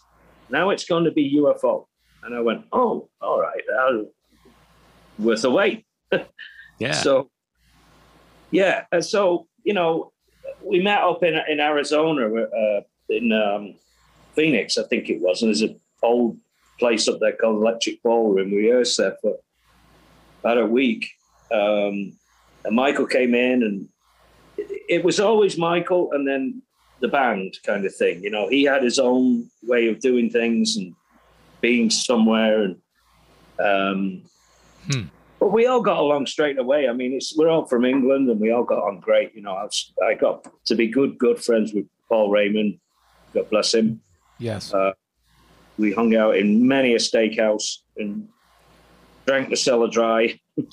Now 0.49 0.69
it's 0.69 0.85
going 0.85 1.03
to 1.05 1.11
be 1.11 1.35
UFO. 1.35 1.87
And 2.23 2.35
I 2.35 2.41
went, 2.41 2.65
Oh, 2.71 3.09
all 3.21 3.41
right. 3.41 3.61
Uh, 3.75 4.03
worth 5.19 5.43
a 5.43 5.49
wait. 5.49 5.85
Yeah. 6.79 6.93
So, 6.93 7.29
yeah. 8.51 8.85
And 8.91 9.05
so, 9.05 9.47
you 9.63 9.73
know, 9.73 10.11
we 10.63 10.79
met 10.81 11.01
up 11.01 11.23
in 11.23 11.39
in 11.47 11.59
Arizona, 11.59 12.27
uh, 12.27 12.81
in 13.09 13.31
um, 13.31 13.75
Phoenix, 14.33 14.77
I 14.77 14.83
think 14.83 15.09
it 15.09 15.21
was. 15.21 15.41
And 15.41 15.49
there's 15.49 15.61
an 15.61 15.79
old 16.01 16.37
place 16.79 17.07
up 17.07 17.19
there 17.19 17.35
called 17.35 17.61
Electric 17.61 18.01
Ballroom. 18.03 18.51
We 18.51 18.57
rehearsed 18.57 18.97
there 18.97 19.17
for 19.21 19.37
about 20.41 20.57
a 20.57 20.65
week. 20.65 21.09
Um, 21.51 22.17
and 22.65 22.75
Michael 22.75 23.07
came 23.07 23.35
in, 23.35 23.63
and 23.63 23.87
it, 24.57 24.81
it 24.89 25.03
was 25.03 25.19
always 25.19 25.57
Michael. 25.57 26.11
And 26.13 26.27
then 26.27 26.61
the 26.99 27.07
band 27.07 27.57
kind 27.65 27.85
of 27.85 27.93
thing. 27.95 28.23
You 28.23 28.29
know, 28.29 28.47
he 28.47 28.63
had 28.63 28.83
his 28.83 28.97
own 28.97 29.49
way 29.63 29.87
of 29.89 29.99
doing 29.99 30.29
things 30.29 30.77
and 30.77 30.95
being 31.61 31.89
somewhere, 31.89 32.63
and 32.63 32.75
um, 33.59 34.21
hmm. 34.91 35.07
But 35.43 35.51
we 35.51 35.65
all 35.65 35.81
got 35.81 35.97
along 35.97 36.25
straight 36.25 36.57
away. 36.57 36.87
I 36.87 36.93
mean, 36.93 37.11
it's 37.11 37.35
we're 37.35 37.49
all 37.49 37.65
from 37.65 37.83
England, 37.83 38.29
and 38.29 38.39
we 38.39 38.51
all 38.51 38.63
got 38.63 38.81
on 38.81 39.01
great. 39.01 39.35
You 39.35 39.41
know, 39.41 39.51
I, 39.51 39.63
was, 39.63 39.91
I 40.01 40.13
got 40.13 40.47
to 40.67 40.73
be 40.73 40.87
good 40.87 41.17
good 41.17 41.37
friends 41.37 41.73
with 41.73 41.85
Paul 42.07 42.29
Raymond. 42.29 42.79
God 43.33 43.49
bless 43.49 43.73
him. 43.73 43.99
Yes. 44.39 44.73
Uh, 44.73 44.93
we 45.77 45.91
hung 45.91 46.15
out 46.15 46.37
in 46.37 46.65
many 46.65 46.93
a 46.93 46.97
steakhouse 46.97 47.79
and 47.97 48.29
drank 49.25 49.49
the 49.49 49.57
cellar 49.57 49.89
dry. 49.89 50.39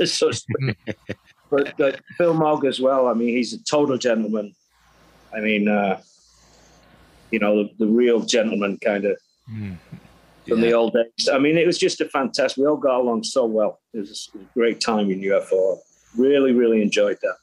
but, 1.51 1.75
but 1.77 2.01
Phil 2.17 2.35
Mogg 2.35 2.65
as 2.65 2.79
well. 2.79 3.09
I 3.09 3.15
mean, 3.15 3.37
he's 3.37 3.53
a 3.53 3.65
total 3.65 3.99
gentleman. 3.99 4.55
I 5.35 5.41
mean, 5.41 5.67
uh, 5.67 6.01
you 7.33 7.41
know, 7.41 7.65
the, 7.65 7.71
the 7.81 7.87
real 7.89 8.21
gentleman 8.21 8.79
kind 8.79 9.05
of 9.05 9.19
mm. 9.53 9.77
From 10.49 10.61
the 10.61 10.73
old 10.73 10.93
days. 10.93 11.29
I 11.33 11.39
mean, 11.39 11.57
it 11.57 11.67
was 11.67 11.79
just 11.79 12.01
a 12.01 12.09
fantastic. 12.09 12.59
We 12.59 12.67
all 12.67 12.77
got 12.77 13.01
along 13.01 13.25
so 13.25 13.45
well. 13.45 13.81
It 13.93 14.01
was, 14.01 14.31
a 14.35 14.39
great 14.55 14.81
time 14.81 15.11
in 15.11 15.21
UFO. 15.21 15.79
Really, 16.17 16.53
really 16.53 16.83
enjoyed 16.83 17.19
that. 17.23 17.37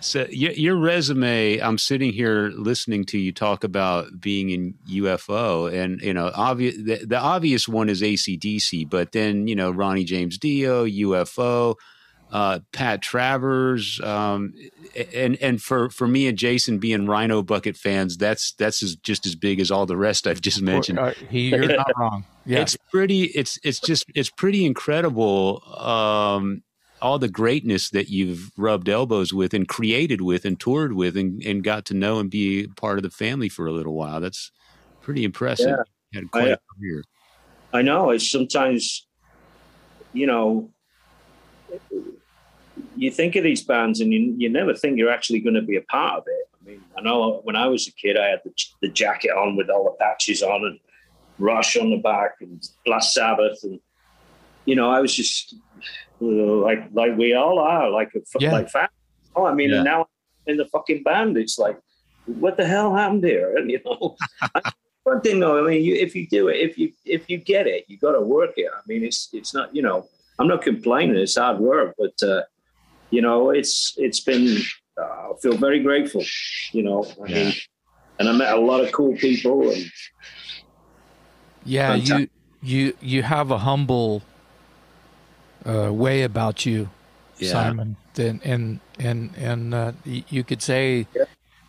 So 0.00 0.26
your, 0.30 0.52
your, 0.52 0.76
resume, 0.76 1.58
I'm 1.58 1.78
sitting 1.78 2.12
here 2.12 2.52
listening 2.54 3.04
to 3.06 3.18
you 3.18 3.32
talk 3.32 3.64
about 3.64 4.20
being 4.20 4.50
in 4.50 4.74
UFO, 4.90 5.72
and 5.72 6.00
you 6.02 6.12
know, 6.12 6.30
obvious 6.34 6.76
the, 6.76 7.06
the 7.06 7.18
obvious 7.18 7.66
one 7.66 7.88
is 7.88 8.02
ACDC, 8.02 8.90
but 8.90 9.12
then 9.12 9.48
you 9.48 9.56
know 9.56 9.70
Ronnie 9.70 10.04
James 10.04 10.36
Dio, 10.36 10.84
UFO, 10.84 11.76
uh, 12.32 12.60
Pat 12.72 13.02
Travers, 13.02 14.00
um, 14.00 14.54
and 15.14 15.36
and 15.36 15.62
for 15.62 15.90
for 15.90 16.08
me 16.08 16.26
and 16.26 16.36
Jason 16.36 16.78
being 16.78 17.06
Rhino 17.06 17.42
Bucket 17.42 17.76
fans, 17.76 18.16
that's 18.16 18.52
that's 18.52 18.82
as, 18.82 18.96
just 18.96 19.26
as 19.26 19.34
big 19.34 19.60
as 19.60 19.70
all 19.70 19.86
the 19.86 19.96
rest 19.96 20.26
I've 20.26 20.40
just 20.40 20.60
mentioned. 20.60 20.98
Uh, 20.98 21.12
he, 21.30 21.50
you're 21.50 21.66
not 21.68 21.90
wrong. 21.96 22.24
Yeah. 22.48 22.60
It's 22.60 22.76
pretty. 22.92 23.24
It's 23.24 23.58
it's 23.64 23.80
just 23.80 24.04
it's 24.14 24.30
pretty 24.30 24.64
incredible. 24.66 25.64
Um, 25.76 26.62
all 27.02 27.18
the 27.18 27.28
greatness 27.28 27.90
that 27.90 28.08
you've 28.08 28.52
rubbed 28.56 28.88
elbows 28.88 29.34
with 29.34 29.52
and 29.52 29.66
created 29.66 30.20
with 30.20 30.44
and 30.44 30.58
toured 30.58 30.92
with 30.92 31.16
and, 31.16 31.42
and 31.42 31.64
got 31.64 31.84
to 31.86 31.94
know 31.94 32.20
and 32.20 32.30
be 32.30 32.68
part 32.76 32.98
of 32.98 33.02
the 33.02 33.10
family 33.10 33.48
for 33.48 33.66
a 33.66 33.72
little 33.72 33.94
while. 33.94 34.20
That's 34.20 34.52
pretty 35.00 35.24
impressive. 35.24 35.68
Yeah. 35.68 35.82
You 36.12 36.20
had 36.20 36.30
quite 36.30 36.48
I, 36.48 36.52
a 36.52 36.58
career. 36.78 37.04
I 37.72 37.82
know. 37.82 38.10
It's 38.10 38.30
sometimes, 38.30 39.06
you 40.12 40.26
know, 40.26 40.70
you 42.96 43.10
think 43.10 43.36
of 43.36 43.44
these 43.44 43.62
bands 43.62 44.00
and 44.00 44.12
you, 44.12 44.34
you 44.36 44.48
never 44.48 44.74
think 44.74 44.98
you're 44.98 45.10
actually 45.10 45.40
going 45.40 45.54
to 45.54 45.62
be 45.62 45.76
a 45.76 45.82
part 45.82 46.18
of 46.18 46.24
it. 46.26 46.48
I 46.60 46.70
mean, 46.70 46.82
I 46.96 47.00
know 47.02 47.40
when 47.44 47.56
I 47.56 47.66
was 47.66 47.86
a 47.86 47.92
kid, 47.92 48.16
I 48.16 48.28
had 48.28 48.40
the, 48.44 48.52
the 48.82 48.88
jacket 48.88 49.30
on 49.30 49.56
with 49.56 49.70
all 49.70 49.84
the 49.84 49.96
patches 49.98 50.42
on 50.42 50.64
and 50.64 50.80
Rush 51.38 51.76
on 51.76 51.90
the 51.90 51.98
back 51.98 52.36
and 52.40 52.66
Black 52.86 53.02
Sabbath. 53.02 53.62
And, 53.62 53.78
you 54.64 54.74
know, 54.74 54.90
I 54.90 55.00
was 55.00 55.14
just 55.14 55.54
like 56.18 56.88
like 56.92 57.16
we 57.16 57.34
all 57.34 57.58
are, 57.58 57.90
like 57.90 58.12
a, 58.14 58.20
yeah. 58.40 58.52
like 58.52 58.70
fans. 58.70 58.88
Oh, 59.34 59.44
I 59.44 59.52
mean, 59.52 59.70
yeah. 59.70 59.82
now 59.82 60.06
in 60.46 60.56
the 60.56 60.64
fucking 60.66 61.02
band, 61.02 61.36
it's 61.36 61.58
like, 61.58 61.78
what 62.24 62.56
the 62.56 62.66
hell 62.66 62.94
happened 62.94 63.24
here? 63.24 63.54
And 63.56 63.70
you 63.70 63.80
know, 63.84 64.16
one 65.02 65.20
thing 65.20 65.40
though, 65.40 65.62
I 65.62 65.68
mean, 65.68 65.84
you, 65.84 65.94
if 65.94 66.16
you 66.16 66.26
do 66.26 66.48
it, 66.48 66.56
if 66.56 66.78
you 66.78 66.92
if 67.04 67.28
you 67.28 67.36
get 67.36 67.66
it, 67.66 67.84
you 67.86 67.98
got 67.98 68.12
to 68.12 68.22
work 68.22 68.52
it. 68.56 68.70
I 68.74 68.80
mean, 68.86 69.04
it's 69.04 69.28
it's 69.32 69.52
not, 69.52 69.74
you 69.76 69.82
know, 69.82 70.08
I'm 70.38 70.48
not 70.48 70.62
complaining. 70.62 71.16
It's 71.16 71.36
hard 71.36 71.58
work, 71.58 71.94
but 71.98 72.14
uh, 72.22 72.42
you 73.10 73.22
know, 73.22 73.50
it's 73.50 73.94
it's 73.96 74.20
been. 74.20 74.58
Uh, 74.98 75.02
I 75.04 75.32
feel 75.42 75.56
very 75.56 75.82
grateful. 75.82 76.24
You 76.72 76.82
know, 76.82 77.06
I 77.22 77.28
yeah. 77.28 77.52
and 78.18 78.28
I 78.28 78.32
met 78.32 78.52
a 78.52 78.60
lot 78.60 78.82
of 78.82 78.92
cool 78.92 79.14
people. 79.16 79.70
And 79.70 79.90
yeah, 81.64 81.94
you 81.94 82.28
you 82.62 82.94
you 83.00 83.22
have 83.22 83.50
a 83.50 83.58
humble 83.58 84.22
uh, 85.64 85.92
way 85.92 86.22
about 86.22 86.66
you, 86.66 86.90
yeah. 87.38 87.50
Simon. 87.50 87.96
And 88.18 88.40
and 88.44 88.80
and 88.98 89.30
and 89.36 89.74
uh, 89.74 89.92
you 90.04 90.42
could 90.42 90.62
say, 90.62 91.06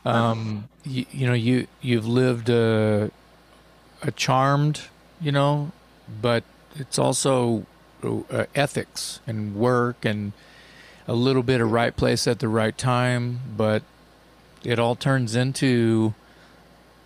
um, 0.06 0.70
you, 0.86 1.06
you, 1.12 1.28
know, 1.28 1.34
you 1.34 1.68
you've 1.82 2.08
lived 2.08 2.50
a, 2.50 3.12
a 4.02 4.12
charmed, 4.12 4.84
you 5.20 5.34
know, 5.34 5.72
but 6.22 6.46
it's 6.76 6.98
also 6.98 7.66
uh, 8.04 8.46
ethics 8.56 9.20
and 9.28 9.56
work 9.56 10.06
and 10.06 10.34
a 11.08 11.14
little 11.14 11.44
bit 11.44 11.62
of 11.62 11.72
right 11.72 11.96
place 11.96 12.28
at 12.28 12.40
the 12.40 12.48
right 12.48 12.78
time, 12.78 13.40
but 13.56 13.84
it 14.64 14.80
all 14.80 14.96
turns 14.96 15.36
into, 15.36 16.14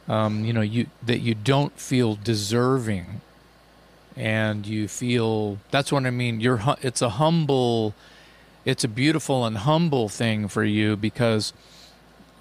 um, 0.07 0.43
you 0.43 0.53
know, 0.53 0.61
you 0.61 0.87
that 1.03 1.19
you 1.19 1.35
don't 1.35 1.77
feel 1.79 2.15
deserving 2.15 3.21
and 4.15 4.65
you 4.65 4.87
feel 4.87 5.57
that's 5.69 5.91
what 5.91 6.05
I 6.05 6.09
mean. 6.09 6.39
You're 6.41 6.61
it's 6.81 7.01
a 7.01 7.09
humble, 7.09 7.93
it's 8.65 8.83
a 8.83 8.87
beautiful 8.87 9.45
and 9.45 9.57
humble 9.57 10.09
thing 10.09 10.47
for 10.47 10.63
you 10.63 10.95
because 10.95 11.53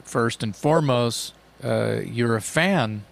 first 0.03 0.43
and 0.43 0.55
foremost, 0.55 1.35
uh, 1.63 2.01
you're 2.05 2.37
a 2.37 2.43
fan. 2.43 3.05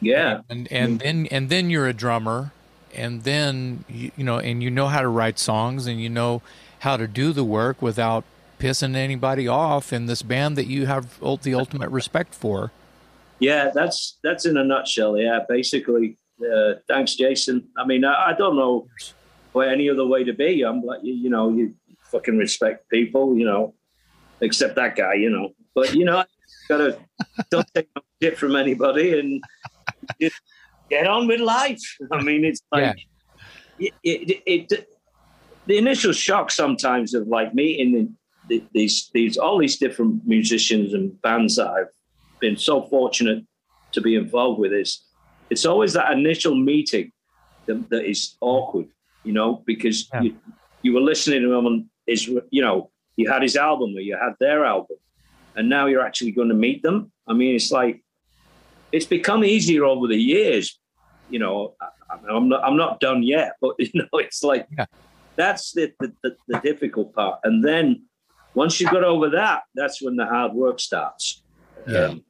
Yeah, 0.00 0.42
and 0.48 0.70
and 0.70 1.00
then 1.00 1.26
and 1.26 1.50
then 1.50 1.70
you're 1.70 1.88
a 1.88 1.92
drummer, 1.92 2.52
and 2.94 3.22
then 3.24 3.84
you, 3.88 4.10
you 4.16 4.24
know, 4.24 4.38
and 4.38 4.62
you 4.62 4.70
know 4.70 4.86
how 4.86 5.00
to 5.00 5.08
write 5.08 5.38
songs, 5.38 5.86
and 5.86 6.00
you 6.00 6.08
know 6.08 6.42
how 6.80 6.96
to 6.96 7.06
do 7.06 7.32
the 7.32 7.44
work 7.44 7.82
without 7.82 8.24
pissing 8.58 8.96
anybody 8.96 9.46
off 9.46 9.92
in 9.92 10.06
this 10.06 10.22
band 10.22 10.56
that 10.56 10.66
you 10.66 10.86
have 10.86 11.18
the 11.42 11.54
ultimate 11.54 11.90
respect 11.90 12.34
for. 12.34 12.70
Yeah, 13.38 13.70
that's 13.72 14.18
that's 14.22 14.46
in 14.46 14.56
a 14.56 14.64
nutshell. 14.64 15.16
Yeah, 15.16 15.40
basically, 15.48 16.16
uh, 16.40 16.74
thanks, 16.88 17.14
Jason. 17.14 17.68
I 17.76 17.86
mean, 17.86 18.04
I, 18.04 18.30
I, 18.30 18.32
don't 18.32 18.56
know 18.56 18.88
where 19.52 19.70
any 19.70 19.88
other 19.88 20.06
way 20.06 20.24
to 20.24 20.32
be. 20.32 20.62
I'm 20.62 20.82
like, 20.82 21.00
you, 21.04 21.14
you, 21.14 21.30
know, 21.30 21.50
you 21.50 21.74
fucking 22.10 22.36
respect 22.36 22.88
people, 22.90 23.36
you 23.36 23.44
know, 23.44 23.74
except 24.40 24.74
that 24.74 24.96
guy, 24.96 25.14
you 25.14 25.30
know. 25.30 25.50
But 25.74 25.94
you 25.94 26.04
know, 26.04 26.24
gotta 26.68 26.98
don't 27.50 27.66
take 27.74 27.88
shit 28.20 28.36
from 28.36 28.56
anybody 28.56 29.18
and 29.18 29.42
get 30.90 31.06
on 31.06 31.26
with 31.26 31.40
life. 31.40 31.82
I 32.12 32.22
mean, 32.22 32.44
it's 32.44 32.62
like 32.72 32.96
yeah. 33.78 33.90
it, 34.02 34.30
it, 34.30 34.42
it, 34.46 34.88
the 35.66 35.78
initial 35.78 36.12
shock 36.12 36.50
sometimes 36.50 37.14
of 37.14 37.28
like 37.28 37.54
meeting 37.54 38.16
the, 38.48 38.62
these 38.72 39.10
these 39.12 39.36
all 39.36 39.58
these 39.58 39.76
different 39.76 40.26
musicians 40.26 40.94
and 40.94 41.20
bands 41.22 41.56
that 41.56 41.68
I've 41.68 41.92
been 42.40 42.56
so 42.56 42.82
fortunate 42.82 43.44
to 43.92 44.00
be 44.00 44.14
involved 44.14 44.58
with 44.58 44.72
is 44.72 45.04
it's 45.50 45.64
always 45.64 45.92
that 45.94 46.12
initial 46.12 46.54
meeting 46.54 47.12
that, 47.66 47.88
that 47.90 48.04
is 48.04 48.36
awkward, 48.40 48.88
you 49.24 49.32
know, 49.32 49.62
because 49.66 50.08
yeah. 50.12 50.22
you, 50.22 50.36
you 50.82 50.92
were 50.92 51.00
listening 51.00 51.42
to 51.42 51.52
him 51.52 51.66
on 51.66 51.88
his, 52.06 52.26
you 52.26 52.62
know, 52.62 52.90
you 53.16 53.30
had 53.30 53.42
his 53.42 53.56
album 53.56 53.94
or 53.96 54.00
you 54.00 54.16
had 54.16 54.34
their 54.40 54.64
album, 54.64 54.96
and 55.56 55.68
now 55.68 55.86
you're 55.86 56.04
actually 56.04 56.30
going 56.30 56.48
to 56.48 56.54
meet 56.54 56.82
them. 56.82 57.10
I 57.26 57.32
mean, 57.32 57.54
it's 57.54 57.70
like 57.70 58.02
it's 58.92 59.06
become 59.06 59.44
easier 59.44 59.84
over 59.84 60.06
the 60.06 60.16
years. 60.16 60.78
You 61.30 61.38
know, 61.38 61.74
I, 62.10 62.36
am 62.36 62.48
not 62.48 62.64
I'm 62.64 62.76
not 62.76 63.00
done 63.00 63.22
yet, 63.22 63.52
but 63.60 63.74
you 63.78 63.90
know, 63.94 64.18
it's 64.18 64.42
like 64.42 64.66
yeah. 64.76 64.86
that's 65.36 65.72
the, 65.72 65.92
the, 66.00 66.12
the 66.22 66.36
the 66.48 66.60
difficult 66.60 67.14
part, 67.14 67.40
and 67.44 67.64
then 67.64 68.02
once 68.54 68.80
you've 68.80 68.90
got 68.90 69.04
over 69.04 69.30
that, 69.30 69.62
that's 69.74 70.02
when 70.02 70.16
the 70.16 70.26
hard 70.26 70.52
work 70.52 70.80
starts. 70.80 71.42
Yeah. 71.86 72.06
Um, 72.06 72.24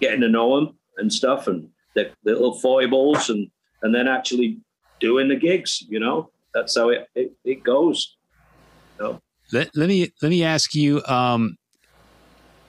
getting 0.00 0.20
to 0.20 0.28
know 0.28 0.56
them 0.56 0.78
and 0.98 1.12
stuff, 1.12 1.48
and 1.48 1.68
the, 1.94 2.10
the 2.24 2.32
little 2.32 2.58
foibles 2.58 3.30
and 3.30 3.50
and 3.82 3.94
then 3.94 4.08
actually 4.08 4.58
doing 5.00 5.28
the 5.28 5.36
gigs. 5.36 5.82
You 5.88 6.00
know, 6.00 6.30
that's 6.54 6.76
how 6.76 6.90
it 6.90 7.08
it, 7.14 7.32
it 7.44 7.62
goes. 7.62 8.16
You 8.98 9.04
know? 9.04 9.20
Let, 9.52 9.70
let 9.74 9.88
me 9.88 10.12
let 10.22 10.28
me 10.28 10.44
ask 10.44 10.74
you. 10.74 11.02
Um, 11.06 11.56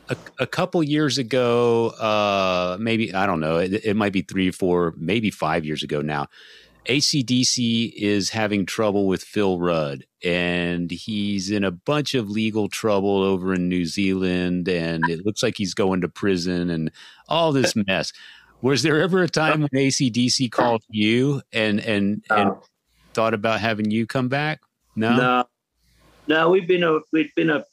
a, 0.10 0.18
a 0.40 0.48
couple 0.48 0.84
years 0.84 1.18
ago, 1.18 1.90
uh, 1.90 2.78
maybe 2.80 3.14
I 3.14 3.26
don't 3.26 3.40
know. 3.40 3.58
It, 3.58 3.86
it 3.86 3.96
might 3.96 4.14
be 4.14 4.22
three, 4.22 4.52
four, 4.52 4.94
maybe 4.98 5.32
five 5.32 5.66
years 5.66 5.84
ago 5.84 6.02
now. 6.02 6.28
ACDC 6.86 7.94
is 7.96 8.30
having 8.30 8.66
trouble 8.66 9.08
with 9.08 9.24
Phil 9.24 9.58
Rudd, 9.58 10.06
and 10.24 10.92
he's 10.92 11.50
in 11.50 11.64
a 11.64 11.72
bunch 11.72 12.14
of 12.14 12.30
legal 12.30 12.68
trouble 12.68 13.24
over 13.24 13.54
in 13.54 13.70
New 13.70 13.86
Zealand, 13.86 14.68
and 14.68 15.08
it 15.10 15.26
looks 15.26 15.42
like 15.42 15.58
he's 15.58 15.74
going 15.74 16.02
to 16.02 16.10
prison 16.10 16.70
and 16.70 16.92
all 17.30 17.54
this 17.54 17.74
mess. 17.88 18.12
Was 18.62 18.84
there 18.84 19.02
ever 19.02 19.24
a 19.24 19.30
time 19.30 19.62
when 19.62 19.70
ACDC 19.70 20.52
called 20.52 20.84
you 20.90 21.42
and 21.52 21.80
and 21.80 22.24
and 22.30 22.54
thought 23.14 23.34
about 23.34 23.60
having 23.62 23.92
you 23.92 24.06
come 24.06 24.28
back? 24.28 24.62
No, 24.96 25.16
no, 25.16 25.46
no. 26.28 26.50
We've 26.50 26.68
been 26.68 26.84
a 26.84 27.00
we've 27.12 27.34
been 27.36 27.50
a 27.50 27.66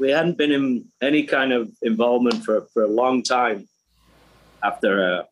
we 0.00 0.10
hadn't 0.10 0.38
been 0.38 0.50
in 0.50 0.86
any 1.00 1.24
kind 1.24 1.52
of 1.52 1.70
involvement 1.82 2.42
for 2.44 2.66
for 2.72 2.82
a 2.82 2.88
long 2.88 3.22
time. 3.22 3.68
After 4.62 4.92
uh, 5.12 5.22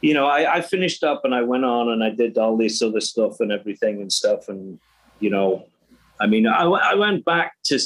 you 0.00 0.14
know, 0.14 0.26
I, 0.26 0.56
I 0.56 0.60
finished 0.60 1.04
up 1.04 1.24
and 1.24 1.34
I 1.34 1.42
went 1.42 1.64
on 1.64 1.90
and 1.90 2.02
I 2.02 2.10
did 2.10 2.38
all 2.38 2.56
this 2.56 2.80
other 2.82 3.00
stuff 3.00 3.40
and 3.40 3.52
everything 3.52 4.00
and 4.00 4.12
stuff 4.12 4.48
and 4.48 4.78
you 5.20 5.30
know, 5.30 5.66
I 6.20 6.26
mean, 6.26 6.46
I 6.46 6.64
I 6.64 6.94
went 6.94 7.24
back 7.24 7.52
to 7.64 7.78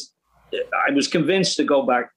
I 0.86 0.92
was 0.92 1.08
convinced 1.08 1.56
to 1.56 1.64
go 1.64 1.82
back 1.82 2.10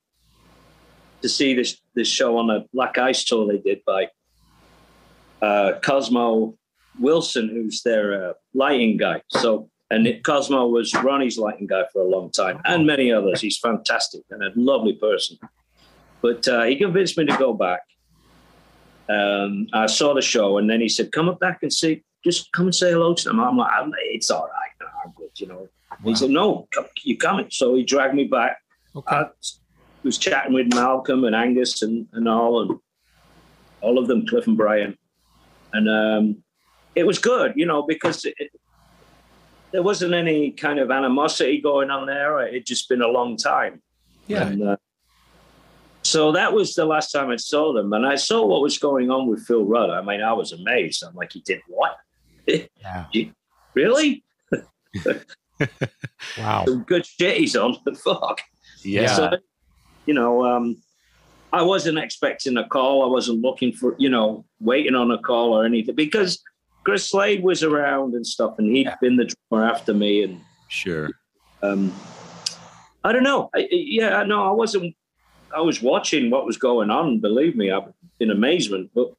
to 1.22 1.30
see 1.30 1.53
this 1.53 1.82
this 1.95 2.07
show 2.07 2.38
on 2.38 2.49
a 2.49 2.66
Black 2.74 2.98
Ice 2.98 3.24
tour 3.24 3.48
they 3.48 3.57
did 3.57 3.82
by 3.86 4.10
uh, 5.41 5.80
Cosmo 5.82 6.57
Wilson, 6.99 7.49
who's 7.49 7.82
their 7.84 8.30
uh, 8.30 8.34
lighting 8.53 8.98
guy. 8.98 9.22
So, 9.30 9.70
and 9.91 10.07
it, 10.07 10.24
Cosmo 10.24 10.68
was 10.68 10.94
Ronnie's 10.94 11.38
lighting 11.38 11.68
guy 11.68 11.84
for 11.94 12.02
a 12.02 12.07
long 12.07 12.32
time, 12.32 12.60
and 12.66 12.86
many 12.88 13.12
others. 13.12 13.41
He's 13.41 13.57
fantastic 13.57 14.24
and 14.32 14.44
a 14.44 14.52
lovely 14.56 14.94
person. 14.94 15.38
But 16.22 16.48
uh, 16.48 16.64
he 16.64 16.76
convinced 16.76 17.18
me 17.18 17.26
to 17.26 17.38
go 17.38 17.53
back. 17.53 17.82
Um, 19.07 19.68
I 19.74 19.86
saw 19.86 20.14
the 20.16 20.22
show, 20.22 20.57
and 20.57 20.70
then 20.70 20.82
he 20.82 20.90
said, 20.90 21.12
"Come 21.12 21.30
up 21.30 21.40
back 21.40 21.60
and 21.62 21.72
see. 21.72 22.03
Just 22.24 22.52
come 22.52 22.66
and 22.66 22.76
say 22.76 22.91
hello 22.91 23.14
to 23.14 23.24
them." 23.24 23.40
I'm 23.40 23.57
like, 23.57 23.72
"It's 24.06 24.32
all 24.32 24.48
right. 24.48 24.90
I'm 25.06 25.14
good," 25.16 25.30
you 25.36 25.48
know. 25.48 25.70
Wow. 25.91 25.98
He 26.03 26.16
said, 26.16 26.32
"No, 26.32 26.68
come, 26.72 26.86
you're 27.03 27.18
coming." 27.18 27.48
So 27.52 27.76
he 27.76 27.84
dragged 27.84 28.16
me 28.16 28.24
back. 28.26 28.57
Okay. 28.95 29.16
I 29.16 29.30
was 30.03 30.18
chatting 30.18 30.53
with 30.53 30.74
Malcolm 30.74 31.26
and 31.26 31.36
Angus 31.36 31.82
and, 31.82 32.07
and 32.14 32.28
all, 32.28 32.62
and 32.62 32.80
all 33.82 33.99
of 33.99 34.07
them, 34.07 34.26
Cliff 34.26 34.48
and 34.48 34.57
Brian, 34.57 34.98
and 35.74 35.90
um, 35.90 36.44
it 36.95 37.06
was 37.06 37.20
good, 37.20 37.53
you 37.56 37.66
know, 37.66 37.84
because 37.84 38.26
it, 38.26 38.36
there 39.76 39.84
wasn't 39.84 40.14
any 40.14 40.52
kind 40.52 40.80
of 40.80 40.89
animosity 40.89 41.60
going 41.60 41.89
on 41.89 42.06
there. 42.06 42.39
It 42.39 42.65
just 42.65 42.88
been 42.88 43.02
a 43.02 43.10
long 43.10 43.35
time. 43.35 43.81
Yeah. 44.26 44.47
And, 44.47 44.64
uh, 44.64 44.77
so 46.02 46.31
that 46.31 46.53
was 46.53 46.76
the 46.76 46.85
last 46.85 47.11
time 47.11 47.30
I 47.30 47.35
saw 47.35 47.73
them, 47.73 47.91
and 47.91 48.06
I 48.06 48.15
saw 48.15 48.45
what 48.45 48.61
was 48.61 48.77
going 48.77 49.11
on 49.11 49.27
with 49.27 49.45
Phil 49.45 49.65
Rudd. 49.65 49.89
I 49.89 50.02
mean, 50.02 50.22
I 50.22 50.31
was 50.31 50.53
amazed. 50.53 51.03
I'm 51.03 51.14
like, 51.14 51.34
he 51.34 51.41
did 51.41 51.60
what? 51.68 51.97
Yeah. 52.47 53.07
really? 53.73 54.23
wow. 56.38 56.64
Some 56.65 56.84
good 56.84 57.06
shit 57.06 57.35
he's 57.35 57.57
on. 57.57 57.76
The 57.84 57.95
fuck. 57.95 58.39
Yeah. 58.81 59.14
So, 59.14 59.31
you 60.06 60.14
know, 60.14 60.45
um, 60.45 60.77
I 61.52 61.64
wasn't 61.64 61.97
expecting 61.97 62.56
a 62.56 62.65
call. 62.65 63.03
I 63.03 63.07
wasn't 63.07 63.41
looking 63.41 63.73
for, 63.73 63.93
you 63.97 64.07
know, 64.07 64.45
waiting 64.61 64.95
on 64.95 65.11
a 65.11 65.18
call 65.18 65.52
or 65.53 65.65
anything 65.65 65.95
because 65.95 66.41
Chris 66.86 67.10
Slade 67.10 67.44
was 67.44 67.64
around 67.64 68.14
and 68.14 68.26
stuff, 68.26 68.56
and 68.60 68.68
he 68.68 68.84
had 68.84 68.91
yeah. 68.91 68.98
been 69.02 69.16
the 69.18 69.26
drummer 69.49 69.68
after 69.68 69.94
me. 69.94 70.24
And 70.24 70.40
sure, 70.70 71.10
um, 71.62 71.94
I 73.03 73.12
don't 73.12 73.24
know. 73.24 73.49
I, 73.56 73.68
yeah, 73.72 74.24
no, 74.24 74.45
I 74.48 74.52
wasn't. 74.52 74.95
I 75.56 75.62
was 75.62 75.82
watching 75.82 76.30
what 76.30 76.45
was 76.45 76.57
going 76.57 76.91
on. 76.91 77.20
Believe 77.20 77.56
me, 77.56 77.72
I'm 77.72 77.94
in 78.20 78.30
amazement. 78.30 78.91
But 78.94 79.14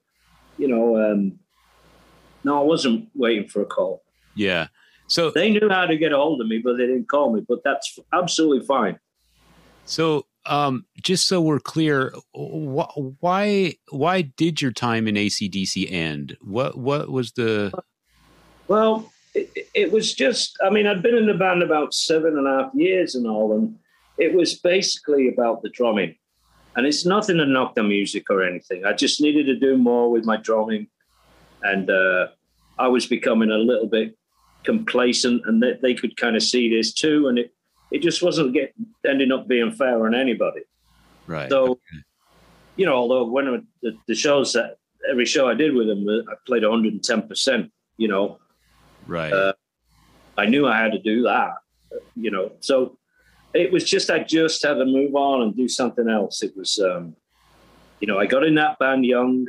you 0.59 0.69
know, 0.69 0.97
um, 0.97 1.39
no, 2.45 2.61
I 2.61 2.65
wasn't 2.65 3.09
waiting 3.15 3.49
for 3.49 3.63
a 3.63 3.67
call. 3.67 4.03
Yeah. 4.37 4.69
So 5.09 5.31
they 5.31 5.51
knew 5.51 5.69
how 5.69 5.87
to 5.87 5.97
get 5.97 6.13
a 6.13 6.17
hold 6.17 6.41
of 6.41 6.49
me, 6.49 6.59
but 6.59 6.77
they 6.77 6.87
didn't 6.87 7.09
call 7.09 7.33
me. 7.33 7.45
But 7.47 7.63
that's 7.65 7.99
absolutely 8.13 8.65
fine. 8.67 8.99
So 9.85 10.27
um, 10.49 10.85
just 11.03 11.29
so 11.29 11.41
we're 11.41 11.61
clear, 11.61 12.13
wh- 12.35 13.21
why 13.21 13.75
why 13.91 14.23
did 14.23 14.63
your 14.63 14.73
time 14.73 15.09
in 15.09 15.15
ACDC 15.15 15.91
end? 15.91 16.37
What 16.41 16.79
what 16.79 17.11
was 17.11 17.33
the? 17.33 17.73
Well, 18.69 19.13
it, 19.35 19.69
it, 19.75 19.93
was 19.93 20.15
just. 20.15 20.57
I 20.65 20.71
mean, 20.71 20.87
I'd 20.87 21.03
been 21.03 21.17
in 21.17 21.27
the 21.27 21.35
band 21.35 21.63
about 21.63 21.95
seven 21.95 22.37
and 22.37 22.47
a 22.47 22.65
half 22.65 22.75
years 22.75 23.15
and 23.15 23.27
all, 23.27 23.57
and 23.57 23.77
it 24.19 24.35
was 24.35 24.55
basically 24.55 25.29
about 25.29 25.63
the 25.63 25.71
drumming. 25.71 26.17
And 26.75 26.87
it's 26.87 27.07
nothing 27.07 27.39
to 27.39 27.47
knock 27.47 27.75
the 27.75 27.83
music 27.83 28.29
or 28.29 28.45
anything. 28.45 28.85
I 28.85 28.93
just 28.93 29.21
needed 29.21 29.47
to 29.47 29.59
do 29.59 29.79
more 29.79 30.11
with 30.11 30.25
my 30.25 30.37
drumming, 30.37 30.89
and 31.63 31.91
uh, 31.91 32.29
I 32.79 32.89
was 32.89 33.07
becoming 33.07 33.51
a 33.51 33.59
little 33.59 33.87
bit 33.87 34.17
complacent, 34.65 35.43
and 35.47 35.63
they, 35.63 35.75
they 35.81 35.95
could 35.95 36.17
kind 36.17 36.37
of 36.37 36.43
see 36.43 36.69
this 36.69 36.93
too, 36.93 37.29
and 37.29 37.39
it 37.39 37.53
it 37.91 38.03
just 38.03 38.23
wasn't 38.23 38.53
get, 38.53 38.75
ending 39.07 39.33
up 39.33 39.47
being 39.47 39.73
fair 39.73 40.07
on 40.07 40.15
anybody. 40.15 40.63
Right. 41.27 41.51
So, 41.51 41.73
okay. 41.73 42.03
you 42.77 42.87
know, 42.87 42.95
although 42.95 43.25
when 43.25 43.67
the, 43.83 43.97
the, 44.07 44.15
shows 44.15 44.53
that 44.53 44.79
every 45.11 45.27
show 45.27 45.49
I 45.49 45.55
did 45.55 45.75
with 45.75 45.87
them, 45.87 46.07
I 46.09 46.35
played 46.47 46.63
110%, 46.63 47.71
you 47.97 48.09
know. 48.09 48.39
Right. 49.07 49.33
Uh, 49.33 49.53
I 50.37 50.47
knew 50.47 50.67
I 50.67 50.77
had 50.77 50.93
to 50.93 50.99
do 50.99 51.23
that, 51.23 51.55
you 52.15 52.31
know. 52.31 52.53
So 52.61 52.99
it 53.55 53.73
was 53.73 53.89
just, 53.89 54.11
I 54.11 54.21
just 54.21 54.63
had 54.63 54.75
to 54.75 54.85
move 54.85 55.15
on 55.15 55.43
and 55.43 55.57
do 55.57 55.69
something 55.69 56.09
else. 56.09 56.43
It 56.43 56.57
was, 56.57 56.79
um, 56.79 57.17
you 58.01 58.07
know, 58.07 58.19
I 58.19 58.27
got 58.27 58.45
in 58.45 58.55
that 58.57 58.79
band 58.79 59.05
young 59.05 59.47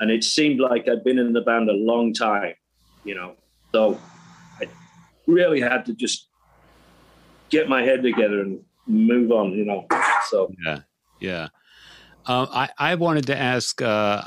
and 0.00 0.10
it 0.10 0.24
seemed 0.24 0.60
like 0.60 0.88
I'd 0.88 1.04
been 1.04 1.18
in 1.18 1.32
the 1.32 1.40
band 1.40 1.68
a 1.68 1.72
long 1.72 2.12
time, 2.12 2.54
you 3.04 3.14
know. 3.14 3.34
So 3.72 3.98
I 4.60 4.68
really 5.26 5.60
had 5.60 5.84
to 5.86 5.94
just 5.94 6.28
get 7.54 7.68
my 7.68 7.82
head 7.82 8.02
together 8.02 8.40
and 8.40 8.60
move 8.86 9.30
on, 9.30 9.52
you 9.52 9.64
know. 9.64 9.86
So 10.28 10.52
yeah, 10.64 10.80
yeah. 11.20 11.48
Uh, 12.26 12.46
I, 12.50 12.92
I 12.92 12.94
wanted 12.94 13.26
to 13.26 13.36
ask 13.36 13.82
uh, 13.82 14.22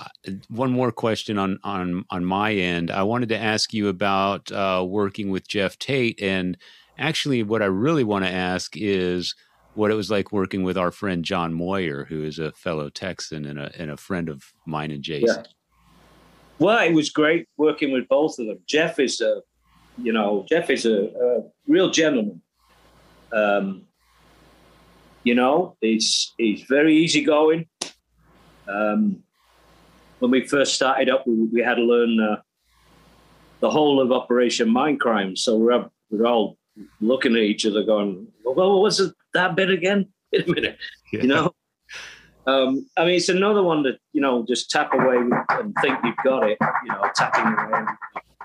one 0.49 0.71
more 0.71 0.91
question 0.91 1.37
on, 1.39 1.59
on 1.63 2.05
on 2.09 2.23
my 2.23 2.53
end. 2.53 2.91
I 2.91 3.03
wanted 3.03 3.29
to 3.29 3.37
ask 3.37 3.73
you 3.73 3.87
about 3.87 4.51
uh, 4.51 4.85
working 4.87 5.31
with 5.31 5.47
Geoff 5.47 5.79
Tate, 5.79 6.21
and 6.21 6.57
actually, 6.97 7.43
what 7.43 7.61
I 7.61 7.65
really 7.65 8.03
want 8.03 8.23
to 8.25 8.31
ask 8.31 8.77
is 8.77 9.35
what 9.73 9.91
it 9.91 9.95
was 9.95 10.09
like 10.09 10.31
working 10.31 10.63
with 10.63 10.77
our 10.77 10.91
friend 10.91 11.25
John 11.25 11.53
Moyer, 11.53 12.05
who 12.05 12.23
is 12.23 12.39
a 12.39 12.51
fellow 12.51 12.89
Texan 12.89 13.45
and 13.45 13.59
a 13.59 13.71
and 13.77 13.91
a 13.91 13.97
friend 13.97 14.29
of 14.29 14.43
mine 14.65 14.91
and 14.91 15.03
Jason. 15.03 15.43
Yeah. 15.43 15.51
Well, 16.59 16.79
it 16.83 16.93
was 16.93 17.09
great 17.09 17.47
working 17.57 17.91
with 17.91 18.07
both 18.07 18.39
of 18.39 18.47
them. 18.47 18.59
Geoff 18.65 18.99
is 18.99 19.21
a, 19.21 19.41
you 20.01 20.11
know, 20.11 20.45
Jeff 20.49 20.71
is 20.71 20.85
a, 20.85 21.03
a 21.05 21.43
real 21.67 21.91
gentleman. 21.91 22.41
Um, 23.31 23.87
you 25.23 25.35
know, 25.35 25.75
he's 25.81 26.33
he's 26.37 26.61
very 26.63 26.95
easygoing. 26.95 27.67
Um, 28.67 29.23
when 30.19 30.31
we 30.31 30.47
first 30.47 30.73
started 30.73 31.09
up, 31.09 31.27
we, 31.27 31.33
we 31.45 31.61
had 31.61 31.75
to 31.75 31.83
learn 31.83 32.19
uh, 32.19 32.37
the 33.59 33.69
whole 33.69 34.01
of 34.01 34.11
Operation 34.11 34.69
Mindcrime. 34.69 35.37
So 35.37 35.57
we're 35.57 35.73
up, 35.73 35.91
we're 36.09 36.25
all 36.25 36.57
looking 37.01 37.35
at 37.35 37.41
each 37.41 37.65
other, 37.65 37.83
going, 37.83 38.27
"Well, 38.45 38.81
what's 38.81 39.01
that 39.33 39.55
bit 39.55 39.69
again?" 39.69 40.07
Wait 40.31 40.47
a 40.47 40.51
minute, 40.51 40.77
yeah. 41.11 41.21
you 41.21 41.27
know. 41.27 41.53
Um, 42.45 42.87
I 42.95 43.03
mean, 43.03 43.15
it's 43.15 43.27
another 43.27 43.63
one 43.63 43.83
that 43.83 43.99
you 44.13 44.21
know 44.21 44.45
just 44.47 44.69
tap 44.69 44.93
away 44.93 45.17
and 45.49 45.75
think 45.81 45.99
you've 46.03 46.15
got 46.23 46.49
it. 46.49 46.57
You 46.85 46.93
know, 46.93 47.03
tapping 47.15 47.65
away 47.65 47.85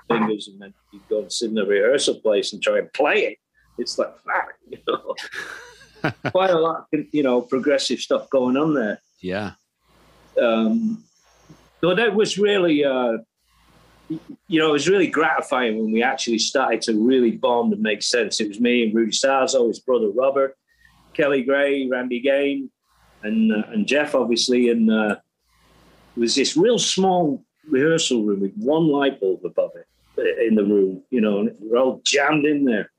fingers, 0.09 0.49
and 0.49 0.61
then 0.61 0.73
you 0.91 0.99
go 1.09 1.19
and 1.19 1.31
sit 1.31 1.49
in 1.49 1.55
the 1.55 1.65
rehearsal 1.65 2.15
place 2.15 2.51
and 2.51 2.61
try 2.61 2.79
and 2.79 2.91
play 2.91 3.19
it 3.19 3.37
it's 3.77 3.97
like 3.97 4.13
you 4.69 4.77
know, 4.87 5.15
quite 6.31 6.49
a 6.49 6.59
lot, 6.59 6.87
of, 6.93 6.99
you 7.11 7.23
know, 7.23 7.41
progressive 7.41 7.99
stuff 7.99 8.29
going 8.29 8.57
on 8.57 8.73
there. 8.73 9.01
Yeah. 9.21 9.51
Um, 10.41 11.03
but 11.81 11.95
that 11.97 12.15
was 12.15 12.37
really, 12.37 12.83
uh, 12.83 13.17
you 14.47 14.59
know, 14.59 14.69
it 14.69 14.73
was 14.73 14.87
really 14.87 15.07
gratifying 15.07 15.77
when 15.77 15.91
we 15.91 16.03
actually 16.03 16.39
started 16.39 16.81
to 16.83 16.93
really 16.93 17.31
bond 17.31 17.73
and 17.73 17.81
make 17.81 18.03
sense. 18.03 18.39
It 18.39 18.47
was 18.47 18.59
me 18.59 18.83
and 18.83 18.93
Rudy 18.93 19.11
Sarzo, 19.11 19.67
his 19.67 19.79
brother 19.79 20.09
Robert, 20.09 20.57
Kelly 21.13 21.43
Gray, 21.43 21.87
Randy 21.87 22.19
Gane, 22.19 22.69
and 23.23 23.51
uh, 23.51 23.63
and 23.69 23.87
Geoff, 23.87 24.15
obviously, 24.15 24.69
and 24.69 24.91
uh, 24.91 25.15
it 26.15 26.19
was 26.19 26.35
this 26.35 26.57
real 26.57 26.77
small 26.77 27.43
rehearsal 27.69 28.23
room 28.23 28.41
with 28.41 28.53
one 28.55 28.87
light 28.87 29.19
bulb 29.19 29.45
above 29.45 29.71
it 29.75 29.87
uh, 30.17 30.45
in 30.45 30.55
the 30.55 30.63
room, 30.63 31.01
you 31.09 31.21
know, 31.21 31.39
and 31.39 31.55
we're 31.59 31.79
all 31.79 32.01
jammed 32.03 32.45
in 32.45 32.65
there 32.65 32.91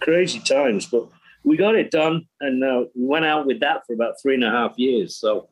crazy 0.00 0.40
times, 0.40 0.86
but 0.86 1.08
we 1.44 1.56
got 1.56 1.76
it 1.76 1.90
done, 1.90 2.26
and 2.40 2.62
uh, 2.62 2.84
we 2.94 3.06
went 3.06 3.24
out 3.24 3.46
with 3.46 3.60
that 3.60 3.86
for 3.86 3.94
about 3.94 4.14
three 4.20 4.34
and 4.34 4.44
a 4.44 4.50
half 4.50 4.78
years. 4.78 5.16
So 5.16 5.48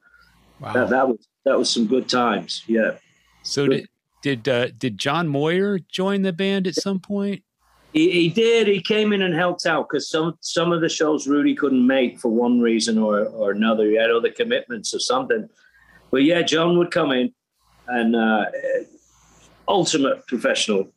wow. 0.61 0.73
that, 0.73 0.91
that 0.91 1.09
was 1.09 1.29
that 1.45 1.59
was 1.59 1.71
some 1.71 1.87
good 1.87 2.09
times. 2.09 2.63
Yeah. 2.67 2.97
So 3.43 3.67
did 3.67 3.89
did 4.23 4.49
uh, 4.49 4.69
did 4.77 4.99
John 4.99 5.29
Moyer 5.29 5.79
join 5.79 6.23
the 6.23 6.33
band 6.33 6.67
at 6.67 6.75
some 6.75 6.99
point? 6.99 7.43
He, 7.93 8.11
he 8.11 8.29
did. 8.29 8.67
He 8.67 8.83
came 8.83 9.13
in 9.13 9.23
and 9.23 9.33
helped 9.35 9.67
out 9.67 9.89
because 9.89 10.11
some 10.11 10.37
some 10.41 10.73
of 10.73 10.81
the 10.81 10.89
shows 10.89 11.29
Rudy 11.29 11.55
couldn't 11.55 11.87
make 11.87 12.19
for 12.19 12.31
one 12.31 12.61
reason 12.61 12.99
or 12.99 13.27
or 13.27 13.53
another. 13.53 13.87
He 13.89 13.97
had 13.97 14.11
other 14.11 14.31
commitments 14.31 14.95
or 14.95 14.99
something. 14.99 15.49
But 16.11 16.25
yeah, 16.25 16.43
John 16.43 16.79
would 16.79 16.91
come 16.91 17.13
in 17.13 17.33
and 17.87 18.17
uh, 18.17 18.47
ultimate 19.69 20.27
professional, 20.27 20.93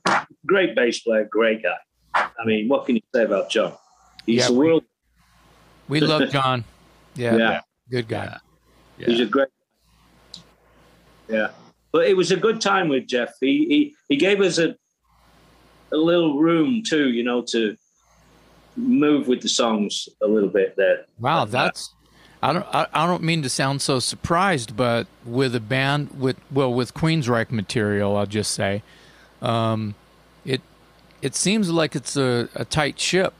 great 0.45 0.75
bass 0.75 0.99
player, 0.99 1.27
great 1.29 1.63
guy. 1.63 1.77
I 2.39 2.45
mean, 2.45 2.67
what 2.67 2.85
can 2.85 2.95
you 2.95 3.01
say 3.13 3.23
about 3.23 3.49
John? 3.49 3.73
He's 4.25 4.41
yeah, 4.41 4.49
a 4.49 4.53
world. 4.53 4.83
We, 5.87 6.01
we 6.01 6.07
love 6.07 6.29
John. 6.31 6.63
Yeah, 7.15 7.35
yeah. 7.35 7.61
good 7.89 8.07
guy. 8.07 8.37
Yeah. 8.99 9.07
He's 9.07 9.21
a 9.21 9.25
great. 9.25 9.47
Yeah, 11.27 11.47
but 11.91 12.05
it 12.05 12.15
was 12.15 12.29
a 12.29 12.35
good 12.35 12.61
time 12.61 12.89
with 12.89 13.07
Geoff. 13.07 13.31
He 13.41 13.65
he 13.65 13.95
he 14.07 14.17
gave 14.17 14.39
us 14.39 14.59
a 14.59 14.75
a 15.91 15.97
little 15.97 16.37
room 16.37 16.83
too, 16.83 17.09
you 17.09 17.23
know, 17.23 17.41
to 17.49 17.75
move 18.75 19.27
with 19.27 19.41
the 19.41 19.49
songs 19.49 20.07
a 20.21 20.27
little 20.27 20.49
bit 20.49 20.75
there. 20.77 21.05
Wow, 21.19 21.45
that's 21.45 21.93
I 22.41 22.53
don't 22.53 22.65
I, 22.73 22.87
I, 22.93 23.07
don't 23.07 23.23
mean 23.23 23.41
to 23.41 23.49
sound 23.49 23.81
so 23.81 23.99
surprised, 23.99 24.77
but 24.77 25.07
with 25.25 25.55
a 25.55 25.59
band 25.59 26.19
with 26.19 26.37
well 26.51 26.73
with 26.73 26.93
Queensryche 26.93 27.51
material, 27.51 28.15
I'll 28.15 28.27
just 28.27 28.51
say, 28.51 28.83
um, 29.41 29.95
it 30.45 30.61
it 31.21 31.35
seems 31.35 31.69
like 31.69 31.95
it's 31.95 32.17
a, 32.17 32.49
a 32.55 32.65
tight 32.65 32.99
ship, 32.99 33.33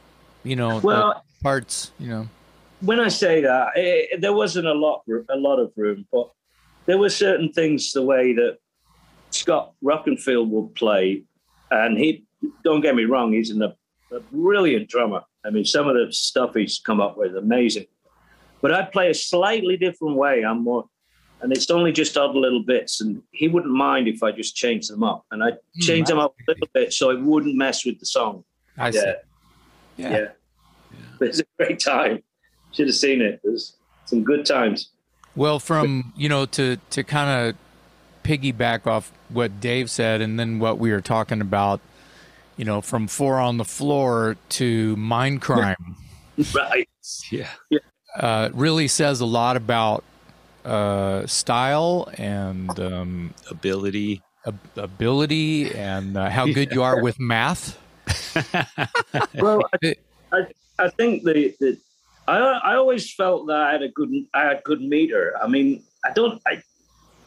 you 0.44 0.56
know. 0.56 0.80
Well, 0.80 1.24
parts, 1.42 1.92
you 2.00 2.10
know. 2.10 2.28
when 2.82 3.00
I 3.00 3.10
say 3.10 3.42
that, 3.42 3.70
it, 3.76 4.22
there 4.22 4.34
wasn't 4.34 4.68
a 4.68 4.74
lot, 4.74 5.04
a 5.30 5.38
lot 5.38 5.60
of 5.60 5.72
room, 5.76 6.06
but 6.12 6.30
there 6.86 6.98
were 6.98 7.10
certain 7.10 7.52
things 7.52 7.92
the 7.92 8.04
way 8.04 8.34
that 8.34 8.58
Scott 9.32 9.74
Rockenfield 9.84 10.50
would 10.50 10.76
play, 10.76 11.24
and 11.72 11.98
he. 11.98 12.24
Don't 12.64 12.82
get 12.82 12.96
me 12.96 13.06
wrong, 13.06 13.34
he's 13.34 13.50
an, 13.50 13.64
a, 13.64 13.76
a 14.16 14.20
brilliant 14.32 14.90
drummer. 14.90 15.24
I 15.44 15.50
mean, 15.50 15.66
some 15.66 15.88
of 15.88 15.96
the 15.96 16.14
stuff 16.14 16.54
he's 16.54 16.80
come 16.80 17.02
up 17.02 17.18
with 17.18 17.36
amazing. 17.36 17.88
But 18.62 18.74
I 18.74 18.84
play 18.84 19.10
a 19.10 19.14
slightly 19.16 19.76
different 19.76 20.18
way. 20.18 20.46
I'm 20.46 20.64
more, 20.64 20.86
and 21.42 21.52
it's 21.52 21.70
only 21.70 21.92
just 21.92 22.18
odd 22.18 22.36
little 22.36 22.64
bits. 22.64 23.02
And 23.02 23.22
he 23.32 23.48
wouldn't 23.48 23.74
mind 23.74 24.08
if 24.08 24.24
I 24.24 24.32
just 24.32 24.56
changed 24.56 24.90
them 24.92 25.04
up, 25.04 25.26
and 25.32 25.44
I 25.44 25.52
change 25.82 26.08
them 26.08 26.20
up 26.20 26.36
a 26.48 26.52
little 26.52 26.68
bit 26.74 26.94
so 26.94 27.10
it 27.12 27.20
wouldn't 27.22 27.56
mess 27.56 27.86
with 27.86 28.00
the 28.00 28.06
song. 28.06 28.44
I 28.78 28.88
Yeah. 28.90 28.92
see. 28.92 29.14
Yeah. 29.98 30.10
Yeah. 30.12 30.28
But 31.20 31.28
it's 31.30 31.40
a 31.40 31.46
great 31.58 31.80
time. 31.80 32.22
Should 32.74 32.88
have 32.88 32.96
seen 32.96 33.22
it. 33.22 33.40
There's 33.44 33.76
some 34.06 34.24
good 34.24 34.46
times. 34.46 34.90
Well, 35.36 35.60
from 35.60 36.14
you 36.16 36.30
know 36.30 36.46
to 36.48 36.78
to 36.92 37.04
kind 37.04 37.50
of 37.50 37.56
piggyback 38.24 38.86
off 38.88 39.12
what 39.30 39.60
Dave 39.60 39.90
said, 39.90 40.22
and 40.22 40.40
then 40.40 40.60
what 40.60 40.78
we 40.80 40.92
were 40.92 41.02
talking 41.02 41.42
about, 41.42 41.80
you 42.58 42.66
know, 42.66 42.82
from 42.82 43.08
four 43.08 43.40
on 43.40 43.58
the 43.58 43.66
floor 43.66 44.36
to 44.50 44.96
mind 44.98 45.42
crime, 45.42 45.96
Right. 46.54 46.90
Yeah. 47.32 47.48
uh, 48.16 48.50
really 48.54 48.88
says 48.88 49.22
a 49.22 49.26
lot 49.26 49.56
about 49.58 50.04
uh, 50.68 51.26
style 51.26 52.10
and 52.18 52.78
um, 52.80 53.34
Ability. 53.50 54.22
ab- 54.46 54.78
ability 54.78 55.74
and 55.76 56.18
uh, 56.18 56.30
how 56.30 56.46
good 56.46 56.72
you 56.72 56.84
are 56.84 57.02
with 57.02 57.20
math. 57.20 57.78
Well, 59.36 59.62
I, 59.84 59.96
I, 60.32 60.40
I 60.80 60.90
think 60.90 61.24
the, 61.24 61.54
the 61.60 61.78
I 62.28 62.38
I 62.40 62.76
always 62.76 63.14
felt 63.14 63.48
that 63.48 63.58
I 63.58 63.72
had 63.72 63.82
a 63.82 63.90
good 63.90 64.12
I 64.34 64.44
had 64.46 64.64
good 64.64 64.82
meter. 64.82 65.34
I 65.42 65.48
mean, 65.48 65.84
I 66.06 66.12
don't 66.14 66.42
I 66.48 66.62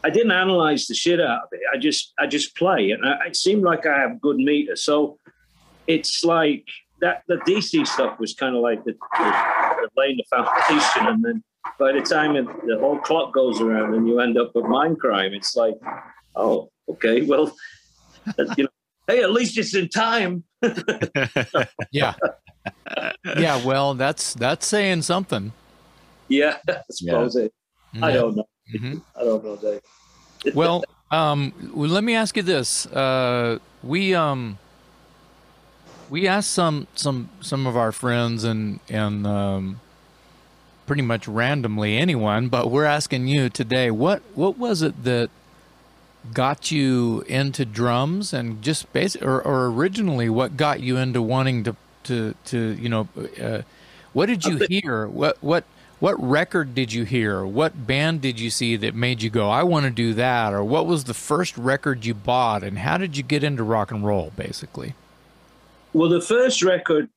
I 0.05 0.11
didn't 0.11 0.33
analyze 0.33 0.87
the 0.87 0.95
shit 0.95 1.21
out 1.21 1.43
of 1.45 1.49
it. 1.53 1.61
I 1.73 1.77
just 1.79 2.12
I 2.19 2.27
just 2.27 2.57
play, 2.57 2.91
and 2.93 3.05
I, 3.05 3.27
it 3.29 3.37
seemed 3.37 3.62
like 3.62 3.87
I 3.87 3.99
have 4.01 4.21
good 4.21 4.37
meter. 4.37 4.77
So 4.77 5.19
it's 5.87 6.25
like 6.25 6.65
that. 7.01 7.23
The 7.29 7.37
DC 7.49 7.87
stuff 7.87 8.19
was 8.19 8.35
kind 8.35 8.55
of 8.57 8.62
like 8.62 8.85
the, 8.85 8.93
the, 8.93 9.31
the 9.83 9.89
laying 9.97 10.17
the 10.17 10.25
foundation, 10.31 11.07
and 11.07 11.25
then 11.25 11.43
by 11.78 11.93
the 11.93 12.01
time 12.01 12.37
it, 12.37 12.47
the 12.66 12.78
whole 12.78 12.99
clock 12.99 13.32
goes 13.35 13.61
around 13.61 13.95
and 13.95 14.07
you 14.09 14.20
end 14.20 14.39
up 14.39 14.53
with 14.55 14.65
mind 14.65 14.99
crime, 14.99 15.32
it's 15.32 15.57
like, 15.57 15.74
oh, 16.37 16.70
okay, 16.89 17.23
well, 17.23 17.55
you 18.57 18.65
know, 18.65 18.70
hey, 19.07 19.23
at 19.23 19.32
least 19.32 19.59
it's 19.59 19.74
in 19.74 19.89
time. 19.89 20.45
Yeah, 21.93 22.15
yeah. 23.24 23.65
Well, 23.65 23.95
that's 23.95 24.35
that's 24.35 24.66
saying 24.66 25.03
something. 25.03 25.53
Yeah, 26.28 26.59
I 26.69 26.81
suppose 26.91 27.35
it. 27.37 27.53
I 28.03 28.12
don't 28.12 28.37
know. 28.37 28.47
Mhm. 28.73 29.03
I 29.16 29.24
don't 29.24 29.43
know, 29.43 29.57
Dave. 29.57 30.55
well, 30.55 30.85
um, 31.11 31.53
let 31.74 32.05
me 32.05 32.15
ask 32.15 32.37
you 32.37 32.43
this: 32.43 32.87
uh, 32.87 33.59
we 33.82 34.15
um, 34.15 34.59
we 36.11 36.28
asked 36.28 36.51
some 36.51 36.87
some 36.95 37.31
some 37.41 37.66
of 37.66 37.77
our 37.77 37.93
friends 37.93 38.45
and 38.45 38.78
and 38.89 39.27
um, 39.27 39.81
pretty 40.91 41.03
much 41.03 41.29
randomly 41.29 41.97
anyone, 41.97 42.49
but 42.49 42.69
we're 42.69 42.85
asking 42.85 43.29
you 43.29 43.49
today 43.49 43.93
what 43.93 44.21
what 44.35 44.59
was 44.59 44.83
it 44.83 45.05
that 45.05 45.31
got 46.35 46.73
you 46.73 47.21
into 47.29 47.65
drums 47.65 48.33
and 48.33 48.61
just 48.61 48.93
basic 48.93 49.23
or, 49.23 49.41
or 49.41 49.67
originally 49.67 50.29
what 50.29 50.57
got 50.57 50.81
you 50.81 50.97
into 50.97 51.23
wanting 51.23 51.62
to 51.62 51.77
to 52.03 52.35
to 52.45 52.73
you 52.73 52.89
know 52.89 53.07
uh, 53.41 53.62
what 54.15 54.27
did 54.27 54.45
you 54.45 54.67
hear? 54.69 55.07
What 55.07 55.41
what 55.41 55.62
what 56.01 56.21
record 56.21 56.75
did 56.75 56.93
you 56.93 57.05
hear? 57.05 57.47
What 57.47 57.87
band 57.87 58.21
did 58.21 58.41
you 58.41 58.51
see 58.51 58.75
that 58.75 58.93
made 58.93 59.23
you 59.23 59.31
go 59.31 59.49
i 59.49 59.62
want 59.62 59.85
to 59.85 59.93
do 59.93 60.12
that 60.15 60.53
or 60.53 60.65
what 60.65 60.87
was 60.89 61.05
the 61.05 61.15
first 61.15 61.57
record 61.57 62.05
you 62.05 62.15
bought 62.15 62.65
and 62.65 62.79
how 62.79 62.99
did 62.99 63.17
you 63.17 63.23
get 63.23 63.45
into 63.45 63.62
rock 63.62 63.93
and 63.93 64.05
roll 64.05 64.33
basically? 64.37 64.95
Well, 65.93 66.09
the 66.09 66.21
first 66.21 66.65
record 66.65 67.09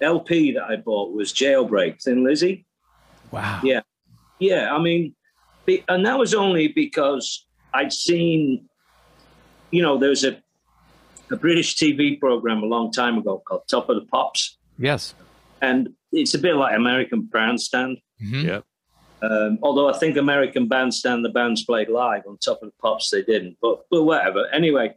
LP 0.00 0.52
that 0.52 0.62
I 0.62 0.76
bought 0.76 1.12
was 1.12 1.32
Jailbreak, 1.32 2.00
Thin 2.00 2.22
Lizzy. 2.22 2.66
Wow 3.30 3.60
Yeah. 3.62 3.80
Yeah, 4.40 4.72
I 4.74 4.78
mean, 4.80 5.14
be- 5.66 5.82
and 5.88 6.06
that 6.06 6.16
was 6.18 6.32
only 6.32 6.68
because 6.68 7.44
I'd 7.74 7.92
seen, 7.92 8.68
you 9.72 9.82
know, 9.82 9.98
there 9.98 10.10
was 10.10 10.24
a, 10.24 10.40
a 11.30 11.36
British 11.36 11.74
TV 11.76 12.18
program 12.20 12.62
a 12.62 12.66
long 12.66 12.92
time 12.92 13.18
ago 13.18 13.42
called 13.46 13.62
Top 13.68 13.88
of 13.88 13.96
the 13.96 14.06
Pops, 14.06 14.56
yes 14.78 15.14
and 15.60 15.88
it's 16.12 16.34
a 16.34 16.38
bit 16.38 16.54
like 16.54 16.76
American 16.76 17.22
Bandstand. 17.22 17.98
Mhm. 18.22 18.44
Yep. 18.44 18.64
Um, 19.20 19.58
although 19.62 19.88
I 19.92 19.98
think 19.98 20.16
American 20.16 20.68
Bandstand, 20.68 21.24
the 21.24 21.30
bands 21.30 21.64
played 21.64 21.88
live 21.88 22.22
on 22.28 22.38
Top 22.38 22.62
of 22.62 22.68
the 22.68 22.74
Pops, 22.80 23.10
they 23.10 23.22
didn't. 23.22 23.56
But 23.60 23.80
but 23.90 24.04
whatever. 24.04 24.46
Anyway, 24.52 24.94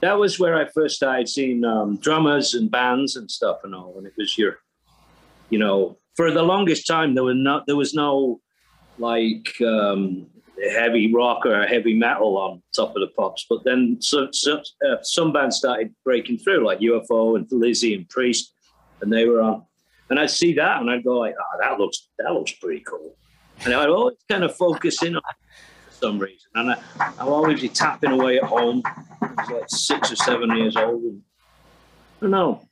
that 0.00 0.18
was 0.18 0.38
where 0.38 0.56
I 0.56 0.64
first 0.64 0.96
started 0.96 1.28
seeing 1.28 1.62
um, 1.64 1.98
drummers 1.98 2.54
and 2.54 2.70
bands 2.70 3.16
and 3.16 3.30
stuff 3.30 3.58
and 3.64 3.74
all. 3.74 3.94
And 3.98 4.06
it 4.06 4.14
was 4.16 4.38
your, 4.38 4.58
you 5.50 5.58
know, 5.58 5.98
for 6.18 6.32
the 6.32 6.42
longest 6.42 6.84
time 6.84 7.14
there 7.14 7.22
was 7.22 7.36
no 7.36 7.62
there 7.68 7.76
was 7.76 7.94
no 7.94 8.40
like 8.98 9.54
um, 9.60 10.26
heavy 10.72 11.14
rock 11.14 11.46
or 11.46 11.64
heavy 11.64 11.94
metal 11.94 12.36
on 12.36 12.60
Top 12.74 12.88
of 12.96 13.00
the 13.02 13.06
Pops. 13.16 13.46
But 13.48 13.62
then 13.62 13.98
so, 14.00 14.26
so, 14.32 14.60
uh, 14.84 14.96
some 15.02 15.32
bands 15.32 15.58
started 15.58 15.94
breaking 16.04 16.38
through, 16.38 16.66
like 16.66 16.80
UFO 16.80 17.36
and 17.36 17.46
Lizzy 17.52 17.94
and 17.94 18.08
Priest, 18.08 18.52
and 19.00 19.12
they 19.12 19.28
were 19.28 19.40
on. 19.40 19.62
And 20.10 20.18
I'd 20.18 20.30
see 20.30 20.52
that 20.54 20.80
and 20.80 20.90
I'd 20.90 21.04
go 21.04 21.18
like, 21.18 21.36
oh, 21.40 21.58
that 21.60 21.78
looks 21.78 22.08
that 22.18 22.32
looks 22.32 22.50
pretty 22.50 22.80
cool. 22.80 23.14
And 23.64 23.72
I'd 23.72 23.88
always 23.88 24.16
kind 24.28 24.42
of 24.42 24.56
focus 24.56 25.00
in 25.04 25.14
on 25.14 25.22
for 25.86 25.92
some 25.92 26.18
reason. 26.18 26.50
And 26.56 26.72
I, 26.72 26.82
I'll 27.20 27.32
always 27.32 27.60
be 27.60 27.68
tapping 27.68 28.10
away 28.10 28.38
at 28.38 28.44
home. 28.44 28.82
I 29.22 29.34
was 29.38 29.50
like 29.50 29.68
six 29.68 30.10
or 30.10 30.16
seven 30.16 30.50
years 30.56 30.76
old. 30.76 31.00
And, 31.02 31.22
I 32.18 32.22
don't 32.22 32.30
know. 32.32 32.67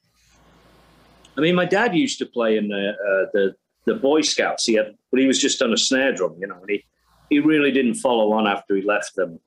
I 1.36 1.40
mean, 1.40 1.54
my 1.54 1.64
dad 1.64 1.94
used 1.94 2.18
to 2.18 2.26
play 2.26 2.56
in 2.56 2.68
the, 2.68 2.90
uh, 2.90 3.30
the 3.32 3.54
the 3.84 3.94
Boy 3.94 4.20
Scouts. 4.22 4.64
He 4.64 4.74
had, 4.74 4.94
but 5.10 5.20
he 5.20 5.26
was 5.26 5.38
just 5.38 5.62
on 5.62 5.72
a 5.72 5.76
snare 5.76 6.12
drum, 6.12 6.36
you 6.40 6.46
know. 6.46 6.56
And 6.60 6.68
he 6.70 6.84
he 7.30 7.40
really 7.40 7.70
didn't 7.70 7.94
follow 7.94 8.32
on 8.32 8.46
after 8.46 8.74
he 8.76 8.82
left 8.82 9.14
them 9.14 9.38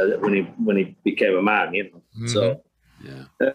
uh, 0.00 0.06
when 0.18 0.34
he 0.34 0.42
when 0.62 0.76
he 0.76 0.96
became 1.04 1.36
a 1.36 1.42
man, 1.42 1.74
you 1.74 1.90
know. 1.90 2.26
So, 2.26 2.62
Yeah. 3.04 3.50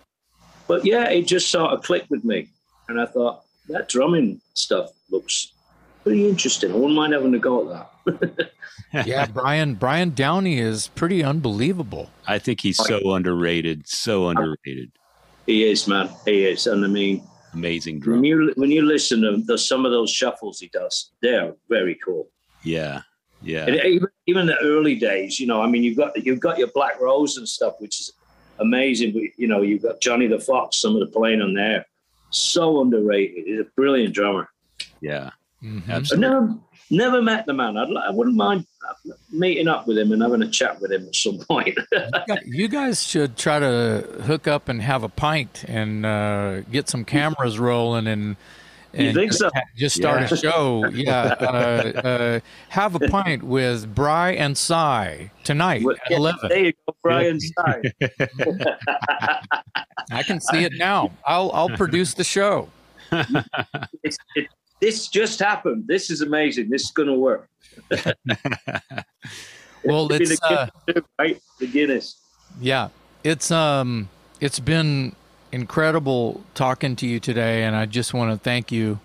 but 0.68 0.86
yeah, 0.86 1.10
it 1.10 1.28
just 1.28 1.50
sort 1.50 1.72
of 1.72 1.82
clicked 1.84 2.10
with 2.10 2.24
me, 2.26 2.50
and 2.90 3.00
I 3.00 3.06
thought 3.06 3.44
that 3.70 3.88
drumming 3.90 4.42
stuff 4.54 4.90
looks 5.10 5.54
pretty 6.04 6.28
interesting. 6.28 6.72
I 6.72 6.76
wouldn't 6.76 6.96
mind 6.96 7.14
having 7.14 7.34
a 7.36 7.40
go 7.40 7.62
at 7.72 7.88
that. 8.06 8.52
yeah 9.06 9.28
brian 9.28 9.76
brian 9.76 10.10
downey 10.10 10.58
is 10.58 10.88
pretty 10.96 11.24
unbelievable 11.24 12.10
I 12.28 12.40
think 12.40 12.62
he's 12.62 12.78
so 12.78 13.12
underrated. 13.12 13.88
So 13.88 14.28
underrated. 14.30 14.92
He 15.46 15.66
is, 15.66 15.88
man. 15.88 16.10
He 16.26 16.46
is, 16.46 16.66
and 16.68 16.84
I 16.84 16.88
mean, 16.88 17.24
Amazing 17.54 17.96
when 17.96 18.02
drum. 18.02 18.24
you 18.24 18.54
when 18.56 18.72
you 18.72 18.82
listen 18.84 19.22
to 19.22 19.38
the, 19.46 19.58
some 19.58 19.86
of 19.86 19.92
those 19.92 20.10
shuffles 20.10 20.60
he 20.60 20.68
does, 20.70 21.12
they're 21.22 21.54
very 21.70 21.96
cool. 22.04 22.30
Yeah. 22.64 23.02
Yeah. 23.42 23.66
And 23.66 23.76
even 23.76 24.08
even 24.28 24.46
the 24.46 24.58
early 24.60 24.96
days, 24.96 25.40
you 25.40 25.48
know, 25.48 25.62
I 25.62 25.68
mean, 25.68 25.84
you've 25.84 25.98
got 25.98 26.12
you've 26.26 26.40
got 26.40 26.58
your 26.58 26.68
Black 26.74 27.00
Rose 27.02 27.38
and 27.38 27.48
stuff, 27.48 27.76
which 27.80 28.00
is 28.00 28.14
amazing. 28.60 29.14
But 29.14 29.24
you 29.38 29.48
know, 29.48 29.62
you've 29.62 29.82
got 29.82 30.00
Johnny 30.00 30.28
the 30.28 30.40
Fox, 30.40 30.78
some 30.80 30.94
of 30.96 31.00
the 31.02 31.08
playing 31.08 31.42
on 31.42 31.54
there, 31.54 31.86
so 32.30 32.82
underrated. 32.82 33.46
He's 33.48 33.60
a 33.60 33.64
brilliant 33.76 34.14
drummer. 34.14 34.48
Yeah. 35.02 35.32
Mhm. 35.64 35.90
I 35.90 35.94
Absolutely. 35.94 36.28
never 36.30 36.58
never 36.92 37.22
met 37.22 37.46
the 37.46 37.54
man. 37.54 37.78
I'd, 37.78 37.90
I 37.96 38.12
wouldn't 38.12 38.36
mind 38.36 38.66
meeting 39.32 39.68
up 39.68 39.88
with 39.88 39.98
him 39.98 40.12
and 40.12 40.22
having 40.22 40.42
a 40.42 40.50
chat 40.50 40.80
with 40.82 40.92
him 40.92 41.08
at 41.08 41.16
some 41.16 41.38
point. 41.40 41.78
you 42.46 42.68
guys 42.68 43.04
should 43.04 43.38
try 43.38 43.60
to 43.60 44.06
hook 44.24 44.48
up 44.48 44.70
and 44.70 44.82
have 44.82 45.04
a 45.04 45.10
pint 45.10 45.64
and 45.68 46.06
uh, 46.06 46.62
get 46.62 46.90
some 46.90 47.04
cameras 47.06 47.58
rolling 47.60 48.08
and 48.08 48.36
You 48.94 49.08
and 49.08 49.16
think 49.16 49.32
just, 49.32 49.40
so? 49.42 49.50
just 49.78 49.96
start 49.96 50.32
a 50.32 50.36
show. 50.46 50.86
Yeah, 50.88 51.36
uh, 51.40 52.02
uh, 52.08 52.40
have 52.70 52.96
a 52.96 53.00
pint 53.08 53.44
with 53.44 53.94
Bry 53.96 54.32
and 54.32 54.58
Cy 54.58 55.32
tonight 55.44 55.84
Well, 55.84 55.96
at 56.06 56.12
eleven. 56.12 56.50
there 56.50 56.66
you 56.66 56.74
go, 56.88 56.96
Brian 57.02 57.40
Stein. 57.40 57.84
I 60.12 60.24
can 60.24 60.42
see 60.42 60.64
it 60.66 60.74
now. 60.78 61.12
I'll 61.26 61.52
I'll 61.54 61.70
produce 61.70 62.14
the 62.14 62.24
show. 62.26 62.70
It's, 64.04 64.18
it, 64.36 64.48
this 64.82 65.08
just 65.08 65.40
happened. 65.40 65.88
This 65.88 66.10
is 66.10 66.22
amazing. 66.22 66.70
This 66.70 66.84
is 66.84 66.92
going 66.92 67.08
to 67.08 67.16
work. 67.16 67.50
Well, 69.84 70.08
be 70.08 70.16
it's 70.18 70.40
the 70.40 70.46
uh, 70.46 70.68
Guinness 70.86 71.04
right? 71.18 71.42
The 71.60 71.66
Guinness. 71.66 72.22
Yeah, 72.60 72.90
it's 73.24 73.50
um, 73.50 74.10
it's 74.40 74.60
been 74.60 75.16
incredible 75.52 76.44
talking 76.54 76.96
to 76.98 77.08
you 77.08 77.20
today, 77.20 77.64
and 77.64 77.76
I 77.76 77.88
just 77.88 78.14
want 78.14 78.32
to 78.32 78.38
thank 78.38 78.72
you 78.72 79.00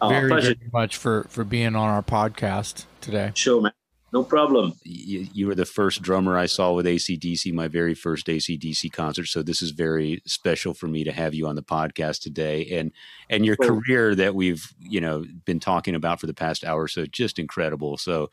Oh, 0.00 0.08
very, 0.08 0.28
very 0.28 0.58
much 0.72 0.96
for 0.96 1.24
for 1.28 1.44
being 1.44 1.74
on 1.74 1.88
our 1.88 2.02
podcast 2.02 2.84
today. 3.00 3.32
Sure, 3.34 3.62
man. 3.62 3.72
No 4.16 4.24
problem. 4.24 4.72
You, 4.82 5.28
you, 5.34 5.46
were 5.46 5.54
the 5.54 5.66
first 5.66 6.00
drummer 6.00 6.38
I 6.38 6.46
saw 6.46 6.72
with 6.72 6.86
ACDC, 6.86 7.52
my 7.52 7.68
very 7.68 7.92
first 7.92 8.28
ACDC 8.28 8.90
concert. 8.90 9.26
So 9.26 9.42
this 9.42 9.60
is 9.60 9.72
very 9.72 10.22
special 10.24 10.72
for 10.72 10.86
me 10.86 11.04
to 11.04 11.12
have 11.12 11.34
you 11.34 11.46
on 11.46 11.54
the 11.54 11.62
podcast 11.62 12.22
today, 12.22 12.78
and 12.78 12.92
and 13.28 13.44
your 13.44 13.56
cool. 13.56 13.82
career 13.82 14.14
that 14.14 14.34
we've 14.34 14.72
you 14.80 15.02
know 15.02 15.26
been 15.44 15.60
talking 15.60 15.94
about 15.94 16.18
for 16.18 16.26
the 16.26 16.32
past 16.32 16.64
hour. 16.64 16.88
So 16.88 17.04
just 17.04 17.38
incredible. 17.38 17.98
So. 17.98 18.30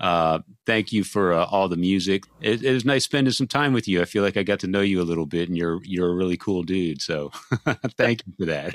Uh, 0.00 0.38
thank 0.64 0.94
you 0.94 1.04
for 1.04 1.34
uh, 1.34 1.44
all 1.44 1.68
the 1.68 1.76
music. 1.76 2.24
It, 2.40 2.64
it, 2.64 2.72
was 2.72 2.86
nice 2.86 3.04
spending 3.04 3.34
some 3.34 3.46
time 3.46 3.74
with 3.74 3.86
you. 3.86 4.00
I 4.00 4.06
feel 4.06 4.22
like 4.22 4.38
I 4.38 4.42
got 4.42 4.60
to 4.60 4.66
know 4.66 4.80
you 4.80 4.98
a 4.98 5.04
little 5.04 5.26
bit, 5.26 5.50
and 5.50 5.58
you're 5.58 5.78
you're 5.84 6.08
a 6.08 6.14
really 6.14 6.38
cool 6.38 6.62
dude. 6.62 7.02
So, 7.02 7.32
thank 7.98 8.22
you 8.26 8.32
for 8.38 8.46
that. 8.46 8.72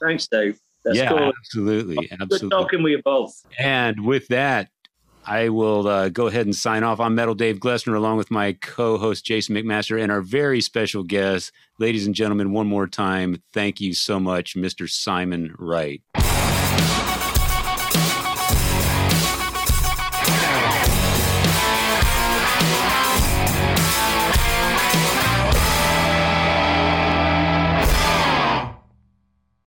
Thanks, 0.00 0.28
Dave. 0.28 0.60
That's 0.84 0.96
yeah, 0.96 1.08
cool. 1.08 1.32
absolutely, 1.36 2.08
absolutely. 2.12 2.38
Good 2.38 2.50
talking 2.50 2.82
with 2.84 2.92
you 2.92 3.02
both. 3.02 3.44
And 3.58 4.04
with 4.04 4.28
that, 4.28 4.70
I 5.26 5.48
will 5.50 5.86
uh, 5.86 6.08
go 6.08 6.26
ahead 6.26 6.46
and 6.46 6.56
sign 6.56 6.82
off. 6.82 7.00
I'm 7.00 7.14
Metal 7.14 7.34
Dave 7.34 7.58
Glessner, 7.58 7.96
along 7.96 8.16
with 8.16 8.30
my 8.30 8.54
co-host 8.54 9.24
Jason 9.24 9.54
McMaster 9.54 10.00
and 10.00 10.10
our 10.10 10.22
very 10.22 10.60
special 10.60 11.02
guest, 11.02 11.52
ladies 11.78 12.06
and 12.06 12.14
gentlemen. 12.14 12.52
One 12.52 12.66
more 12.66 12.86
time, 12.86 13.42
thank 13.52 13.80
you 13.80 13.92
so 13.94 14.18
much, 14.18 14.54
Mr. 14.54 14.88
Simon 14.88 15.54
Wright. 15.58 16.02